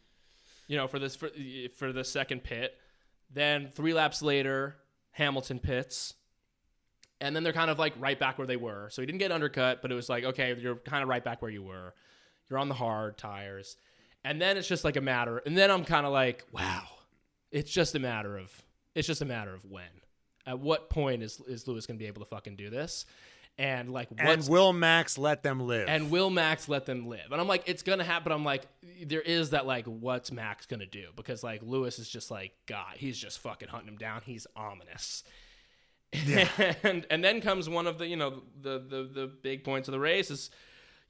you 0.68 0.76
know, 0.76 0.86
for 0.86 0.98
this 0.98 1.16
for, 1.16 1.30
for 1.76 1.92
the 1.92 2.04
second 2.04 2.44
pit. 2.44 2.74
Then 3.32 3.70
three 3.74 3.94
laps 3.94 4.22
later, 4.22 4.76
Hamilton 5.12 5.58
pits. 5.58 6.14
And 7.20 7.36
then 7.36 7.42
they're 7.42 7.52
kind 7.52 7.70
of 7.70 7.78
like 7.78 7.92
right 7.98 8.18
back 8.18 8.38
where 8.38 8.46
they 8.46 8.56
were. 8.56 8.88
So 8.90 9.02
he 9.02 9.06
didn't 9.06 9.18
get 9.18 9.30
undercut, 9.30 9.82
but 9.82 9.92
it 9.92 9.94
was 9.94 10.08
like, 10.08 10.24
okay, 10.24 10.56
you're 10.58 10.76
kind 10.76 11.02
of 11.02 11.08
right 11.08 11.22
back 11.22 11.42
where 11.42 11.50
you 11.50 11.62
were. 11.62 11.92
You're 12.48 12.58
on 12.58 12.68
the 12.68 12.74
hard 12.74 13.18
tires. 13.18 13.76
And 14.24 14.40
then 14.40 14.56
it's 14.56 14.68
just 14.68 14.84
like 14.84 14.96
a 14.96 15.00
matter. 15.00 15.38
And 15.38 15.56
then 15.56 15.70
I'm 15.70 15.84
kind 15.84 16.06
of 16.06 16.12
like, 16.12 16.46
wow. 16.52 16.84
It's 17.50 17.70
just 17.70 17.94
a 17.94 17.98
matter 17.98 18.38
of 18.38 18.50
it's 18.94 19.06
just 19.06 19.22
a 19.22 19.24
matter 19.24 19.54
of 19.54 19.64
when. 19.64 19.84
At 20.47 20.59
what 20.59 20.91
point 20.91 21.22
is 21.22 21.41
is 21.47 21.66
Lewis 21.68 21.86
going 21.86 21.99
to 21.99 22.03
be 22.03 22.09
able 22.09 22.20
to 22.20 22.28
fucking 22.28 22.57
do 22.57 22.70
this? 22.70 23.07
And 23.59 23.93
like 23.93 24.09
And 24.16 24.49
will 24.49 24.72
Max 24.72 25.18
let 25.18 25.43
them 25.43 25.61
live? 25.61 25.86
and 25.88 26.11
will 26.11 26.30
Max 26.30 26.68
let 26.68 26.86
them 26.86 27.09
live? 27.09 27.30
And 27.30 27.41
I'm 27.41 27.49
like, 27.49 27.64
it's 27.66 27.82
gonna 27.82 28.05
happen. 28.05 28.32
I'm 28.32 28.45
like, 28.45 28.62
there 29.05 29.20
is 29.20 29.51
that 29.51 29.66
like, 29.66 29.84
what's 29.86 30.32
Max 30.32 30.64
gonna 30.64 30.86
do? 30.86 31.09
Because 31.14 31.43
like 31.45 31.61
Lewis 31.62 31.99
is 31.99 32.09
just 32.09 32.30
like, 32.30 32.53
God, 32.66 32.95
he's 32.97 33.18
just 33.18 33.38
fucking 33.41 33.68
hunting 33.68 33.88
him 33.88 33.99
down. 33.99 34.22
He's 34.24 34.47
ominous. 34.57 35.24
and 36.82 37.07
and 37.11 37.22
then 37.22 37.41
comes 37.41 37.68
one 37.68 37.86
of 37.86 37.99
the 37.99 38.07
you 38.07 38.16
know 38.16 38.43
the 38.61 38.78
the 38.78 39.09
the 39.12 39.26
big 39.43 39.62
points 39.62 39.88
of 39.88 39.93
the 39.93 40.01
race 40.01 40.30
is, 40.30 40.51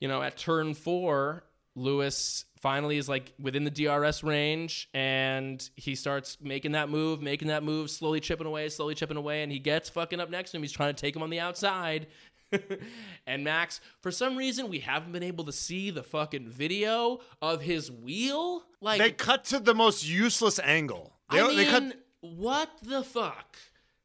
you 0.01 0.09
know, 0.09 0.20
at 0.20 0.37
turn 0.37 0.74
four, 0.74 1.45
Lewis 1.74 2.44
finally 2.60 2.98
is 2.98 3.08
like 3.08 3.32
within 3.40 3.64
the 3.64 3.70
DRS 3.70 4.22
range 4.22 4.88
and 4.92 5.68
he 5.76 5.94
starts 5.94 6.38
making 6.40 6.72
that 6.72 6.88
move, 6.88 7.22
making 7.22 7.48
that 7.48 7.62
move, 7.62 7.90
slowly 7.90 8.20
chipping 8.20 8.46
away, 8.46 8.68
slowly 8.68 8.94
chipping 8.94 9.16
away, 9.16 9.42
and 9.42 9.50
he 9.50 9.58
gets 9.58 9.88
fucking 9.88 10.20
up 10.20 10.30
next 10.30 10.50
to 10.50 10.56
him. 10.56 10.62
He's 10.62 10.72
trying 10.72 10.94
to 10.94 11.00
take 11.00 11.14
him 11.16 11.22
on 11.22 11.30
the 11.30 11.40
outside. 11.40 12.08
and 13.26 13.44
Max, 13.44 13.80
for 14.00 14.10
some 14.10 14.36
reason, 14.36 14.68
we 14.68 14.80
haven't 14.80 15.12
been 15.12 15.22
able 15.22 15.44
to 15.44 15.52
see 15.52 15.90
the 15.90 16.02
fucking 16.02 16.48
video 16.48 17.20
of 17.40 17.62
his 17.62 17.90
wheel. 17.90 18.64
Like, 18.80 19.00
they 19.00 19.12
cut 19.12 19.44
to 19.46 19.60
the 19.60 19.74
most 19.74 20.06
useless 20.06 20.58
angle. 20.58 21.12
They, 21.30 21.40
I 21.40 21.46
mean, 21.46 21.56
they 21.56 21.66
cut. 21.66 21.94
what 22.20 22.70
the 22.82 23.04
fuck? 23.04 23.56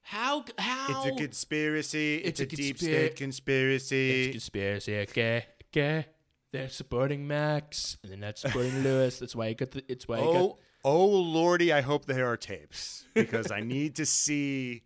How? 0.02 0.46
How? 0.60 1.04
It's 1.08 1.16
a 1.16 1.24
conspiracy. 1.24 2.18
It's, 2.18 2.40
It's 2.40 2.54
a, 2.54 2.56
a 2.56 2.58
deep 2.58 2.78
state 2.78 3.16
conspiracy. 3.16 4.32
conspiracy. 4.32 4.98
Okay, 5.00 5.46
okay. 5.72 6.06
They're 6.56 6.70
supporting 6.70 7.28
Max, 7.28 7.98
and 8.02 8.12
they're 8.12 8.18
not 8.20 8.38
supporting 8.38 8.82
Lewis. 8.84 9.20
That's 9.20 9.36
why 9.36 9.50
he 9.50 9.56
got 9.56 9.72
the. 9.72 9.84
It's 9.92 10.08
why 10.08 10.20
he 10.20 10.24
got. 10.24 10.36
Oh, 10.36 10.58
oh 10.84 11.06
lordy! 11.08 11.74
I 11.74 11.82
hope 11.82 12.06
there 12.06 12.28
are 12.28 12.38
tapes 12.38 13.06
because 13.14 13.52
I 13.52 13.60
need 13.60 13.96
to 13.98 14.06
see. 14.06 14.84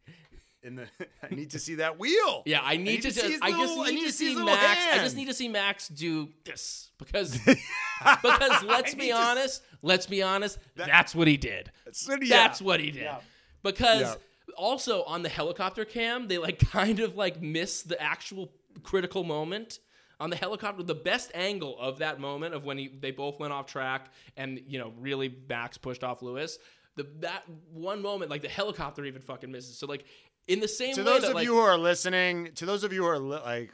In 0.64 0.76
the, 0.76 0.88
I 1.24 1.34
need 1.34 1.52
to 1.52 1.60
see 1.60 1.76
that 1.76 2.00
wheel. 2.00 2.44
Yeah, 2.46 2.60
I 2.64 2.76
need, 2.76 3.04
to. 3.04 3.12
see 3.12 3.38
I 3.42 3.52
just 3.52 3.60
little- 3.62 3.82
I 3.84 3.92
need, 3.92 4.00
to 4.00 4.06
his 4.08 4.18
see 4.18 4.30
little 4.30 4.46
Max. 4.48 4.82
I 4.92 4.98
just 4.98 5.16
need 5.16 5.28
to 5.28 5.34
see 5.34 5.48
Max 5.48 5.88
do 5.88 6.30
this 6.44 6.90
because 6.98 7.38
because 7.46 8.64
let's 8.64 8.94
be 8.96 9.04
need 9.04 9.10
to- 9.10 9.16
honest. 9.16 9.62
Let's 9.82 10.08
be 10.08 10.22
honest. 10.24 10.58
that's 10.76 11.16
what 11.16 11.28
he 11.28 11.38
did. 11.38 11.72
So, 11.92 12.14
yeah. 12.22 12.28
That's 12.30 12.62
what 12.62 12.80
he 12.82 12.92
did. 12.92 13.04
Yeah. 13.04 13.20
Because 13.64 14.02
Yeah. 14.02 14.16
also 14.58 15.04
on 15.04 15.22
the 15.24 15.30
helicopter 15.30 15.86
cam, 15.86 16.28
they 16.28 16.38
like 16.38 16.60
kind 16.72 17.00
of 17.00 17.16
like 17.16 17.42
miss 17.42 17.84
the 17.84 18.02
actual 18.02 18.52
critical 18.84 19.24
moment 19.24 19.80
on 20.20 20.30
the 20.30 20.36
helicopter. 20.36 20.84
The 20.84 20.96
best 20.96 21.32
angle 21.34 21.78
of 21.80 22.00
that 22.00 22.20
moment 22.20 22.54
of 22.54 22.66
when 22.66 22.78
he, 22.78 22.88
they 22.88 23.12
both 23.12 23.40
went 23.40 23.54
off 23.54 23.68
track 23.68 24.12
and 24.38 24.62
you 24.68 24.80
know 24.80 24.94
really 25.00 25.36
Max 25.48 25.78
pushed 25.78 26.04
off 26.04 26.22
Lewis. 26.22 26.58
The 26.96 27.08
that 27.20 27.44
one 27.72 28.02
moment, 28.02 28.30
like 28.30 28.42
the 28.42 28.50
helicopter 28.50 29.06
even 29.06 29.22
fucking 29.22 29.52
misses. 29.52 29.78
So 29.78 29.88
like 29.88 30.06
in 30.48 30.60
the 30.60 30.68
same 30.68 30.96
to 30.96 31.04
those 31.04 31.22
that 31.22 31.30
of 31.30 31.36
like 31.36 31.46
you 31.46 31.56
who 31.56 31.62
are 31.62 31.78
listening, 31.78 32.52
to 32.56 32.66
those 32.66 32.84
of 32.84 32.92
you 32.92 33.04
who 33.04 33.10
are 33.10 33.20
li- 33.20 33.42
like 33.44 33.72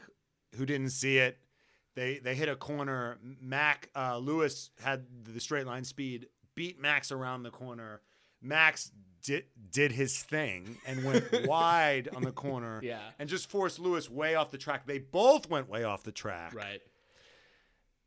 who 0.56 0.66
didn't 0.66 0.92
see 0.92 1.18
it, 1.18 1.38
they 1.96 2.20
they 2.20 2.36
hit 2.36 2.50
a 2.50 2.56
corner. 2.56 3.18
Mac 3.42 3.90
uh, 3.96 4.18
Lewis 4.18 4.70
had 4.84 5.06
the 5.24 5.40
straight 5.40 5.66
line 5.66 5.84
speed, 5.84 6.28
beat 6.54 6.80
Max 6.80 7.12
around 7.12 7.44
the 7.44 7.52
corner. 7.52 8.02
Max 8.42 8.92
did 9.26 9.46
did 9.72 9.92
his 9.92 10.22
thing 10.22 10.78
and 10.86 11.04
went 11.04 11.26
wide 11.48 12.10
on 12.16 12.24
the 12.24 12.32
corner. 12.32 12.80
Yeah. 12.84 13.00
and 13.20 13.28
just 13.28 13.50
forced 13.50 13.80
Lewis 13.80 14.10
way 14.10 14.36
off 14.36 14.52
the 14.52 14.58
track. 14.58 14.86
They 14.86 15.00
both 15.00 15.50
went 15.50 15.68
way 15.70 15.84
off 15.84 16.04
the 16.04 16.12
track. 16.12 16.54
right. 16.54 16.82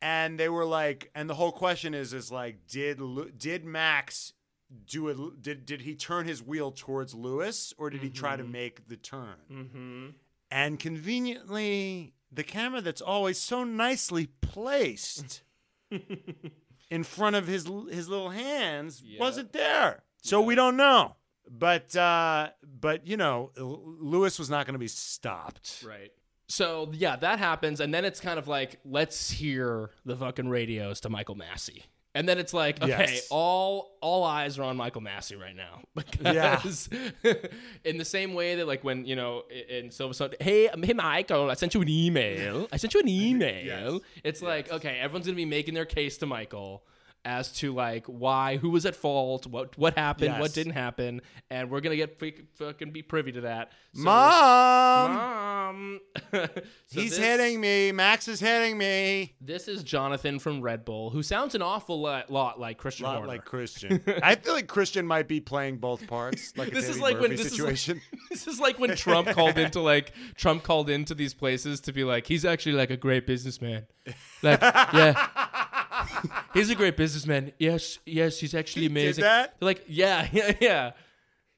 and 0.00 0.38
they 0.38 0.48
were 0.48 0.64
like, 0.64 1.10
and 1.14 1.28
the 1.28 1.34
whole 1.34 1.52
question 1.52 1.94
is, 1.94 2.12
is 2.12 2.30
like, 2.30 2.66
did 2.68 3.00
did 3.36 3.64
Max 3.64 4.32
do 4.86 5.08
it? 5.08 5.42
Did 5.42 5.66
did 5.66 5.80
he 5.82 5.94
turn 5.94 6.26
his 6.26 6.42
wheel 6.42 6.70
towards 6.72 7.14
Lewis, 7.14 7.74
or 7.78 7.90
did 7.90 8.02
he 8.02 8.10
try 8.10 8.36
to 8.36 8.44
make 8.44 8.86
the 8.88 8.96
turn? 8.96 9.36
Mm-hmm. 9.50 10.06
And 10.50 10.78
conveniently, 10.78 12.14
the 12.32 12.44
camera 12.44 12.80
that's 12.80 13.00
always 13.02 13.38
so 13.38 13.64
nicely 13.64 14.26
placed 14.40 15.42
in 16.90 17.02
front 17.04 17.36
of 17.36 17.46
his 17.46 17.64
his 17.90 18.08
little 18.08 18.30
hands 18.30 19.02
wasn't 19.18 19.52
there, 19.52 20.02
so 20.22 20.40
we 20.40 20.54
don't 20.54 20.76
know. 20.76 21.14
But 21.50 21.96
uh, 21.96 22.50
but 22.62 23.06
you 23.06 23.16
know, 23.16 23.50
Lewis 23.56 24.38
was 24.38 24.50
not 24.50 24.66
going 24.66 24.74
to 24.74 24.78
be 24.78 24.88
stopped. 24.88 25.82
Right. 25.86 26.12
So 26.48 26.90
yeah, 26.92 27.16
that 27.16 27.38
happens, 27.38 27.80
and 27.80 27.92
then 27.92 28.04
it's 28.04 28.20
kind 28.20 28.38
of 28.38 28.48
like, 28.48 28.80
let's 28.84 29.30
hear 29.30 29.90
the 30.04 30.16
fucking 30.16 30.48
radios 30.48 31.00
to 31.00 31.08
Michael 31.10 31.36
Masi. 31.36 31.82
And 32.14 32.26
then 32.28 32.38
it's 32.38 32.54
like, 32.54 32.82
okay, 32.82 32.88
Yes. 32.88 33.28
all 33.30 33.96
all 34.00 34.24
eyes 34.24 34.58
are 34.58 34.62
on 34.64 34.76
Michael 34.76 35.02
Masi 35.02 35.38
right 35.40 35.54
now 35.54 35.82
because 35.94 36.88
in 37.84 37.98
the 37.98 38.04
same 38.04 38.34
way 38.34 38.56
that 38.56 38.66
like 38.66 38.82
when 38.82 39.04
you 39.04 39.14
know 39.14 39.44
in- 39.68 39.88
Silverstone, 39.90 40.34
hey 40.40 40.68
hey 40.82 40.94
Michael, 40.94 41.50
I 41.50 41.54
sent 41.54 41.74
you 41.74 41.82
an 41.82 41.88
email. 41.88 42.66
I 42.72 42.76
sent 42.78 42.94
you 42.94 43.00
an 43.00 43.08
email. 43.08 43.64
yes. 43.94 44.00
It's 44.24 44.42
like 44.42 44.70
okay, 44.72 44.98
everyone's 45.00 45.26
gonna 45.26 45.36
be 45.36 45.44
making 45.44 45.74
their 45.74 45.84
case 45.84 46.16
to 46.18 46.26
Michael 46.26 46.82
as 47.24 47.52
to 47.58 47.74
like 47.74 48.06
why, 48.06 48.56
who 48.56 48.70
was 48.70 48.86
at 48.86 48.96
fault, 48.96 49.46
what 49.46 49.76
what 49.76 49.96
happened, 49.98 50.38
what 50.40 50.52
didn't 50.54 50.72
happen, 50.72 51.20
and 51.50 51.70
we're 51.70 51.80
gonna 51.80 51.96
get 51.96 52.20
fucking 52.54 52.90
be 52.92 53.02
privy 53.02 53.32
to 53.32 53.40
that. 53.42 53.72
So- 53.94 54.02
Mom, 54.04 55.12
Mom. 55.14 56.00
So 56.90 57.00
he's 57.02 57.10
this- 57.10 57.18
hitting 57.18 57.60
me. 57.60 57.92
Max 57.92 58.28
is 58.28 58.40
hitting 58.40 58.78
me. 58.78 59.34
This 59.42 59.68
is 59.68 59.82
Jonathan 59.82 60.38
from 60.38 60.62
Red 60.62 60.86
Bull, 60.86 61.10
who 61.10 61.22
sounds 61.22 61.54
an 61.54 61.60
awful 61.60 62.00
lot, 62.00 62.30
lot 62.30 62.58
like 62.58 62.78
Christian 62.78 63.04
lot 63.04 63.16
Horner. 63.16 63.28
like 63.28 63.44
Christian. 63.44 64.02
I 64.22 64.36
feel 64.36 64.54
like 64.54 64.66
Christian 64.68 65.06
might 65.06 65.28
be 65.28 65.40
playing 65.40 65.76
both 65.76 66.06
parts, 66.06 66.54
like 66.56 66.72
This 66.72 66.88
is 66.88 66.98
like 66.98 67.20
when- 67.20 67.32
Murphy 67.32 67.42
this 67.42 67.52
is 67.52 67.60
like- 67.88 68.00
this 68.30 68.46
is 68.46 68.58
like 68.58 68.78
when 68.78 68.96
Trump 68.96 69.28
called 69.28 69.58
into 69.58 69.80
like 69.80 70.12
Trump 70.36 70.62
called 70.62 70.88
into 70.88 71.14
these 71.14 71.34
places 71.34 71.80
to 71.82 71.92
be 71.92 72.04
like 72.04 72.26
he's 72.26 72.46
actually 72.46 72.72
like 72.76 72.90
a 72.90 72.96
great 72.96 73.26
businessman. 73.26 73.86
Like 74.42 74.62
yeah. 74.62 75.28
he's 76.54 76.70
a 76.70 76.74
great 76.74 76.96
businessman. 76.96 77.52
Yes, 77.58 77.98
yes, 78.06 78.38
he's 78.40 78.54
actually 78.54 78.82
He 78.82 78.88
did 78.88 78.96
amazing. 79.02 79.22
that? 79.24 79.54
They're 79.58 79.66
like, 79.66 79.84
yeah, 79.88 80.28
yeah, 80.32 80.52
yeah. 80.60 80.90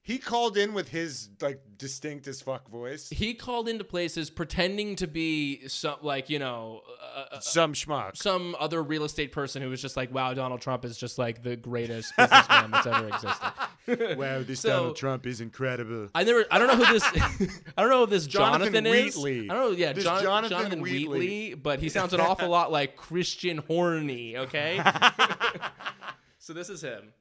he 0.02 0.18
called 0.18 0.56
in 0.56 0.72
with 0.72 0.88
his 0.88 1.28
like 1.40 1.60
distinct 1.80 2.28
as 2.28 2.40
fuck 2.40 2.68
voice. 2.68 3.08
He 3.08 3.34
called 3.34 3.68
into 3.68 3.82
places 3.82 4.30
pretending 4.30 4.94
to 4.96 5.06
be 5.08 5.66
some 5.66 5.96
like, 6.02 6.30
you 6.30 6.38
know, 6.38 6.82
uh, 7.02 7.24
uh, 7.36 7.40
Some 7.40 7.72
schmuck. 7.72 8.16
some 8.16 8.54
other 8.60 8.82
real 8.82 9.02
estate 9.04 9.32
person 9.32 9.62
who 9.62 9.68
was 9.70 9.80
just 9.82 9.96
like, 9.96 10.12
wow, 10.14 10.32
Donald 10.34 10.60
Trump 10.60 10.84
is 10.84 10.96
just 10.96 11.18
like 11.18 11.42
the 11.42 11.56
greatest 11.56 12.12
businessman 12.16 12.70
that's 12.70 12.86
ever 12.86 13.08
existed. 13.08 14.18
wow, 14.18 14.42
this 14.42 14.60
So- 14.60 14.68
Donald 14.68 14.96
Trump 14.96 15.26
is 15.26 15.40
incredible. 15.40 16.08
I 16.14 16.22
never. 16.22 16.44
I 16.50 16.58
don't 16.58 16.68
know 16.68 16.84
who 16.84 16.92
this. 16.92 17.02
I 17.76 17.80
don't 17.82 17.90
know 17.90 18.00
who 18.04 18.10
this 18.10 18.26
Jonathan 18.26 18.72
Jonathan, 18.74 18.86
is. 18.86 19.16
Wheatley. 19.16 19.50
I 19.50 19.54
don't 19.54 19.72
know. 19.72 19.76
Yeah, 19.76 19.92
This 19.94 20.04
Jon- 20.04 20.22
Jonathan 20.22 20.50
Jonathan, 20.58 20.80
Wheatley. 20.82 21.18
Wheatley. 21.18 21.54
But 21.54 21.80
he 21.80 21.88
sounds 21.88 22.12
an 22.12 22.20
awful 22.20 22.48
lot 22.50 22.70
like 22.70 22.96
Christian 22.96 23.58
Horny. 23.58 24.36
Okay. 24.36 24.80
so 26.38 26.52
this 26.52 26.68
is 26.68 26.82
him. 26.82 27.12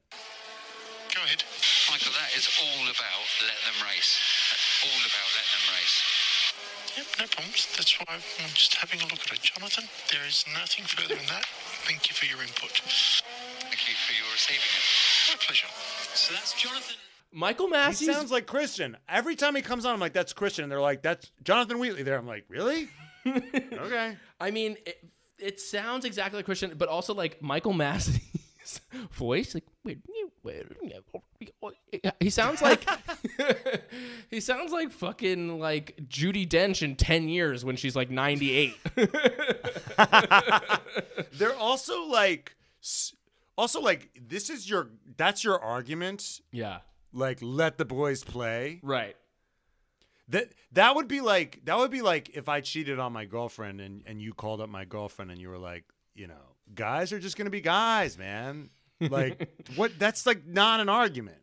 Go 1.14 1.22
ahead. 1.24 1.42
Michael, 1.90 2.12
that 2.12 2.36
is 2.36 2.48
all 2.62 2.84
about 2.84 3.26
let 3.42 3.56
them 3.64 3.86
race. 3.88 4.29
That's 4.80 4.96
all 4.96 5.00
about 5.04 5.28
let 5.36 5.44
them 5.52 5.64
race. 5.76 6.00
Yep, 6.96 7.06
no 7.20 7.26
problems. 7.26 7.68
That's 7.76 8.00
why 8.00 8.14
I'm 8.16 8.54
just 8.54 8.74
having 8.76 9.00
a 9.00 9.04
look 9.04 9.20
at 9.20 9.32
it. 9.32 9.42
Jonathan, 9.42 9.84
there 10.10 10.26
is 10.26 10.44
nothing 10.54 10.84
further 10.86 11.16
than 11.16 11.26
that. 11.26 11.44
Thank 11.84 12.08
you 12.08 12.14
for 12.14 12.24
your 12.24 12.40
input. 12.40 12.70
Thank 13.60 13.88
you 13.88 13.94
for 13.94 14.14
your 14.16 14.32
receiving 14.32 14.64
it. 14.64 15.32
My 15.32 15.44
pleasure. 15.44 15.66
So 16.14 16.32
that's 16.32 16.54
Jonathan. 16.54 16.96
Michael 17.30 17.66
He 17.66 17.74
Masi. 17.74 18.06
sounds 18.06 18.30
like 18.32 18.46
Christian. 18.46 18.96
Every 19.06 19.36
time 19.36 19.54
he 19.54 19.60
comes 19.60 19.84
on, 19.84 19.92
I'm 19.92 20.00
like, 20.00 20.14
that's 20.14 20.32
Christian. 20.32 20.62
And 20.62 20.72
they're 20.72 20.80
like, 20.80 21.02
that's 21.02 21.30
Jonathan 21.44 21.78
Wheatley 21.78 22.02
there. 22.02 22.16
I'm 22.16 22.26
like, 22.26 22.46
really? 22.48 22.88
okay. 23.26 24.16
I 24.40 24.50
mean, 24.50 24.78
it, 24.86 25.04
it 25.38 25.60
sounds 25.60 26.06
exactly 26.06 26.38
like 26.38 26.46
Christian, 26.46 26.72
but 26.78 26.88
also 26.88 27.12
like 27.12 27.42
Michael 27.42 27.74
Voice. 29.12 29.54
Like, 29.54 29.64
wait, 29.84 29.98
wait, 30.42 30.66
oh, 31.62 31.72
he 32.20 32.30
sounds 32.30 32.62
like 32.62 32.86
he 34.30 34.40
sounds 34.40 34.72
like 34.72 34.92
fucking 34.92 35.58
like 35.58 35.96
Judi 36.08 36.46
Dench 36.46 36.82
in 36.82 36.96
ten 36.96 37.28
years 37.28 37.64
when 37.64 37.76
she's 37.76 37.96
like 37.96 38.10
ninety 38.10 38.56
eight. 38.56 38.76
They're 41.32 41.56
also 41.56 42.04
like, 42.04 42.54
also 43.56 43.80
like, 43.80 44.10
this 44.20 44.50
is 44.50 44.68
your, 44.68 44.88
that's 45.16 45.44
your 45.44 45.60
argument. 45.60 46.40
yeah. 46.52 46.78
Like, 47.12 47.38
let 47.42 47.76
the 47.76 47.84
boys 47.84 48.22
play. 48.22 48.78
Right. 48.84 49.16
That 50.28 50.50
that 50.70 50.94
would 50.94 51.08
be 51.08 51.20
like 51.20 51.60
that 51.64 51.76
would 51.76 51.90
be 51.90 52.02
like 52.02 52.30
if 52.34 52.48
I 52.48 52.60
cheated 52.60 53.00
on 53.00 53.12
my 53.12 53.24
girlfriend 53.24 53.80
and 53.80 54.04
and 54.06 54.22
you 54.22 54.32
called 54.32 54.60
up 54.60 54.68
my 54.68 54.84
girlfriend 54.84 55.32
and 55.32 55.40
you 55.40 55.48
were 55.48 55.58
like, 55.58 55.82
you 56.14 56.28
know, 56.28 56.49
guys 56.74 57.12
are 57.12 57.18
just 57.18 57.36
gonna 57.36 57.50
be 57.50 57.60
guys, 57.60 58.16
man. 58.18 58.70
Like 59.00 59.50
what? 59.76 59.92
That's 59.98 60.26
like 60.26 60.46
not 60.46 60.80
an 60.80 60.88
argument. 60.88 61.36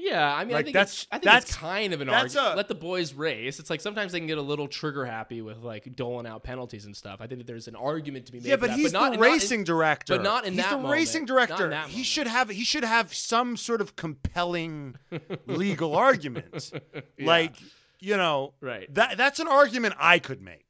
Yeah, 0.00 0.32
I 0.32 0.44
mean, 0.44 0.54
I 0.56 0.62
think 0.62 0.74
that's- 0.74 1.08
I 1.10 1.16
think 1.16 1.24
that's- 1.24 1.42
it's 1.46 1.56
kind 1.56 1.92
of 1.92 2.00
an 2.00 2.08
argument. 2.08 2.56
Let 2.56 2.68
the 2.68 2.76
boys 2.76 3.14
race. 3.14 3.58
It's 3.58 3.68
like 3.68 3.80
sometimes 3.80 4.12
they 4.12 4.20
can 4.20 4.28
get 4.28 4.38
a 4.38 4.42
little 4.42 4.68
trigger 4.68 5.04
happy 5.04 5.42
with 5.42 5.58
like 5.58 5.96
doling 5.96 6.24
out 6.24 6.44
penalties 6.44 6.84
and 6.84 6.96
stuff. 6.96 7.20
I 7.20 7.26
think 7.26 7.40
that 7.40 7.48
there's 7.48 7.66
an 7.66 7.74
argument 7.74 8.26
to 8.26 8.32
be 8.32 8.38
made. 8.38 8.46
Yeah, 8.46 8.54
but 8.56 8.68
that, 8.68 8.78
he's 8.78 8.92
not, 8.92 9.08
the 9.10 9.14
in- 9.14 9.20
racing 9.20 9.64
director. 9.64 10.14
but 10.14 10.22
not 10.22 10.44
in 10.44 10.52
he's 10.52 10.62
that 10.62 10.70
the 10.70 10.76
moment. 10.76 10.92
racing 10.92 11.24
director. 11.24 11.76
He 11.88 12.04
should 12.04 12.28
have 12.28 12.48
he 12.48 12.62
should 12.62 12.84
have 12.84 13.12
some 13.12 13.56
sort 13.56 13.80
of 13.80 13.96
compelling 13.96 14.94
legal 15.46 15.96
argument. 15.96 16.70
Like, 17.20 17.56
you 17.98 18.16
know, 18.16 18.54
Right. 18.60 18.92
That 18.94 19.16
that's 19.16 19.40
an 19.40 19.48
argument 19.48 19.96
I 19.98 20.20
could 20.20 20.40
make. 20.40 20.67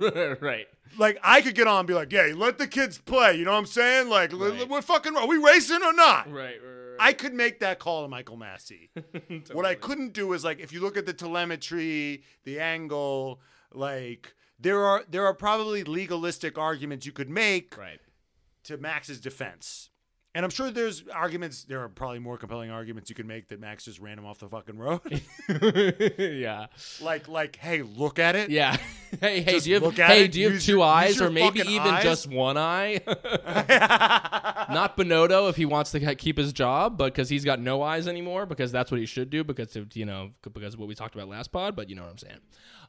right. 0.40 0.66
Like 0.98 1.18
I 1.22 1.40
could 1.40 1.54
get 1.54 1.66
on 1.66 1.80
and 1.80 1.88
be 1.88 1.94
like, 1.94 2.12
"Yeah, 2.12 2.32
let 2.36 2.58
the 2.58 2.66
kids 2.66 2.98
play." 2.98 3.34
You 3.36 3.44
know 3.44 3.52
what 3.52 3.58
I'm 3.58 3.66
saying? 3.66 4.08
Like, 4.08 4.32
l- 4.32 4.38
Right. 4.38 4.68
we're 4.68 4.82
fucking. 4.82 5.16
Are 5.16 5.26
we 5.26 5.38
racing 5.38 5.82
or 5.82 5.92
not? 5.92 6.26
Right. 6.30 6.34
right, 6.34 6.60
right. 6.62 6.96
I 7.00 7.12
could 7.14 7.32
make 7.32 7.60
that 7.60 7.78
call 7.78 8.02
to 8.02 8.08
Michael 8.08 8.36
Masi. 8.36 8.90
What 9.54 9.64
I 9.64 9.74
couldn't 9.74 10.12
do 10.12 10.32
is 10.34 10.44
like 10.44 10.60
if 10.60 10.72
you 10.72 10.80
look 10.80 10.96
at 10.98 11.06
the 11.06 11.14
telemetry, 11.14 12.22
the 12.44 12.60
angle, 12.60 13.40
like 13.72 14.34
there 14.60 14.84
are 14.84 15.02
there 15.08 15.24
are 15.26 15.34
probably 15.34 15.82
legalistic 15.84 16.58
arguments 16.58 17.06
you 17.06 17.12
could 17.12 17.30
make 17.30 17.76
right. 17.78 18.00
to 18.64 18.76
Max's 18.76 19.20
defense. 19.20 19.88
And 20.34 20.46
I'm 20.46 20.50
sure 20.50 20.70
there's 20.70 21.04
arguments 21.14 21.64
there 21.64 21.80
are 21.80 21.90
probably 21.90 22.18
more 22.18 22.38
compelling 22.38 22.70
arguments 22.70 23.10
you 23.10 23.14
could 23.16 23.26
make 23.26 23.48
that 23.48 23.60
Max 23.60 23.84
just 23.84 24.00
ran 24.00 24.18
him 24.18 24.24
off 24.24 24.38
the 24.38 24.48
fucking 24.48 24.78
road. 24.78 25.00
yeah. 26.18 26.68
like 27.02 27.28
like 27.28 27.56
hey, 27.56 27.82
look 27.82 28.18
at 28.18 28.34
it. 28.36 28.50
Yeah. 28.50 28.76
Hey, 29.20 29.42
hey, 29.42 29.52
Just 29.52 29.66
do 29.66 29.72
you 29.72 29.78
have 29.78 29.94
hey, 29.94 30.24
it, 30.24 30.32
do 30.32 30.40
you 30.40 30.46
have 30.46 30.54
use 30.54 30.64
two 30.64 30.72
your- 30.78 30.84
eyes 30.86 31.20
or 31.20 31.28
maybe 31.30 31.60
even 31.60 31.86
eyes. 31.88 32.02
just 32.02 32.26
one 32.30 32.56
eye? 32.56 32.98
Not 34.72 34.96
Bonotto 34.96 35.50
if 35.50 35.56
he 35.56 35.66
wants 35.66 35.90
to 35.92 36.14
keep 36.14 36.38
his 36.38 36.50
job, 36.52 36.96
but 36.96 37.12
because 37.12 37.28
he's 37.28 37.44
got 37.44 37.60
no 37.60 37.82
eyes 37.82 38.08
anymore, 38.08 38.46
because 38.46 38.72
that's 38.72 38.90
what 38.90 38.98
he 39.00 39.04
should 39.04 39.28
do, 39.28 39.44
because 39.44 39.76
of 39.76 39.94
you 39.94 40.06
know 40.06 40.30
because 40.54 40.72
of 40.72 40.80
what 40.80 40.88
we 40.88 40.94
talked 40.94 41.14
about 41.14 41.28
last 41.28 41.52
pod. 41.52 41.76
But 41.76 41.90
you 41.90 41.94
know 41.94 42.02
what 42.02 42.10
I'm 42.10 42.16
saying. 42.16 42.38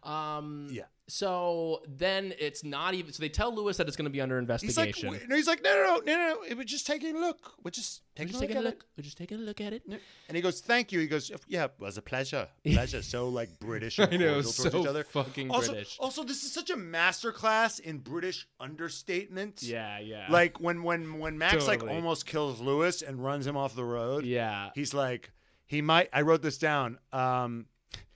Um, 0.04 0.68
Yeah. 0.72 0.84
So 1.10 1.82
then 1.86 2.34
it's 2.40 2.64
not 2.64 2.94
even. 2.94 3.12
So 3.12 3.20
they 3.22 3.28
tell 3.28 3.54
Lewis 3.54 3.76
that 3.76 3.90
it's 3.90 3.98
going 3.98 4.06
to 4.06 4.10
be 4.10 4.22
under 4.22 4.40
investigation. 4.40 4.86
He's 4.94 5.04
like, 5.04 5.28
no, 5.30 5.36
he's 5.36 5.48
like, 5.48 5.62
no, 5.62 5.70
no, 5.76 5.96
no, 5.98 6.02
no, 6.06 6.40
no. 6.50 6.56
We're 6.56 6.64
just 6.64 6.88
taking 6.88 7.18
a 7.18 7.20
look. 7.20 7.52
We're 7.62 7.72
just 7.72 8.02
We're 8.18 8.24
taking, 8.24 8.32
just 8.32 8.42
taking 8.42 8.56
a 8.58 8.60
a 8.62 8.64
look. 8.64 8.76
look. 8.76 8.86
We're 8.98 9.04
just 9.04 9.18
taking 9.18 9.38
a 9.38 9.42
look 9.42 9.60
at 9.60 9.74
it. 9.74 9.84
And 9.86 10.36
he 10.36 10.42
goes, 10.42 10.62
thank 10.62 10.94
you. 10.94 11.02
He 11.02 11.08
goes, 11.08 11.30
yeah, 11.46 11.66
it 11.66 11.74
was 11.78 11.98
a 11.98 12.02
pleasure. 12.02 12.48
Pleasure. 12.64 13.02
So 13.02 13.28
like 13.28 13.60
British 13.60 14.00
I 14.00 14.16
know, 14.16 14.42
so 14.44 14.80
each 14.80 14.88
other. 14.88 15.04
fucking 15.04 15.52
also, 15.52 15.74
British. 15.74 15.98
Also, 16.00 16.24
this 16.24 16.46
is 16.46 16.54
such 16.54 16.70
a 16.70 16.78
masterclass 16.78 17.82
in 17.82 17.98
British 17.98 18.48
understatement. 18.62 19.62
Yeah, 19.62 20.00
yeah. 20.00 20.28
Like 20.30 20.62
when 20.62 20.84
when 20.84 21.20
when 21.20 21.38
Max 21.38 21.68
like 21.68 21.84
almost 21.84 22.26
kills 22.26 22.62
Lewis 22.62 23.02
and 23.02 23.22
runs 23.22 23.46
him 23.46 23.58
off 23.58 23.76
the 23.76 23.84
road. 23.86 24.24
yeah. 24.26 24.70
He's 24.74 24.94
like, 24.94 25.32
he 25.66 25.82
might. 25.82 26.08
I 26.14 26.22
wrote 26.22 26.42
this 26.42 26.58
down. 26.58 26.98
Um, 27.12 27.66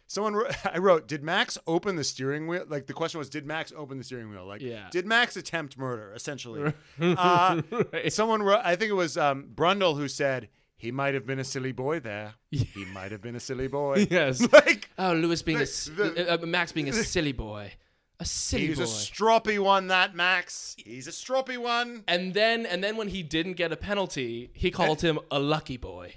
someone 0.08 0.34
wrote, 0.36 0.52
I 0.66 0.78
wrote, 0.80 1.08
did 1.08 1.22
Max 1.24 1.58
open 1.68 1.96
the 1.96 2.04
steering 2.04 2.48
wheel? 2.48 2.66
Like 2.68 2.88
the 2.88 2.94
question 2.94 3.20
was, 3.20 3.30
did 3.30 3.46
Max 3.46 3.72
open 3.76 3.98
the 3.98 4.04
steering 4.04 4.30
wheel? 4.32 4.46
Like, 4.46 4.62
Yeah. 4.62 4.88
did 4.92 5.06
Max 5.06 5.36
attempt 5.38 5.78
murder? 5.78 6.14
Essentially, 6.16 6.74
uh, 7.02 7.62
someone 8.10 8.42
wrote, 8.42 8.62
I 8.64 8.76
think 8.76 8.90
it 8.90 8.96
was 8.96 9.18
um, 9.18 9.50
Brundle 9.54 9.96
who 9.96 10.08
said 10.08 10.50
he 10.76 10.92
might 10.92 11.14
have 11.14 11.26
been 11.26 11.40
a 11.40 11.44
silly 11.44 11.72
boy 11.72 12.00
there. 12.00 12.36
He 12.52 12.86
might 12.94 13.12
have 13.12 13.22
been 13.22 13.36
a 13.36 13.40
silly 13.40 13.68
boy. 13.80 14.08
Yes. 14.10 14.42
like 14.54 14.90
Oh, 14.98 15.14
Lewis 15.14 15.42
being 15.42 15.58
a 15.58 15.60
The- 15.60 15.64
s- 15.64 15.90
the- 15.96 16.32
uh, 16.34 16.38
uh, 16.42 16.46
Max 16.46 16.72
being 16.72 16.88
a 16.90 16.94
silly 16.94 17.32
boy, 17.32 17.74
a 18.20 18.26
silly 18.26 18.64
boy 18.64 18.68
he's 18.70 18.78
boy. 18.78 18.84
a 18.84 18.88
stroppy 18.88 19.60
one. 19.60 19.88
That 19.88 20.16
Max. 20.16 20.76
He's 20.78 21.08
a 21.08 21.12
stroppy 21.12 21.58
one. 21.58 22.04
and 22.08 22.34
then 22.34 22.66
and 22.66 22.84
then 22.84 22.96
when 22.98 23.08
he 23.10 23.24
didn't 23.24 23.54
get 23.54 23.72
a 23.72 23.78
penalty, 23.78 24.50
he 24.54 24.72
called 24.72 25.02
him 25.02 25.20
a 25.32 25.40
lucky 25.40 25.78
boy. 25.78 26.16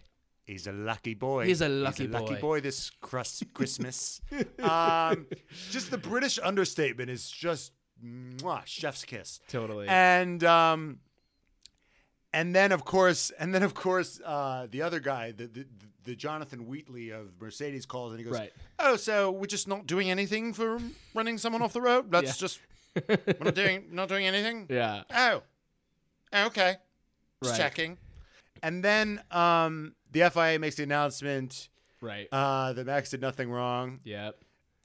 He's 0.51 0.67
a 0.67 0.73
lucky 0.73 1.15
boy. 1.15 1.47
He's 1.47 1.61
a 1.61 1.69
lucky 1.69 2.07
lucky 2.09 2.35
boy. 2.35 2.41
boy 2.41 2.61
this 2.61 2.91
crust 3.01 3.45
Christmas. 3.55 4.21
um, 4.63 5.27
just 5.71 5.91
the 5.91 5.99
British 5.99 6.39
understatement 6.43 7.09
is 7.11 7.31
just 7.31 7.73
mwah, 8.05 8.63
chef's 8.67 9.05
kiss. 9.05 9.41
Totally. 9.49 9.87
And 9.89 10.43
um, 10.45 10.99
and 12.33 12.55
then 12.55 12.73
of 12.73 12.85
course, 12.85 13.31
and 13.39 13.55
then 13.55 13.63
of 13.63 13.75
course, 13.75 14.21
uh, 14.25 14.67
the 14.71 14.83
other 14.83 15.01
guy, 15.01 15.33
the, 15.33 15.47
the 15.47 15.67
the 16.05 16.15
Jonathan 16.17 16.67
Wheatley 16.67 17.11
of 17.11 17.41
Mercedes 17.41 17.87
calls 17.87 18.13
and 18.13 18.19
he 18.21 18.25
goes, 18.25 18.39
Right. 18.39 18.53
"Oh, 18.79 18.97
so 18.97 19.31
we're 19.31 19.47
just 19.47 19.69
not 19.69 19.87
doing 19.87 20.11
anything 20.11 20.53
for 20.53 20.79
running 21.15 21.39
someone 21.39 21.63
off 21.63 21.73
the 21.73 21.81
road? 21.81 22.11
That's 22.11 22.29
Yeah. 22.41 22.49
just 22.49 22.61
we're 23.09 23.45
not 23.45 23.55
doing 23.55 23.85
not 23.93 24.09
doing 24.09 24.27
anything." 24.27 24.67
Yeah. 24.71 25.03
Oh, 25.15 25.43
okay. 26.35 26.77
Just 27.43 27.53
Right. 27.53 27.57
checking. 27.59 27.99
And 28.63 28.85
then 28.85 29.23
um, 29.31 29.95
the 30.13 30.31
FIA 30.31 30.59
makes 30.59 30.77
the 30.77 30.83
announcement 30.85 31.69
Right. 32.01 32.29
uh, 32.33 32.73
that 32.73 32.87
Max 32.87 33.11
did 33.11 33.21
nothing 33.21 33.51
wrong, 33.51 34.01
yep. 34.05 34.37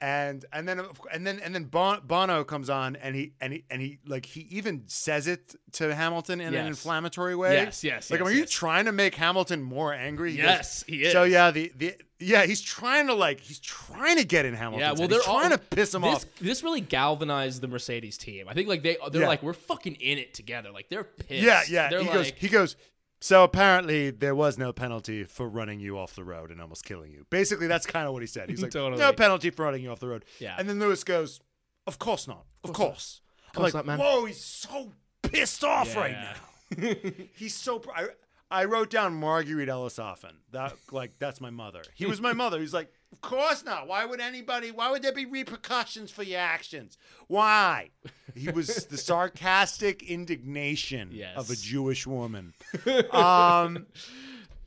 and 0.02 0.44
and 0.52 0.68
then 0.68 0.82
and 1.10 1.26
then 1.26 1.40
and 1.40 1.54
then 1.54 1.64
bon- 1.64 2.02
Bono 2.06 2.44
comes 2.44 2.68
on 2.68 2.96
and 2.96 3.14
he 3.16 3.32
and 3.40 3.54
he 3.54 3.64
and 3.70 3.80
he 3.80 3.98
like 4.06 4.26
he 4.26 4.42
even 4.50 4.82
says 4.86 5.26
it 5.26 5.54
to 5.72 5.94
Hamilton 5.94 6.42
in 6.42 6.54
an 6.54 6.66
inflammatory 6.66 7.34
way. 7.34 7.54
Yes, 7.54 7.82
yes, 7.82 8.10
Like, 8.10 8.20
yes, 8.20 8.28
are 8.28 8.32
you 8.32 8.44
trying 8.44 8.84
to 8.84 8.92
make 8.92 9.14
Hamilton 9.14 9.62
more 9.62 9.94
angry? 9.94 10.32
He 10.32 10.36
goes- 10.36 10.44
Yes, 10.46 10.84
he 10.86 11.04
is. 11.04 11.12
So 11.12 11.22
yeah, 11.24 11.50
the 11.50 11.72
the 11.74 11.94
yeah 12.18 12.44
he's 12.44 12.60
trying 12.60 13.06
to 13.06 13.14
like 13.14 13.40
he's 13.40 13.60
trying 13.60 14.18
to 14.18 14.24
get 14.24 14.44
in 14.44 14.52
Hamilton. 14.52 14.80
Yeah, 14.80 14.92
well, 14.92 15.00
he's 15.02 15.08
they're 15.08 15.20
trying 15.20 15.52
all, 15.52 15.56
to 15.56 15.58
piss 15.58 15.94
him 15.94 16.02
this, 16.02 16.14
off. 16.16 16.24
This 16.38 16.62
really 16.62 16.82
galvanized 16.82 17.62
the 17.62 17.68
Mercedes 17.68 18.18
team. 18.18 18.46
I 18.46 18.52
think 18.52 18.68
like 18.68 18.82
they 18.82 18.98
they're 19.10 19.22
Yeah. 19.22 19.28
like 19.28 19.42
we're 19.42 19.54
fucking 19.54 19.94
in 19.94 20.18
it 20.18 20.34
together. 20.34 20.70
Like 20.70 20.90
they're 20.90 21.04
pissed. 21.04 21.42
Yeah, 21.42 21.62
yeah. 21.70 21.88
They're 21.88 22.00
he 22.00 22.06
like, 22.08 22.14
goes. 22.14 22.32
He 22.36 22.48
goes. 22.48 22.76
So 23.20 23.44
apparently 23.44 24.10
there 24.10 24.34
was 24.34 24.58
no 24.58 24.72
penalty 24.72 25.24
for 25.24 25.48
running 25.48 25.80
you 25.80 25.98
off 25.98 26.14
the 26.14 26.24
road 26.24 26.50
and 26.50 26.60
almost 26.60 26.84
killing 26.84 27.12
you. 27.12 27.26
Basically, 27.30 27.66
that's 27.66 27.86
kind 27.86 28.06
of 28.06 28.12
what 28.12 28.22
he 28.22 28.26
said. 28.26 28.50
He's 28.50 28.62
like, 28.62 28.72
Totally. 28.72 29.00
no 29.00 29.12
penalty 29.12 29.50
for 29.50 29.64
running 29.64 29.82
you 29.82 29.90
off 29.90 30.00
the 30.00 30.08
road. 30.08 30.24
Yeah. 30.38 30.54
And 30.58 30.68
then 30.68 30.78
Lewis 30.78 31.02
goes, 31.02 31.40
of 31.86 31.98
course 31.98 32.28
not. 32.28 32.44
Of 32.62 32.72
course. 32.72 33.22
I'm 33.54 33.62
like, 33.62 33.74
not, 33.74 33.86
man. 33.86 33.98
whoa, 33.98 34.26
he's 34.26 34.42
so 34.44 34.92
pissed 35.22 35.64
off 35.64 35.96
right 35.96 36.12
now. 36.12 36.92
he's 37.34 37.54
so. 37.54 37.78
Pr- 37.78 37.90
I, 37.94 38.06
I 38.50 38.64
wrote 38.66 38.90
down 38.90 39.14
Marguerite 39.14 39.68
Ellisoffen. 39.68 40.32
That 40.52 40.74
like 40.92 41.18
that's 41.18 41.40
my 41.40 41.50
mother. 41.50 41.82
He 41.94 42.04
was 42.06 42.20
my 42.20 42.32
mother. 42.32 42.60
He's 42.60 42.74
like, 42.74 42.92
of 43.12 43.20
course 43.20 43.64
not. 43.64 43.86
Why 43.88 44.04
would 44.04 44.20
anybody? 44.20 44.70
Why 44.70 44.90
would 44.90 45.02
there 45.02 45.12
be 45.12 45.24
repercussions 45.26 46.10
for 46.10 46.22
your 46.22 46.40
actions? 46.40 46.98
Why? 47.28 47.90
He 48.34 48.50
was 48.50 48.86
the 48.90 48.98
sarcastic 48.98 50.02
indignation 50.02 51.10
Yes. 51.12 51.36
of 51.36 51.50
a 51.50 51.56
Jewish 51.56 52.06
woman. 52.06 52.54
Um, 53.12 53.86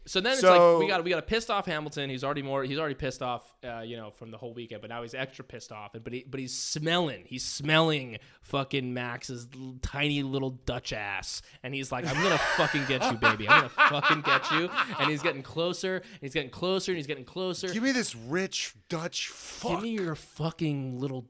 So 0.10 0.20
then 0.22 0.32
it's 0.32 0.42
So- 0.42 0.74
like 0.78 0.80
we 0.82 0.88
got 0.88 1.04
we 1.04 1.12
got 1.12 1.20
a 1.20 1.22
pissed 1.22 1.52
off 1.52 1.68
Hamilton. 1.68 2.10
He's 2.10 2.24
already 2.24 2.42
more 2.42 2.64
he's 2.64 2.80
already 2.80 2.96
pissed 2.96 3.22
off, 3.22 3.54
uh, 3.64 3.82
you 3.82 3.96
know, 3.96 4.10
from 4.10 4.32
the 4.32 4.38
whole 4.38 4.56
weekend. 4.56 4.82
But 4.82 4.90
now 4.90 5.04
he's 5.04 5.14
extra 5.14 5.46
pissed 5.46 5.72
off. 5.72 5.94
And 5.94 6.04
but 6.04 6.14
he 6.14 6.26
but 6.28 6.40
he's 6.40 6.58
smelling. 6.58 7.26
He's 7.28 7.46
smelling 7.46 8.18
fucking 8.42 8.92
Max's 8.92 9.48
l- 9.54 9.76
tiny 9.84 10.24
little 10.24 10.50
Dutch 10.66 10.94
ass. 10.94 11.44
And 11.62 11.76
he's 11.76 11.92
like, 11.92 12.08
I'm 12.08 12.16
gonna 12.24 12.38
fucking 12.58 12.86
get 12.88 13.04
you, 13.12 13.18
baby. 13.20 13.48
I'm 13.48 13.70
gonna 13.70 13.70
fucking 14.02 14.22
get 14.22 14.50
you. 14.52 14.72
And 15.00 15.12
he's 15.12 15.22
getting 15.22 15.44
closer. 15.44 15.98
And 15.98 16.22
he's 16.22 16.34
getting 16.34 16.50
closer. 16.50 16.92
And 16.92 16.98
he's 16.98 17.06
getting 17.06 17.24
closer. 17.26 17.68
give 17.72 17.84
me 17.84 17.92
this 17.92 18.16
rich 18.16 18.74
Dutch 18.90 19.28
fuck. 19.28 19.74
Give 19.74 19.82
me 19.84 19.90
your 19.92 20.16
fucking 20.16 21.00
little 21.00 21.28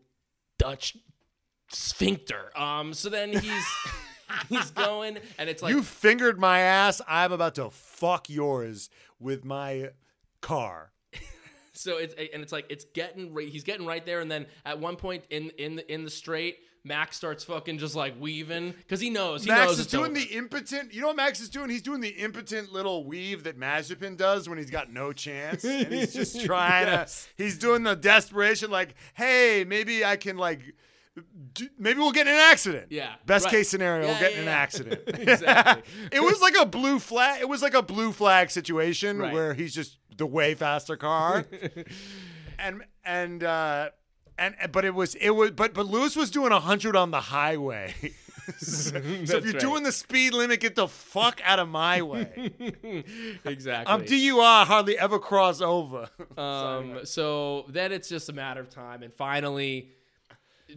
Dutch 0.57 0.95
sphincter. 1.71 2.57
Um. 2.57 2.93
So 2.93 3.09
then 3.09 3.34
he's 3.34 3.65
he's 4.49 4.71
going, 4.71 5.17
and 5.38 5.49
it's 5.49 5.61
like 5.61 5.73
you 5.73 5.84
fingered 5.84 6.39
my 6.39 6.59
ass. 6.59 7.01
I'm 7.07 7.32
about 7.32 7.55
to 7.55 7.69
fuck 7.69 8.30
yours 8.30 8.89
with 9.19 9.43
my 9.45 9.89
car. 10.41 10.91
So 11.73 11.97
it's 11.97 12.13
and 12.34 12.41
it's 12.43 12.51
like 12.51 12.65
it's 12.69 12.86
getting 12.93 13.34
right, 13.34 13.47
he's 13.47 13.63
getting 13.63 13.86
right 13.86 14.05
there, 14.05 14.19
and 14.19 14.30
then 14.30 14.47
at 14.65 14.80
one 14.80 14.95
point 14.97 15.23
in 15.30 15.49
in 15.51 15.77
the, 15.77 15.93
in 15.93 16.03
the 16.03 16.09
straight, 16.09 16.57
Max 16.84 17.15
starts 17.15 17.45
fucking 17.45 17.77
just 17.77 17.95
like 17.95 18.19
weaving 18.19 18.71
because 18.77 18.99
he 18.99 19.09
knows 19.09 19.43
he 19.45 19.49
Max 19.51 19.67
knows 19.67 19.80
is 19.80 19.88
doing 19.88 20.11
over. 20.11 20.13
the 20.19 20.25
impotent. 20.36 20.93
You 20.93 20.99
know 21.01 21.07
what 21.07 21.15
Max 21.15 21.39
is 21.39 21.47
doing? 21.47 21.69
He's 21.69 21.82
doing 21.82 22.01
the 22.01 22.09
impotent 22.09 22.73
little 22.73 23.05
weave 23.05 23.43
that 23.45 23.57
Mazepin 23.57 24.17
does 24.17 24.49
when 24.49 24.57
he's 24.57 24.71
got 24.71 24.91
no 24.91 25.13
chance, 25.13 25.63
and 25.63 25.93
he's 25.93 26.13
just 26.13 26.41
trying 26.45 26.88
Yes. 26.88 27.30
to. 27.38 27.43
He's 27.43 27.57
doing 27.57 27.84
the 27.84 27.95
desperation, 27.95 28.71
like, 28.71 28.95
"Hey, 29.13 29.63
maybe 29.65 30.03
I 30.03 30.17
can 30.17 30.38
like." 30.38 30.61
Maybe 31.78 31.99
we'll 31.99 32.11
get 32.11 32.28
in 32.28 32.34
an 32.34 32.39
accident. 32.39 32.88
Yeah, 32.89 33.13
Best 33.26 33.45
right. 33.45 33.51
case 33.51 33.70
scenario, 33.70 34.07
we'll 34.07 34.20
get 34.20 34.34
yeah, 34.34 34.41
in 34.41 34.43
an 34.43 34.53
accident. 34.53 35.01
Exactly. 35.07 35.84
it 36.11 36.22
was 36.22 36.41
like 36.41 36.55
a 36.59 36.65
blue 36.65 36.99
flag. 36.99 37.41
It 37.41 37.49
was 37.49 37.61
like 37.61 37.74
a 37.74 37.82
blue 37.84 38.11
flag 38.11 38.51
situation 38.51 39.17
Right. 39.20 39.34
where 39.34 39.53
he's 39.53 39.74
just 39.74 39.97
the 40.17 40.26
way 40.28 40.55
faster 40.55 40.95
car. 40.97 41.45
and 42.59 42.84
and 43.05 43.43
uh 43.43 43.89
and 44.38 44.55
but 44.72 44.86
it 44.86 44.93
was 44.93 45.15
it 45.15 45.32
was 45.32 45.51
but 45.51 45.74
but 45.74 45.86
Lewis 45.86 46.15
was 46.15 46.30
doing 46.32 46.51
hundred 46.51 46.95
on 46.95 47.11
the 47.11 47.22
highway. 47.22 47.93
so 48.57 48.95
if 48.95 49.30
you're 49.30 49.41
right. 49.53 49.59
doing 49.59 49.84
the 49.84 49.91
speed 49.91 50.34
limit, 50.34 50.59
get 50.59 50.76
the 50.76 50.88
fuck 50.88 51.39
out 51.43 51.59
of 51.59 51.70
my 51.70 52.01
way. 52.01 52.51
exactly. 53.45 53.93
I'm 53.93 54.03
DUI, 54.03 54.65
hardly 54.65 54.97
ever 54.97 55.20
cross 55.20 55.61
over. 55.61 56.09
Um, 56.38 57.01
so 57.03 57.65
then 57.70 57.91
it's 57.91 58.09
just 58.09 58.28
a 58.30 58.34
matter 58.34 58.59
of 58.59 58.70
time, 58.70 59.03
and 59.03 59.13
finally, 59.13 59.89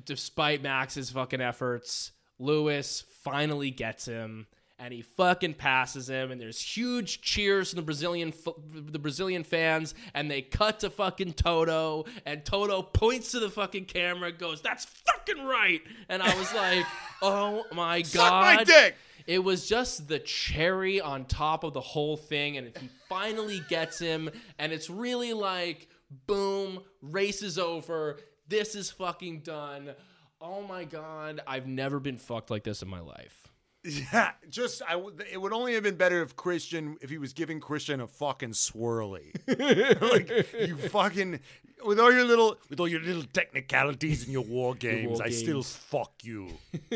despite 0.04 0.62
Max's 0.62 1.10
fucking 1.10 1.40
efforts, 1.40 2.12
Lewis 2.38 3.04
finally 3.22 3.70
gets 3.70 4.04
him, 4.06 4.46
and 4.78 4.92
he 4.92 5.02
fucking 5.02 5.54
passes 5.54 6.08
him, 6.08 6.30
and 6.30 6.40
there's 6.40 6.60
huge 6.60 7.20
cheers 7.20 7.70
from 7.70 7.76
the 7.76 7.82
Brazilian 7.82 8.32
the 8.74 8.98
Brazilian 8.98 9.44
fans, 9.44 9.94
and 10.14 10.30
they 10.30 10.42
cut 10.42 10.80
to 10.80 10.90
fucking 10.90 11.34
Toto, 11.34 12.04
and 12.26 12.44
Toto 12.44 12.82
points 12.82 13.30
to 13.32 13.40
the 13.40 13.50
fucking 13.50 13.84
camera, 13.84 14.30
and 14.30 14.38
goes, 14.38 14.60
"That's 14.60 14.84
fucking 14.84 15.44
right," 15.44 15.82
and 16.08 16.22
I 16.22 16.36
was 16.36 16.52
like, 16.52 16.84
"Oh 17.22 17.64
my 17.72 18.00
god." 18.00 18.06
Suck 18.08 18.32
my 18.32 18.64
dick. 18.64 18.96
It 19.26 19.38
was 19.38 19.68
just 19.68 20.08
the 20.08 20.18
cherry 20.18 21.00
on 21.00 21.26
top 21.26 21.62
of 21.62 21.74
the 21.74 21.80
whole 21.80 22.16
thing, 22.16 22.56
and 22.56 22.76
he 22.76 22.88
finally 23.08 23.62
gets 23.68 23.98
him, 23.98 24.28
and 24.58 24.72
it's 24.72 24.90
really 24.90 25.32
like, 25.32 25.88
boom, 26.26 26.80
race 27.00 27.42
is 27.42 27.58
over. 27.58 28.18
This 28.48 28.74
is 28.74 28.90
fucking 28.90 29.40
done. 29.40 29.94
Oh 30.40 30.62
my 30.62 30.84
god, 30.84 31.40
I've 31.46 31.66
never 31.66 32.00
been 32.00 32.18
fucked 32.18 32.50
like 32.50 32.64
this 32.64 32.82
in 32.82 32.88
my 32.88 33.00
life. 33.00 33.48
Yeah, 33.84 34.30
just 34.48 34.80
I. 34.88 34.92
w- 34.92 35.16
It 35.30 35.40
would 35.40 35.52
only 35.52 35.74
have 35.74 35.82
been 35.82 35.96
better 35.96 36.22
if 36.22 36.36
Christian, 36.36 36.96
if 37.00 37.10
he 37.10 37.18
was 37.18 37.32
giving 37.32 37.58
Christian 37.60 38.00
a 38.00 38.06
fucking 38.06 38.50
swirly, 38.52 39.32
like 40.12 40.30
you 40.68 40.76
fucking 40.76 41.40
with 41.84 41.98
all 41.98 42.12
your 42.12 42.24
little, 42.24 42.56
with 42.70 42.78
all 42.78 42.86
your 42.86 43.00
little 43.00 43.24
technicalities 43.32 44.22
and 44.24 44.32
your 44.32 44.44
war 44.44 44.74
games. 44.78 45.18
war 45.18 45.22
I 45.26 45.30
still 45.30 45.62
fuck 45.64 46.12
you, 46.22 46.48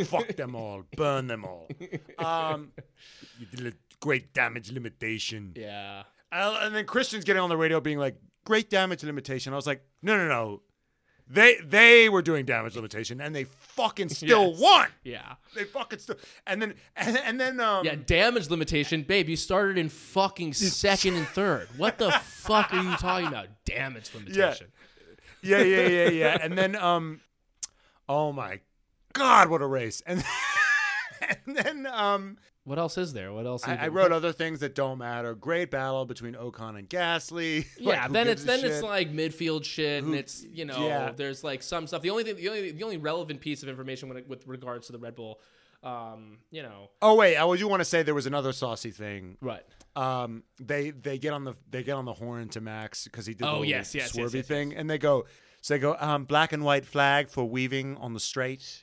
fuck 0.05 0.29
them 0.37 0.55
all, 0.55 0.85
burn 0.97 1.27
them 1.27 1.45
all. 1.45 1.69
Um, 2.19 2.71
you 3.41 3.47
did 3.47 3.67
a 3.67 3.73
great 4.01 4.33
damage 4.33 4.71
limitation. 4.71 5.55
Yeah. 5.57 6.05
Uh, 6.31 6.59
and 6.63 6.75
then 6.75 6.85
Christian's 6.87 7.25
getting 7.25 7.43
on 7.43 7.49
the 7.49 7.57
radio 7.57 7.81
being 7.81 7.99
like, 7.99 8.17
"Great 8.45 8.71
damage 8.71 9.03
limitation." 9.03 9.53
I 9.53 9.57
was 9.57 9.67
like, 9.67 9.85
"No, 10.03 10.17
no, 10.17 10.29
no." 10.29 10.63
They 11.29 11.57
they 11.57 12.09
were 12.09 12.23
doing 12.23 12.45
damage 12.47 12.77
limitation 12.77 13.21
and 13.21 13.35
they 13.35 13.45
fucking 13.45 14.11
still 14.11 14.51
Yes. 14.53 14.61
won. 14.61 14.89
Yeah. 15.03 15.35
They 15.57 15.65
fucking 15.65 15.99
still. 15.99 16.17
And 16.47 16.63
then 16.63 16.75
and, 16.97 17.17
and 17.19 17.41
then 17.41 17.59
um 17.61 17.85
Yeah, 17.85 17.97
damage 17.97 18.49
limitation, 18.49 19.03
babe. 19.03 19.29
You 19.29 19.35
started 19.37 19.77
in 19.77 19.89
fucking 19.89 20.53
second 20.53 21.15
and 21.17 21.27
third. 21.27 21.69
What 21.77 21.99
the 21.99 22.13
fuck 22.25 22.73
are 22.73 22.83
you 22.83 22.95
talking 22.97 23.27
about? 23.27 23.49
Damage 23.65 24.15
limitation. 24.15 24.69
yeah, 25.43 25.59
yeah, 25.63 25.89
yeah, 25.89 26.09
yeah. 26.11 26.39
And 26.41 26.57
then 26.57 26.77
um 26.77 27.21
oh 28.09 28.33
my 28.33 28.61
god, 29.13 29.49
what 29.51 29.63
a 29.63 29.67
race. 29.67 30.03
And 30.07 30.23
and 31.47 31.57
then 31.57 31.87
um 31.87 32.37
What 32.67 32.79
else 32.81 32.99
is 32.99 33.13
there? 33.13 33.33
What 33.33 33.47
else? 33.47 33.67
I, 33.67 33.77
I 33.77 33.89
wrote 33.89 34.11
other 34.11 34.33
things 34.33 34.59
that 34.61 34.75
don't 34.75 34.99
matter. 34.99 35.35
Great 35.37 35.71
battle 35.71 36.05
between 36.05 36.35
Ocon 36.35 36.77
and 36.77 36.91
Gasly. 36.91 37.65
Yeah, 37.79 38.09
who 38.09 38.13
then 38.13 38.27
it's 38.29 38.43
then 38.43 38.65
it's 38.65 38.83
like 38.83 39.13
midfield 39.13 39.65
shit, 39.65 40.03
and 40.03 40.15
it's 40.17 40.45
you 40.45 40.65
know 40.65 40.85
yeah. 40.87 41.13
there's 41.15 41.45
like 41.45 41.63
some 41.63 41.87
stuff. 41.87 42.03
The 42.03 42.11
only 42.11 42.25
thing, 42.25 42.37
the 42.37 42.49
only 42.49 42.73
the 42.73 42.83
only 42.83 42.97
relevant 42.99 43.41
piece 43.41 43.63
of 43.63 43.69
information 43.69 44.09
when 44.09 44.19
it, 44.19 44.29
with 44.29 44.47
regards 44.49 44.87
to 44.89 44.93
the 44.93 44.99
Red 44.99 45.15
Bull 45.15 45.41
Um, 45.85 46.39
you 46.51 46.63
know, 46.63 46.91
Oh 47.01 47.15
wait, 47.15 47.37
I 47.37 47.57
do 47.57 47.69
want 47.69 47.81
to 47.81 47.85
say 47.85 48.03
there 48.03 48.15
was 48.15 48.27
another 48.27 48.53
saucy 48.53 48.91
thing. 48.91 49.37
right? 49.41 49.63
Um, 49.95 50.43
they 50.61 50.91
they 50.91 51.19
get 51.19 51.33
on 51.33 51.45
the 51.45 51.55
they 51.71 51.85
get 51.85 51.93
on 51.95 52.05
the 52.05 52.15
horn 52.15 52.49
to 52.51 52.61
Max 52.61 53.05
because 53.05 53.27
he 53.27 53.35
did 53.35 53.45
the 53.45 53.49
Oh, 53.49 53.51
little 53.53 53.65
yes, 53.67 53.95
yes, 53.95 54.13
yes, 54.15 54.27
swervy 54.27 54.39
yes, 54.39 54.47
thing, 54.49 54.75
and 54.75 54.91
they 54.91 54.99
go 54.99 55.25
so 55.63 55.75
they 55.75 55.79
go 55.81 55.97
um 56.01 56.25
black 56.25 56.53
and 56.53 56.65
white 56.65 56.85
flag 56.85 57.31
for 57.31 57.45
weaving 57.45 57.97
on 57.99 58.13
the 58.13 58.21
straight, 58.21 58.83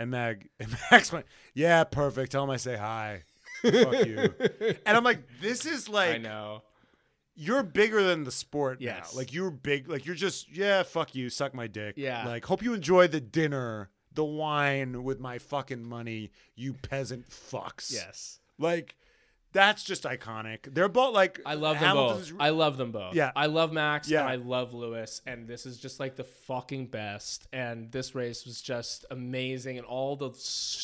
and 0.00 0.10
Mag 0.10 0.48
and 0.58 0.76
Max 0.90 1.12
went 1.12 1.26
yeah 1.54 1.84
perfect. 1.84 2.32
Tell 2.32 2.42
him 2.42 2.50
I 2.50 2.56
say 2.56 2.76
hi. 2.76 3.22
Fuck 3.62 4.06
you. 4.06 4.34
And 4.86 4.96
I'm 4.96 5.04
like, 5.04 5.20
this 5.40 5.66
is 5.66 5.88
like 5.88 6.14
I 6.14 6.18
know. 6.18 6.62
you're 7.36 7.62
bigger 7.62 8.02
than 8.02 8.24
the 8.24 8.30
sport 8.32 8.80
Yes. 8.80 9.12
now. 9.12 9.18
Like 9.18 9.32
you're 9.32 9.50
big. 9.50 9.88
Like 9.88 10.06
you're 10.06 10.14
just 10.16 10.50
yeah. 10.50 10.82
Fuck 10.82 11.14
you. 11.14 11.28
Suck 11.30 11.54
my 11.54 11.66
dick. 11.66 11.94
Yeah. 11.96 12.26
Like 12.26 12.44
hope 12.46 12.62
you 12.62 12.72
enjoy 12.74 13.06
the 13.08 13.20
dinner, 13.20 13.90
the 14.14 14.24
wine 14.24 15.04
with 15.04 15.20
my 15.20 15.38
fucking 15.38 15.84
money. 15.84 16.30
You 16.56 16.72
peasant 16.72 17.28
fucks. 17.28 17.92
Yes. 17.92 18.40
Like 18.58 18.96
that's 19.52 19.82
just 19.82 20.04
iconic. 20.04 20.72
They're 20.72 20.88
both 20.88 21.14
like 21.14 21.40
I 21.44 21.54
love 21.54 21.80
them 21.80 21.88
Hamilton's- 21.88 22.30
both. 22.30 22.40
I 22.40 22.50
love 22.50 22.76
them 22.76 22.92
both. 22.92 23.14
Yeah. 23.14 23.32
I 23.34 23.46
love 23.46 23.72
Max 23.72 24.08
Yeah. 24.08 24.20
and 24.20 24.28
I 24.30 24.34
love 24.36 24.72
Lewis. 24.74 25.22
And 25.26 25.48
this 25.48 25.66
is 25.66 25.78
just 25.78 25.98
like 25.98 26.16
the 26.16 26.24
fucking 26.24 26.86
best. 26.86 27.48
And 27.52 27.90
this 27.90 28.14
race 28.14 28.44
was 28.46 28.60
just 28.62 29.04
amazing. 29.10 29.76
And 29.78 29.86
all 29.86 30.14
the 30.16 30.30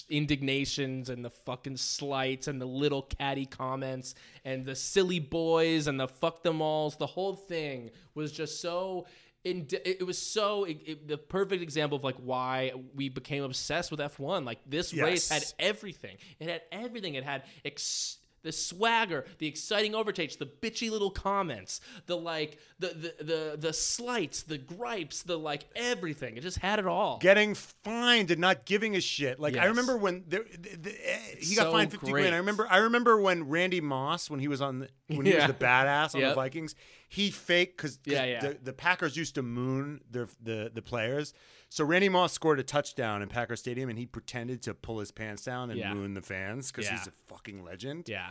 indignations 0.09 1.09
and 1.11 1.25
the 1.25 1.31
fucking 1.31 1.77
slights 1.77 2.49
and 2.49 2.61
the 2.61 2.67
little 2.67 3.03
catty 3.03 3.47
comments 3.47 4.15
and 4.45 4.65
the 4.65 4.75
silly 4.75 5.21
boys 5.21 5.87
and 5.87 5.99
the 6.01 6.09
fuck 6.09 6.43
them 6.43 6.61
alls. 6.61 6.97
The 6.97 7.07
whole 7.07 7.35
thing 7.35 7.91
was 8.15 8.33
just 8.33 8.61
so. 8.61 9.07
In, 9.45 9.69
it 9.85 10.05
was 10.05 10.19
so 10.19 10.65
it, 10.65 10.79
it- 10.85 11.07
the 11.09 11.17
perfect 11.19 11.63
example 11.63 11.97
of 11.99 12.03
like 12.03 12.17
why 12.17 12.73
we 12.97 13.09
became 13.09 13.45
obsessed 13.45 13.93
with 13.93 14.01
F1. 14.01 14.45
Like 14.45 14.59
this 14.67 14.93
race 14.93 15.29
had 15.29 15.45
everything. 15.61 16.17
It 16.41 16.49
had 16.49 16.63
everything. 16.73 17.15
It 17.15 17.23
had 17.23 17.45
ex- 17.65 18.19
the 18.47 18.53
swagger, 18.53 19.25
the 19.39 19.47
exciting 19.49 19.95
overtakes, 19.95 20.37
the 20.37 20.47
bitchy 20.47 20.89
little 20.89 21.11
comments, 21.11 21.81
the 22.07 22.17
like, 22.17 22.59
the 22.79 22.89
the 22.89 23.25
the 23.25 23.57
the 23.59 23.73
slights, 23.73 24.43
the 24.45 24.57
gripes, 24.57 25.23
the 25.25 25.37
like 25.37 25.65
everything. 25.75 26.37
It 26.37 26.43
just 26.43 26.59
had 26.59 26.79
it 26.79 26.87
all. 26.87 27.19
getting 27.19 27.55
fined 27.55 28.31
and 28.31 28.41
not 28.41 28.65
giving 28.65 28.95
a 28.95 29.01
shit. 29.01 29.41
Like 29.41 29.57
I 29.57 29.65
remember 29.67 29.97
when 29.97 30.25
there, 30.29 30.45
the, 30.45 30.77
the, 30.77 30.91
eh, 31.11 31.19
he 31.41 31.55
got 31.57 31.65
So 31.65 31.73
fined 31.73 31.91
fifty 31.91 32.11
great. 32.13 32.23
grand. 32.23 32.35
I 32.35 32.39
remember. 32.39 32.67
I 32.71 32.79
remember 32.79 33.21
when 33.21 33.49
Randy 33.49 33.81
Moss, 33.81 34.31
when 34.31 34.39
he 34.41 34.49
was 34.49 34.61
on, 34.61 34.79
the, 34.79 34.89
when 35.09 35.27
he 35.27 35.35
was 35.35 35.47
the 35.47 35.53
badass 35.55 36.15
on 36.15 36.21
the 36.21 36.35
Vikings, 36.35 36.75
he 37.09 37.31
faked 37.31 37.77
because 37.77 37.99
Yeah, 38.05 38.25
yeah. 38.25 38.41
The, 38.41 38.59
the 38.63 38.73
Packers 38.73 39.17
used 39.17 39.35
to 39.35 39.43
moon 39.43 40.01
their 40.11 40.29
the 40.41 40.71
the 40.73 40.83
players. 40.83 41.35
So 41.69 41.85
Randy 41.85 42.09
Moss 42.09 42.33
scored 42.33 42.59
a 42.61 42.63
touchdown 42.63 43.23
in 43.23 43.29
Packer 43.29 43.57
Stadium, 43.57 43.89
and 43.91 43.99
he 43.99 44.07
pretended 44.07 44.63
to 44.63 44.75
pull 44.75 44.99
his 45.01 45.11
pants 45.11 45.43
down 45.45 45.71
and 45.71 45.79
Yeah. 45.79 45.93
moon 45.95 46.15
the 46.15 46.23
fans 46.23 46.71
because 46.71 46.87
Yeah. 46.87 46.99
he's 46.99 47.07
a 47.09 47.13
fucking 47.29 47.65
legend. 47.65 48.09
yeah, 48.09 48.31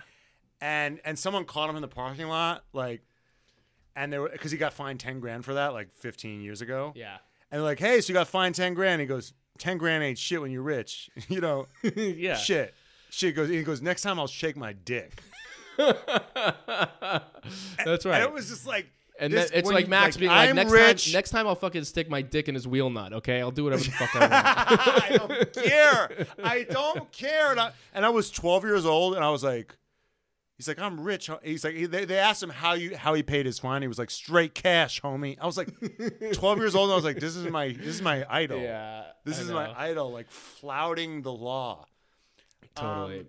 and 0.62 1.00
and 1.06 1.20
someone 1.20 1.46
caught 1.46 1.70
him 1.70 1.76
in 1.76 1.82
the 1.82 1.88
parking 1.88 2.28
lot, 2.28 2.64
like, 2.74 3.02
and 3.96 4.12
they 4.12 4.18
were 4.20 4.30
because 4.30 4.52
he 4.52 4.58
got 4.58 4.74
fined 4.74 5.00
ten 5.00 5.20
grand 5.20 5.44
for 5.46 5.54
that 5.56 5.74
like 5.74 5.94
fifteen 5.96 6.42
years 6.42 6.62
ago. 6.62 6.94
yeah, 6.96 7.18
And 7.52 7.60
they're 7.60 7.66
like, 7.66 7.80
hey, 7.80 8.02
so 8.02 8.10
you 8.10 8.14
got 8.14 8.28
fined 8.28 8.56
10 8.56 8.74
grand. 8.74 9.00
He 9.02 9.06
goes, 9.08 9.34
10 9.60 9.78
grand 9.78 10.04
ain't 10.04 10.18
shit 10.18 10.42
when 10.42 10.50
you're 10.52 10.62
rich. 10.64 11.10
you 11.30 11.40
know, 11.42 11.68
yeah. 11.84 12.36
shit. 12.38 12.74
Shit 13.12 13.36
goes, 13.36 13.50
he 13.50 13.64
goes, 13.64 13.82
next 13.82 14.02
time 14.02 14.20
I'll 14.20 14.28
shake 14.28 14.58
my 14.58 14.74
dick. 14.74 15.22
That's 15.78 16.06
right. 18.06 18.16
And 18.16 18.24
it 18.24 18.32
was 18.34 18.50
just 18.50 18.66
like, 18.66 18.88
and 19.20 19.32
this- 19.34 19.50
then 19.50 19.60
it's 19.60 19.70
like 19.70 19.86
you- 19.86 19.90
Max 19.90 20.18
being 20.18 20.32
like, 20.32 20.50
I'm 20.50 20.56
next 20.56 20.72
rich. 20.72 21.06
time, 21.06 21.14
next 21.14 21.30
time 21.32 21.48
I'll 21.48 21.56
fucking 21.56 21.84
stick 21.86 22.10
my 22.10 22.22
dick 22.22 22.48
in 22.48 22.56
his 22.56 22.68
wheel 22.68 22.90
nut. 22.90 23.14
Okay, 23.14 23.40
I'll 23.42 23.52
do 23.52 23.64
whatever 23.64 23.84
the 23.84 23.92
fuck 23.92 24.16
I 24.16 24.20
want. 24.20 24.34
I 25.04 25.18
don't 25.18 25.54
care. 25.54 26.26
I 26.44 26.64
don't 26.64 27.12
care. 27.12 27.52
And 27.52 27.60
I, 27.60 27.72
and 27.94 28.06
I 28.06 28.10
was 28.10 28.30
12 28.32 28.64
years 28.64 28.86
old 28.86 29.16
and 29.16 29.24
I 29.24 29.30
was 29.30 29.44
like, 29.44 29.76
he's 30.58 30.68
like, 30.68 30.80
I'm 30.80 31.00
rich. 31.02 31.30
He's 31.44 31.64
like, 31.64 31.76
they, 31.92 32.06
they 32.06 32.18
asked 32.18 32.42
him 32.44 32.50
how 32.50 32.74
you, 32.74 32.96
how 32.96 33.14
he 33.14 33.24
paid 33.24 33.46
his 33.46 33.60
fine. 33.60 33.82
He 33.82 33.88
was 33.88 34.00
like, 34.00 34.10
straight 34.10 34.54
cash, 34.56 35.02
homie. 35.02 35.38
I 35.42 35.46
was 35.46 35.58
like 35.58 35.70
12 36.34 36.58
years 36.60 36.76
old. 36.76 36.86
And 36.90 36.94
I 36.94 36.96
was 36.96 37.06
like, 37.06 37.20
this 37.20 37.36
is 37.36 37.46
my, 37.48 37.70
this 37.70 37.88
is 37.96 38.02
my 38.02 38.26
idol. 38.30 38.60
yeah, 38.62 39.04
This 39.24 39.38
I 39.40 39.42
is 39.44 39.48
know. 39.50 39.56
my 39.56 39.74
idol, 39.80 40.12
like 40.12 40.30
flouting 40.32 41.22
the 41.22 41.32
law. 41.34 41.86
totally. 42.76 43.20
Um, 43.22 43.26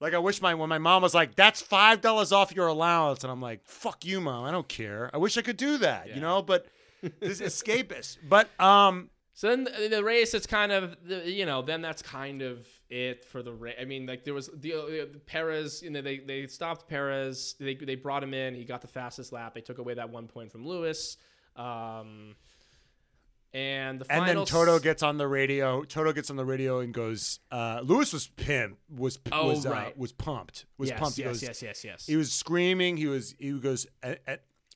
Like 0.00 0.14
I 0.14 0.18
wish 0.18 0.40
my 0.40 0.54
when 0.54 0.68
my 0.68 0.78
mom 0.78 1.02
was 1.02 1.14
like, 1.14 1.34
"That's 1.36 1.60
five 1.60 2.00
dollars 2.00 2.32
off 2.32 2.54
your 2.54 2.68
allowance," 2.68 3.22
and 3.22 3.30
I'm 3.30 3.40
like, 3.42 3.64
"Fuck 3.64 4.04
you, 4.04 4.20
mom. 4.20 4.44
I 4.44 4.50
don't 4.50 4.68
care. 4.68 5.10
I 5.12 5.18
wish 5.18 5.36
I 5.36 5.42
could 5.42 5.56
do 5.58 5.78
that, 5.78 6.08
Yeah. 6.08 6.14
you 6.14 6.20
know." 6.20 6.40
But 6.42 6.66
this 7.20 7.40
is 7.40 7.52
escapist. 7.62 8.18
But 8.28 8.48
um, 8.60 9.10
So 9.34 9.48
then 9.48 9.64
the, 9.64 9.88
the 9.88 10.04
race, 10.04 10.34
it's 10.34 10.46
kind 10.46 10.72
of 10.72 10.96
the, 11.06 11.30
you 11.30 11.46
know, 11.46 11.62
then 11.62 11.80
that's 11.82 12.02
kind 12.02 12.42
of 12.42 12.66
it 12.88 13.24
for 13.24 13.42
the 13.42 13.52
race. 13.52 13.76
I 13.80 13.84
mean, 13.84 14.06
like 14.06 14.24
there 14.24 14.34
was 14.34 14.48
the, 14.54 14.74
uh, 14.74 15.06
Perez, 15.26 15.82
you 15.82 15.90
know, 15.90 16.00
they 16.02 16.18
they 16.18 16.46
stopped 16.46 16.88
Perez. 16.88 17.54
They 17.60 17.74
they 17.74 17.94
brought 17.94 18.22
him 18.22 18.32
in. 18.34 18.54
He 18.54 18.64
got 18.64 18.80
the 18.80 18.88
fastest 18.88 19.32
lap. 19.32 19.54
They 19.54 19.60
took 19.60 19.78
away 19.78 19.94
that 19.94 20.08
one 20.10 20.28
point 20.28 20.50
from 20.50 20.66
Lewis. 20.66 21.16
Um, 21.56 22.36
and 23.52 24.00
the 24.00 24.12
and 24.12 24.28
then 24.28 24.44
Toto 24.46 24.78
gets 24.78 25.02
on 25.02 25.18
the 25.18 25.26
radio. 25.26 25.82
Toto 25.84 26.12
gets 26.12 26.30
on 26.30 26.36
the 26.36 26.44
radio 26.44 26.80
and 26.80 26.94
goes, 26.94 27.40
uh, 27.50 27.80
"Lewis 27.82 28.12
was 28.12 28.28
pimp 28.28 28.78
was 28.88 29.18
Oh, 29.32 29.48
was 29.48 29.66
uh, 29.66 29.70
right. 29.70 29.96
was 29.98 30.12
pumped 30.12 30.66
was 30.78 30.90
yes, 30.90 30.98
pumped." 31.00 31.16
He 31.16 31.22
yes, 31.22 31.28
goes, 31.32 31.42
yes, 31.42 31.62
yes, 31.62 31.84
yes. 31.84 32.06
He 32.06 32.16
was 32.16 32.32
screaming. 32.32 32.96
He 32.96 33.06
was 33.06 33.34
he 33.38 33.58
goes. 33.58 33.86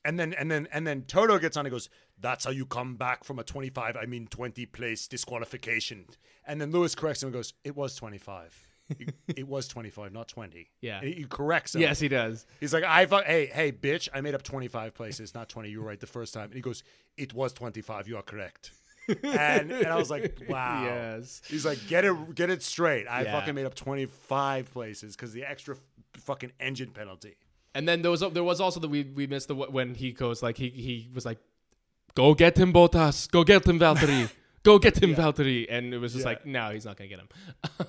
And 0.05 0.19
then 0.19 0.33
and 0.33 0.51
then 0.51 0.67
and 0.71 0.85
then 0.85 1.01
Toto 1.01 1.39
gets 1.39 1.57
on 1.57 1.65
and 1.65 1.71
goes, 1.71 1.89
That's 2.19 2.45
how 2.45 2.51
you 2.51 2.67
come 2.67 2.95
back 2.95 3.23
from 3.23 3.39
a 3.39 3.43
25, 3.43 3.97
I 3.99 4.05
mean 4.05 4.27
20 4.27 4.65
place 4.67 5.07
disqualification. 5.07 6.05
And 6.45 6.61
then 6.61 6.69
Lewis 6.71 6.93
corrects 6.93 7.23
him 7.23 7.27
and 7.27 7.33
goes, 7.33 7.55
It 7.63 7.75
was 7.75 7.95
25. 7.95 8.67
It, 8.99 9.15
it 9.37 9.47
was 9.47 9.67
25, 9.67 10.13
not 10.13 10.27
20. 10.27 10.69
Yeah. 10.81 10.99
And 11.01 11.13
he 11.13 11.23
corrects 11.25 11.73
him. 11.75 11.81
yes, 11.81 11.99
he 11.99 12.07
does. 12.07 12.45
He's 12.59 12.73
like, 12.73 12.83
I 12.83 13.05
fu- 13.07 13.23
hey, 13.25 13.47
hey, 13.47 13.71
bitch, 13.71 14.09
I 14.13 14.21
made 14.21 14.35
up 14.35 14.43
25 14.43 14.93
places, 14.93 15.33
not 15.33 15.49
20. 15.49 15.69
You 15.69 15.81
were 15.81 15.87
right 15.87 15.99
the 15.99 16.05
first 16.07 16.33
time. 16.33 16.45
And 16.45 16.53
he 16.53 16.61
goes, 16.61 16.83
It 17.17 17.33
was 17.33 17.51
25. 17.53 18.07
You 18.07 18.17
are 18.17 18.21
correct. 18.21 18.71
and, 19.07 19.71
and 19.71 19.87
I 19.87 19.95
was 19.95 20.09
like, 20.09 20.41
Wow. 20.49 20.83
Yes. 20.83 21.41
He's 21.47 21.65
like, 21.65 21.79
get 21.87 22.05
it, 22.05 22.35
get 22.35 22.49
it 22.49 22.61
straight. 22.63 23.07
I 23.07 23.23
Yeah. 23.23 23.39
fucking 23.39 23.55
made 23.55 23.65
up 23.65 23.75
25 23.75 24.71
places 24.71 25.15
because 25.15 25.33
the 25.33 25.43
extra 25.43 25.75
f- 25.75 25.81
fucking 26.21 26.51
engine 26.59 26.91
penalty. 26.91 27.35
And 27.73 27.87
then 27.87 28.01
there 28.03 28.11
was 28.11 28.21
there 28.21 28.43
was 28.43 28.61
also 28.61 28.79
the 28.79 28.87
we 28.87 29.03
we 29.03 29.27
missed 29.27 29.47
the 29.49 29.55
when 29.55 29.95
he 29.95 30.11
goes 30.13 30.41
like 30.41 30.55
he 30.57 30.69
he 30.69 31.09
was 31.13 31.25
like, 31.25 31.39
"Go 32.13 32.33
get 32.33 32.57
him, 32.57 32.71
Bottas. 32.71 33.29
Go 33.29 33.43
get 33.43 33.65
him, 33.67 33.79
Valtteri. 33.79 34.29
Go 34.65 34.77
get 34.79 35.01
him, 35.01 35.15
Valtteri." 35.15 35.67
And 35.69 35.93
it 35.93 35.99
was 35.99 36.11
just 36.11 36.23
Yeah. 36.25 36.29
like, 36.31 36.45
no, 36.45 36.71
he's 36.71 36.83
not 36.85 36.97
gonna 36.97 37.07
get 37.07 37.19
him. 37.19 37.29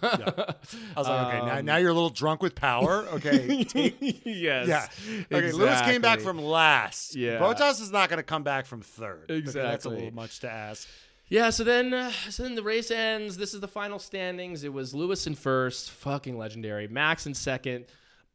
I 0.02 0.54
was 0.96 1.08
like, 1.08 1.26
okay, 1.26 1.46
now, 1.46 1.58
Um, 1.58 1.64
now 1.64 1.76
you're 1.78 1.90
a 1.90 1.94
little 1.94 2.10
drunk 2.10 2.42
with 2.42 2.54
power. 2.54 3.04
Okay. 3.14 3.64
take- 3.68 3.96
yes. 4.24 4.68
yeah. 4.68 4.86
Okay. 5.32 5.52
Lewis 5.52 5.80
came 5.82 6.00
back 6.02 6.20
from 6.20 6.38
last. 6.38 7.16
Yeah. 7.16 7.38
Bottas 7.40 7.80
is 7.80 7.90
not 7.90 8.08
going 8.08 8.18
to 8.18 8.22
come 8.22 8.42
back 8.44 8.66
from 8.66 8.82
third. 8.82 9.30
Exactly. 9.30 9.62
that's 9.62 9.84
a 9.84 9.88
little 9.88 10.14
much 10.14 10.40
to 10.40 10.50
ask. 10.50 10.86
Yeah, 11.28 11.50
so 11.50 11.64
then, 11.64 11.92
uh, 11.92 12.12
so 12.30 12.44
then 12.44 12.54
the 12.54 12.62
race 12.62 12.90
ends. 12.92 13.36
This 13.36 13.52
is 13.52 13.60
the 13.60 13.66
final 13.66 13.98
standings. 13.98 14.62
It 14.62 14.72
was 14.72 14.94
Lewis 14.94 15.26
in 15.26 15.34
first, 15.34 15.90
fucking 15.90 16.38
legendary. 16.38 16.86
Max 16.86 17.26
in 17.26 17.34
second, 17.34 17.86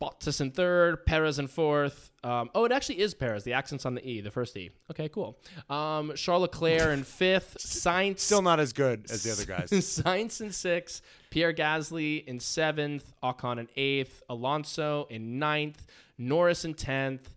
Bottas 0.01 0.41
in 0.41 0.51
third, 0.51 1.05
Perez 1.05 1.37
in 1.37 1.47
fourth. 1.47 2.11
Um, 2.23 2.49
oh, 2.55 2.65
it 2.65 2.71
actually 2.71 2.99
is 2.99 3.13
Perez. 3.13 3.43
The 3.43 3.53
accent's 3.53 3.85
on 3.85 3.93
the 3.93 4.05
E, 4.05 4.21
the 4.21 4.31
first 4.31 4.57
E. 4.57 4.71
Okay, 4.89 5.09
cool. 5.09 5.37
Um, 5.69 6.13
Charles 6.15 6.41
Leclerc 6.41 6.89
in 6.89 7.03
fifth, 7.05 7.57
Sainz 7.59 8.19
Still 8.19 8.41
not 8.41 8.59
as 8.59 8.73
good 8.73 9.05
as 9.11 9.23
the 9.23 9.31
other 9.31 9.45
guys. 9.45 9.69
Sainz 9.71 10.41
in 10.41 10.51
sixth, 10.51 11.01
Pierre 11.29 11.53
Gasly 11.53 12.25
in 12.25 12.39
seventh, 12.39 13.13
Ocon 13.23 13.59
in 13.59 13.67
eighth, 13.75 14.23
Alonso 14.29 15.07
in 15.09 15.37
ninth, 15.37 15.85
Norris 16.17 16.65
in 16.65 16.73
tenth, 16.73 17.35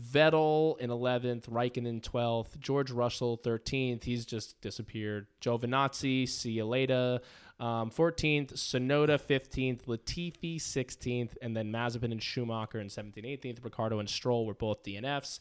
Vettel 0.00 0.78
in 0.78 0.90
11th, 0.90 1.48
Raikkonen 1.48 2.02
12th, 2.02 2.58
George 2.60 2.90
Russell 2.90 3.38
13th. 3.38 4.04
He's 4.04 4.26
just 4.26 4.60
disappeared. 4.60 5.26
Giovinazzi, 5.40 6.28
see 6.28 6.50
you 6.52 6.66
later. 6.66 7.20
Um, 7.58 7.90
14th, 7.90 8.52
Tsunoda 8.54 9.18
15th, 9.18 9.84
Latifi 9.86 10.56
16th, 10.56 11.36
and 11.40 11.56
then 11.56 11.72
Mazepin 11.72 12.12
and 12.12 12.22
Schumacher 12.22 12.78
in 12.80 12.88
17th, 12.88 13.24
18th. 13.42 13.64
Ricciardo 13.64 13.98
and 13.98 14.08
Stroll 14.10 14.44
were 14.44 14.52
both 14.54 14.82
DNFs. 14.82 15.38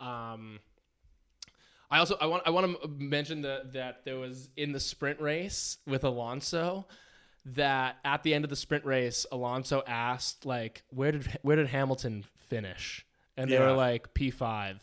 Um, 0.00 0.60
I 1.90 1.98
also 1.98 2.16
I 2.20 2.26
want 2.26 2.44
I 2.46 2.50
want 2.50 2.80
to 2.80 2.88
mention 2.88 3.42
that 3.42 3.72
that 3.74 4.04
there 4.04 4.16
was 4.16 4.48
in 4.56 4.72
the 4.72 4.80
sprint 4.80 5.20
race 5.20 5.78
with 5.86 6.04
Alonso 6.04 6.86
that 7.44 7.96
at 8.04 8.22
the 8.22 8.32
end 8.32 8.44
of 8.44 8.48
the 8.50 8.56
sprint 8.56 8.84
race 8.84 9.26
Alonso 9.32 9.82
asked 9.86 10.46
like 10.46 10.84
where 10.90 11.10
did 11.12 11.26
where 11.42 11.56
did 11.56 11.66
Hamilton 11.66 12.24
finish 12.48 13.04
and 13.36 13.50
they 13.50 13.54
Yeah. 13.54 13.70
were 13.70 13.72
like 13.76 14.14
P5 14.14 14.78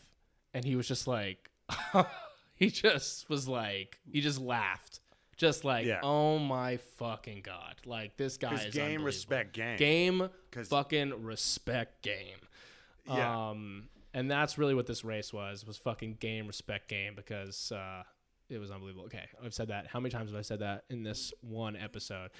and 0.53 0.65
he 0.65 0.75
was 0.75 0.85
just 0.87 1.07
like 1.07 1.49
he 2.55 2.69
just 2.69 3.29
was 3.29 3.47
like 3.47 3.99
he 4.11 4.19
just 4.19 4.41
laughed 4.41 4.99
just 5.37 5.63
like 5.63 5.85
Yeah. 5.85 5.99
oh 6.03 6.39
my 6.39 6.77
fucking 6.97 7.41
god 7.43 7.75
like 7.85 8.17
this 8.17 8.37
guy 8.37 8.55
is 8.55 8.73
game, 8.73 9.03
respect, 9.03 9.53
game. 9.53 9.77
game 9.77 10.29
fucking 10.65 11.23
respect 11.23 12.01
game 12.01 12.39
Yeah. 13.07 13.49
um, 13.51 13.89
and 14.13 14.29
that's 14.29 14.57
really 14.57 14.73
what 14.73 14.87
this 14.87 15.03
race 15.05 15.31
was 15.31 15.65
was 15.65 15.77
fucking 15.77 16.17
game 16.19 16.47
respect 16.47 16.89
game 16.89 17.13
because 17.15 17.71
uh, 17.71 18.03
it 18.49 18.57
was 18.59 18.71
unbelievable. 18.71 19.05
Okay, 19.05 19.25
I've 19.43 19.53
said 19.53 19.67
that. 19.67 19.87
How 19.87 19.99
many 19.99 20.09
times 20.09 20.31
have 20.31 20.39
I 20.39 20.41
said 20.41 20.59
that 20.59 20.85
in 20.89 21.03
this 21.03 21.33
one 21.41 21.75
episode? 21.75 22.31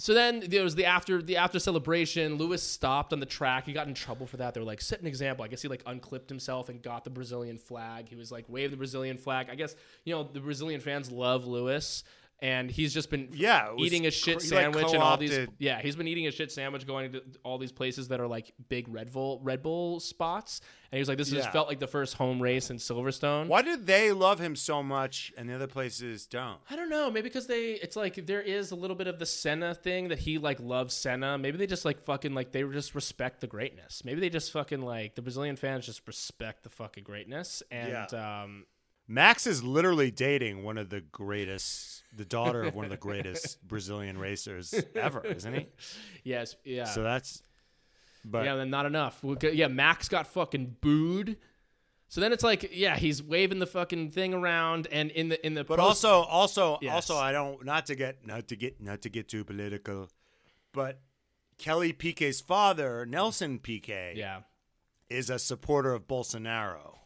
so 0.00 0.14
then 0.14 0.44
there 0.46 0.62
was 0.62 0.76
the 0.76 0.84
after 0.84 1.20
the 1.20 1.36
after 1.38 1.58
celebration. 1.58 2.36
Lewis 2.36 2.62
stopped 2.62 3.12
on 3.12 3.18
the 3.18 3.26
track. 3.26 3.66
He 3.66 3.72
got 3.72 3.88
in 3.88 3.94
trouble 3.94 4.26
for 4.26 4.36
that. 4.36 4.54
They 4.54 4.60
were 4.60 4.66
like, 4.66 4.80
set 4.80 5.00
an 5.00 5.06
example. 5.08 5.44
I 5.44 5.48
guess 5.48 5.62
he 5.62 5.66
like 5.68 5.82
unclipped 5.86 6.28
himself 6.28 6.68
and 6.68 6.80
got 6.80 7.02
the 7.02 7.10
Brazilian 7.10 7.58
flag. 7.58 8.08
He 8.08 8.14
was 8.14 8.30
like, 8.30 8.44
wave 8.48 8.70
the 8.70 8.76
Brazilian 8.76 9.16
flag. 9.18 9.48
I 9.50 9.56
guess 9.56 9.74
you 10.04 10.14
know 10.14 10.22
the 10.22 10.40
Brazilian 10.40 10.80
fans 10.80 11.10
love 11.10 11.46
Lewis. 11.46 12.04
And 12.40 12.70
he's 12.70 12.94
just 12.94 13.10
been 13.10 13.30
Yeah, 13.32 13.72
eating 13.78 14.06
a 14.06 14.12
shit 14.12 14.38
cr- 14.38 14.44
he, 14.44 14.50
like, 14.54 14.62
sandwich 14.64 14.92
and 14.92 15.02
all 15.02 15.16
these 15.16 15.48
yeah 15.58 15.80
he's 15.82 15.96
been 15.96 16.06
eating 16.06 16.28
a 16.28 16.30
shit 16.30 16.52
sandwich 16.52 16.86
going 16.86 17.10
to 17.12 17.22
all 17.42 17.58
these 17.58 17.72
places 17.72 18.08
that 18.08 18.20
are 18.20 18.28
like 18.28 18.52
big 18.68 18.88
Red 18.88 19.10
Bull 19.12 19.40
Red 19.42 19.60
Bull 19.62 19.98
spots 19.98 20.60
and 20.92 20.96
he 20.96 21.00
was 21.00 21.08
like 21.08 21.18
this 21.18 21.30
Yeah. 21.32 21.40
just 21.40 21.52
felt 21.52 21.66
like 21.68 21.80
the 21.80 21.88
first 21.88 22.14
home 22.14 22.40
race 22.40 22.70
in 22.70 22.76
Silverstone 22.76 23.48
Why 23.48 23.62
did 23.62 23.86
they 23.88 24.12
love 24.12 24.38
him 24.38 24.54
so 24.54 24.84
much 24.84 25.32
and 25.36 25.48
the 25.48 25.54
other 25.54 25.66
places 25.66 26.26
don't? 26.26 26.58
I 26.70 26.76
don't 26.76 26.88
know. 26.88 27.10
Maybe 27.10 27.28
because 27.28 27.46
they, 27.48 27.72
it's 27.72 27.96
like 27.96 28.24
there 28.26 28.40
is 28.40 28.70
a 28.70 28.76
little 28.76 28.96
bit 28.96 29.06
of 29.08 29.18
the 29.18 29.26
Senna 29.26 29.74
thing 29.74 30.08
that 30.08 30.20
he 30.20 30.38
like 30.38 30.60
loves 30.60 30.94
Senna. 30.94 31.38
Maybe 31.38 31.58
they 31.58 31.66
just 31.66 31.84
like 31.84 32.00
fucking 32.00 32.34
like 32.34 32.52
they 32.52 32.62
just 32.62 32.94
respect 32.94 33.40
the 33.40 33.46
greatness. 33.48 34.02
Maybe 34.04 34.20
they 34.20 34.30
just 34.30 34.52
fucking 34.52 34.80
like 34.80 35.14
the 35.16 35.22
Brazilian 35.22 35.56
fans 35.56 35.86
just 35.86 36.06
respect 36.06 36.62
the 36.62 36.70
fucking 36.70 37.02
greatness. 37.04 37.62
And 37.70 38.14
um, 38.14 38.64
Max 39.08 39.46
is 39.46 39.62
literally 39.64 40.10
dating 40.10 40.62
one 40.62 40.76
of 40.76 40.90
the 40.90 41.00
greatest, 41.00 42.02
the 42.14 42.26
daughter 42.26 42.62
of 42.62 42.74
one 42.74 42.84
of 42.84 42.90
the 42.90 42.96
greatest 42.98 43.60
Brazilian 43.66 44.18
racers 44.18 44.74
ever, 44.94 45.24
isn't 45.24 45.54
he? 45.54 45.66
yes, 46.24 46.56
yeah, 46.62 46.84
So 46.84 47.02
that's, 47.02 47.42
but 48.24 48.44
yeah. 48.44 48.56
Then 48.56 48.68
not 48.68 48.84
enough. 48.84 49.24
We 49.24 49.36
could- 49.36 49.54
Yeah, 49.54 49.68
Max 49.68 50.08
got 50.08 50.26
fucking 50.26 50.76
booed. 50.82 51.38
So 52.10 52.20
then 52.20 52.32
it's 52.32 52.42
like, 52.44 52.70
yeah, 52.72 52.96
he's 52.96 53.22
waving 53.22 53.58
the 53.58 53.66
fucking 53.66 54.12
thing 54.12 54.32
around, 54.32 54.88
and 54.90 55.10
in 55.10 55.28
the 55.28 55.46
in 55.46 55.52
the 55.54 55.62
But 55.64 55.78
post- 55.78 56.04
also, 56.06 56.22
also, 56.28 56.78
Yes. 56.80 56.94
also, 56.94 57.16
I 57.16 57.32
don't 57.32 57.64
not 57.66 57.84
to 57.86 57.94
get 57.94 58.26
not 58.26 58.48
to 58.48 58.56
get 58.56 58.80
not 58.80 59.02
to 59.02 59.10
get 59.10 59.28
too 59.28 59.44
political, 59.44 60.08
but 60.72 61.00
Kelly 61.58 61.92
Piquet's 61.92 62.40
father, 62.40 63.04
Nelson 63.04 63.58
Piquet, 63.58 64.14
yeah, 64.16 64.40
is 65.10 65.28
a 65.28 65.38
supporter 65.38 65.92
of 65.92 66.08
Bolsonaro, 66.08 66.96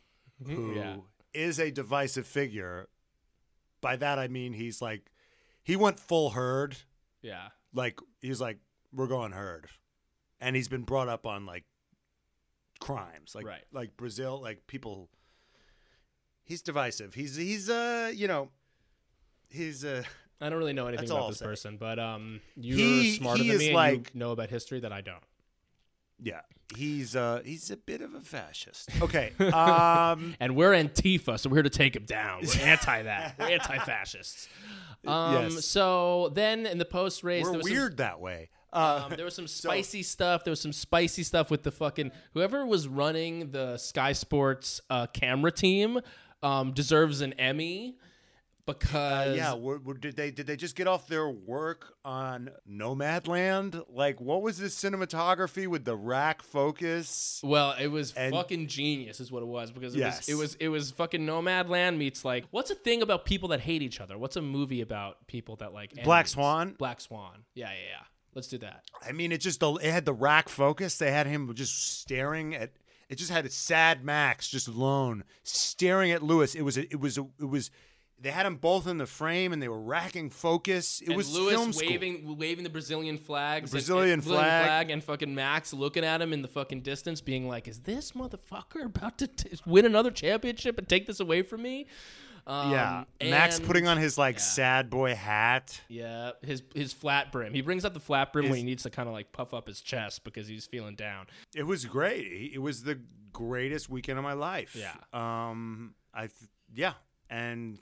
mm-hmm. 0.41 0.55
who 0.55 1.05
is 1.35 1.59
a 1.59 1.71
divisive 1.71 2.27
figure. 2.27 2.89
By 3.81 3.97
that 3.97 4.19
I 4.19 4.29
mean 4.29 4.53
he's 4.53 4.81
like, 4.81 5.11
he 5.65 5.77
went 5.77 5.99
full 5.99 6.31
herd, 6.31 6.77
yeah, 7.23 7.49
like 7.75 7.99
he's 8.21 8.41
like, 8.41 8.59
we're 8.93 9.07
going 9.09 9.33
herd, 9.33 9.67
and 10.41 10.55
he's 10.55 10.69
been 10.69 10.83
brought 10.83 11.09
up 11.09 11.27
on 11.27 11.47
like 11.47 11.65
crimes, 12.81 13.35
like 13.35 13.47
Right. 13.47 13.65
like 13.73 13.97
Brazil, 13.97 14.41
like 14.41 14.67
people. 14.67 15.09
He's 16.45 16.63
divisive. 16.63 17.15
He's 17.15 17.37
he's 17.37 17.71
uh 17.71 18.11
you 18.15 18.29
know, 18.29 18.51
he's 19.51 19.85
uh 19.85 20.03
I 20.41 20.49
don't 20.49 20.59
really 20.59 20.73
know 20.73 20.89
anything 20.89 21.09
about 21.11 21.29
this 21.31 21.39
person, 21.39 21.77
but 21.77 21.99
um, 22.01 22.41
you're 22.57 22.77
He- 22.77 23.15
smarter 23.17 23.43
he 23.45 23.51
than 23.51 23.59
me, 23.59 23.67
and 23.69 23.75
like- 23.77 24.11
you 24.15 24.19
know 24.21 24.33
about 24.33 24.51
history 24.51 24.81
that 24.81 24.93
I 24.93 25.01
don't. 25.01 25.23
Yeah 26.23 26.41
he's 26.77 27.15
uh 27.17 27.43
he's 27.45 27.71
a 27.71 27.77
bit 27.77 28.01
of 28.01 28.15
a 28.15 28.21
fascist. 28.21 28.89
Okay, 29.03 29.33
um 29.53 30.35
and 30.41 30.55
we're 30.55 30.73
Antifa, 30.73 31.39
so 31.39 31.51
we're 31.51 31.57
here 31.57 31.63
to 31.65 31.71
take 31.71 31.97
him 31.97 32.05
down. 32.05 32.43
We're 32.43 32.63
anti 32.63 33.03
that. 33.03 33.35
We're 33.39 33.51
anti-fascists. 33.51 34.49
Um, 35.07 35.35
Yes. 35.35 35.65
So 35.67 36.31
then 36.35 36.67
in 36.67 36.79
the 36.79 36.85
post 36.85 37.25
race, 37.25 37.45
we're 37.45 37.51
there 37.53 37.59
was 37.59 37.71
weird 37.71 37.97
that 37.99 38.21
way. 38.21 38.49
Uh, 38.73 39.03
Some, 39.03 39.11
um, 39.11 39.17
there 39.17 39.25
was 39.25 39.35
some 39.35 39.47
spicy 39.49 40.03
stuff. 40.03 40.45
There 40.45 40.53
was 40.53 40.61
some 40.61 40.73
spicy 40.73 41.25
stuff 41.25 41.51
with 41.51 41.63
the 41.63 41.71
fucking 41.73 42.11
whoever 42.33 42.65
was 42.65 42.89
running 42.89 43.51
the 43.51 43.77
Sky 43.77 44.13
Sports 44.13 44.81
uh, 44.89 45.07
camera 45.09 45.53
team 45.53 46.01
um, 46.43 46.73
deserves 46.73 47.21
an 47.21 47.35
Emmy 47.35 47.97
Uh, 48.69 48.73
because 48.75 49.37
yeah, 49.37 49.55
were, 49.55 49.79
were- 49.81 49.95
did 49.95 50.15
they 50.17 50.31
did 50.31 50.47
they 50.47 50.57
just 50.57 50.77
get 50.77 50.87
off 50.87 51.09
their 51.09 51.29
work 51.29 51.95
on 52.05 52.49
Nomadland? 52.69 53.85
Like, 53.89 54.21
what 54.21 54.43
was 54.43 54.59
this 54.59 54.75
cinematography 54.81 55.67
with 55.67 55.85
the 55.85 55.97
rack 55.97 56.43
focus? 56.43 57.41
Well, 57.43 57.75
it 57.81 57.89
was 57.89 58.13
And- 58.15 58.33
fucking 58.35 58.69
genius, 58.69 59.21
is 59.21 59.33
what 59.33 59.43
it 59.43 59.47
was 59.47 59.73
because 59.73 59.95
it 59.95 59.99
Yes. 59.99 60.19
was 60.19 60.29
it 60.29 60.35
was 60.35 60.55
it 60.61 60.69
was 60.69 60.91
fucking 60.93 61.27
Nomadland 61.27 61.97
meets 61.97 62.25
like 62.25 62.45
what's 62.51 62.71
a 62.71 62.75
thing 62.75 63.03
about 63.03 63.25
people 63.25 63.49
that 63.51 63.61
hate 63.61 63.83
each 63.83 64.01
other? 64.01 64.17
What's 64.17 64.37
a 64.37 64.43
movie 64.43 64.81
about 64.81 65.27
people 65.27 65.57
that 65.57 65.73
like 65.73 65.93
Black? 66.05 66.29
Swan? 66.29 66.75
Black 66.79 67.01
Swan. 67.01 67.45
Yeah, 67.55 67.71
yeah, 67.71 67.75
yeah. 67.91 68.05
Let's 68.35 68.49
do 68.49 68.59
that. 68.59 68.85
I 69.07 69.13
mean, 69.13 69.33
it 69.33 69.39
just 69.39 69.63
it 69.63 69.83
had 69.93 70.05
the 70.05 70.15
rack 70.15 70.49
focus. 70.49 70.97
They 70.99 71.11
had 71.11 71.27
him 71.27 71.53
just 71.55 72.01
staring 72.01 72.55
at. 72.55 72.71
It 73.09 73.17
just 73.17 73.31
had 73.31 73.45
a 73.45 73.51
sad 73.51 74.03
Max 74.05 74.49
just 74.49 74.69
alone 74.69 75.25
staring 75.43 76.13
at 76.13 76.23
Lewis. 76.23 76.55
It 76.55 76.63
was 76.63 76.79
a, 76.79 76.83
it 76.91 76.99
was 76.99 77.19
a, 77.19 77.27
it 77.39 77.45
was. 77.45 77.71
They 78.23 78.31
had 78.31 78.47
them 78.47 78.55
both 78.57 78.87
in 78.87 78.99
the 78.99 79.07
frame 79.07 79.53
and 79.53 79.61
they 79.61 79.69
were 79.69 79.81
racking 79.81 80.31
focus. 80.31 81.01
It 81.01 81.09
and 81.09 81.17
was 81.17 81.35
Lewis 81.35 81.55
film 81.55 81.73
school. 81.73 81.89
waving 81.91 82.39
waving 82.39 82.63
the 82.65 82.71
Brazilian 82.71 83.19
flags, 83.19 83.71
The 83.73 83.77
Brazilian 83.79 84.15
and, 84.15 84.25
flag. 84.25 84.91
and 84.91 85.03
fucking 85.03 85.35
Max 85.35 85.75
looking 85.75 86.05
at 86.05 86.23
him 86.23 86.33
in 86.33 86.41
the 86.41 86.49
fucking 86.49 86.83
distance, 86.83 87.21
being 87.21 87.49
like, 87.49 87.67
"Is 87.67 87.81
this 87.81 88.13
motherfucker 88.13 88.85
about 88.85 89.19
to 89.19 89.27
t- 89.27 89.51
win 89.67 89.85
another 89.85 90.11
championship 90.13 90.79
and 90.79 90.89
take 90.89 91.07
this 91.07 91.19
away 91.19 91.43
from 91.43 91.63
me?" 91.63 91.87
Um, 92.47 92.73
yeah, 92.73 93.05
Max 93.23 93.59
and- 93.59 93.67
putting 93.67 93.87
on 93.87 93.99
his 93.99 94.19
like 94.19 94.37
yeah. 94.37 94.41
sad 94.43 94.91
boy 94.91 95.15
hat. 95.15 95.81
yeah 95.89 96.33
his 96.43 96.63
his 96.75 96.93
flat 96.93 97.31
brim. 97.33 97.53
He 97.55 97.61
brings 97.61 97.85
up 97.85 97.93
the 97.95 98.01
flat 98.01 98.33
brim 98.33 98.49
when 98.49 98.57
he 98.59 98.65
needs 98.65 98.83
to 98.85 98.91
kind 98.91 99.09
of 99.09 99.13
like 99.15 99.33
puff 99.33 99.53
up 99.55 99.67
his 99.69 99.81
chest 99.81 100.25
because 100.25 100.47
he's 100.49 100.67
feeling 100.67 100.95
down. 100.97 101.27
It 101.55 101.65
was 101.65 101.85
great. 101.85 102.53
It 102.55 102.59
was 102.61 102.83
the 102.85 103.01
greatest 103.33 103.89
weekend 103.89 104.19
of 104.19 104.25
my 104.25 104.33
life. 104.35 104.77
Yeah. 104.77 104.95
Um. 105.13 105.95
I. 106.15 106.23
Th- 106.29 106.51
yeah. 106.75 106.95
And 107.31 107.79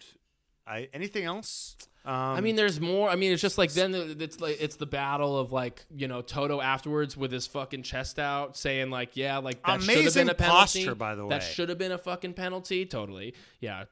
I. 0.67 0.89
Anything 0.93 1.25
else? 1.25 1.77
Um, 2.05 2.15
I 2.15 2.41
mean, 2.41 2.57
there's 2.57 2.81
more. 2.81 3.11
I 3.11 3.17
mean, 3.17 3.33
it's 3.33 3.43
just 3.43 3.59
like 3.59 3.73
then 3.73 3.95
it's 3.95 4.41
like 4.41 4.57
it's 4.59 4.77
the 4.77 4.87
battle 4.87 5.39
of 5.39 5.53
like 5.53 5.85
you 5.95 6.09
know 6.09 6.23
Toto 6.23 6.61
afterwards 6.61 7.15
with 7.15 7.31
his 7.31 7.47
fucking 7.47 7.83
chest 7.83 8.19
out, 8.19 8.57
saying 8.57 8.89
like, 8.91 9.17
yeah, 9.17 9.39
like 9.39 9.63
that 9.67 9.83
should 9.83 10.05
have 10.05 10.15
been 10.15 10.31
a 10.31 10.35
penalty. 10.35 10.81
posture, 10.81 10.95
by 10.95 11.15
the 11.15 11.25
way, 11.25 11.31
That 11.31 11.43
should 11.43 11.69
have 11.69 11.77
been 11.77 11.93
a 11.93 11.99
fucking 11.99 12.33
penalty. 12.33 12.87
Totally, 12.87 13.35
yeah. 13.61 13.85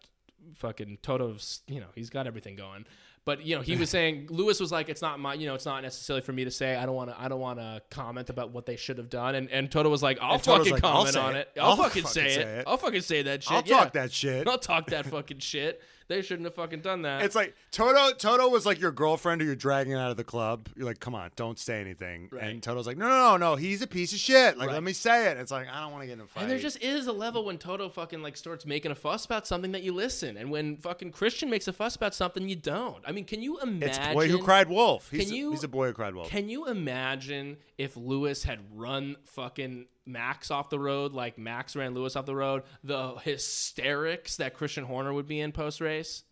Fucking 0.55 0.99
Toto's, 1.03 1.61
you 1.67 1.81
know, 1.81 1.89
he's 1.95 2.09
got 2.09 2.27
everything 2.27 2.57
going. 2.57 2.87
But 3.27 3.45
you 3.45 3.55
know, 3.55 3.61
he 3.61 3.77
was 3.77 3.91
saying 3.97 4.29
Lewis 4.31 4.59
was 4.59 4.73
like, 4.73 4.89
it's 4.89 5.03
not 5.03 5.21
my, 5.21 5.35
you 5.35 5.47
know, 5.47 5.55
it's 5.55 5.67
not 5.67 5.83
necessarily 5.83 6.23
for 6.23 6.33
me 6.33 6.45
to 6.45 6.51
say. 6.51 6.77
I 6.77 6.87
don't 6.87 6.95
want 6.95 7.11
to, 7.11 7.21
I 7.21 7.29
don't 7.29 7.41
want 7.41 7.59
to 7.59 7.83
comment 7.91 8.31
about 8.31 8.53
what 8.53 8.65
they 8.65 8.77
should 8.77 8.97
have 8.97 9.11
done. 9.11 9.35
And 9.35 9.51
and 9.51 9.71
Toto 9.71 9.91
was 9.91 10.03
like, 10.03 10.19
I'll 10.23 10.39
fucking 10.39 10.73
like, 10.73 10.83
I'll 10.83 11.05
comment 11.05 11.17
on 11.19 11.37
it. 11.37 11.51
it. 11.55 11.61
I'll, 11.61 11.73
I'll 11.73 11.77
fucking, 11.77 12.05
fucking 12.05 12.23
say, 12.23 12.35
say 12.37 12.41
it. 12.41 12.59
it. 12.61 12.65
I'll 12.67 12.79
fucking 12.79 13.03
say 13.03 13.21
that 13.25 13.43
shit. 13.43 13.53
I'll 13.53 13.63
yeah. 13.67 13.79
talk 13.81 13.93
that 13.93 14.13
shit. 14.13 14.49
I'll 14.49 14.57
talk 14.59 14.87
that 14.87 15.05
fucking 15.05 15.41
shit. 15.41 15.83
They 16.09 16.23
shouldn't 16.23 16.47
have 16.47 16.55
fucking 16.55 16.81
done 16.81 17.03
that. 17.03 17.23
It's 17.23 17.35
like 17.35 17.55
Toto. 17.71 18.13
Toto 18.15 18.49
was 18.49 18.65
like 18.67 18.81
your 18.81 18.91
girlfriend 18.93 19.41
who 19.41 19.47
you're 19.47 19.55
dragging 19.57 19.93
out 19.95 20.11
of 20.11 20.17
the 20.17 20.25
club. 20.25 20.69
You're 20.75 20.87
like, 20.87 21.01
come 21.01 21.15
on, 21.15 21.31
don't 21.37 21.59
say 21.59 21.81
anything. 21.81 22.31
Right. 22.33 22.45
And 22.45 22.63
Toto's 22.63 22.87
like, 22.87 22.97
no, 22.97 23.07
no, 23.09 23.31
no, 23.33 23.37
no. 23.37 23.57
He's 23.57 23.83
a 23.83 23.87
piece 23.87 24.13
of 24.13 24.19
shit. 24.19 24.57
Like, 24.57 24.69
Right. 24.69 24.75
let 24.75 24.83
me 24.83 24.93
say 24.95 25.31
it. 25.31 25.37
It's 25.37 25.51
like 25.51 25.67
I 25.71 25.81
don't 25.83 25.93
want 25.93 26.03
to 26.03 26.07
get 26.07 26.15
in 26.15 26.21
a 26.21 26.27
fight. 26.27 26.41
And 26.43 26.51
there 26.51 26.59
just 26.59 26.83
is 26.83 27.07
a 27.07 27.13
level 27.13 27.45
when 27.45 27.59
Toto 27.59 27.89
fucking 27.89 28.23
like 28.23 28.37
starts 28.37 28.65
making 28.67 28.91
a 28.91 28.95
fuss 28.95 29.25
about 29.27 29.47
something 29.47 29.73
that 29.73 29.83
you 29.83 29.93
listen, 29.93 30.37
and 30.39 30.51
when 30.51 30.77
fucking 30.79 31.13
Christian 31.13 31.51
makes 31.51 31.69
a 31.69 31.73
fuss 31.73 31.95
about 31.95 32.15
something 32.15 32.49
you 32.49 32.57
don't. 32.57 33.03
I 33.07 33.13
mean, 33.13 33.25
can 33.27 33.43
you 33.43 33.61
imagine? 33.61 33.89
it's 34.03 34.15
boy 34.15 34.29
who 34.29 34.43
cried 34.43 34.69
wolf. 34.69 35.11
He's 35.11 35.27
Can 35.27 35.35
a, 35.35 35.37
you- 35.37 35.51
he's 35.51 35.65
a 35.65 35.69
boy 35.69 35.89
who 35.89 35.93
cried 35.93 36.15
wolf. 36.15 36.29
Can 36.31 36.49
you 36.49 36.67
imagine 36.69 37.59
if 37.77 37.97
Lewis 37.97 38.43
had 38.45 38.61
run 38.75 39.17
fucking 39.27 39.87
Max 40.09 40.51
off 40.51 40.71
the 40.71 40.79
road 40.81 41.13
like 41.13 41.39
Max 41.39 41.77
ran 41.77 41.95
Lewis 41.95 42.17
off 42.17 42.27
the 42.27 42.35
road? 42.35 42.63
The 42.83 43.17
hysterics 43.23 44.37
that 44.39 44.55
Christian 44.55 44.85
Horner 44.85 45.13
would 45.13 45.29
be 45.29 45.39
in 45.41 45.53
post 45.53 45.81
race. 45.81 46.25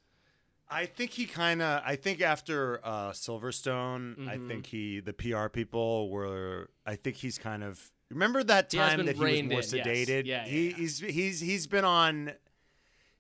I 0.69 0.87
think 0.87 1.13
he 1.13 1.27
kind 1.27 1.63
of. 1.63 1.83
I 1.87 1.95
think 1.95 2.21
after 2.21 2.81
uh, 2.83 3.11
Silverstone, 3.13 4.27
I 4.29 4.37
Mm-hmm. 4.37 4.49
think 4.49 4.67
he 4.67 5.01
the 5.01 5.13
PR 5.13 5.47
people 5.49 6.11
were. 6.11 6.71
I 6.85 6.97
think 6.97 7.17
he's 7.17 7.39
kind 7.39 7.63
of. 7.63 7.93
Remember 8.11 8.43
that 8.45 8.71
time 8.71 8.97
been 8.99 9.07
that 9.07 9.17
he 9.17 9.21
was 9.23 9.31
more 9.31 9.35
in, 9.43 9.51
yes. 9.53 9.73
sedated. 9.73 10.27
Yeah, 10.27 10.45
yeah, 10.45 10.45
he, 10.47 10.69
yeah. 10.71 10.77
he's 10.77 10.99
he's 10.99 11.41
he's 11.41 11.67
been 11.69 11.85
on. 11.85 12.33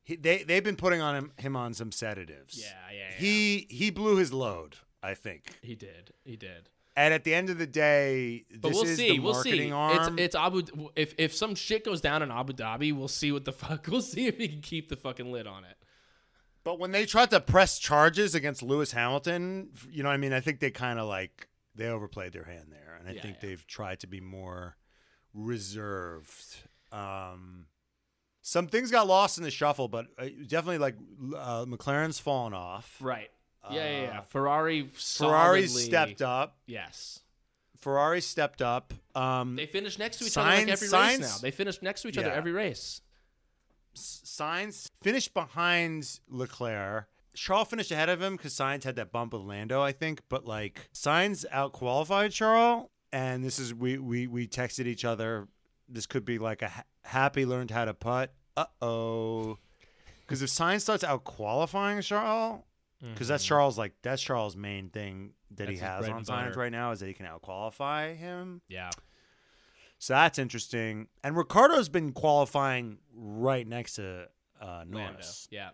He, 0.03 0.16
they 0.16 0.43
they've 0.43 0.62
been 0.65 0.77
putting 0.77 1.01
on 1.01 1.15
him 1.15 1.33
him 1.39 1.55
on 1.57 1.74
some 1.74 1.93
sedatives. 1.93 2.59
Yeah, 2.61 2.66
yeah, 2.93 2.99
yeah. 3.11 3.15
He 3.16 3.66
he 3.70 3.91
blew 3.91 4.16
his 4.16 4.33
load. 4.33 4.77
I 5.03 5.15
think. 5.15 5.45
He 5.62 5.77
did. 5.77 6.11
He 6.24 6.37
did. 6.37 6.69
And 6.98 7.12
at 7.12 7.24
the 7.24 7.35
end 7.35 7.51
of 7.51 7.59
the 7.59 7.66
day, 7.66 8.47
But 8.51 8.68
this 8.68 8.74
we'll 8.74 8.85
is 8.86 8.97
see. 8.97 9.20
We'll 9.20 9.35
see. 9.35 9.70
arm. 9.70 10.18
It's 10.18 10.23
it's 10.23 10.35
Abu. 10.35 10.62
If 10.97 11.14
if 11.18 11.35
some 11.35 11.55
shit 11.55 11.85
goes 11.85 12.01
down 12.01 12.23
in 12.23 12.31
Abu 12.31 12.55
Dhabi, 12.55 12.93
we'll 12.97 13.06
see 13.09 13.32
what 13.32 13.44
the 13.44 13.52
fuck. 13.62 13.86
We'll 13.89 14.01
see 14.01 14.27
if 14.27 14.39
he 14.39 14.48
can 14.48 14.62
keep 14.62 14.89
the 14.89 14.97
fucking 14.97 15.31
lid 15.31 15.47
on 15.47 15.64
it. 15.64 15.77
but 16.64 16.78
when 16.78 16.93
they 16.93 17.05
tried 17.05 17.31
to 17.31 17.40
press 17.40 17.78
charges 17.78 18.35
against 18.35 18.62
Lewis 18.62 18.93
Hamilton, 18.93 19.68
you 19.90 20.02
know, 20.02 20.09
what 20.09 20.14
I 20.14 20.16
mean, 20.16 20.32
I 20.32 20.40
think 20.40 20.60
they 20.60 20.70
kind 20.70 20.98
of 20.98 21.06
like 21.06 21.48
they 21.74 21.86
overplayed 21.89 22.32
their 22.32 22.44
hand 22.44 22.68
there, 22.70 22.97
and 22.98 23.06
I 23.09 23.12
Yeah, 23.12 23.20
think 23.23 23.36
yeah. 23.43 23.48
they've 23.51 23.66
tried 23.66 24.01
to 24.01 24.06
be 24.06 24.20
more 24.23 24.77
reserved. 25.35 26.56
Um, 26.93 27.66
some 28.43 28.68
things 28.68 28.90
got 28.90 29.06
lost 29.06 29.39
in 29.39 29.44
the 29.44 29.51
shuffle, 29.51 29.89
but 29.89 30.06
uh, 30.18 30.27
definitely 30.47 30.78
like 30.78 30.97
uh, 31.36 31.64
McLaren's 31.66 32.18
fallen 32.18 32.55
off. 32.55 32.97
Right. 33.01 33.28
Yeah, 33.70 33.84
yeah, 33.90 34.02
yeah. 34.02 34.18
Uh, 34.18 34.22
Ferrari. 34.22 34.88
Ferrari 34.93 35.66
solidly- 35.66 35.82
stepped 35.84 36.22
up. 36.22 36.56
Yes. 36.66 37.20
Ferrari 37.78 38.20
stepped 38.20 38.62
up. 38.62 38.93
Um, 39.14 39.55
They 39.56 39.66
finish 39.66 39.98
next 39.98 40.18
to 40.18 40.24
each 40.26 40.36
other 40.36 40.48
like 40.48 40.68
every 40.68 40.88
race 40.88 41.18
now. 41.20 41.36
They 41.40 41.51
finish 41.52 41.80
next 41.82 42.02
to 42.02 42.09
each 42.09 42.18
other 42.18 42.28
Yeah. 42.28 42.34
every 42.34 42.52
race. 42.52 43.01
Sainz 43.94 44.88
finished 45.02 45.32
behind 45.34 46.20
Leclerc. 46.28 47.09
Charles 47.34 47.68
finished 47.68 47.90
ahead 47.90 48.09
of 48.09 48.20
him 48.20 48.36
because 48.36 48.55
Sainz 48.55 48.84
had 48.84 48.97
that 48.97 49.12
bump 49.12 49.32
with 49.32 49.43
Lando, 49.43 49.82
I 49.82 49.93
think. 49.93 50.22
But 50.28 50.47
like 50.47 50.88
Sainz 50.94 51.44
out 51.52 51.72
qualified 51.72 52.32
Charles, 52.32 52.88
and 53.12 53.44
this 53.44 53.59
is 53.59 53.74
we 53.74 53.98
we 53.98 54.26
we 54.26 54.47
texted 54.48 54.86
each 54.86 55.05
other. 55.05 55.48
This 55.88 56.06
could 56.06 56.24
be 56.24 56.38
like 56.38 56.62
a 56.62 56.68
ha- 56.68 56.82
happy 57.05 57.44
learned 57.47 57.70
how 57.70 57.84
to 57.84 57.94
putt. 57.94 58.32
Uh 58.56 58.64
oh. 58.82 59.59
Because 60.20 60.43
if 60.43 60.51
Sainz 60.51 60.80
starts 60.80 61.05
out 61.05 61.24
qualifying 61.24 62.01
Charles, 62.02 62.62
because 63.12 63.28
that's 63.28 63.45
Charles 63.45 63.78
like 63.78 63.93
that's 64.03 64.23
Charles' 64.23 64.57
main 64.57 64.91
thing 64.91 65.33
that 65.57 65.69
he 65.69 65.77
Mm-hmm. 65.77 65.81
That's 65.81 65.81
his 65.81 65.81
has 65.81 66.01
bread 66.01 66.11
on 66.11 66.16
and 66.19 66.27
Sainz 66.27 66.49
butter. 66.49 66.61
right 66.61 66.73
now 66.73 66.91
is 66.93 67.01
that 67.01 67.07
he 67.07 67.15
can 67.15 67.27
out 67.27 67.43
qualify 67.43 68.15
him. 68.15 68.61
Yeah. 68.69 68.91
So 69.99 70.15
that's 70.15 70.39
interesting. 70.39 71.09
And 71.24 71.37
Ricciardo's 71.37 71.89
been 71.89 72.12
qualifying 72.12 72.99
right 73.15 73.66
next 73.66 73.95
to 73.95 74.28
uh, 74.61 74.66
Lando. 74.66 74.99
Norris. 74.99 75.49
Yeah. 75.51 75.70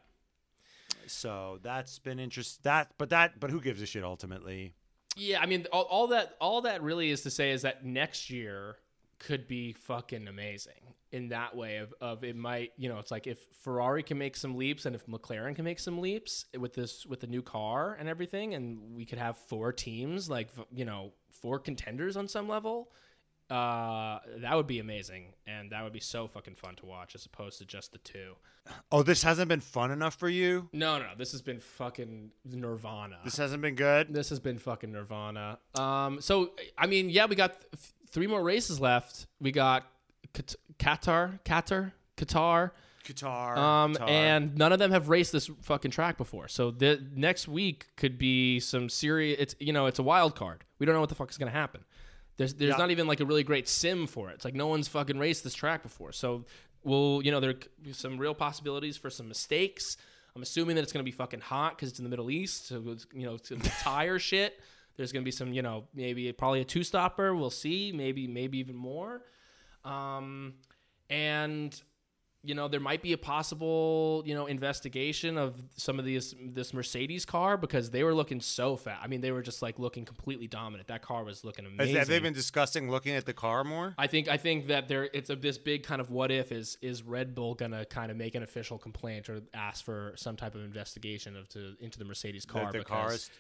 So 1.07 1.59
that's 1.63 1.99
been 1.99 2.21
interesting. 2.21 2.61
That, 2.63 2.93
but 2.99 3.11
that, 3.11 3.41
but 3.41 3.51
who 3.51 3.61
gives 3.61 3.83
a 3.83 3.87
shit 3.87 4.05
ultimately? 4.05 4.75
Yeah, 5.17 5.41
I 5.41 5.47
mean, 5.47 5.67
all, 5.73 5.83
all 5.83 6.07
that 6.09 6.37
all 6.41 6.63
that 6.63 6.83
really 6.83 7.11
is 7.11 7.23
to 7.23 7.31
say 7.31 7.51
is 7.51 7.63
that 7.63 7.85
next 7.85 8.31
year 8.31 8.77
could 9.19 9.47
be 9.47 9.73
fucking 9.73 10.27
amazing 10.27 10.95
in 11.12 11.28
that 11.28 11.55
way 11.56 11.76
of, 11.76 11.93
of 12.01 12.24
it 12.24 12.34
might 12.36 12.72
you 12.76 12.89
know 12.89 12.98
it's 12.98 13.10
like 13.10 13.26
if 13.26 13.39
Ferrari 13.62 14.02
can 14.02 14.18
make 14.18 14.36
some 14.36 14.56
leaps 14.56 14.86
and 14.86 14.97
if 14.97 15.06
McLaren 15.06 15.55
can 15.55 15.64
make 15.64 15.78
some 15.78 16.01
leaps 16.01 16.47
with 16.59 16.74
this 16.74 17.05
with 17.06 17.20
the 17.20 17.26
new 17.26 17.43
car 17.43 17.97
and 18.01 18.09
everything 18.09 18.55
and 18.55 18.94
we 18.97 19.05
could 19.05 19.18
have 19.18 19.36
four 19.36 19.72
teams 19.72 20.28
like 20.30 20.48
you 20.74 20.84
know 20.84 21.12
four 21.30 21.59
contenders 21.59 22.16
on 22.16 22.26
some 22.28 22.48
level 22.48 22.90
uh 23.51 24.18
that 24.39 24.55
would 24.56 24.66
be 24.66 24.78
amazing 24.78 25.34
and 25.47 25.72
that 25.72 25.82
would 25.84 25.93
be 25.93 26.01
so 26.01 26.26
fucking 26.26 26.55
fun 26.55 26.74
to 26.76 26.86
watch 26.86 27.14
as 27.14 27.26
opposed 27.26 27.59
to 27.59 27.64
just 27.64 27.93
the 27.93 27.98
two 27.98 28.34
Oh, 28.93 29.02
this 29.02 29.24
hasn't 29.24 29.48
been 29.48 29.60
fun 29.60 29.90
enough 29.90 30.14
for 30.14 30.28
you. 30.28 30.68
no 30.72 30.97
no 30.98 31.05
no 31.05 31.10
this 31.18 31.32
has 31.32 31.43
been 31.43 31.59
fucking 31.59 32.30
nirvana 32.44 33.18
This 33.24 33.36
hasn't 33.36 33.60
been 33.60 33.74
good. 33.74 34.14
this 34.14 34.30
has 34.30 34.39
been 34.39 34.59
fucking 34.59 34.93
nirvana. 34.93 35.59
Um, 35.74 36.20
so 36.20 36.52
I 36.78 36.86
mean, 36.86 37.10
yeah, 37.10 37.26
we 37.26 37.34
got 37.34 37.60
th- 37.60 37.82
three 38.09 38.28
more 38.28 38.40
races 38.43 38.80
left. 38.80 39.26
We 39.40 39.51
got 39.51 39.84
Qatar, 40.35 40.57
Qatar, 41.45 41.93
Qatar, 42.17 42.71
Qatar, 43.05 43.57
um, 43.57 43.95
Qatar. 43.95 44.09
and 44.09 44.57
none 44.57 44.73
of 44.73 44.79
them 44.79 44.91
have 44.93 45.09
raced 45.09 45.33
this 45.33 45.51
fucking 45.63 45.91
track 45.91 46.17
before. 46.17 46.49
So 46.49 46.71
the 46.71 47.03
next 47.15 47.49
week 47.49 47.87
could 47.97 48.17
be 48.19 48.61
some 48.61 48.89
serious. 48.89 49.37
It's 49.41 49.57
you 49.59 49.73
know, 49.73 49.87
it's 49.87 49.99
a 49.99 50.03
wild 50.03 50.35
card. 50.37 50.65
We 50.79 50.87
don't 50.87 50.95
know 50.95 51.01
what 51.01 51.09
the 51.09 51.15
fuck 51.15 51.31
is 51.31 51.39
gonna 51.39 51.51
happen. 51.51 51.85
There's 52.37 52.55
there's 52.55 52.71
Yeah. 52.71 52.77
not 52.79 52.91
even 52.91 53.07
like 53.07 53.21
a 53.21 53.25
really 53.27 53.43
great 53.45 53.69
sim 53.69 54.07
for 54.07 54.31
it. 54.31 54.35
It's 54.35 54.45
like 54.45 54.55
no 54.55 54.67
one's 54.69 54.89
fucking 54.89 55.19
raced 55.19 55.45
this 55.45 55.55
track 55.55 55.83
before. 55.83 56.13
So 56.13 56.45
we'll 56.85 57.23
you 57.25 57.31
know 57.31 57.41
there 57.41 57.55
be 57.83 57.93
some 57.93 58.19
real 58.19 58.35
possibilities 58.35 58.97
for 58.97 59.11
some 59.11 59.29
mistakes. 59.29 59.97
I'm 60.35 60.41
assuming 60.43 60.77
that 60.77 60.83
it's 60.83 60.93
gonna 60.93 61.03
be 61.03 61.11
fucking 61.11 61.41
hot 61.41 61.77
because 61.77 61.91
it's 61.91 61.99
in 61.99 62.05
the 62.05 62.09
Middle 62.11 62.31
East. 62.31 62.69
So 62.69 62.83
it's, 62.87 63.07
you 63.13 63.27
know, 63.27 63.35
it's 63.35 63.51
tire 63.83 64.19
shit. 64.19 64.59
There's 64.97 65.13
gonna 65.13 65.25
be 65.25 65.31
some 65.31 65.53
you 65.53 65.63
know 65.63 65.85
maybe 65.95 66.31
probably 66.33 66.61
a 66.61 66.65
two 66.65 66.85
stopper. 66.85 67.35
We'll 67.35 67.51
see. 67.51 67.93
Maybe 67.93 68.27
maybe 68.27 68.59
even 68.59 68.77
more. 68.77 69.23
Um, 69.85 70.55
and 71.11 71.81
you 72.45 72.55
know 72.57 72.67
there 72.67 72.81
might 72.81 73.03
be 73.03 73.13
a 73.13 73.19
possible 73.19 74.23
you 74.27 74.35
know 74.35 74.47
investigation 74.47 75.39
of 75.39 75.55
some 75.77 75.99
of 75.99 76.05
these 76.05 76.35
this 76.41 76.75
Mercedes 76.75 77.25
car 77.25 77.57
because 77.57 77.91
they 77.91 78.03
were 78.03 78.15
looking 78.15 78.41
so 78.41 78.77
fat. 78.77 78.99
I 79.03 79.07
mean, 79.07 79.21
they 79.21 79.31
were 79.31 79.43
just 79.43 79.63
like 79.63 79.79
looking 79.79 80.05
completely 80.05 80.49
dominant. 80.49 80.89
That 80.89 81.03
car 81.03 81.25
was 81.25 81.45
looking 81.45 81.67
amazing. 81.67 81.97
have 81.97 82.09
they 82.09 82.19
been 82.19 82.33
discussing 82.33 82.91
looking 82.91 83.15
at 83.15 83.27
the 83.27 83.33
car 83.33 83.63
more? 83.63 83.95
I 83.97 84.09
think 84.09 84.29
I 84.29 84.37
think 84.37 84.67
that 84.69 84.89
there 84.89 85.09
it's 85.13 85.31
a 85.31 85.37
this 85.37 85.59
big 85.59 85.85
kind 85.85 86.01
of 86.01 86.11
what 86.11 86.31
if 86.31 86.51
is 86.51 86.79
is 86.83 87.03
Red 87.03 87.35
Bull 87.35 87.55
gonna 87.55 87.85
kind 87.85 88.11
of 88.11 88.17
make 88.17 88.35
an 88.35 88.43
official 88.43 88.79
complaint 88.79 89.29
or 89.29 89.43
ask 89.55 89.85
for 89.85 90.15
some 90.17 90.37
type 90.37 90.55
of 90.55 90.63
investigation 90.63 91.37
of 91.37 91.49
to 91.51 91.75
into 91.81 91.99
the 91.99 92.05
Mercedes 92.05 92.45
car 92.45 92.65
That 92.65 92.73
the 92.73 92.79
because 92.79 92.91
car 92.91 93.13
is 93.13 93.31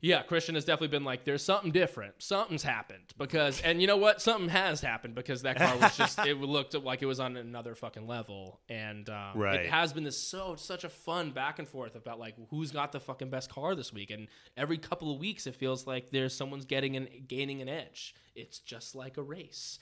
yeah, 0.00 0.22
Christian 0.22 0.54
has 0.54 0.64
definitely 0.64 0.88
been 0.96 1.04
like, 1.04 1.24
there's 1.24 1.44
something 1.44 1.72
different. 1.72 2.14
Something's 2.18 2.62
happened 2.62 3.12
because, 3.18 3.60
and 3.62 3.80
you 3.80 3.86
know 3.88 3.96
what? 3.96 4.22
Something 4.22 4.48
has 4.48 4.80
happened 4.80 5.14
because 5.16 5.42
that 5.42 5.56
car 5.56 5.76
was 5.76 5.96
just, 5.96 6.18
it 6.20 6.34
looked 6.40 6.74
like 6.74 7.02
it 7.02 7.06
was 7.06 7.18
on 7.18 7.36
another 7.36 7.74
fucking 7.74 8.06
level. 8.06 8.60
And 8.68 9.08
um, 9.08 9.32
Right. 9.34 9.60
it 9.60 9.70
has 9.70 9.92
been 9.92 10.04
this 10.04 10.16
so, 10.16 10.54
such 10.56 10.84
a 10.84 10.88
fun 10.88 11.32
back 11.32 11.58
and 11.58 11.66
forth 11.66 11.96
about 11.96 12.20
like 12.20 12.36
who's 12.50 12.70
got 12.70 12.92
the 12.92 13.00
fucking 13.00 13.30
best 13.30 13.50
car 13.50 13.74
this 13.74 13.92
week. 13.92 14.10
And 14.10 14.28
every 14.56 14.78
couple 14.78 15.12
of 15.12 15.18
weeks, 15.18 15.46
it 15.48 15.56
feels 15.56 15.86
like 15.86 16.10
there's 16.12 16.32
someone's 16.34 16.64
getting 16.64 16.96
and 16.96 17.08
gaining 17.26 17.60
an 17.60 17.68
edge. 17.68 18.14
It's 18.36 18.60
just 18.60 18.94
like 18.94 19.16
a 19.16 19.22
race. 19.22 19.80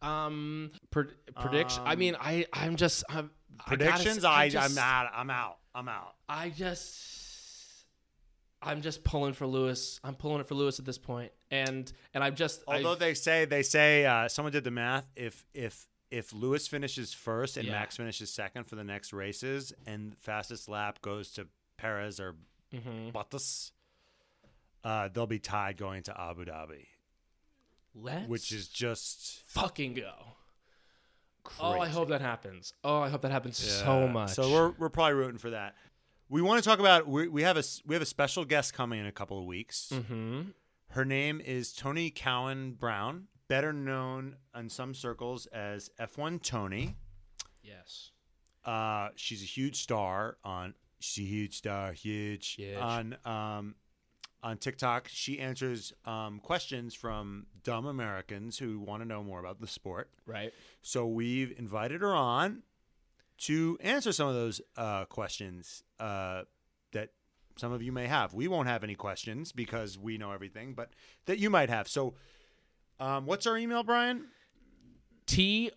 Um, 0.00 0.70
pred- 0.92 1.10
prediction. 1.40 1.82
I 1.84 1.96
mean, 1.96 2.16
I, 2.20 2.46
I'm 2.52 2.76
just, 2.76 3.02
I'm, 3.08 3.30
I 3.66 3.74
gotta 3.74 3.76
predictions. 3.76 4.18
s- 4.18 4.24
I, 4.24 4.42
I 4.44 4.48
just- 4.48 4.78
am 4.78 4.84
out. 4.84 5.10
I'm 5.12 5.30
out. 5.30 5.56
I'm 5.74 5.88
out. 5.88 6.14
I 6.28 6.50
just 6.50 7.17
I'm 8.60 8.82
just 8.82 9.04
pulling 9.04 9.34
for 9.34 9.46
Lewis. 9.46 10.00
I'm 10.02 10.14
pulling 10.14 10.40
it 10.40 10.48
for 10.48 10.54
Lewis 10.54 10.78
at 10.78 10.84
this. 10.84 10.98
And 11.50 11.92
and 12.14 12.24
I'm 12.24 12.34
just 12.34 12.62
Although 12.66 12.92
I've- 12.92 12.98
they 13.00 13.14
say 13.14 13.44
they 13.44 13.62
say 13.62 14.04
uh, 14.04 14.28
someone 14.28 14.52
did 14.52 14.64
the 14.64 14.70
math. 14.70 15.04
If 15.16 15.44
if 15.54 15.86
if 16.10 16.32
Lewis 16.32 16.66
finishes 16.66 17.12
first 17.12 17.56
and 17.56 17.66
Yeah. 17.66 17.72
Max 17.72 17.96
finishes 17.96 18.30
second 18.32 18.64
for 18.64 18.76
the 18.76 18.84
next 18.84 19.12
races, 19.12 19.72
and 19.86 20.16
fastest 20.18 20.68
lap 20.68 21.00
goes 21.02 21.30
to 21.32 21.46
Perez 21.76 22.18
or 22.18 22.34
Mhm. 22.72 23.12
Bottas, 23.12 23.70
uh, 24.84 25.08
they'll 25.08 25.26
be 25.26 25.38
tied 25.38 25.76
going 25.76 26.02
to 26.04 26.20
Abu 26.20 26.44
Dhabi, 26.46 26.86
let's 27.94 28.28
which 28.28 28.52
is 28.52 28.68
just 28.68 29.42
fucking 29.46 29.94
go. 29.94 30.12
crazy. 31.44 31.62
Oh, 31.62 31.80
I 31.80 31.88
hope 31.88 32.08
that 32.08 32.20
happens. 32.20 32.72
Oh, 32.84 33.00
I 33.00 33.08
hope 33.08 33.22
that 33.22 33.30
happens 33.30 33.56
so 33.58 34.06
much. 34.08 34.30
So 34.30 34.50
we're 34.50 34.70
we're 34.78 34.88
probably 34.90 35.14
rooting 35.14 35.38
for 35.38 35.50
that. 35.50 35.76
We 36.28 36.42
want 36.42 36.62
to 36.62 36.68
talk 36.68 36.78
about 36.78 37.08
we, 37.08 37.28
we 37.28 37.42
have 37.42 37.56
a 37.56 37.64
we 37.86 37.94
have 37.94 38.02
a 38.02 38.06
special 38.06 38.44
guest 38.44 38.74
coming 38.74 39.00
in 39.00 39.06
a 39.06 39.12
couple 39.12 39.38
of 39.38 39.44
weeks. 39.46 39.90
Mhm. 39.92 40.52
Her 40.90 41.04
name 41.04 41.40
is 41.40 41.72
Toni 41.72 42.10
Cowan 42.10 42.72
Brown, 42.72 43.28
better 43.48 43.72
known 43.72 44.36
in 44.54 44.68
some 44.70 44.94
circles 44.94 45.46
as 45.46 45.90
F1 46.00 46.42
Toni. 46.42 46.96
Yes. 47.62 48.10
Uh, 48.64 49.08
she's 49.16 49.42
a 49.42 49.46
huge 49.46 49.76
star 49.76 50.36
on. 50.44 50.74
She's 51.00 51.24
a 51.24 51.28
huge 51.28 51.56
star, 51.56 51.92
huge, 51.92 52.54
Huge. 52.56 52.76
on 52.76 53.16
um, 53.24 53.74
on 54.42 54.58
TikTok. 54.58 55.08
She 55.08 55.38
answers 55.38 55.92
um, 56.04 56.40
questions 56.40 56.92
from 56.94 57.46
dumb 57.62 57.86
Americans 57.86 58.58
who 58.58 58.80
want 58.80 59.02
to 59.02 59.08
know 59.08 59.22
more 59.22 59.40
about 59.40 59.60
the 59.60 59.66
sport. 59.66 60.10
Right. 60.26 60.52
So 60.82 61.06
we've 61.06 61.56
invited 61.58 62.00
her 62.02 62.14
on 62.14 62.62
to 63.38 63.78
answer 63.80 64.12
some 64.12 64.28
of 64.28 64.34
those 64.34 64.60
uh, 64.76 65.04
questions 65.06 65.82
uh, 66.00 66.42
that 66.92 67.10
some 67.56 67.72
of 67.72 67.82
you 67.82 67.92
may 67.92 68.06
have. 68.06 68.34
We 68.34 68.48
won't 68.48 68.68
have 68.68 68.84
any 68.84 68.94
questions 68.94 69.52
because 69.52 69.98
we 69.98 70.18
know 70.18 70.32
everything, 70.32 70.74
but 70.74 70.90
that 71.26 71.38
you 71.38 71.50
might 71.50 71.70
have. 71.70 71.88
So, 71.88 72.14
um, 73.00 73.26
what's 73.26 73.46
our 73.46 73.56
email, 73.56 73.82
Brian? 73.82 74.26
trfpod 75.28 75.74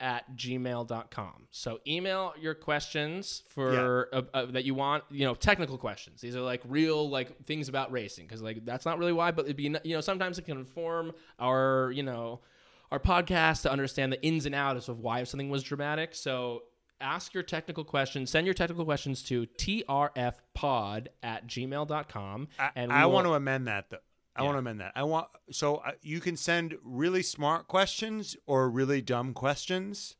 at 0.00 0.34
gmail.com 0.34 1.46
so 1.50 1.78
email 1.86 2.32
your 2.40 2.54
questions 2.54 3.42
for 3.48 4.08
uh, 4.14 4.22
uh, 4.32 4.46
that 4.46 4.64
you 4.64 4.74
want 4.74 5.04
you 5.10 5.26
know 5.26 5.34
technical 5.34 5.76
questions 5.76 6.22
these 6.22 6.34
are 6.34 6.40
like 6.40 6.62
real 6.66 7.10
like 7.10 7.44
things 7.44 7.68
about 7.68 7.92
racing 7.92 8.26
because 8.26 8.40
like 8.40 8.64
that's 8.64 8.86
not 8.86 8.98
really 8.98 9.12
why 9.12 9.30
but 9.30 9.44
it'd 9.44 9.58
be 9.58 9.64
you 9.84 9.94
know 9.94 10.00
sometimes 10.00 10.38
it 10.38 10.46
can 10.46 10.56
inform 10.56 11.12
our 11.38 11.92
you 11.94 12.02
know 12.02 12.40
our 12.92 12.98
podcast 13.00 13.62
to 13.62 13.70
understand 13.72 14.12
the 14.12 14.22
ins 14.24 14.46
and 14.46 14.54
outs 14.54 14.88
of 14.88 14.98
why 15.00 15.22
something 15.24 15.48
was 15.50 15.62
dramatic 15.62 16.14
so 16.14 16.62
ask 17.00 17.32
your 17.34 17.42
technical 17.42 17.84
questions 17.84 18.30
send 18.30 18.46
your 18.46 18.54
technical 18.54 18.84
questions 18.84 19.22
to 19.22 19.46
trfpod 19.58 21.06
at 21.22 21.46
gmail.com 21.46 22.48
I, 22.58 22.70
and 22.76 22.92
I 22.92 23.06
we 23.06 23.12
want 23.12 23.26
to 23.26 23.34
amend 23.34 23.66
that 23.68 23.90
though. 23.90 23.98
I 24.36 24.42
Yeah. 24.42 24.46
want 24.46 24.54
to 24.56 24.58
amend 24.60 24.80
that. 24.80 24.92
I 24.94 25.02
want 25.02 25.28
so 25.50 25.76
uh, 25.76 25.92
you 26.02 26.20
can 26.20 26.36
send 26.36 26.76
really 26.84 27.22
smart 27.22 27.66
questions 27.68 28.36
or 28.46 28.70
really 28.70 29.02
dumb 29.02 29.34
questions, 29.34 30.16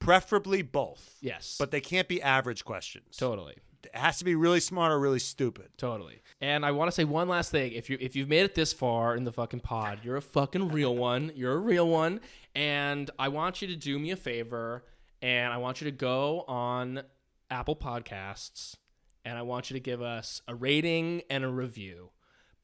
preferably 0.00 0.60
both. 0.62 1.16
yes 1.20 1.56
But 1.58 1.70
they 1.70 1.80
can't 1.80 2.08
be 2.08 2.20
average 2.20 2.64
questions. 2.64 3.16
totally 3.16 3.56
It 3.86 3.96
has 3.96 4.18
to 4.18 4.24
be 4.24 4.34
really 4.34 4.60
smart 4.60 4.92
or 4.92 4.98
really 4.98 5.18
stupid. 5.18 5.68
Totally. 5.76 6.22
And 6.40 6.64
I 6.64 6.72
want 6.72 6.88
to 6.88 6.92
say 6.92 7.04
one 7.04 7.28
last 7.28 7.50
thing. 7.50 7.72
If 7.72 7.88
you 7.88 7.96
if 8.00 8.16
you've 8.16 8.28
made 8.28 8.44
it 8.44 8.54
this 8.54 8.72
far 8.72 9.16
in 9.16 9.24
the 9.24 9.32
fucking 9.32 9.60
pod, 9.60 10.00
you're 10.02 10.16
a 10.16 10.22
fucking 10.22 10.68
real 10.68 10.94
one. 10.94 11.32
You're 11.34 11.54
a 11.54 11.58
real 11.58 11.88
one. 11.88 12.20
And 12.54 13.10
I 13.18 13.28
want 13.28 13.62
you 13.62 13.68
to 13.68 13.76
do 13.76 13.98
me 13.98 14.10
a 14.10 14.16
favor 14.16 14.84
and 15.22 15.52
I 15.52 15.56
want 15.56 15.80
you 15.80 15.86
to 15.86 15.96
go 15.96 16.44
on 16.46 17.02
Apple 17.50 17.76
Podcasts 17.76 18.76
and 19.24 19.38
I 19.38 19.42
want 19.42 19.70
you 19.70 19.74
to 19.74 19.80
give 19.80 20.02
us 20.02 20.42
a 20.46 20.54
rating 20.54 21.22
and 21.30 21.44
a 21.44 21.48
review. 21.48 22.10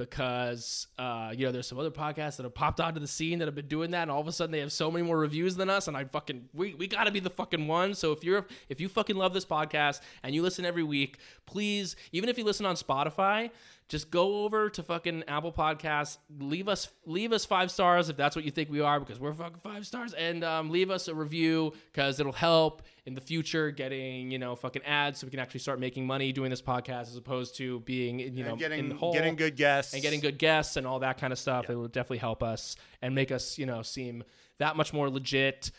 Because 0.00 0.86
uh, 0.98 1.34
you 1.36 1.44
know, 1.44 1.52
there's 1.52 1.66
some 1.66 1.78
other 1.78 1.90
podcasts 1.90 2.36
that 2.38 2.44
have 2.44 2.54
popped 2.54 2.80
onto 2.80 3.00
the 3.00 3.06
scene 3.06 3.38
that 3.38 3.46
have 3.46 3.54
been 3.54 3.68
doing 3.68 3.90
that, 3.90 4.02
and 4.02 4.10
all 4.10 4.20
of 4.20 4.26
a 4.26 4.32
sudden 4.32 4.50
they 4.50 4.60
have 4.60 4.72
so 4.72 4.90
many 4.90 5.04
more 5.04 5.18
reviews 5.18 5.56
than 5.56 5.68
us, 5.68 5.88
and 5.88 5.96
I 5.96 6.04
fucking 6.04 6.48
we, 6.54 6.72
we 6.72 6.86
gotta 6.88 7.10
be 7.10 7.20
the 7.20 7.28
fucking 7.28 7.68
one. 7.68 7.94
So 7.94 8.12
if 8.12 8.24
you're 8.24 8.46
if 8.70 8.80
you 8.80 8.88
fucking 8.88 9.16
love 9.16 9.34
this 9.34 9.44
podcast 9.44 10.00
and 10.22 10.34
you 10.34 10.42
listen 10.42 10.64
every 10.64 10.82
week, 10.82 11.18
please, 11.44 11.96
even 12.12 12.30
if 12.30 12.38
you 12.38 12.44
listen 12.44 12.64
on 12.64 12.76
Spotify, 12.76 13.50
just 13.90 14.08
go 14.08 14.44
over 14.44 14.70
to 14.70 14.84
fucking 14.84 15.24
Apple 15.26 15.52
Podcasts, 15.52 16.18
leave 16.38 16.68
us 16.68 16.88
leave 17.06 17.32
us 17.32 17.44
five 17.44 17.72
stars 17.72 18.08
if 18.08 18.16
that's 18.16 18.36
what 18.36 18.44
you 18.44 18.52
think 18.52 18.70
we 18.70 18.80
are 18.80 19.00
because 19.00 19.18
we're 19.18 19.32
fucking 19.34 19.58
five 19.64 19.84
stars, 19.84 20.14
and 20.14 20.44
um, 20.44 20.70
leave 20.70 20.90
us 20.90 21.08
a 21.08 21.14
review 21.14 21.72
because 21.92 22.20
it'll 22.20 22.32
help 22.32 22.82
in 23.04 23.14
the 23.14 23.20
future 23.20 23.72
getting 23.72 24.30
you 24.30 24.38
know 24.38 24.54
fucking 24.54 24.82
ads 24.84 25.18
so 25.18 25.26
we 25.26 25.30
can 25.32 25.40
actually 25.40 25.58
start 25.58 25.80
making 25.80 26.06
money 26.06 26.30
doing 26.30 26.50
this 26.50 26.62
podcast 26.62 27.02
as 27.02 27.16
opposed 27.16 27.56
to 27.56 27.80
being 27.80 28.20
you 28.20 28.44
know 28.44 28.50
And 28.50 28.58
getting 28.60 28.78
in 28.78 28.88
the 28.90 28.94
hole 28.94 29.12
getting 29.12 29.34
good 29.34 29.56
guests 29.56 29.92
and 29.92 30.00
getting 30.00 30.20
good 30.20 30.38
guests 30.38 30.76
and 30.76 30.86
all 30.86 31.00
that 31.00 31.18
kind 31.18 31.32
of 31.32 31.38
stuff. 31.38 31.68
It 31.68 31.74
will 31.74 31.88
definitely 31.88 32.18
help 32.18 32.44
us 32.44 32.76
and 33.02 33.12
make 33.12 33.32
us, 33.32 33.58
you 33.58 33.66
know, 33.66 33.82
seem 33.82 34.22
that 34.58 34.76
much 34.76 34.92
more 34.92 35.10
legit. 35.10 35.72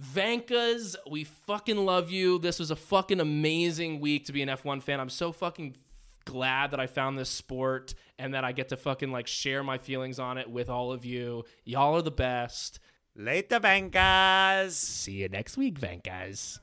Vankas, 0.00 0.96
we 1.10 1.24
fucking 1.24 1.76
love 1.76 2.10
you. 2.10 2.38
This 2.38 2.58
was 2.58 2.70
a 2.70 2.76
fucking 2.76 3.20
amazing 3.20 4.00
week 4.00 4.24
to 4.24 4.32
be 4.32 4.40
an 4.40 4.48
F1 4.48 4.82
fan. 4.82 5.00
I'm 5.00 5.10
so 5.10 5.32
fucking 5.32 5.76
glad 6.24 6.70
that 6.70 6.80
I 6.80 6.86
found 6.86 7.18
this 7.18 7.30
sport 7.30 7.94
and 8.18 8.34
that 8.34 8.44
I 8.44 8.52
get 8.52 8.68
to 8.70 8.76
fucking 8.76 9.10
like 9.10 9.26
share 9.26 9.62
my 9.62 9.78
feelings 9.78 10.18
on 10.18 10.38
it 10.38 10.50
with 10.50 10.68
all 10.68 10.92
of 10.92 11.04
you. 11.04 11.44
Y'all 11.64 11.96
are 11.96 12.02
the 12.02 12.10
best. 12.10 12.78
Later, 13.14 13.60
Vankas. 13.60 14.72
See 14.72 15.22
you 15.22 15.28
next 15.28 15.56
week, 15.56 15.78
Vankas. 15.78 16.60